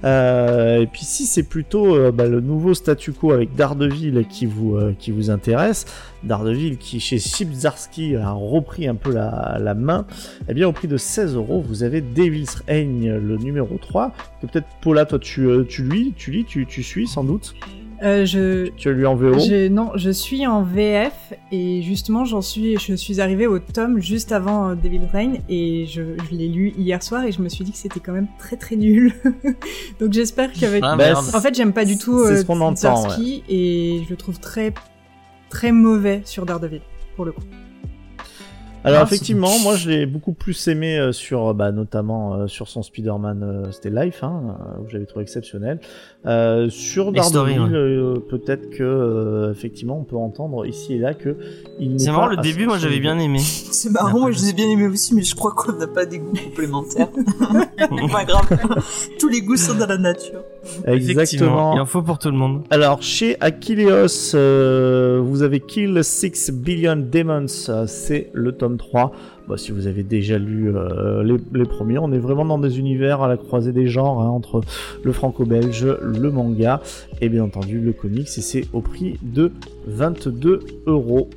euh, 0.04 0.80
et 0.80 0.86
puis 0.86 1.04
si 1.04 1.26
c'est 1.26 1.42
plutôt 1.42 1.94
euh, 1.94 2.12
bah, 2.12 2.26
le 2.26 2.40
nouveau 2.40 2.74
statu 2.74 3.12
quo 3.12 3.32
avec 3.32 3.54
Daredevil 3.54 4.26
qui 4.28 4.46
vous, 4.46 4.76
euh, 4.76 4.94
intéresse, 5.28 5.86
Daredevil 6.24 6.78
qui 6.78 7.00
chez 7.00 7.18
Chipzarski 7.18 8.16
a 8.16 8.32
repris 8.32 8.88
un 8.88 8.94
peu 8.94 9.12
la, 9.12 9.74
main, 9.74 10.06
eh 10.48 10.54
bien 10.54 10.68
au 10.68 10.72
prix 10.72 10.88
de 10.88 10.96
16 10.96 11.36
euros 11.36 11.64
vous 11.66 11.82
avez 11.82 12.00
Devil's 12.00 12.62
Reign 12.66 13.18
le 13.18 13.36
numéro 13.36 13.76
3, 13.78 14.12
que 14.40 14.46
peut-être 14.46 14.66
Paula 14.80 15.04
toi 15.04 15.18
tu, 15.18 15.48
tu 15.68 15.84
lis, 15.84 16.12
tu 16.16 16.30
lis, 16.30 16.44
tu 16.44 16.82
suis 16.82 17.06
sans 17.06 17.24
doute, 17.24 17.54
Euh, 18.02 18.24
je, 18.24 18.68
tu 18.76 18.88
as 18.88 18.92
lu 18.92 19.06
en 19.06 19.14
VO 19.14 19.38
je- 19.38 19.68
non, 19.68 19.90
je 19.94 20.08
suis 20.10 20.46
en 20.46 20.62
VF 20.62 21.34
et 21.52 21.82
justement 21.82 22.24
j'en 22.24 22.40
suis, 22.40 22.78
je 22.78 22.94
suis 22.94 23.20
arrivée 23.20 23.46
au 23.46 23.58
tome 23.58 24.00
juste 24.00 24.32
avant 24.32 24.70
euh, 24.70 24.74
Devil 24.74 25.02
Reign 25.12 25.36
et 25.50 25.84
je, 25.86 26.02
je 26.30 26.34
l'ai 26.34 26.48
lu 26.48 26.72
hier 26.78 27.02
soir 27.02 27.24
et 27.24 27.32
je 27.32 27.42
me 27.42 27.50
suis 27.50 27.62
dit 27.62 27.72
que 27.72 27.76
c'était 27.76 28.00
quand 28.00 28.12
même 28.12 28.28
très 28.38 28.56
très 28.56 28.76
nul. 28.76 29.12
Donc 30.00 30.14
j'espère 30.14 30.50
qu'avec 30.52 30.82
Ah, 30.82 30.96
Bah, 30.96 31.04
merde. 31.04 31.26
En 31.34 31.40
fait, 31.42 31.54
j'aime 31.54 31.74
pas 31.74 31.84
du 31.84 31.98
tout 31.98 32.18
euh, 32.20 32.42
entend, 32.48 32.74
Zdarsky 32.74 33.44
et 33.50 34.00
je 34.04 34.08
le 34.10 34.16
trouve 34.16 34.40
très 34.40 34.72
très 35.50 35.70
mauvais 35.72 36.22
sur 36.24 36.46
Daredevil 36.46 36.80
pour 37.16 37.26
le 37.26 37.32
coup. 37.32 37.42
Alors 38.84 39.02
effectivement, 39.02 39.58
moi 39.58 39.76
je 39.76 39.90
l'ai 39.90 40.06
beaucoup 40.06 40.32
plus 40.32 40.68
aimé 40.68 40.98
euh, 40.98 41.12
sur, 41.12 41.54
bah, 41.54 41.70
notamment 41.70 42.34
euh, 42.34 42.46
sur 42.46 42.68
son 42.68 42.82
Spider-Man, 42.82 43.42
euh, 43.42 43.72
c'était 43.72 43.90
Life, 43.90 44.22
hein, 44.22 44.56
euh, 44.58 44.82
où 44.82 44.88
j'avais 44.88 45.04
trouvé 45.04 45.22
exceptionnel. 45.22 45.80
Euh, 46.26 46.70
sur 46.70 47.12
Daredevil, 47.12 47.60
ouais. 47.60 47.68
euh, 47.72 48.14
peut-être 48.28 48.70
que 48.70 48.82
euh, 48.82 49.52
effectivement 49.52 49.98
on 49.98 50.04
peut 50.04 50.16
entendre 50.16 50.66
ici 50.66 50.94
et 50.94 50.98
là 50.98 51.14
que 51.14 51.36
il 51.78 52.00
C'est 52.00 52.10
marrant, 52.10 52.28
le 52.28 52.36
début, 52.38 52.66
moi 52.66 52.78
j'avais 52.78 53.00
bien 53.00 53.18
aimé. 53.18 53.38
C'est 53.40 53.90
marrant, 53.90 54.18
moi 54.18 54.30
je 54.30 54.38
les 54.38 54.50
ai 54.50 54.52
bien 54.54 54.68
aimés 54.68 54.86
aussi, 54.86 55.14
mais 55.14 55.22
je 55.22 55.34
crois 55.34 55.52
qu'on 55.52 55.72
n'a 55.72 55.86
pas 55.86 56.06
des 56.06 56.18
goûts 56.18 56.32
complémentaires. 56.32 57.08
pas 58.12 58.24
grave. 58.24 58.46
Tous 59.18 59.28
les 59.28 59.42
goûts 59.42 59.56
sont 59.56 59.74
dans 59.74 59.86
la 59.86 59.98
nature. 59.98 60.42
Exactement. 60.86 61.74
il 61.74 61.80
en 61.80 61.86
faut 61.86 62.02
pour 62.02 62.18
tout 62.18 62.30
le 62.30 62.36
monde. 62.36 62.64
Alors 62.70 63.02
chez 63.02 63.36
Achilleos, 63.40 64.34
euh, 64.34 65.20
vous 65.22 65.42
avez 65.42 65.60
Kill 65.60 66.02
6 66.02 66.50
Billion 66.52 66.96
Demons, 66.96 67.46
euh, 67.68 67.86
c'est 67.86 68.30
le 68.32 68.52
tome 68.52 68.69
3. 68.76 69.12
Bah, 69.48 69.56
si 69.56 69.72
vous 69.72 69.86
avez 69.86 70.02
déjà 70.02 70.38
lu 70.38 70.74
euh, 70.74 71.22
les, 71.22 71.36
les 71.52 71.64
premiers, 71.64 71.98
on 71.98 72.12
est 72.12 72.18
vraiment 72.18 72.44
dans 72.44 72.58
des 72.58 72.78
univers 72.78 73.22
à 73.22 73.28
la 73.28 73.36
croisée 73.36 73.72
des 73.72 73.88
genres, 73.88 74.20
hein, 74.20 74.28
entre 74.28 74.60
le 75.02 75.12
franco-belge, 75.12 75.86
le 76.00 76.30
manga 76.30 76.80
et 77.20 77.28
bien 77.28 77.44
entendu 77.44 77.80
le 77.80 77.92
comics, 77.92 78.28
et 78.28 78.40
c'est 78.40 78.64
au 78.72 78.80
prix 78.80 79.18
de 79.22 79.52
22 79.86 80.60
euros. 80.86 81.28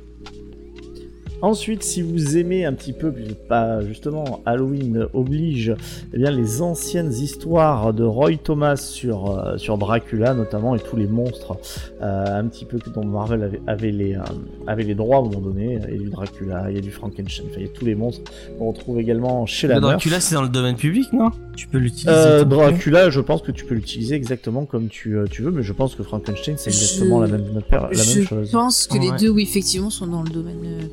Ensuite, 1.44 1.82
si 1.82 2.00
vous 2.00 2.38
aimez 2.38 2.64
un 2.64 2.72
petit 2.72 2.94
peu, 2.94 3.12
pas 3.50 3.82
justement 3.82 4.40
Halloween 4.46 5.06
oblige, 5.12 5.74
eh 6.14 6.16
bien 6.16 6.30
les 6.30 6.62
anciennes 6.62 7.12
histoires 7.12 7.92
de 7.92 8.02
Roy 8.02 8.36
Thomas 8.42 8.76
sur, 8.76 9.30
euh, 9.30 9.58
sur 9.58 9.76
Dracula 9.76 10.32
notamment 10.32 10.74
et 10.74 10.78
tous 10.80 10.96
les 10.96 11.06
monstres 11.06 11.58
euh, 12.00 12.40
un 12.40 12.46
petit 12.46 12.64
peu 12.64 12.78
que 12.78 12.88
dont 12.88 13.04
Marvel 13.04 13.42
avait, 13.42 13.60
avait 13.66 13.90
les, 13.90 14.14
euh, 14.14 14.20
avait 14.66 14.84
les 14.84 14.94
droits 14.94 15.16
à 15.16 15.20
un 15.20 15.24
moment 15.24 15.40
donné. 15.40 15.78
Il 15.88 15.94
y 15.94 15.98
a 15.98 16.02
du 16.02 16.08
Dracula, 16.08 16.70
il 16.70 16.76
y 16.76 16.78
a 16.78 16.80
du 16.80 16.90
Frankenstein, 16.90 17.44
enfin, 17.50 17.56
il 17.58 17.66
y 17.66 17.68
a 17.68 17.72
tous 17.72 17.84
les 17.84 17.94
monstres 17.94 18.30
qu'on 18.58 18.68
retrouve 18.70 18.98
également 18.98 19.44
chez 19.44 19.66
la 19.66 19.74
Le. 19.74 19.80
Dracula, 19.82 20.20
c'est 20.20 20.34
dans 20.34 20.42
le 20.42 20.48
domaine 20.48 20.76
public, 20.76 21.12
non? 21.12 21.30
Tu 21.56 21.68
peux 21.68 21.76
l'utiliser. 21.78 22.08
Euh, 22.10 22.44
Dracula, 22.44 23.10
je 23.10 23.20
pense 23.20 23.42
que 23.42 23.52
tu 23.52 23.66
peux 23.66 23.74
l'utiliser 23.74 24.14
exactement 24.14 24.64
comme 24.64 24.88
tu, 24.88 25.16
euh, 25.18 25.26
tu 25.30 25.42
veux, 25.42 25.50
mais 25.50 25.62
je 25.62 25.74
pense 25.74 25.94
que 25.94 26.02
Frankenstein 26.02 26.54
c'est 26.56 26.70
exactement 26.70 27.24
Je- 27.26 27.30
la 27.32 27.38
même, 27.38 27.46
la 27.70 27.80
même 27.80 27.88
Je 27.92 28.22
chose. 28.22 28.50
pense 28.50 28.86
que 28.86 28.96
les 28.98 29.10
Ouais. 29.10 29.18
deux, 29.18 29.28
oui, 29.28 29.42
effectivement, 29.42 29.90
sont 29.90 30.06
dans 30.06 30.22
le 30.22 30.30
domaine. 30.30 30.56
euh, 30.64 30.86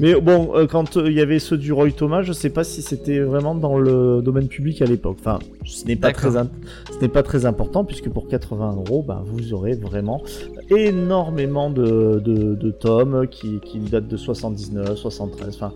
Mais 0.00 0.14
bon, 0.20 0.56
euh, 0.56 0.66
quand 0.66 0.96
euh, 0.96 1.08
il 1.10 1.14
y 1.14 1.20
avait 1.20 1.38
ceux 1.38 1.56
du 1.56 1.72
Roy 1.72 1.92
Thomas, 1.92 2.22
je 2.22 2.32
sais 2.32 2.50
pas 2.50 2.64
si 2.64 2.82
c'était 2.82 3.20
vraiment 3.20 3.54
dans 3.54 3.78
le 3.78 4.22
domaine 4.22 4.48
public 4.48 4.82
à 4.82 4.86
l'époque. 4.86 5.16
Enfin, 5.20 5.38
ce 5.64 5.84
n'est 5.84 5.96
pas 5.96 6.12
très, 6.12 6.30
ce 6.30 7.00
n'est 7.00 7.08
pas 7.08 7.22
très 7.22 7.46
important 7.46 7.84
puisque 7.84 8.08
pour 8.08 8.28
80 8.28 8.76
euros, 8.76 9.04
bah, 9.06 9.22
vous 9.26 9.52
aurez 9.52 9.74
vraiment 9.74 10.22
énormément 10.70 11.70
de, 11.70 12.20
de, 12.24 12.54
de 12.54 12.70
tomes 12.70 13.26
qui, 13.28 13.60
qui 13.60 13.78
datent 13.78 14.08
de 14.08 14.16
79, 14.16 14.96
73. 14.96 15.54
Enfin, 15.54 15.72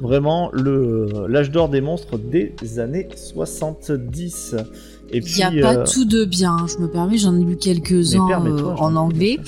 vraiment 0.00 0.50
le 0.52 1.26
l'âge 1.28 1.50
d'or 1.50 1.68
des 1.68 1.80
monstres 1.80 2.18
des 2.18 2.78
années 2.78 3.08
70. 3.14 4.56
Et 5.12 5.18
Il 5.18 5.34
n'y 5.36 5.42
a 5.60 5.62
pas 5.62 5.76
euh, 5.78 5.84
tout 5.86 6.04
de 6.04 6.24
bien, 6.24 6.56
je 6.66 6.78
me 6.78 6.88
permets, 6.88 7.16
j'en 7.18 7.34
ai 7.38 7.44
lu 7.44 7.56
quelques-uns 7.56 8.28
euh, 8.46 8.74
en 8.76 8.96
anglais. 8.96 9.38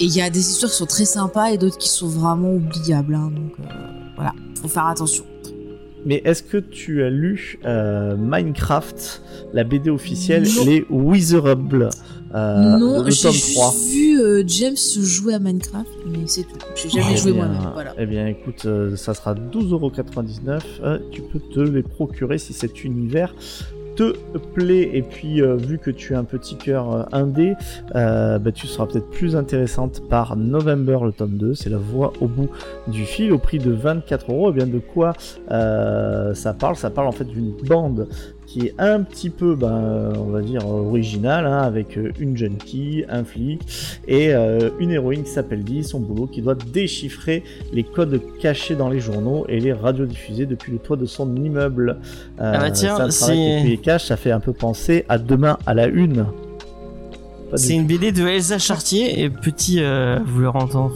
Et 0.00 0.04
il 0.04 0.14
y 0.14 0.20
a 0.20 0.30
des 0.30 0.38
histoires 0.40 0.70
qui 0.70 0.76
sont 0.78 0.86
très 0.86 1.04
sympas 1.06 1.50
et 1.50 1.58
d'autres 1.58 1.78
qui 1.78 1.88
sont 1.88 2.08
vraiment 2.08 2.52
oubliables. 2.54 3.14
hein, 3.14 3.30
donc 3.34 3.52
euh, 3.60 3.72
voilà, 4.16 4.32
faut 4.60 4.68
faire 4.68 4.86
attention. 4.86 5.24
Mais 6.06 6.22
est-ce 6.24 6.42
que 6.42 6.58
tu 6.58 7.02
as 7.02 7.10
lu 7.10 7.58
euh, 7.64 8.16
Minecraft, 8.16 9.22
la 9.52 9.64
BD 9.64 9.90
officielle, 9.90 10.44
Non. 10.56 10.64
les 10.64 10.86
Wizarables 10.90 11.90
euh, 12.34 12.76
non, 12.76 13.04
j'ai 13.08 13.22
tome 13.22 13.32
3 13.32 13.32
juste 13.32 13.90
vu 13.94 14.20
euh, 14.20 14.44
James 14.46 14.76
jouer 14.76 15.32
à 15.32 15.38
Minecraft, 15.38 15.88
mais 16.10 16.18
c'est 16.26 16.42
tout. 16.42 16.58
J'ai 16.76 16.90
jamais 16.90 17.12
Eh 17.14 17.16
joué 17.16 17.32
moi-même. 17.32 17.70
Voilà. 17.72 17.94
Eh 17.98 18.04
bien, 18.04 18.26
écoute, 18.26 18.66
ça 18.96 19.14
sera 19.14 19.32
12,99€. 19.34 20.60
Euh, 20.82 20.98
tu 21.10 21.22
peux 21.22 21.38
te 21.40 21.60
les 21.60 21.82
procurer 21.82 22.36
si 22.36 22.52
cet 22.52 22.84
univers 22.84 23.34
te 23.98 24.38
plaît 24.54 24.90
et 24.92 25.02
puis 25.02 25.42
euh, 25.42 25.56
vu 25.56 25.78
que 25.78 25.90
tu 25.90 26.14
as 26.14 26.18
un 26.20 26.24
petit 26.24 26.56
cœur 26.56 26.94
euh, 26.94 27.02
indé, 27.10 27.54
euh, 27.96 28.38
bah, 28.38 28.52
tu 28.52 28.68
seras 28.68 28.86
peut-être 28.86 29.10
plus 29.10 29.34
intéressante 29.34 30.08
par 30.08 30.36
November 30.36 30.98
le 31.04 31.10
tome 31.10 31.36
2. 31.36 31.54
C'est 31.54 31.68
la 31.68 31.78
voix 31.78 32.12
au 32.20 32.28
bout 32.28 32.48
du 32.86 33.04
fil 33.04 33.32
au 33.32 33.38
prix 33.38 33.58
de 33.58 33.72
24 33.72 34.30
euros. 34.30 34.50
Et 34.50 34.52
bien 34.52 34.66
de 34.66 34.78
quoi 34.78 35.14
ça 35.48 36.54
parle? 36.54 36.76
Ça 36.76 36.90
parle 36.90 37.08
en 37.08 37.12
fait 37.12 37.24
d'une 37.24 37.52
bande 37.66 38.08
qui 38.48 38.66
est 38.66 38.74
un 38.78 39.02
petit 39.02 39.28
peu, 39.28 39.54
ben, 39.54 40.12
on 40.16 40.30
va 40.30 40.40
dire, 40.40 40.66
originale, 40.66 41.46
hein, 41.46 41.58
avec 41.58 41.98
euh, 41.98 42.12
une 42.18 42.34
junkie, 42.34 43.04
un 43.10 43.22
flic 43.22 43.60
et 44.08 44.34
euh, 44.34 44.70
une 44.78 44.90
héroïne 44.90 45.22
qui 45.22 45.30
s'appelle 45.30 45.62
Dee, 45.62 45.84
son 45.84 46.00
boulot, 46.00 46.26
qui 46.26 46.40
doit 46.40 46.54
déchiffrer 46.54 47.44
les 47.74 47.84
codes 47.84 48.22
cachés 48.40 48.74
dans 48.74 48.88
les 48.88 49.00
journaux 49.00 49.44
et 49.50 49.60
les 49.60 49.74
radiodiffuser 49.74 50.46
depuis 50.46 50.72
le 50.72 50.78
toit 50.78 50.96
de 50.96 51.04
son 51.04 51.36
immeuble. 51.36 51.98
Euh, 52.40 52.52
Ah 52.54 52.58
bah 52.58 52.70
tiens, 52.70 53.10
c'est 53.10 53.62
qui 53.66 53.78
cache, 53.78 54.06
ça 54.06 54.16
fait 54.16 54.32
un 54.32 54.40
peu 54.40 54.54
penser 54.54 55.04
à 55.10 55.18
Demain 55.18 55.58
à 55.66 55.74
la 55.74 55.86
une. 55.86 56.24
C'est 57.54 57.74
une 57.74 57.86
BD 57.86 58.12
de 58.12 58.26
Elsa 58.26 58.58
Chartier 58.58 59.22
et 59.22 59.30
petit, 59.30 59.82
euh, 59.82 60.18
vous 60.24 60.40
l'aurez 60.40 60.58
entendu. 60.58 60.94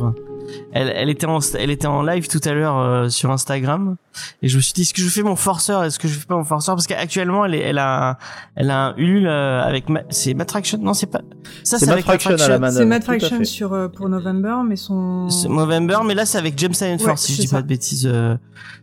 Elle, 0.72 0.92
elle 0.94 1.08
était 1.10 1.26
en, 1.26 1.38
elle 1.58 1.70
était 1.70 1.86
en 1.86 2.02
live 2.02 2.28
tout 2.28 2.40
à 2.44 2.52
l'heure 2.52 2.78
euh, 2.78 3.08
sur 3.08 3.30
Instagram 3.30 3.96
et 4.42 4.48
je 4.48 4.56
me 4.56 4.62
suis 4.62 4.72
dit 4.72 4.82
est-ce 4.82 4.92
que 4.94 5.00
je 5.02 5.08
fais 5.08 5.22
mon 5.22 5.36
forceur? 5.36 5.84
Est-ce 5.84 5.98
que 5.98 6.08
je 6.08 6.18
fais 6.18 6.26
pas 6.26 6.36
mon 6.36 6.44
forceur? 6.44 6.74
Parce 6.74 6.86
qu'actuellement 6.86 7.44
elle 7.44 7.54
est, 7.54 7.60
elle 7.60 7.78
a, 7.78 8.10
un- 8.10 8.16
elle 8.56 8.70
a 8.70 8.86
un 8.88 8.96
Ulule 8.96 9.26
euh, 9.26 9.62
avec 9.62 9.88
ma- 9.88 10.02
c'est 10.10 10.34
Matraction? 10.34 10.78
Non 10.80 10.94
c'est 10.94 11.06
pas 11.06 11.20
ça 11.64 11.78
C'est 11.78 11.86
Matraction 11.86 12.30
à 12.30 12.36
la 12.48 12.58
Matraction. 12.58 12.86
manœuvre. 12.86 13.20
C'est 13.20 13.38
fait. 13.38 13.44
sur, 13.44 13.72
euh, 13.72 13.88
pour 13.88 14.08
November, 14.08 14.56
mais 14.66 14.76
son. 14.76 15.28
C'est 15.28 15.48
Movember, 15.48 15.98
mais 16.04 16.14
là 16.14 16.26
c'est 16.26 16.38
avec 16.38 16.58
James 16.58 16.72
Ouais, 16.80 16.98
Force, 16.98 17.22
si 17.22 17.34
je 17.34 17.40
dis 17.42 17.46
ça. 17.48 17.56
pas 17.56 17.62
de 17.62 17.68
bêtises, 17.68 18.06
euh, 18.10 18.36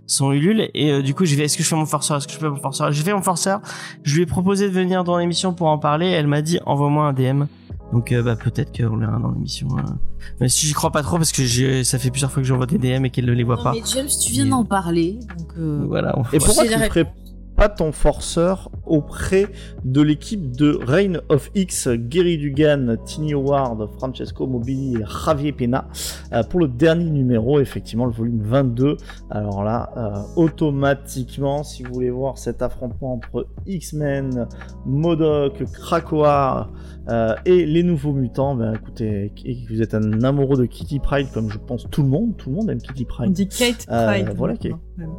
son 0.07 0.31
Ulule. 0.31 0.69
Et 0.73 0.91
euh, 0.91 1.01
du 1.01 1.13
coup, 1.13 1.25
je 1.25 1.35
vais, 1.35 1.43
est-ce 1.45 1.57
que 1.57 1.63
je 1.63 1.67
fais 1.69 1.75
mon 1.75 1.85
forceur, 1.85 2.17
est-ce 2.17 2.27
que 2.27 2.33
je 2.33 2.39
fais 2.39 2.49
mon 2.49 2.55
forceur? 2.55 2.91
J'ai 2.91 3.03
fait 3.03 3.13
mon 3.13 3.21
forceur. 3.21 3.61
Je 4.03 4.15
lui 4.15 4.23
ai 4.23 4.25
proposé 4.25 4.67
de 4.67 4.73
venir 4.73 5.03
dans 5.03 5.17
l'émission 5.17 5.53
pour 5.53 5.67
en 5.67 5.77
parler. 5.77 6.07
Elle 6.07 6.27
m'a 6.27 6.41
dit 6.41 6.59
envoie-moi 6.65 7.05
un 7.07 7.13
DM. 7.13 7.43
Donc 7.91 8.11
euh, 8.11 8.21
bah 8.21 8.35
peut-être 8.35 8.71
qu'on 8.75 8.95
le 8.97 9.05
verra 9.07 9.17
dans 9.19 9.31
l'émission. 9.31 9.67
euh. 9.77 9.81
Mais 10.39 10.47
si 10.49 10.67
j'y 10.67 10.73
crois 10.73 10.91
pas 10.91 11.01
trop 11.01 11.17
parce 11.17 11.31
que 11.31 11.43
j'ai, 11.43 11.83
ça 11.83 11.97
fait 11.97 12.11
plusieurs 12.11 12.31
fois 12.31 12.41
que 12.43 12.47
j'envoie 12.47 12.67
des 12.67 12.77
DM 12.77 13.05
et 13.05 13.09
qu'elle 13.09 13.25
ne 13.25 13.31
les 13.33 13.43
voit 13.43 13.55
Non, 13.55 13.63
pas. 13.63 13.73
mais 13.73 13.81
James, 13.93 14.07
tu 14.07 14.31
viens 14.31 14.45
d'en 14.45 14.63
parler, 14.63 15.19
donc 15.37 15.47
euh, 15.57 15.83
Voilà. 15.87 16.17
on- 16.17 16.23
Et 16.31 16.37
pourquoi 16.39 16.65
tu 16.65 16.69
la 16.71 16.87
ferais 16.87 17.11
pas 17.60 17.68
ton 17.68 17.91
forceur 17.91 18.72
auprès 18.86 19.48
de 19.84 20.02
l'équipe 20.02 20.56
de 20.56 20.80
Reign 20.81 21.19
of 21.27 21.52
X, 21.56 21.90
Gary 21.90 22.38
Dugan, 22.38 22.95
Tini 23.03 23.34
Howard, 23.34 23.86
Francesco 23.98 24.48
Mobili 24.48 24.95
et 24.95 25.03
Javier 25.26 25.52
Pena 25.52 25.90
euh, 26.31 26.41
pour 26.44 26.61
le 26.61 26.69
dernier 26.69 27.10
numéro, 27.10 27.60
effectivement 27.60 28.06
le 28.06 28.14
volume 28.14 28.41
22. 28.44 28.95
Alors 29.30 29.65
là, 29.65 29.90
euh, 29.98 30.41
automatiquement, 30.41 31.64
si 31.64 31.84
vous 31.84 31.94
voulez 31.94 32.10
voir 32.11 32.38
cet 32.38 32.61
affrontement 32.61 33.15
entre 33.15 33.45
X-Men, 33.68 34.48
Modoc, 34.86 35.61
Krakoa 35.73 36.69
euh, 37.10 37.36
et 37.45 37.65
les 37.65 37.84
nouveaux 37.84 38.14
mutants, 38.14 38.56
ben 38.56 38.73
écoutez, 38.76 39.34
vous 39.69 39.81
êtes 39.81 39.94
un 39.94 40.23
amoureux 40.23 40.56
de 40.57 40.65
Kitty 40.65 40.99
Pride 40.99 41.27
comme 41.34 41.49
je 41.52 41.57
pense 41.57 41.86
tout 41.91 42.03
le 42.03 42.07
monde, 42.10 42.38
tout 42.38 42.49
le 42.52 42.56
monde 42.56 42.69
aime 42.69 42.81
Kitty 42.81 43.03
On 43.03 43.14
Pride. 43.14 43.31
dit 43.34 43.49
Kate 43.49 43.86
Pride. 43.86 44.31
voilà 44.38 44.53
est- 44.53 44.64
maintenant, 44.69 44.80
même. 44.98 45.10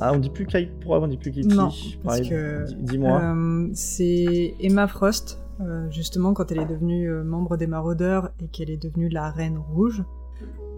Ah, 0.00 0.12
on 0.14 0.18
dit 0.18 0.30
plus 0.30 0.46
Kite, 0.46 0.70
pourquoi 0.80 1.00
on 1.02 1.08
dit 1.08 1.16
plus 1.18 1.30
Kitty 1.30 1.48
Non, 1.48 1.70
parce 2.04 2.20
que, 2.22 2.64
Dis-moi. 2.82 3.20
Euh, 3.20 3.68
c'est 3.74 4.54
Emma 4.60 4.86
Frost, 4.88 5.42
euh, 5.60 5.90
justement, 5.90 6.32
quand 6.32 6.50
elle 6.52 6.60
est 6.60 6.66
devenue 6.66 7.10
euh, 7.10 7.22
membre 7.22 7.56
des 7.56 7.66
Maraudeurs 7.66 8.30
et 8.42 8.48
qu'elle 8.48 8.70
est 8.70 8.82
devenue 8.82 9.08
la 9.08 9.30
Reine 9.30 9.58
Rouge. 9.58 10.02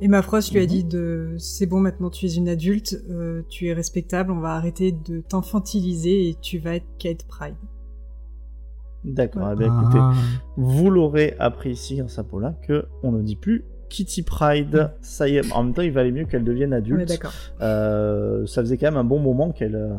Emma 0.01 0.21
Frost 0.23 0.51
lui 0.53 0.59
a 0.59 0.63
Mhm. 0.63 0.69
dit 0.69 0.83
de 0.85 1.35
c'est 1.39 1.67
bon 1.67 1.79
maintenant 1.79 2.11
tu 2.11 2.27
es 2.27 2.35
une 2.35 2.49
adulte, 2.49 3.01
euh, 3.09 3.43
tu 3.49 3.69
es 3.69 3.73
respectable, 3.73 4.33
on 4.33 4.41
va 4.41 4.55
arrêter 4.57 4.91
de 4.91 5.21
t'infantiliser 5.21 6.29
et 6.31 6.35
tu 6.41 6.59
vas 6.59 6.75
être 6.75 6.87
Kate 6.99 7.25
Pride. 7.29 7.55
D'accord, 9.05 9.51
eh 9.53 9.57
bien, 9.57 9.67
écoutez, 9.67 9.99
Ah. 10.01 10.13
vous 10.57 10.89
l'aurez 10.91 11.35
appris 11.41 11.71
ici 11.71 11.97
grâce 11.97 12.19
à 12.19 12.25
Paula 12.25 12.55
que 12.67 12.87
on 13.03 13.11
ne 13.13 13.23
dit 13.23 13.35
plus 13.37 13.65
Kitty 13.93 14.23
Pride. 14.23 14.91
Ça 15.03 15.29
y 15.29 15.37
est, 15.37 15.53
en 15.53 15.63
même 15.65 15.75
temps, 15.75 15.83
il 15.83 15.93
valait 15.93 16.11
mieux 16.13 16.25
qu'elle 16.25 16.45
devienne 16.45 16.73
adulte. 16.73 17.07
d'accord. 17.09 17.33
Euh, 17.61 18.47
ça 18.47 18.63
faisait 18.63 18.79
quand 18.79 18.87
même 18.87 18.97
un 18.97 19.05
bon 19.05 19.19
moment 19.21 19.53
qu'elle. 19.53 19.77
euh, 19.77 19.91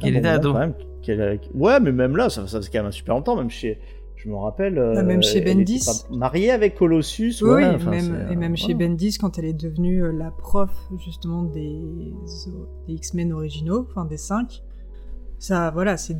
Qu'elle 0.00 0.12
bon 0.14 0.18
était 0.18 0.28
ado. 0.28 0.52
quand 0.52 0.58
même 0.58 0.74
qu'elle, 1.02 1.20
euh, 1.20 1.36
ouais, 1.54 1.80
mais 1.80 1.92
même 1.92 2.16
là, 2.16 2.28
ça, 2.28 2.46
ça 2.46 2.58
faisait 2.58 2.70
quand 2.70 2.78
même 2.80 2.86
un 2.86 2.90
super 2.90 3.14
longtemps, 3.14 3.36
même 3.36 3.50
chez. 3.50 3.78
Je 4.16 4.28
me 4.28 4.36
rappelle. 4.36 4.78
euh, 4.78 4.94
Ah, 4.96 5.02
même 5.02 5.22
chez 5.22 5.40
Bendis. 5.40 5.84
Mariée 6.10 6.50
avec 6.50 6.74
Colossus. 6.74 7.34
Oui, 7.42 7.64
enfin, 7.64 7.90
même, 7.90 8.28
et 8.30 8.36
même 8.36 8.52
euh, 8.52 8.56
chez 8.56 8.72
voilà. 8.74 8.88
Bendis, 8.88 9.18
quand 9.18 9.38
elle 9.38 9.44
est 9.46 9.52
devenue 9.52 10.02
euh, 10.04 10.12
la 10.12 10.30
prof 10.30 10.70
justement 11.04 11.42
des, 11.44 11.80
des 12.88 12.94
X-Men 12.94 13.32
originaux, 13.32 13.86
enfin 13.90 14.04
des 14.04 14.16
cinq, 14.16 14.62
ça, 15.38 15.70
voilà, 15.70 15.96
c'est 15.96 16.16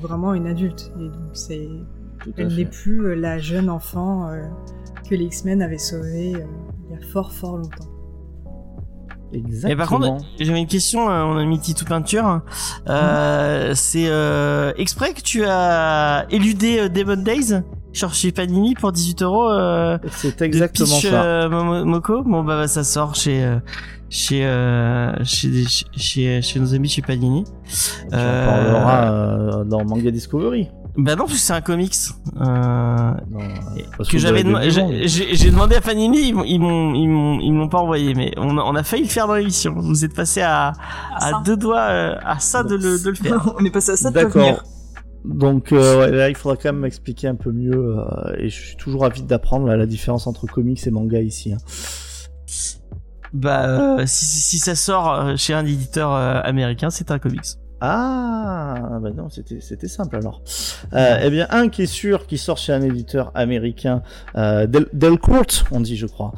vraiment 0.00 0.34
une 0.34 0.46
adulte. 0.46 0.90
Et 0.98 1.04
donc 1.08 1.30
c'est, 1.34 1.68
elle 2.36 2.54
n'est 2.54 2.64
plus 2.64 3.06
euh, 3.06 3.14
la 3.14 3.38
jeune 3.38 3.68
enfant 3.70 4.28
euh, 4.28 4.42
que 5.08 5.14
les 5.14 5.24
X-Men 5.24 5.62
avaient 5.62 5.78
sauvée 5.78 6.34
euh, 6.34 6.44
il 6.90 6.94
y 6.94 6.98
a 6.98 7.06
fort 7.12 7.32
fort 7.32 7.56
longtemps. 7.58 7.90
Exactement. 9.32 9.72
Et 9.72 9.76
par 9.76 9.88
contre, 9.88 10.24
j'avais 10.38 10.60
une 10.60 10.66
question, 10.68 11.10
euh, 11.10 11.22
on 11.24 11.36
a 11.36 11.44
mis 11.44 11.58
Titou 11.58 11.84
Peinture. 11.84 12.42
Euh, 12.88 13.72
c'est 13.74 14.06
euh, 14.06 14.72
exprès 14.76 15.12
que 15.12 15.20
tu 15.22 15.44
as 15.44 16.26
éludé 16.30 16.78
euh, 16.78 16.88
Demon 16.88 17.16
Days 17.20 17.62
sur 17.92 18.14
chez 18.14 18.30
Panini 18.32 18.74
pour 18.74 18.92
18 18.92 19.22
euros 19.22 19.48
c'est 20.12 20.38
de 20.38 20.44
exactement 20.44 20.94
Peach 21.00 21.10
ça. 21.10 21.24
euh, 21.24 21.84
Moko? 21.84 22.22
Bon 22.22 22.42
bah 22.44 22.66
ça 22.68 22.82
sort 22.84 23.14
chez 23.14 23.58
chez, 24.08 24.42
chez 25.24 25.64
chez 25.64 25.84
chez 25.96 26.42
chez 26.42 26.60
nos 26.60 26.74
amis 26.74 26.88
chez 26.88 27.02
Panini. 27.02 27.44
On 28.12 28.16
en 28.16 28.46
parlera 28.46 29.12
euh, 29.12 29.64
dans 29.64 29.84
Manga 29.84 30.10
Discovery. 30.10 30.70
Bah 30.96 31.16
non, 31.16 31.24
parce 31.24 31.32
que 31.32 31.38
c'est 31.38 31.52
un 31.52 31.60
comics. 31.60 31.92
Euh, 32.40 32.44
Non, 33.30 33.40
que 34.08 34.18
j'avais 34.18 34.44
j'ai 35.08 35.50
demandé 35.50 35.74
à 35.74 35.80
Panini, 35.80 36.28
ils 36.28 36.34
m'ont 36.34 36.44
ils 36.44 37.08
m'ont 37.08 37.40
ils 37.40 37.52
m'ont 37.52 37.68
pas 37.68 37.78
envoyé, 37.78 38.14
mais 38.14 38.32
on 38.36 38.56
a, 38.58 38.62
on 38.62 38.74
a 38.76 38.82
failli 38.84 39.02
le 39.02 39.08
faire 39.08 39.26
dans 39.26 39.34
l'émission. 39.34 39.74
Vous 39.76 40.04
êtes 40.04 40.14
passé 40.14 40.40
à 40.40 40.72
deux 41.44 41.56
doigts 41.56 41.80
euh, 41.80 42.14
à 42.24 42.38
ça 42.38 42.62
de 42.62 42.76
le 42.76 43.02
de 43.02 43.08
le 43.10 43.16
faire. 43.16 43.54
On 43.58 43.64
est 43.64 43.70
passé 43.70 43.90
à 43.92 43.96
ça 43.96 44.10
de 44.10 44.14
D'accord. 44.14 44.32
venir. 44.42 44.62
Donc 45.24 45.72
euh, 45.72 45.98
ouais, 45.98 46.10
là, 46.12 46.28
il 46.28 46.36
faudra 46.36 46.56
quand 46.56 46.68
même 46.72 46.82
m'expliquer 46.82 47.26
un 47.28 47.34
peu 47.34 47.50
mieux. 47.50 47.72
euh, 47.98 48.04
et 48.38 48.48
je 48.48 48.60
suis 48.62 48.76
toujours 48.76 49.04
avide 49.04 49.26
d'apprendre 49.26 49.66
la 49.66 49.86
différence 49.86 50.26
entre 50.28 50.46
comics 50.46 50.86
et 50.86 50.90
manga 50.90 51.20
ici. 51.20 51.54
hein. 51.54 51.58
Bah 53.32 53.66
euh, 53.98 54.02
si, 54.06 54.58
ça 54.60 54.76
sort 54.76 55.36
chez 55.36 55.54
un 55.54 55.66
éditeur 55.66 56.12
euh, 56.12 56.40
américain, 56.44 56.90
c'est 56.90 57.10
un 57.10 57.18
comics. 57.18 57.56
Ah, 57.80 58.98
bah 59.02 59.10
non, 59.16 59.28
c'était 59.28 59.60
c'était 59.60 59.88
simple 59.88 60.16
alors. 60.16 60.42
Euh, 60.94 61.18
eh 61.22 61.30
bien, 61.30 61.46
un 61.50 61.68
qui 61.68 61.82
est 61.82 61.86
sûr 61.86 62.26
qui 62.26 62.38
sort 62.38 62.56
chez 62.58 62.72
un 62.72 62.82
éditeur 62.82 63.30
américain, 63.34 64.02
euh, 64.36 64.66
Del- 64.66 64.88
Delcourt, 64.92 65.46
on 65.70 65.80
dit, 65.80 65.96
je 65.96 66.06
crois. 66.06 66.32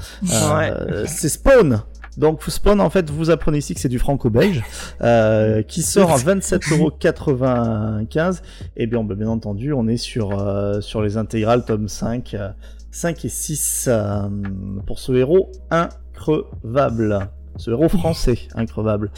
Euh, 0.73 1.05
C'est 1.07 1.29
Spawn. 1.29 1.83
Donc 2.17 2.43
Spawn, 2.43 2.81
en 2.81 2.91
fait, 2.91 3.11
vous 3.11 3.31
apprenez 3.31 3.59
ici 3.59 3.75
que 3.75 3.81
c'est 3.81 3.89
du 3.91 3.99
franco-belge, 3.99 4.63
euh, 5.03 5.63
qui 5.63 5.83
sort 5.83 6.11
à 6.13 6.17
27,95€. 6.17 8.41
Et 8.77 8.87
bien, 8.87 9.05
bah, 9.05 9.15
bien 9.15 9.29
entendu, 9.29 9.73
on 9.73 9.87
est 9.87 9.99
sur 9.99 10.39
euh, 10.41 10.81
sur 10.81 11.03
les 11.03 11.17
intégrales 11.19 11.65
tome 11.65 11.89
5, 11.89 12.35
euh, 12.35 12.49
5 12.91 13.25
et 13.25 13.29
6 13.29 13.85
euh, 13.89 14.23
pour 14.87 14.99
ce 14.99 15.13
héros 15.13 15.53
increvable. 15.71 17.29
Ce 17.59 17.71
héros 17.71 17.89
français 17.89 18.39
increvable. 18.55 19.11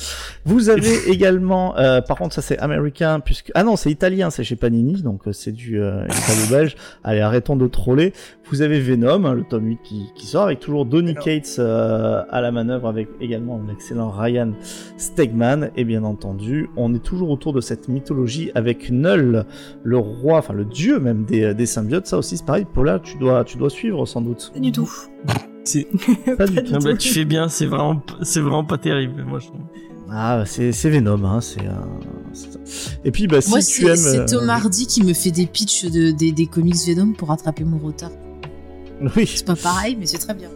Vous 0.45 0.69
avez 0.69 0.97
également, 1.11 1.77
euh, 1.79 2.01
par 2.01 2.19
contre 2.19 2.35
ça 2.35 2.43
c'est 2.43 2.59
américain 2.59 3.21
puisque 3.21 3.51
ah 3.55 3.65
non 3.65 3.77
c'est 3.77 3.91
italien, 3.91 4.31
c'est 4.31 4.45
chez 4.45 4.57
Panini 4.57 5.03
donc 5.03 5.27
euh, 5.27 5.33
c'est 5.33 5.53
du 5.53 5.81
euh, 5.81 6.05
italo-belge. 6.07 6.77
Allez 7.05 7.21
arrêtons 7.21 7.57
de 7.57 7.67
troller. 7.67 8.13
Vous 8.51 8.63
avez 8.63 8.81
Venom, 8.81 9.25
hein, 9.25 9.35
le 9.35 9.45
tome 9.45 9.67
8 9.67 9.79
qui, 9.83 10.07
qui 10.15 10.27
sort 10.27 10.45
avec 10.45 10.61
toujours 10.61 10.87
Donny. 10.87 11.15
Cates 11.15 11.57
euh, 11.59 12.23
à 12.31 12.41
la 12.41 12.53
manœuvre 12.53 12.89
avec 12.89 13.09
également 13.21 13.61
l'excellent 13.67 14.11
Ryan 14.11 14.53
Stegman 14.97 15.71
et 15.77 15.85
bien 15.85 16.05
entendu 16.05 16.69
on 16.77 16.95
est 16.95 17.03
toujours 17.03 17.31
autour 17.31 17.53
de 17.53 17.61
cette 17.61 17.89
mythologie 17.89 18.51
avec 18.55 18.91
Null, 18.91 19.45
le 19.83 19.99
roi, 19.99 20.39
enfin 20.39 20.55
le 20.55 20.65
dieu 20.65 21.01
même 21.01 21.25
des, 21.25 21.55
des 21.55 21.67
symbiotes. 21.67 22.07
Ça 22.07 22.19
aussi 22.19 22.37
c'est 22.37 22.47
pareil. 22.47 22.67
Paula 22.73 22.99
tu 22.99 23.19
dois 23.19 23.45
tu 23.45 23.57
dois 23.59 23.71
suivre 23.71 24.07
sans 24.07 24.21
doute. 24.21 24.51
Pas 24.55 24.61
du 24.61 24.73
tout. 24.73 24.91
C'est 25.69 25.87
Pas 26.37 26.47
du 26.47 26.59
Ah 26.73 26.79
bah, 26.83 26.97
tu 26.97 27.09
fais 27.11 27.25
bien, 27.25 27.49
c'est 27.49 27.67
vraiment 27.67 28.03
c'est 28.23 28.41
vraiment 28.41 28.65
pas 28.65 28.79
terrible 28.79 29.25
moi 29.25 29.39
je 29.39 29.47
trouve. 29.49 29.61
Ah 30.11 30.45
c'est 30.47 30.73
c'est 30.73 30.89
Venom 30.89 31.23
hein, 31.25 31.41
c'est. 31.43 31.61
euh, 31.61 31.73
et 33.05 33.11
puis 33.11 33.27
bah 33.27 33.41
si 33.43 33.51
Moi, 33.51 33.61
tu 33.61 33.87
aimes. 33.87 33.97
c'est 33.97 34.19
euh, 34.21 34.27
Tom 34.27 34.49
Hardy 34.49 34.87
qui 34.87 35.03
me 35.05 35.13
fait 35.13 35.31
des 35.31 35.47
pitchs 35.47 35.85
de, 35.85 36.11
des, 36.13 36.33
des 36.33 36.47
comics 36.47 36.77
Venom 36.87 37.13
pour 37.13 37.29
rattraper 37.29 37.65
mon 37.65 37.79
retard. 37.79 38.11
Oui. 39.17 39.27
C'est 39.27 39.47
pas 39.47 39.55
pareil, 39.55 39.97
mais 40.01 40.07
c'est 40.07 40.19
très 40.19 40.35
bien. 40.35 40.49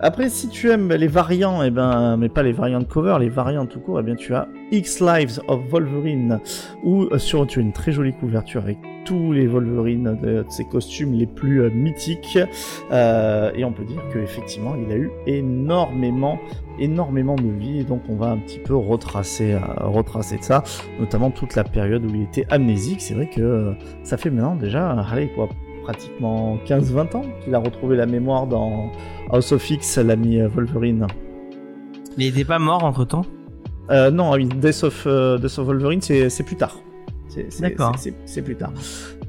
après, 0.00 0.28
si 0.28 0.48
tu 0.48 0.70
aimes 0.70 0.92
les 0.92 1.08
variants, 1.08 1.62
eh 1.64 1.70
ben, 1.70 2.16
mais 2.16 2.28
pas 2.28 2.42
les 2.44 2.52
variants 2.52 2.78
de 2.80 2.84
cover, 2.84 3.16
les 3.18 3.28
variants 3.28 3.66
tout 3.66 3.80
court, 3.80 3.98
eh 3.98 4.02
bien, 4.04 4.14
tu 4.14 4.34
as 4.34 4.46
X 4.70 5.00
Lives 5.00 5.40
of 5.48 5.60
Wolverine, 5.70 6.38
où 6.84 7.04
euh, 7.04 7.18
sur 7.18 7.44
tu 7.46 7.58
as 7.58 7.62
une 7.62 7.72
très 7.72 7.90
jolie 7.90 8.12
couverture 8.12 8.62
avec 8.62 8.78
tous 9.04 9.32
les 9.32 9.46
Wolverine 9.46 10.18
de, 10.22 10.42
de 10.42 10.44
ses 10.48 10.64
costumes 10.64 11.12
les 11.14 11.26
plus 11.26 11.62
euh, 11.62 11.70
mythiques, 11.70 12.38
Euh, 12.90 13.50
et 13.54 13.64
on 13.64 13.72
peut 13.72 13.84
dire 13.84 14.02
que 14.12 14.18
effectivement, 14.18 14.74
il 14.76 14.92
a 14.92 14.96
eu 14.96 15.10
énormément, 15.26 16.38
énormément 16.78 17.34
de 17.34 17.48
vie, 17.48 17.80
et 17.80 17.84
donc 17.84 18.02
on 18.08 18.16
va 18.16 18.30
un 18.30 18.38
petit 18.38 18.58
peu 18.58 18.74
retracer, 18.74 19.54
euh, 19.54 19.58
retracer 19.80 20.38
de 20.38 20.42
ça, 20.42 20.62
notamment 21.00 21.30
toute 21.30 21.54
la 21.56 21.64
période 21.64 22.04
où 22.04 22.14
il 22.14 22.22
était 22.22 22.46
amnésique. 22.50 23.00
C'est 23.00 23.14
vrai 23.14 23.28
que 23.28 23.40
euh, 23.40 23.72
ça 24.02 24.16
fait 24.16 24.30
maintenant 24.30 24.54
déjà, 24.54 24.90
allez 24.90 25.28
quoi, 25.28 25.48
pratiquement 25.82 26.58
15-20 26.66 27.16
ans 27.16 27.24
qu'il 27.42 27.54
a 27.54 27.58
retrouvé 27.58 27.96
la 27.96 28.06
mémoire 28.06 28.46
dans 28.46 28.90
House 29.30 29.52
of 29.52 29.70
X, 29.70 29.98
l'ami 29.98 30.40
Wolverine. 30.42 31.06
Mais 32.16 32.26
il 32.26 32.28
était 32.28 32.44
pas 32.44 32.58
mort 32.58 32.84
entre 32.84 33.04
temps. 33.04 33.26
Euh, 33.90 34.10
non, 34.10 34.32
oui, 34.32 34.46
Death 34.46 34.84
of, 34.84 35.06
Death 35.06 35.58
of 35.58 35.66
Wolverine, 35.66 36.00
c'est 36.00 36.44
plus 36.44 36.56
tard. 36.56 36.83
C'est- 37.28 37.46
plus 37.70 37.76
tard. 37.76 37.92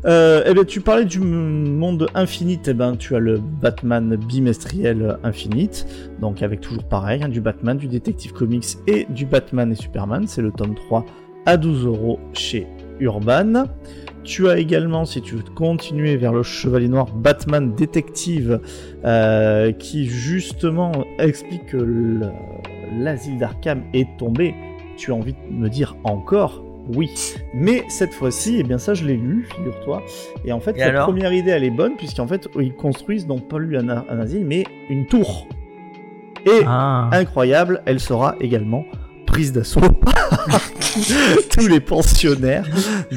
Euh, 0.06 0.44
eh 0.46 0.54
ben, 0.54 0.64
tu 0.66 0.82
parlais 0.82 1.06
du 1.06 1.20
monde 1.20 2.08
Infinite, 2.14 2.68
eh 2.68 2.74
ben, 2.74 2.96
tu 2.96 3.16
as 3.16 3.20
le 3.20 3.40
Batman 3.40 4.16
bimestriel 4.16 5.18
Infinite, 5.24 5.88
donc 6.22 6.44
avec 6.44 6.62
toujours 6.62 6.84
pareil, 6.84 7.24
hein, 7.24 7.30
du 7.30 7.42
Batman, 7.42 7.78
du 7.78 7.88
Detective 7.88 8.32
Comics 8.34 8.78
et 8.88 9.06
du 9.10 9.26
Batman 9.26 9.72
et 9.72 9.76
Superman, 9.76 10.26
c'est 10.28 10.42
le 10.44 10.52
tome 10.52 10.76
3 10.76 11.06
à 11.48 11.58
12 11.58 11.86
euros 11.86 12.20
chez 12.34 12.68
Urban. 13.00 13.64
Tu 14.24 14.48
as 14.50 14.58
également, 14.58 15.06
si 15.06 15.22
tu 15.22 15.36
veux 15.36 15.44
continuer 15.56 16.18
vers 16.18 16.34
le 16.34 16.42
Chevalier 16.44 16.88
Noir, 16.88 17.08
Batman 17.14 17.74
Détective, 17.76 18.60
euh, 19.06 19.72
qui 19.72 20.06
justement 20.08 20.92
explique 21.20 21.68
que 21.68 21.78
le- 21.78 22.22
l'asile 23.00 23.38
d'Arkham 23.38 23.84
est 23.94 24.08
tombé. 24.18 24.54
Tu 24.98 25.12
as 25.12 25.16
envie 25.16 25.34
de 25.34 25.54
me 25.54 25.70
dire 25.70 25.96
encore 26.04 26.64
oui. 26.95 27.10
Mais 27.53 27.84
cette 27.90 28.14
fois-ci, 28.14 28.57
eh 28.60 28.64
bien 28.64 28.78
ça 28.78 28.94
je 28.94 29.06
l'ai 29.06 29.16
lu, 29.18 29.48
figure-toi. 29.56 30.03
Et 30.45 30.52
en 30.52 30.60
fait, 30.60 30.76
Et 30.78 30.80
la 30.91 31.03
première 31.03 31.34
idée 31.34 31.52
elle 31.52 31.64
est 31.64 31.70
bonne, 31.72 31.95
puisqu'en 31.95 32.28
fait, 32.28 32.48
ils 32.60 32.74
construisent 32.74 33.28
non 33.28 33.40
pas 33.40 33.57
lui 33.60 33.78
un, 33.78 33.90
un 33.90 34.20
asile, 34.20 34.45
mais 34.45 34.66
une 34.90 35.06
tour. 35.06 35.48
Et 36.45 36.62
Ah. 36.66 37.10
incroyable, 37.12 37.82
elle 37.86 37.99
sera 37.99 38.36
également 38.40 38.86
prise 39.26 39.52
d'assaut 39.52 39.80
par 39.82 40.14
tous 41.52 41.68
les 41.68 41.80
pensionnaires. 41.80 42.66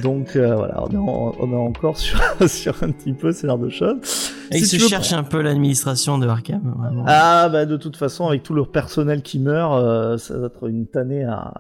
Donc 0.03 0.35
euh, 0.37 0.55
voilà, 0.55 0.83
on 0.83 0.89
est, 0.91 0.97
en- 0.97 1.35
on 1.39 1.53
est 1.53 1.57
encore 1.57 1.97
sur, 1.99 2.19
sur 2.49 2.83
un 2.83 2.91
petit 2.91 3.13
peu 3.13 3.33
ce 3.33 3.47
genre 3.47 3.59
de 3.59 3.69
choses. 3.69 4.33
Et 4.51 4.59
Si 4.59 4.67
se 4.67 4.77
tu 4.77 4.83
veux- 4.83 4.89
cherche 4.89 5.13
un 5.13 5.23
peu 5.25 5.41
l'administration 5.43 6.19
de 6.19 6.27
Arkham. 6.27 6.61
Vraiment. 6.79 7.05
Ah 7.07 7.49
bah 7.51 7.67
de 7.67 7.77
toute 7.77 7.97
façon, 7.97 8.27
avec 8.29 8.43
tout 8.43 8.55
leur 8.55 8.71
personnel 8.71 9.23
qui 9.23 9.39
meurt, 9.39 9.75
euh, 9.83 10.17
ça 10.19 10.39
va 10.39 10.47
être 10.47 10.69
une 10.69 10.87
tannée 10.87 11.25
à, 11.25 11.53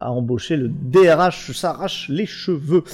à 0.00 0.10
embaucher. 0.12 0.56
Le 0.56 0.68
DRH 0.68 1.52
s'arrache 1.52 2.08
les 2.08 2.26
cheveux. 2.26 2.84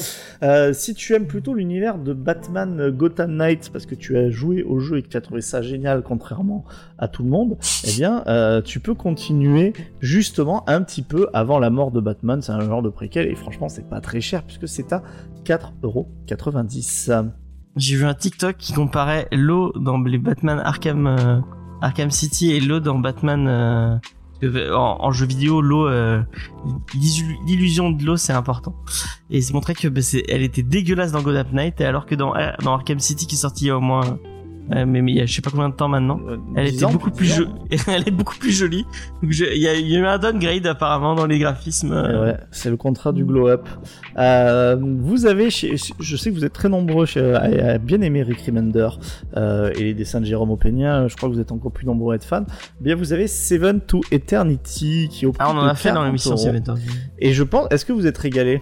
Euh, 0.42 0.72
si 0.72 0.94
tu 0.94 1.14
aimes 1.14 1.26
plutôt 1.26 1.54
l'univers 1.54 1.98
de 1.98 2.12
Batman 2.12 2.90
Gotham 2.90 3.32
Knights, 3.36 3.70
parce 3.72 3.86
que 3.86 3.94
tu 3.94 4.16
as 4.16 4.30
joué 4.30 4.62
au 4.62 4.78
jeu 4.80 4.98
et 4.98 5.02
que 5.02 5.08
tu 5.08 5.16
as 5.16 5.20
trouvé 5.20 5.40
ça 5.40 5.62
génial, 5.62 6.02
contrairement 6.02 6.64
à 6.98 7.08
tout 7.08 7.22
le 7.22 7.28
monde, 7.30 7.56
eh 7.86 7.92
bien, 7.92 8.22
euh, 8.28 8.62
tu 8.62 8.78
peux 8.80 8.94
continuer 8.94 9.72
justement 10.00 10.62
un 10.68 10.82
petit 10.82 11.02
peu 11.02 11.28
avant 11.32 11.58
la 11.58 11.70
mort 11.70 11.90
de 11.90 12.00
Batman. 12.00 12.40
C'est 12.42 12.52
un 12.52 12.60
genre 12.60 12.82
de 12.82 12.90
préquel 12.90 13.26
et 13.28 13.34
franchement, 13.34 13.68
c'est 13.68 13.88
pas 13.88 14.00
très 14.00 14.20
cher 14.20 14.42
puisque 14.44 14.68
c'est 14.68 14.92
à 14.92 15.02
4,90€. 15.44 17.30
J'ai 17.76 17.96
vu 17.96 18.04
un 18.04 18.14
TikTok 18.14 18.56
qui 18.58 18.72
comparait 18.72 19.28
l'eau 19.32 19.72
dans 19.76 19.98
les 19.98 20.18
Batman 20.18 20.60
Arkham, 20.64 21.06
euh, 21.06 21.40
Arkham 21.80 22.10
City 22.10 22.52
et 22.52 22.60
l'eau 22.60 22.80
dans 22.80 22.98
Batman. 22.98 23.46
euh, 23.48 23.96
en, 24.74 25.12
jeu 25.12 25.24
vidéo, 25.24 25.62
l'eau, 25.62 25.86
euh, 25.86 26.20
l'illu- 26.94 27.36
l'illusion 27.46 27.90
de 27.92 28.04
l'eau, 28.04 28.16
c'est 28.16 28.32
important. 28.32 28.74
Et 29.30 29.40
c'est 29.40 29.54
montré 29.54 29.72
que 29.72 29.86
bah, 29.86 30.00
elle 30.28 30.42
était 30.42 30.64
dégueulasse 30.64 31.12
dans 31.12 31.22
Gotham 31.22 31.46
Knight, 31.52 31.80
alors 31.80 32.06
que 32.06 32.16
dans, 32.16 32.34
dans 32.62 32.74
Arkham 32.74 32.98
City, 32.98 33.26
qui 33.28 33.36
est 33.36 33.38
sorti 33.38 33.66
il 33.66 33.68
y 33.68 33.70
a 33.70 33.76
au 33.76 33.80
moins, 33.80 34.04
euh, 34.04 34.14
mais, 34.70 34.86
mais 35.02 35.12
il 35.12 35.16
y 35.18 35.20
a 35.20 35.26
je 35.26 35.34
sais 35.34 35.42
pas 35.42 35.50
combien 35.50 35.68
de 35.68 35.74
temps 35.74 35.88
maintenant, 35.88 36.20
Euh, 36.28 36.36
elle 36.56 36.66
10 36.70 36.74
était 36.76 36.84
ans, 36.84 36.92
beaucoup 36.92 37.10
plus 37.10 37.26
jolie. 37.26 37.50
elle 37.88 38.06
est 38.08 38.10
beaucoup 38.12 38.36
plus 38.38 38.52
jolie. 38.52 38.84
Donc 39.22 39.32
je- 39.32 39.44
il 39.44 39.60
y, 39.60 39.68
a, 39.68 39.74
il 39.74 39.88
y 39.88 39.96
a 39.96 39.98
eu 39.98 40.04
un 40.06 40.18
downgrade 40.18 40.66
apparemment 40.66 41.14
dans 41.14 41.26
les 41.26 41.38
graphismes. 41.38 41.92
Euh, 41.92 42.24
ouais, 42.26 42.36
c'est 42.50 42.70
le 42.70 42.76
contrat 42.76 43.12
du 43.12 43.24
glow 43.24 43.48
up. 43.48 43.68
Euh, 44.18 44.76
vous 44.80 45.26
avez, 45.26 45.50
chez- 45.50 45.74
je 45.98 46.16
sais 46.16 46.30
que 46.30 46.34
vous 46.34 46.44
êtes 46.44 46.52
très 46.52 46.68
nombreux 46.68 47.06
chez- 47.06 47.34
à, 47.34 47.78
bien 47.78 48.00
aimer 48.00 48.22
Rick 48.22 48.40
Remender 48.46 48.88
euh, 49.36 49.70
et 49.76 49.82
les 49.84 49.94
dessins 49.94 50.20
de 50.20 50.26
Jérôme 50.26 50.50
Opeña. 50.50 51.08
Je 51.08 51.16
crois 51.16 51.28
que 51.28 51.34
vous 51.34 51.40
êtes 51.40 51.52
encore 51.52 51.72
plus 51.72 51.86
nombreux 51.86 52.12
à 52.12 52.16
être 52.16 52.24
fans. 52.24 52.44
Eh 52.80 52.84
Bien, 52.84 52.94
vous 52.96 53.12
avez 53.12 53.26
Seven 53.26 53.80
to 53.80 54.00
Eternity 54.10 55.08
qui 55.10 55.24
est 55.24 55.28
au 55.28 55.32
prix 55.32 55.44
Ah, 55.46 55.52
on 55.52 55.58
en 55.58 55.64
a 55.66 55.74
fait 55.74 55.88
dans 55.90 55.96
40 55.96 56.06
l'émission, 56.06 56.34
bête. 56.52 56.70
Et 57.18 57.32
je 57.32 57.42
pense, 57.42 57.66
est-ce 57.70 57.84
que 57.84 57.92
vous 57.92 58.06
êtes 58.06 58.18
régalé? 58.18 58.60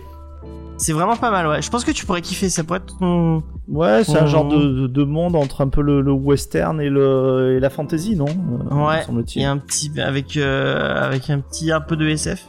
C'est 0.83 0.93
vraiment 0.95 1.17
pas 1.17 1.31
mal, 1.31 1.47
ouais. 1.47 1.61
Je 1.63 1.71
pense 1.71 1.85
que 1.85 1.91
tu 1.91 2.07
pourrais 2.07 2.23
kiffer, 2.23 2.49
ça 2.49 2.65
pourrait 2.65 2.79
être 2.79 2.97
ton... 2.99 3.43
Ouais, 3.69 4.03
c'est 4.03 4.17
un 4.19 4.27
genre 4.27 4.49
de, 4.49 4.57
de- 4.59 4.87
de 4.87 5.05
monde 5.05 5.37
entre 5.37 5.61
un 5.61 5.69
peu 5.69 5.83
le, 5.83 6.01
le 6.01 6.11
western 6.13 6.81
et, 6.81 6.89
le, 6.89 7.55
et 7.57 7.61
la 7.61 7.69
fantasy, 7.71 8.17
non? 8.17 8.25
Euh, 8.27 8.75
me 8.75 8.87
Ouais, 8.87 9.03
il 9.37 9.43
y 9.43 9.45
a 9.45 9.51
un 9.51 9.59
petit 9.59 9.93
avec 10.01 10.37
euh, 10.37 11.05
avec 11.05 11.29
un 11.31 11.41
petit 11.41 11.71
un 11.71 11.81
peu 11.81 11.97
de 11.97 12.09
SF. 12.09 12.47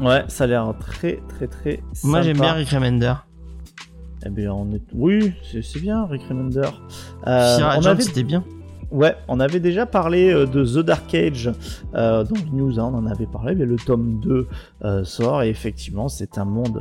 Ouais, 0.00 0.24
ça 0.28 0.44
a 0.44 0.46
l'air 0.46 0.72
très 0.78 1.20
très 1.28 1.46
très. 1.48 1.82
Moi 2.04 2.22
j'aime 2.22 2.36
bien 2.38 2.52
Rick 2.54 2.68
Remender. 2.70 3.14
Eh 4.26 4.30
bien, 4.30 4.52
on 4.52 4.72
est... 4.72 4.80
Oui, 4.94 5.32
c'est 5.62 5.80
bien, 5.82 6.06
Rick 6.06 6.22
Remender. 6.28 6.62
Euh, 7.26 7.58
on 7.76 7.84
avait 7.84 8.02
c'était 8.02 8.22
bien. 8.22 8.42
Ouais, 8.94 9.16
on 9.26 9.40
avait 9.40 9.58
déjà 9.58 9.86
parlé 9.86 10.32
euh, 10.32 10.46
de 10.46 10.64
The 10.64 10.78
Dark 10.86 11.12
Age 11.14 11.50
euh, 11.96 12.22
dans 12.22 12.36
le 12.36 12.56
news, 12.56 12.78
hein, 12.78 12.90
on 12.94 12.98
en 12.98 13.06
avait 13.06 13.26
parlé, 13.26 13.56
mais 13.56 13.64
le 13.66 13.74
tome 13.74 14.20
2 14.22 14.46
euh, 14.84 15.02
sort 15.04 15.42
et 15.42 15.48
effectivement 15.48 16.08
c'est 16.08 16.38
un 16.38 16.44
monde 16.44 16.78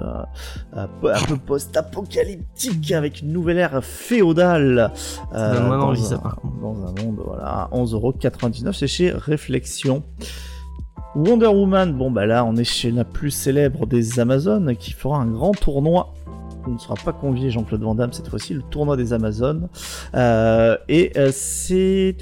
euh, 0.75 0.83
un 0.83 0.87
peu, 1.01 1.11
post-apocalyptique 1.43 2.91
avec 2.91 3.21
une 3.21 3.31
nouvelle 3.33 3.57
ère 3.57 3.83
féodale. 3.83 4.91
Dans 5.33 5.81
envie, 5.81 6.01
un- 6.01 6.05
ça, 6.05 6.17
par. 6.19 6.37
Dans 6.61 6.75
un 6.85 7.03
monde, 7.03 7.19
voilà, 7.25 7.45
à 7.63 7.69
11,99€, 7.73 8.73
c'est 8.73 8.87
chez 8.87 9.09
Réflexion. 9.11 10.03
Wonder 11.15 11.47
Woman, 11.47 11.93
bon 11.93 12.09
bah 12.11 12.25
là 12.25 12.43
on 12.45 12.55
est 12.55 12.63
chez 12.63 12.89
la 12.91 13.03
plus 13.05 13.29
célèbre 13.31 13.85
des 13.85 14.19
Amazones 14.19 14.75
qui 14.75 14.91
fera 14.93 15.17
un 15.19 15.27
grand 15.27 15.51
tournoi. 15.51 16.13
Ne 16.67 16.77
sera 16.77 16.95
pas 16.95 17.11
convié 17.13 17.49
Jean-Claude 17.49 17.81
Van 17.81 17.95
Damme 17.95 18.13
cette 18.13 18.29
fois-ci, 18.29 18.53
le 18.53 18.61
tournoi 18.61 18.95
des 18.97 19.11
Amazones. 19.13 19.67
Euh, 20.15 20.77
et 20.87 21.11
euh, 21.17 21.29
c'est 21.33 22.15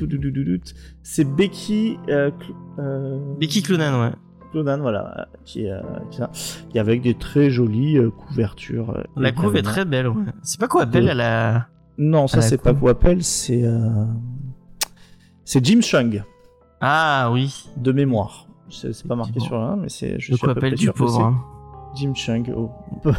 c'est 1.04 1.24
Becky 1.24 1.98
euh, 2.10 2.32
Cl- 2.78 3.38
Becky 3.40 3.62
Cloonan, 3.62 4.02
ouais. 4.02 4.12
Clonan, 4.52 4.80
voilà, 4.80 5.28
qui 5.46 5.66
est 5.66 5.72
qui 6.10 6.22
est. 6.22 6.26
Et 6.76 6.80
avec 6.80 7.02
des 7.02 7.14
très 7.14 7.50
jolies 7.50 8.00
couvertures. 8.28 9.04
La 9.16 9.32
couve 9.32 9.56
est 9.56 9.62
très 9.62 9.86
belle, 9.86 10.08
ouais. 10.08 10.26
C'est 10.44 10.60
pas 10.60 10.68
quoi 10.68 10.84
appelle 10.84 11.06
De- 11.06 11.10
à 11.10 11.14
la. 11.14 11.68
Non, 11.98 12.28
ça 12.28 12.42
c'est 12.42 12.58
pas 12.58 12.74
couve. 12.74 12.90
Coppel, 12.90 13.24
c'est 13.24 13.64
c'est 15.46 15.64
Jim 15.66 15.82
Chung 15.82 16.24
Ah 16.80 17.30
oui. 17.32 17.70
de 17.78 17.92
mémoire. 17.92 18.48
C'est 18.70 19.06
pas 19.06 19.16
marqué 19.16 19.32
Effectivement. 19.38 19.60
sur 19.60 19.72
un, 19.74 19.76
mais 19.78 19.90
c'est 19.90 20.18
je 20.20 20.26
suis 20.26 20.34
à 20.36 20.38
quoi 20.38 20.54
peu 20.54 20.60
appelle 20.60 20.72
près 20.76 20.78
du 20.86 20.92
pauvre. 20.92 21.36
Jim 21.96 22.14
Chung. 22.14 22.54
oh. 22.56 22.72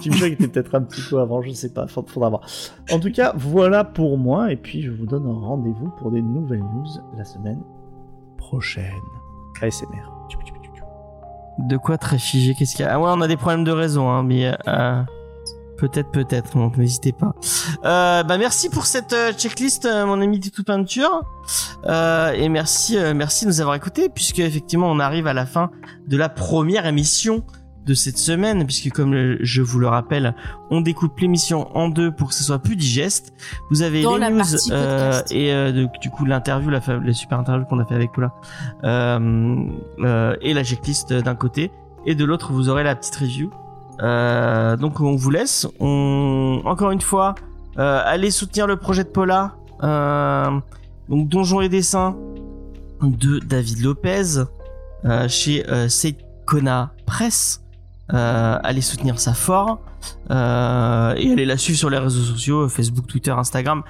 Jim 0.00 0.12
Chung 0.12 0.32
était 0.32 0.48
peut-être 0.48 0.74
un 0.74 0.82
petit 0.82 1.02
peu 1.08 1.20
avant, 1.20 1.42
je 1.42 1.50
sais 1.50 1.72
pas, 1.72 1.86
faudra 1.86 2.28
voir. 2.28 2.40
En 2.90 2.98
tout 2.98 3.10
cas, 3.10 3.32
voilà 3.36 3.84
pour 3.84 4.18
moi, 4.18 4.52
et 4.52 4.56
puis 4.56 4.82
je 4.82 4.90
vous 4.90 5.06
donne 5.06 5.26
un 5.26 5.46
rendez-vous 5.46 5.90
pour 5.98 6.10
des 6.10 6.22
nouvelles 6.22 6.60
news 6.60 6.86
la 7.16 7.24
semaine 7.24 7.60
prochaine. 8.36 8.92
ASMR. 9.62 10.12
De 11.58 11.78
quoi 11.78 11.96
très 11.96 12.18
figé 12.18 12.54
Qu'est-ce 12.54 12.76
qu'il 12.76 12.84
y 12.84 12.88
a? 12.88 12.94
Ah 12.94 13.00
ouais, 13.00 13.08
on 13.08 13.20
a 13.22 13.28
des 13.28 13.38
problèmes 13.38 13.64
de 13.64 13.72
réseau, 13.72 14.02
hein, 14.02 14.22
mais 14.22 14.52
euh, 14.68 15.02
peut-être, 15.76 16.10
peut-être. 16.10 16.56
Donc 16.56 16.76
n'hésitez 16.76 17.12
pas. 17.12 17.34
Euh, 17.84 18.22
bah 18.22 18.38
merci 18.38 18.68
pour 18.68 18.86
cette 18.86 19.12
euh, 19.12 19.32
checklist, 19.32 19.86
euh, 19.86 20.04
mon 20.04 20.20
ami 20.20 20.40
Titou 20.40 20.64
Peinture, 20.64 21.22
et 21.88 22.48
merci, 22.48 22.98
merci 23.14 23.44
de 23.44 23.50
nous 23.50 23.60
avoir 23.60 23.76
écoutés, 23.76 24.08
puisque 24.08 24.40
effectivement 24.40 24.90
on 24.90 24.98
arrive 24.98 25.26
à 25.26 25.32
la 25.32 25.46
fin 25.46 25.70
de 26.08 26.16
la 26.16 26.28
première 26.28 26.86
émission 26.86 27.44
de 27.86 27.94
cette 27.94 28.18
semaine, 28.18 28.64
puisque 28.66 28.90
comme 28.90 29.36
je 29.40 29.62
vous 29.62 29.78
le 29.78 29.86
rappelle, 29.86 30.34
on 30.70 30.80
découpe 30.80 31.18
l'émission 31.20 31.68
en 31.76 31.88
deux 31.88 32.10
pour 32.10 32.28
que 32.28 32.34
ce 32.34 32.42
soit 32.42 32.58
plus 32.58 32.74
digeste. 32.76 33.32
Vous 33.70 33.82
avez 33.82 34.02
Dans 34.02 34.16
les 34.16 34.28
news 34.28 34.42
euh, 34.72 35.20
et 35.30 35.52
euh, 35.52 35.70
de- 35.72 35.88
du 36.00 36.10
coup 36.10 36.24
l'interview, 36.24 36.68
la, 36.70 36.80
super 37.14 37.38
interview 37.38 37.64
qu'on 37.66 37.78
a 37.78 37.84
fait 37.84 37.94
avec 37.94 38.12
Paula, 38.12 38.32
euh, 38.84 39.56
euh, 40.00 40.36
et 40.40 40.52
la 40.52 40.64
checklist 40.64 41.12
d'un 41.12 41.34
côté, 41.36 41.70
et 42.06 42.14
de 42.16 42.24
l'autre 42.24 42.52
vous 42.52 42.68
aurez 42.68 42.82
la 42.82 42.96
petite 42.96 43.14
review. 43.16 43.50
Euh, 44.02 44.76
donc 44.76 45.00
on 45.00 45.14
vous 45.16 45.30
laisse. 45.30 45.66
On 45.80 46.60
encore 46.64 46.90
une 46.90 47.00
fois, 47.00 47.34
euh, 47.78 48.00
allez 48.04 48.30
soutenir 48.32 48.66
le 48.66 48.76
projet 48.76 49.04
de 49.04 49.08
Paula. 49.08 49.54
Euh, 49.82 50.50
donc 51.08 51.28
Donjons 51.28 51.60
et 51.60 51.68
dessins 51.68 52.16
de 53.00 53.38
David 53.38 53.80
Lopez 53.82 54.42
euh, 55.04 55.28
chez 55.28 55.68
euh, 55.70 55.88
Seikona 55.88 56.92
Press. 57.06 57.62
Euh, 58.14 58.58
allez 58.62 58.82
soutenir 58.82 59.18
ça 59.18 59.34
fort 59.34 59.80
euh, 60.30 61.12
et 61.16 61.32
allez 61.32 61.44
la 61.44 61.56
suivre 61.56 61.76
sur 61.76 61.90
les 61.90 61.98
réseaux 61.98 62.22
sociaux 62.22 62.68
Facebook, 62.68 63.06
Twitter, 63.08 63.32
Instagram. 63.32 63.82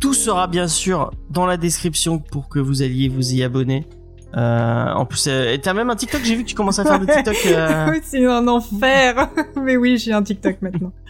Tout 0.00 0.14
sera 0.14 0.46
bien 0.46 0.68
sûr 0.68 1.10
dans 1.30 1.46
la 1.46 1.56
description 1.56 2.18
pour 2.18 2.48
que 2.48 2.60
vous 2.60 2.82
alliez 2.82 3.08
vous 3.08 3.34
y 3.34 3.42
abonner. 3.42 3.88
Euh, 4.36 4.92
en 4.92 5.06
plus, 5.06 5.26
euh, 5.28 5.56
t'as 5.62 5.74
même 5.74 5.90
un 5.90 5.96
TikTok. 5.96 6.22
J'ai 6.24 6.34
vu 6.34 6.42
que 6.42 6.48
tu 6.48 6.54
commences 6.54 6.78
à 6.78 6.84
faire 6.84 6.98
des 6.98 7.06
TikTok. 7.06 7.36
euh, 7.46 7.90
Oui, 7.90 8.00
c'est 8.02 8.24
un 8.26 8.46
enfer. 8.48 9.30
mais 9.62 9.76
oui, 9.76 9.98
j'ai 9.98 10.12
un 10.12 10.22
TikTok 10.22 10.60
maintenant. 10.62 10.92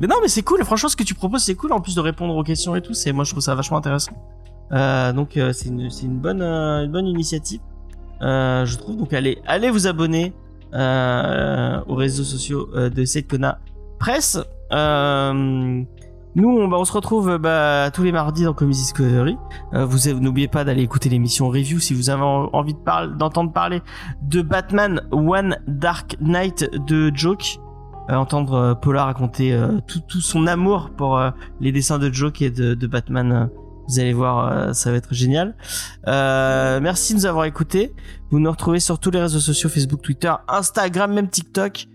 Mais 0.00 0.06
non, 0.06 0.16
mais 0.22 0.28
c'est 0.28 0.40
cool. 0.40 0.64
Franchement, 0.64 0.88
ce 0.88 0.96
que 0.96 1.02
tu 1.02 1.14
proposes, 1.14 1.42
c'est 1.42 1.54
cool. 1.54 1.74
En 1.74 1.80
plus 1.82 1.94
de 1.94 2.00
répondre 2.00 2.34
aux 2.34 2.42
questions 2.42 2.74
et 2.74 2.80
tout, 2.80 2.94
c'est 2.94 3.12
moi 3.12 3.24
je 3.24 3.32
trouve 3.32 3.42
ça 3.42 3.54
vachement 3.54 3.76
intéressant. 3.76 4.12
Donc 4.70 5.32
c'est 5.34 5.66
une, 5.66 5.90
une 6.02 6.18
bonne, 6.18 6.40
une 6.40 6.90
bonne 6.90 7.06
initiative. 7.06 7.60
Je 8.22 8.76
trouve. 8.78 8.96
Donc 8.96 9.12
allez, 9.12 9.42
allez 9.46 9.68
vous 9.68 9.86
abonner 9.86 10.32
aux 10.74 11.94
réseaux 11.94 12.24
sociaux 12.24 12.68
euh, 12.74 12.88
de 12.90 13.04
Setkona 13.04 13.58
Presse. 13.98 14.38
Euh, 14.72 15.82
nous, 16.34 16.48
on, 16.48 16.66
bah, 16.68 16.78
on 16.80 16.84
se 16.84 16.92
retrouve 16.92 17.36
bah, 17.38 17.90
tous 17.92 18.02
les 18.02 18.12
mardis 18.12 18.44
dans 18.44 18.54
Comedy 18.54 18.78
Discovery. 18.78 19.36
Euh, 19.74 19.84
vous 19.84 19.98
n'oubliez 20.18 20.48
pas 20.48 20.64
d'aller 20.64 20.82
écouter 20.82 21.08
l'émission 21.10 21.48
review 21.48 21.78
si 21.78 21.92
vous 21.92 22.08
avez 22.08 22.22
en- 22.22 22.48
envie 22.54 22.74
d'entendre 23.18 23.52
parler 23.52 23.82
de 24.22 24.40
Batman 24.40 25.02
One 25.12 25.56
Dark 25.68 26.16
Knight 26.20 26.70
de 26.88 27.12
Joke. 27.14 27.58
Euh, 28.10 28.14
entendre 28.16 28.54
euh, 28.54 28.74
Paula 28.74 29.04
raconter 29.04 29.52
euh, 29.52 29.78
tout, 29.86 30.20
son 30.20 30.46
amour 30.46 30.90
pour 30.96 31.18
euh, 31.18 31.30
les 31.60 31.70
dessins 31.70 31.98
de 31.98 32.10
Joke 32.10 32.40
et 32.42 32.50
de 32.50 32.86
Batman. 32.86 33.48
Vous 33.92 34.00
allez 34.00 34.14
voir, 34.14 34.50
euh, 34.50 34.72
ça 34.72 34.90
va 34.90 34.96
être 34.96 35.12
génial. 35.12 35.54
Euh, 36.08 36.80
merci 36.80 37.12
de 37.12 37.18
nous 37.18 37.26
avoir 37.26 37.44
écoutés. 37.44 37.92
Vous 38.30 38.38
nous 38.40 38.50
retrouvez 38.50 38.80
sur 38.80 38.98
tous 38.98 39.10
les 39.10 39.20
réseaux 39.20 39.38
sociaux 39.38 39.68
Facebook, 39.68 40.00
Twitter, 40.00 40.32
Instagram, 40.48 41.12
même 41.12 41.28
TikTok. 41.28 41.88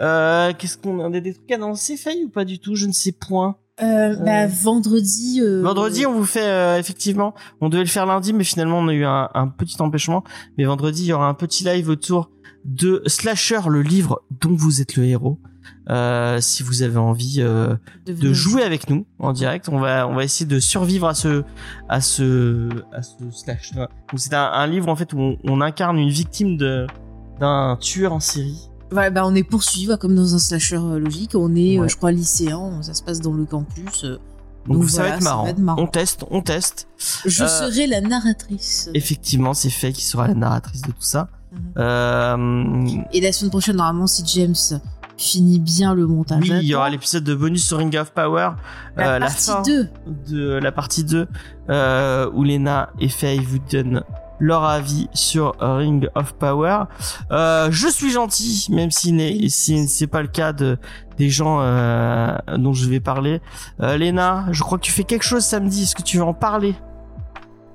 Euh, 0.00 0.52
Qu'est-ce 0.58 0.78
qu'on 0.78 1.12
a 1.12 1.20
des 1.20 1.34
trucs 1.34 1.52
annoncés, 1.52 1.98
Faye 1.98 2.24
ou 2.24 2.30
pas 2.30 2.46
du 2.46 2.58
tout? 2.58 2.74
Je 2.74 2.86
ne 2.86 2.92
sais 2.92 3.12
point. 3.12 3.56
Euh, 3.82 4.16
bah, 4.16 4.46
vendredi. 4.46 5.40
euh, 5.42 5.62
Vendredi, 5.62 6.06
on 6.06 6.12
vous 6.14 6.24
fait 6.24 6.42
euh, 6.46 6.78
effectivement. 6.78 7.34
On 7.60 7.68
devait 7.68 7.82
le 7.84 7.88
faire 7.88 8.06
lundi, 8.06 8.32
mais 8.32 8.44
finalement 8.44 8.78
on 8.78 8.88
a 8.88 8.94
eu 8.94 9.04
un, 9.04 9.28
un 9.34 9.48
petit 9.48 9.80
empêchement. 9.82 10.24
Mais 10.56 10.64
vendredi, 10.64 11.02
il 11.02 11.06
y 11.08 11.12
aura 11.12 11.28
un 11.28 11.34
petit 11.34 11.64
live 11.64 11.90
autour 11.90 12.30
de 12.64 13.02
Slasher, 13.06 13.60
le 13.68 13.82
livre 13.82 14.22
dont 14.40 14.54
vous 14.54 14.80
êtes 14.80 14.96
le 14.96 15.04
héros. 15.04 15.38
Euh, 15.90 16.40
si 16.40 16.62
vous 16.62 16.82
avez 16.82 16.98
envie 16.98 17.36
euh, 17.40 17.74
de 18.06 18.32
jouer 18.32 18.62
avec 18.62 18.88
nous 18.88 19.04
en 19.18 19.32
direct, 19.32 19.68
on 19.68 19.80
va 19.80 20.06
on 20.06 20.14
va 20.14 20.22
essayer 20.22 20.46
de 20.46 20.60
survivre 20.60 21.08
à 21.08 21.14
ce 21.14 21.42
à 21.88 22.00
ce 22.00 22.68
à 22.92 23.02
ce 23.02 23.14
slasher. 23.32 23.74
Donc 23.76 23.88
c'est 24.18 24.34
un, 24.34 24.44
un 24.52 24.66
livre 24.68 24.88
en 24.88 24.94
fait 24.96 25.12
où 25.12 25.18
on, 25.18 25.38
on 25.44 25.60
incarne 25.60 25.98
une 25.98 26.10
victime 26.10 26.56
de 26.56 26.86
d'un 27.40 27.76
tueur 27.80 28.12
en 28.12 28.20
série. 28.20 28.68
Ouais, 28.92 29.10
bah, 29.10 29.22
on 29.24 29.34
est 29.34 29.42
poursuivi, 29.42 29.88
comme 29.98 30.14
dans 30.14 30.34
un 30.34 30.38
slasher 30.38 30.76
euh, 30.76 30.98
logique. 30.98 31.32
On 31.34 31.56
est, 31.56 31.80
euh, 31.80 31.88
je 31.88 31.96
crois, 31.96 32.12
lycéen. 32.12 32.82
Ça 32.82 32.92
se 32.92 33.02
passe 33.02 33.20
dans 33.20 33.32
le 33.32 33.46
campus. 33.46 34.04
Donc, 34.04 34.80
Donc 34.80 34.90
ça, 34.90 34.98
voilà, 34.98 35.08
va 35.12 35.16
être 35.16 35.22
ça 35.22 35.30
marrant. 35.30 35.44
va 35.44 35.50
être 35.50 35.58
marrant. 35.58 35.82
On 35.82 35.86
teste, 35.86 36.24
on 36.30 36.42
teste. 36.42 36.88
Je 37.24 37.44
serai 37.46 37.86
la 37.86 38.02
narratrice. 38.02 38.90
Effectivement, 38.92 39.54
c'est 39.54 39.70
Faye 39.70 39.94
qui 39.94 40.04
sera 40.04 40.28
la 40.28 40.34
narratrice 40.34 40.82
de 40.82 40.88
tout 40.92 41.00
ça. 41.00 41.28
Mhm. 41.76 43.06
Et 43.12 43.20
la 43.20 43.32
semaine 43.32 43.50
prochaine, 43.50 43.76
normalement, 43.76 44.06
si 44.06 44.22
James 44.26 44.54
finit 45.22 45.58
bien 45.58 45.94
le 45.94 46.06
montage. 46.06 46.42
Oui, 46.42 46.58
il 46.62 46.68
y 46.68 46.74
aura 46.74 46.90
l'épisode 46.90 47.24
de 47.24 47.34
bonus 47.34 47.66
sur 47.66 47.78
Ring 47.78 47.96
of 47.96 48.12
Power, 48.12 48.50
la 48.96 49.14
euh, 49.14 49.18
la 49.18 49.26
partie 49.26 49.50
fin 49.50 49.62
2. 49.62 49.88
de 50.28 50.48
la 50.54 50.72
partie 50.72 51.04
2, 51.04 51.28
euh, 51.70 52.30
où 52.34 52.44
Lena 52.44 52.90
et 53.00 53.08
Faye 53.08 53.38
vous 53.38 53.58
donnent 53.70 54.02
leur 54.40 54.64
avis 54.64 55.08
sur 55.14 55.54
Ring 55.60 56.08
of 56.16 56.34
Power. 56.34 56.84
Euh, 57.30 57.68
je 57.70 57.86
suis 57.86 58.10
gentil, 58.10 58.66
même 58.70 58.90
si, 58.90 59.48
c'est 59.88 60.06
pas 60.08 60.20
le 60.20 60.28
cas 60.28 60.52
de, 60.52 60.78
des 61.16 61.30
gens 61.30 61.60
euh, 61.60 62.36
dont 62.58 62.72
je 62.72 62.88
vais 62.88 63.00
parler. 63.00 63.40
Euh, 63.80 63.96
Lena, 63.96 64.46
je 64.50 64.62
crois 64.62 64.78
que 64.78 64.84
tu 64.84 64.92
fais 64.92 65.04
quelque 65.04 65.24
chose 65.24 65.44
samedi. 65.44 65.84
Est-ce 65.84 65.94
que 65.94 66.02
tu 66.02 66.16
veux 66.16 66.24
en 66.24 66.34
parler? 66.34 66.74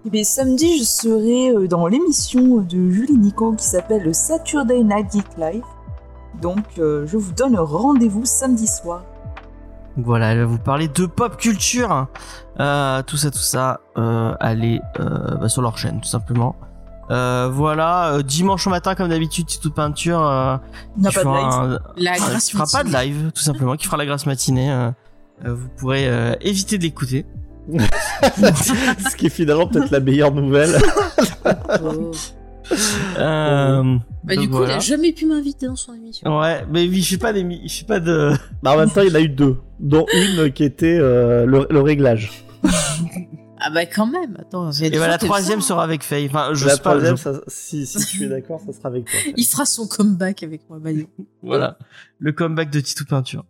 Eh 0.06 0.10
bien, 0.10 0.24
samedi, 0.24 0.78
je 0.78 0.84
serai 0.84 1.49
euh, 1.49 1.68
dans 1.68 1.88
l'émission 1.88 2.57
de 2.57 2.90
Julie 2.90 3.18
Nico 3.18 3.53
qui 3.53 3.65
s'appelle 3.65 4.03
le 4.03 4.14
Saturday 4.14 4.84
Night 4.84 5.11
Geek 5.11 5.38
Live. 5.38 5.64
Donc, 6.41 6.64
euh, 6.80 7.05
je 7.07 7.18
vous 7.18 7.31
donne 7.34 7.57
rendez-vous 7.57 8.26
samedi 8.26 8.68
soir. 8.68 9.03
Voilà, 9.97 10.27
elle 10.34 10.39
va 10.39 10.45
vous 10.45 10.59
parler 10.59 10.88
de 10.88 11.05
pop 11.07 11.38
culture. 11.38 12.07
Euh, 12.59 13.01
tout 13.03 13.18
ça, 13.18 13.31
tout 13.31 13.38
ça, 13.39 13.80
euh, 13.97 14.34
allez 14.39 14.80
euh, 14.99 15.35
bah, 15.38 15.49
sur 15.49 15.61
leur 15.64 15.77
chaîne, 15.77 15.99
tout 16.01 16.07
simplement. 16.07 16.55
Euh, 17.09 17.49
voilà, 17.51 18.09
euh, 18.14 18.22
dimanche 18.22 18.68
au 18.68 18.69
matin, 18.69 18.93
comme 18.93 19.09
d'habitude, 19.09 19.47
de 19.64 19.69
peinture. 19.69 20.22
Euh, 20.22 20.57
Il 20.97 21.01
n'y 21.01 21.07
a 21.07 21.09
qui 21.09 21.15
pas 21.15 21.23
de 21.23 21.27
fera 21.30 21.39
live. 21.65 21.72
un- 21.72 21.80
La 22.03 22.14
fera 22.15 22.65
pas 22.72 22.84
de 22.84 22.91
live, 22.93 23.31
tout 23.34 23.41
simplement, 23.41 23.76
qui 23.76 23.85
fera 23.85 23.97
la 23.97 24.05
grâce 24.05 24.26
matinée. 24.27 24.89
vous 25.43 25.68
pourrez 25.77 26.07
euh, 26.07 26.35
éviter 26.41 26.77
d'écouter. 26.77 27.26
Ce 27.73 29.15
qui 29.15 29.26
est 29.27 29.30
finalement 29.30 29.68
peut-être 29.68 29.91
la 29.91 29.99
meilleure 29.99 30.31
nouvelle. 30.31 30.77
Oh. 32.72 32.76
Euh, 33.19 33.98
Bah, 34.23 34.35
du 34.35 34.48
coup, 34.49 34.57
voilà. 34.57 34.73
il 34.73 34.76
a 34.77 34.80
jamais 34.80 35.11
pu 35.14 35.26
m'inviter 35.26 35.68
dans 35.68 35.76
son 35.76 35.94
émission. 35.94 36.38
Ouais, 36.39 36.64
mais 36.72 36.88
oui, 36.88 37.02
je 37.02 37.11
fais 37.11 37.18
pas 37.18 37.34
des, 37.34 37.41
je 37.65 37.73
fais 37.80 37.85
pas 37.85 37.99
de. 37.99 38.31
Bah, 38.64 38.73
en 38.73 38.77
même 38.77 38.89
temps, 38.91 39.02
il 39.02 39.10
y 39.10 39.11
en 39.11 39.15
a 39.15 39.22
eu 39.22 39.30
deux, 39.30 39.57
dont 39.80 40.06
une 40.14 40.52
qui 40.52 40.64
était 40.64 40.98
euh, 40.99 41.45
le, 41.45 41.65
le 41.69 41.81
réglage. 41.81 42.44
Ah 43.60 43.72
bah 43.72 43.88
quand 43.88 44.06
même, 44.06 44.38
attends. 44.39 44.69
Et 44.72 44.91
bah, 44.91 45.07
la 45.07 45.18
troisième 45.18 45.61
sera 45.61 45.84
avec 45.84 46.03
Faye. 46.03 46.27
Enfin, 46.27 46.52
je 46.53 46.64
la 46.68 46.76
sais 46.76 46.77
pas. 46.81 46.91
troisième, 46.91 47.18
je- 47.18 47.23
ça- 47.23 47.41
si, 47.48 47.88
si 47.88 48.06
tu 48.06 48.26
es 48.26 48.27
d'accord, 48.30 48.61
ça 48.64 48.72
sera 48.72 48.89
avec 48.89 49.06
toi. 49.06 49.19
Il 49.35 49.44
fera 49.45 49.65
son 49.65 49.88
comeback 49.88 50.44
avec 50.44 50.61
moi. 50.69 50.77
Bah, 50.80 50.91
Voilà, 51.41 51.80
le 52.19 52.31
comeback 52.34 52.69
de 52.69 52.80
Titou 52.80 53.06
Peinture. 53.06 53.45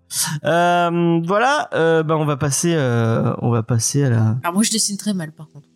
Euh, 0.46 1.20
voilà, 1.26 1.70
euh, 1.74 2.04
bah 2.04 2.16
on 2.18 2.24
va 2.24 2.38
passer, 2.38 2.74
euh, 2.74 3.34
on 3.42 3.50
va 3.50 3.64
passer 3.64 4.06
à 4.06 4.10
la. 4.10 4.38
Alors 4.44 4.54
moi, 4.54 4.64
je 4.64 4.72
dessine 4.72 4.96
très 4.96 5.14
mal, 5.14 5.34
par 5.34 5.50
contre. 5.50 5.68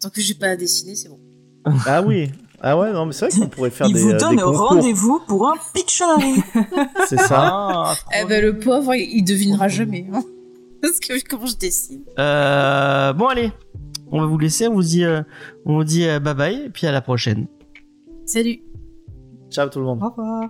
Tant 0.00 0.10
que 0.10 0.20
j'ai 0.20 0.34
pas 0.34 0.50
à 0.50 0.56
dessiner, 0.56 0.94
c'est 0.94 1.08
bon. 1.08 1.18
Ah 1.84 2.00
oui. 2.00 2.30
Ah 2.60 2.76
ouais, 2.78 2.92
non, 2.92 3.06
mais 3.06 3.12
c'est 3.12 3.28
vrai 3.30 3.40
qu'on 3.40 3.48
pourrait 3.48 3.70
faire 3.70 3.86
Il 3.88 3.94
des, 3.94 4.00
vous 4.02 4.08
euh, 4.10 4.12
des 4.14 4.18
donne 4.18 4.40
rendez-vous 4.40 5.20
pour 5.26 5.48
un 5.48 5.54
Pictionary. 5.74 6.34
C'est 7.08 7.18
ça. 7.20 7.38
Ah, 7.40 7.94
Eh 8.20 8.24
ben, 8.26 8.42
le 8.42 8.58
pauvre, 8.58 8.94
il 8.94 9.22
devinera 9.22 9.68
jamais. 9.68 10.06
hein. 10.12 10.22
Parce 10.82 11.00
que 11.00 11.12
comment 11.28 11.46
je 11.46 11.56
dessine. 11.56 12.02
Euh, 12.18 13.12
bon 13.12 13.26
allez, 13.26 13.52
on 14.12 14.20
va 14.20 14.26
vous 14.26 14.38
laisser. 14.38 14.68
On 14.68 14.74
vous 14.74 14.82
dit, 14.82 15.04
euh, 15.04 15.22
on 15.66 15.74
vous 15.76 15.84
dit 15.84 16.06
euh, 16.06 16.20
bye 16.20 16.34
bye 16.34 16.62
et 16.66 16.70
puis 16.70 16.86
à 16.86 16.92
la 16.92 17.00
prochaine. 17.00 17.46
Salut. 18.26 18.60
Ciao 19.50 19.68
tout 19.68 19.80
le 19.80 19.86
monde. 19.86 20.02
Au 20.02 20.08
revoir. 20.10 20.44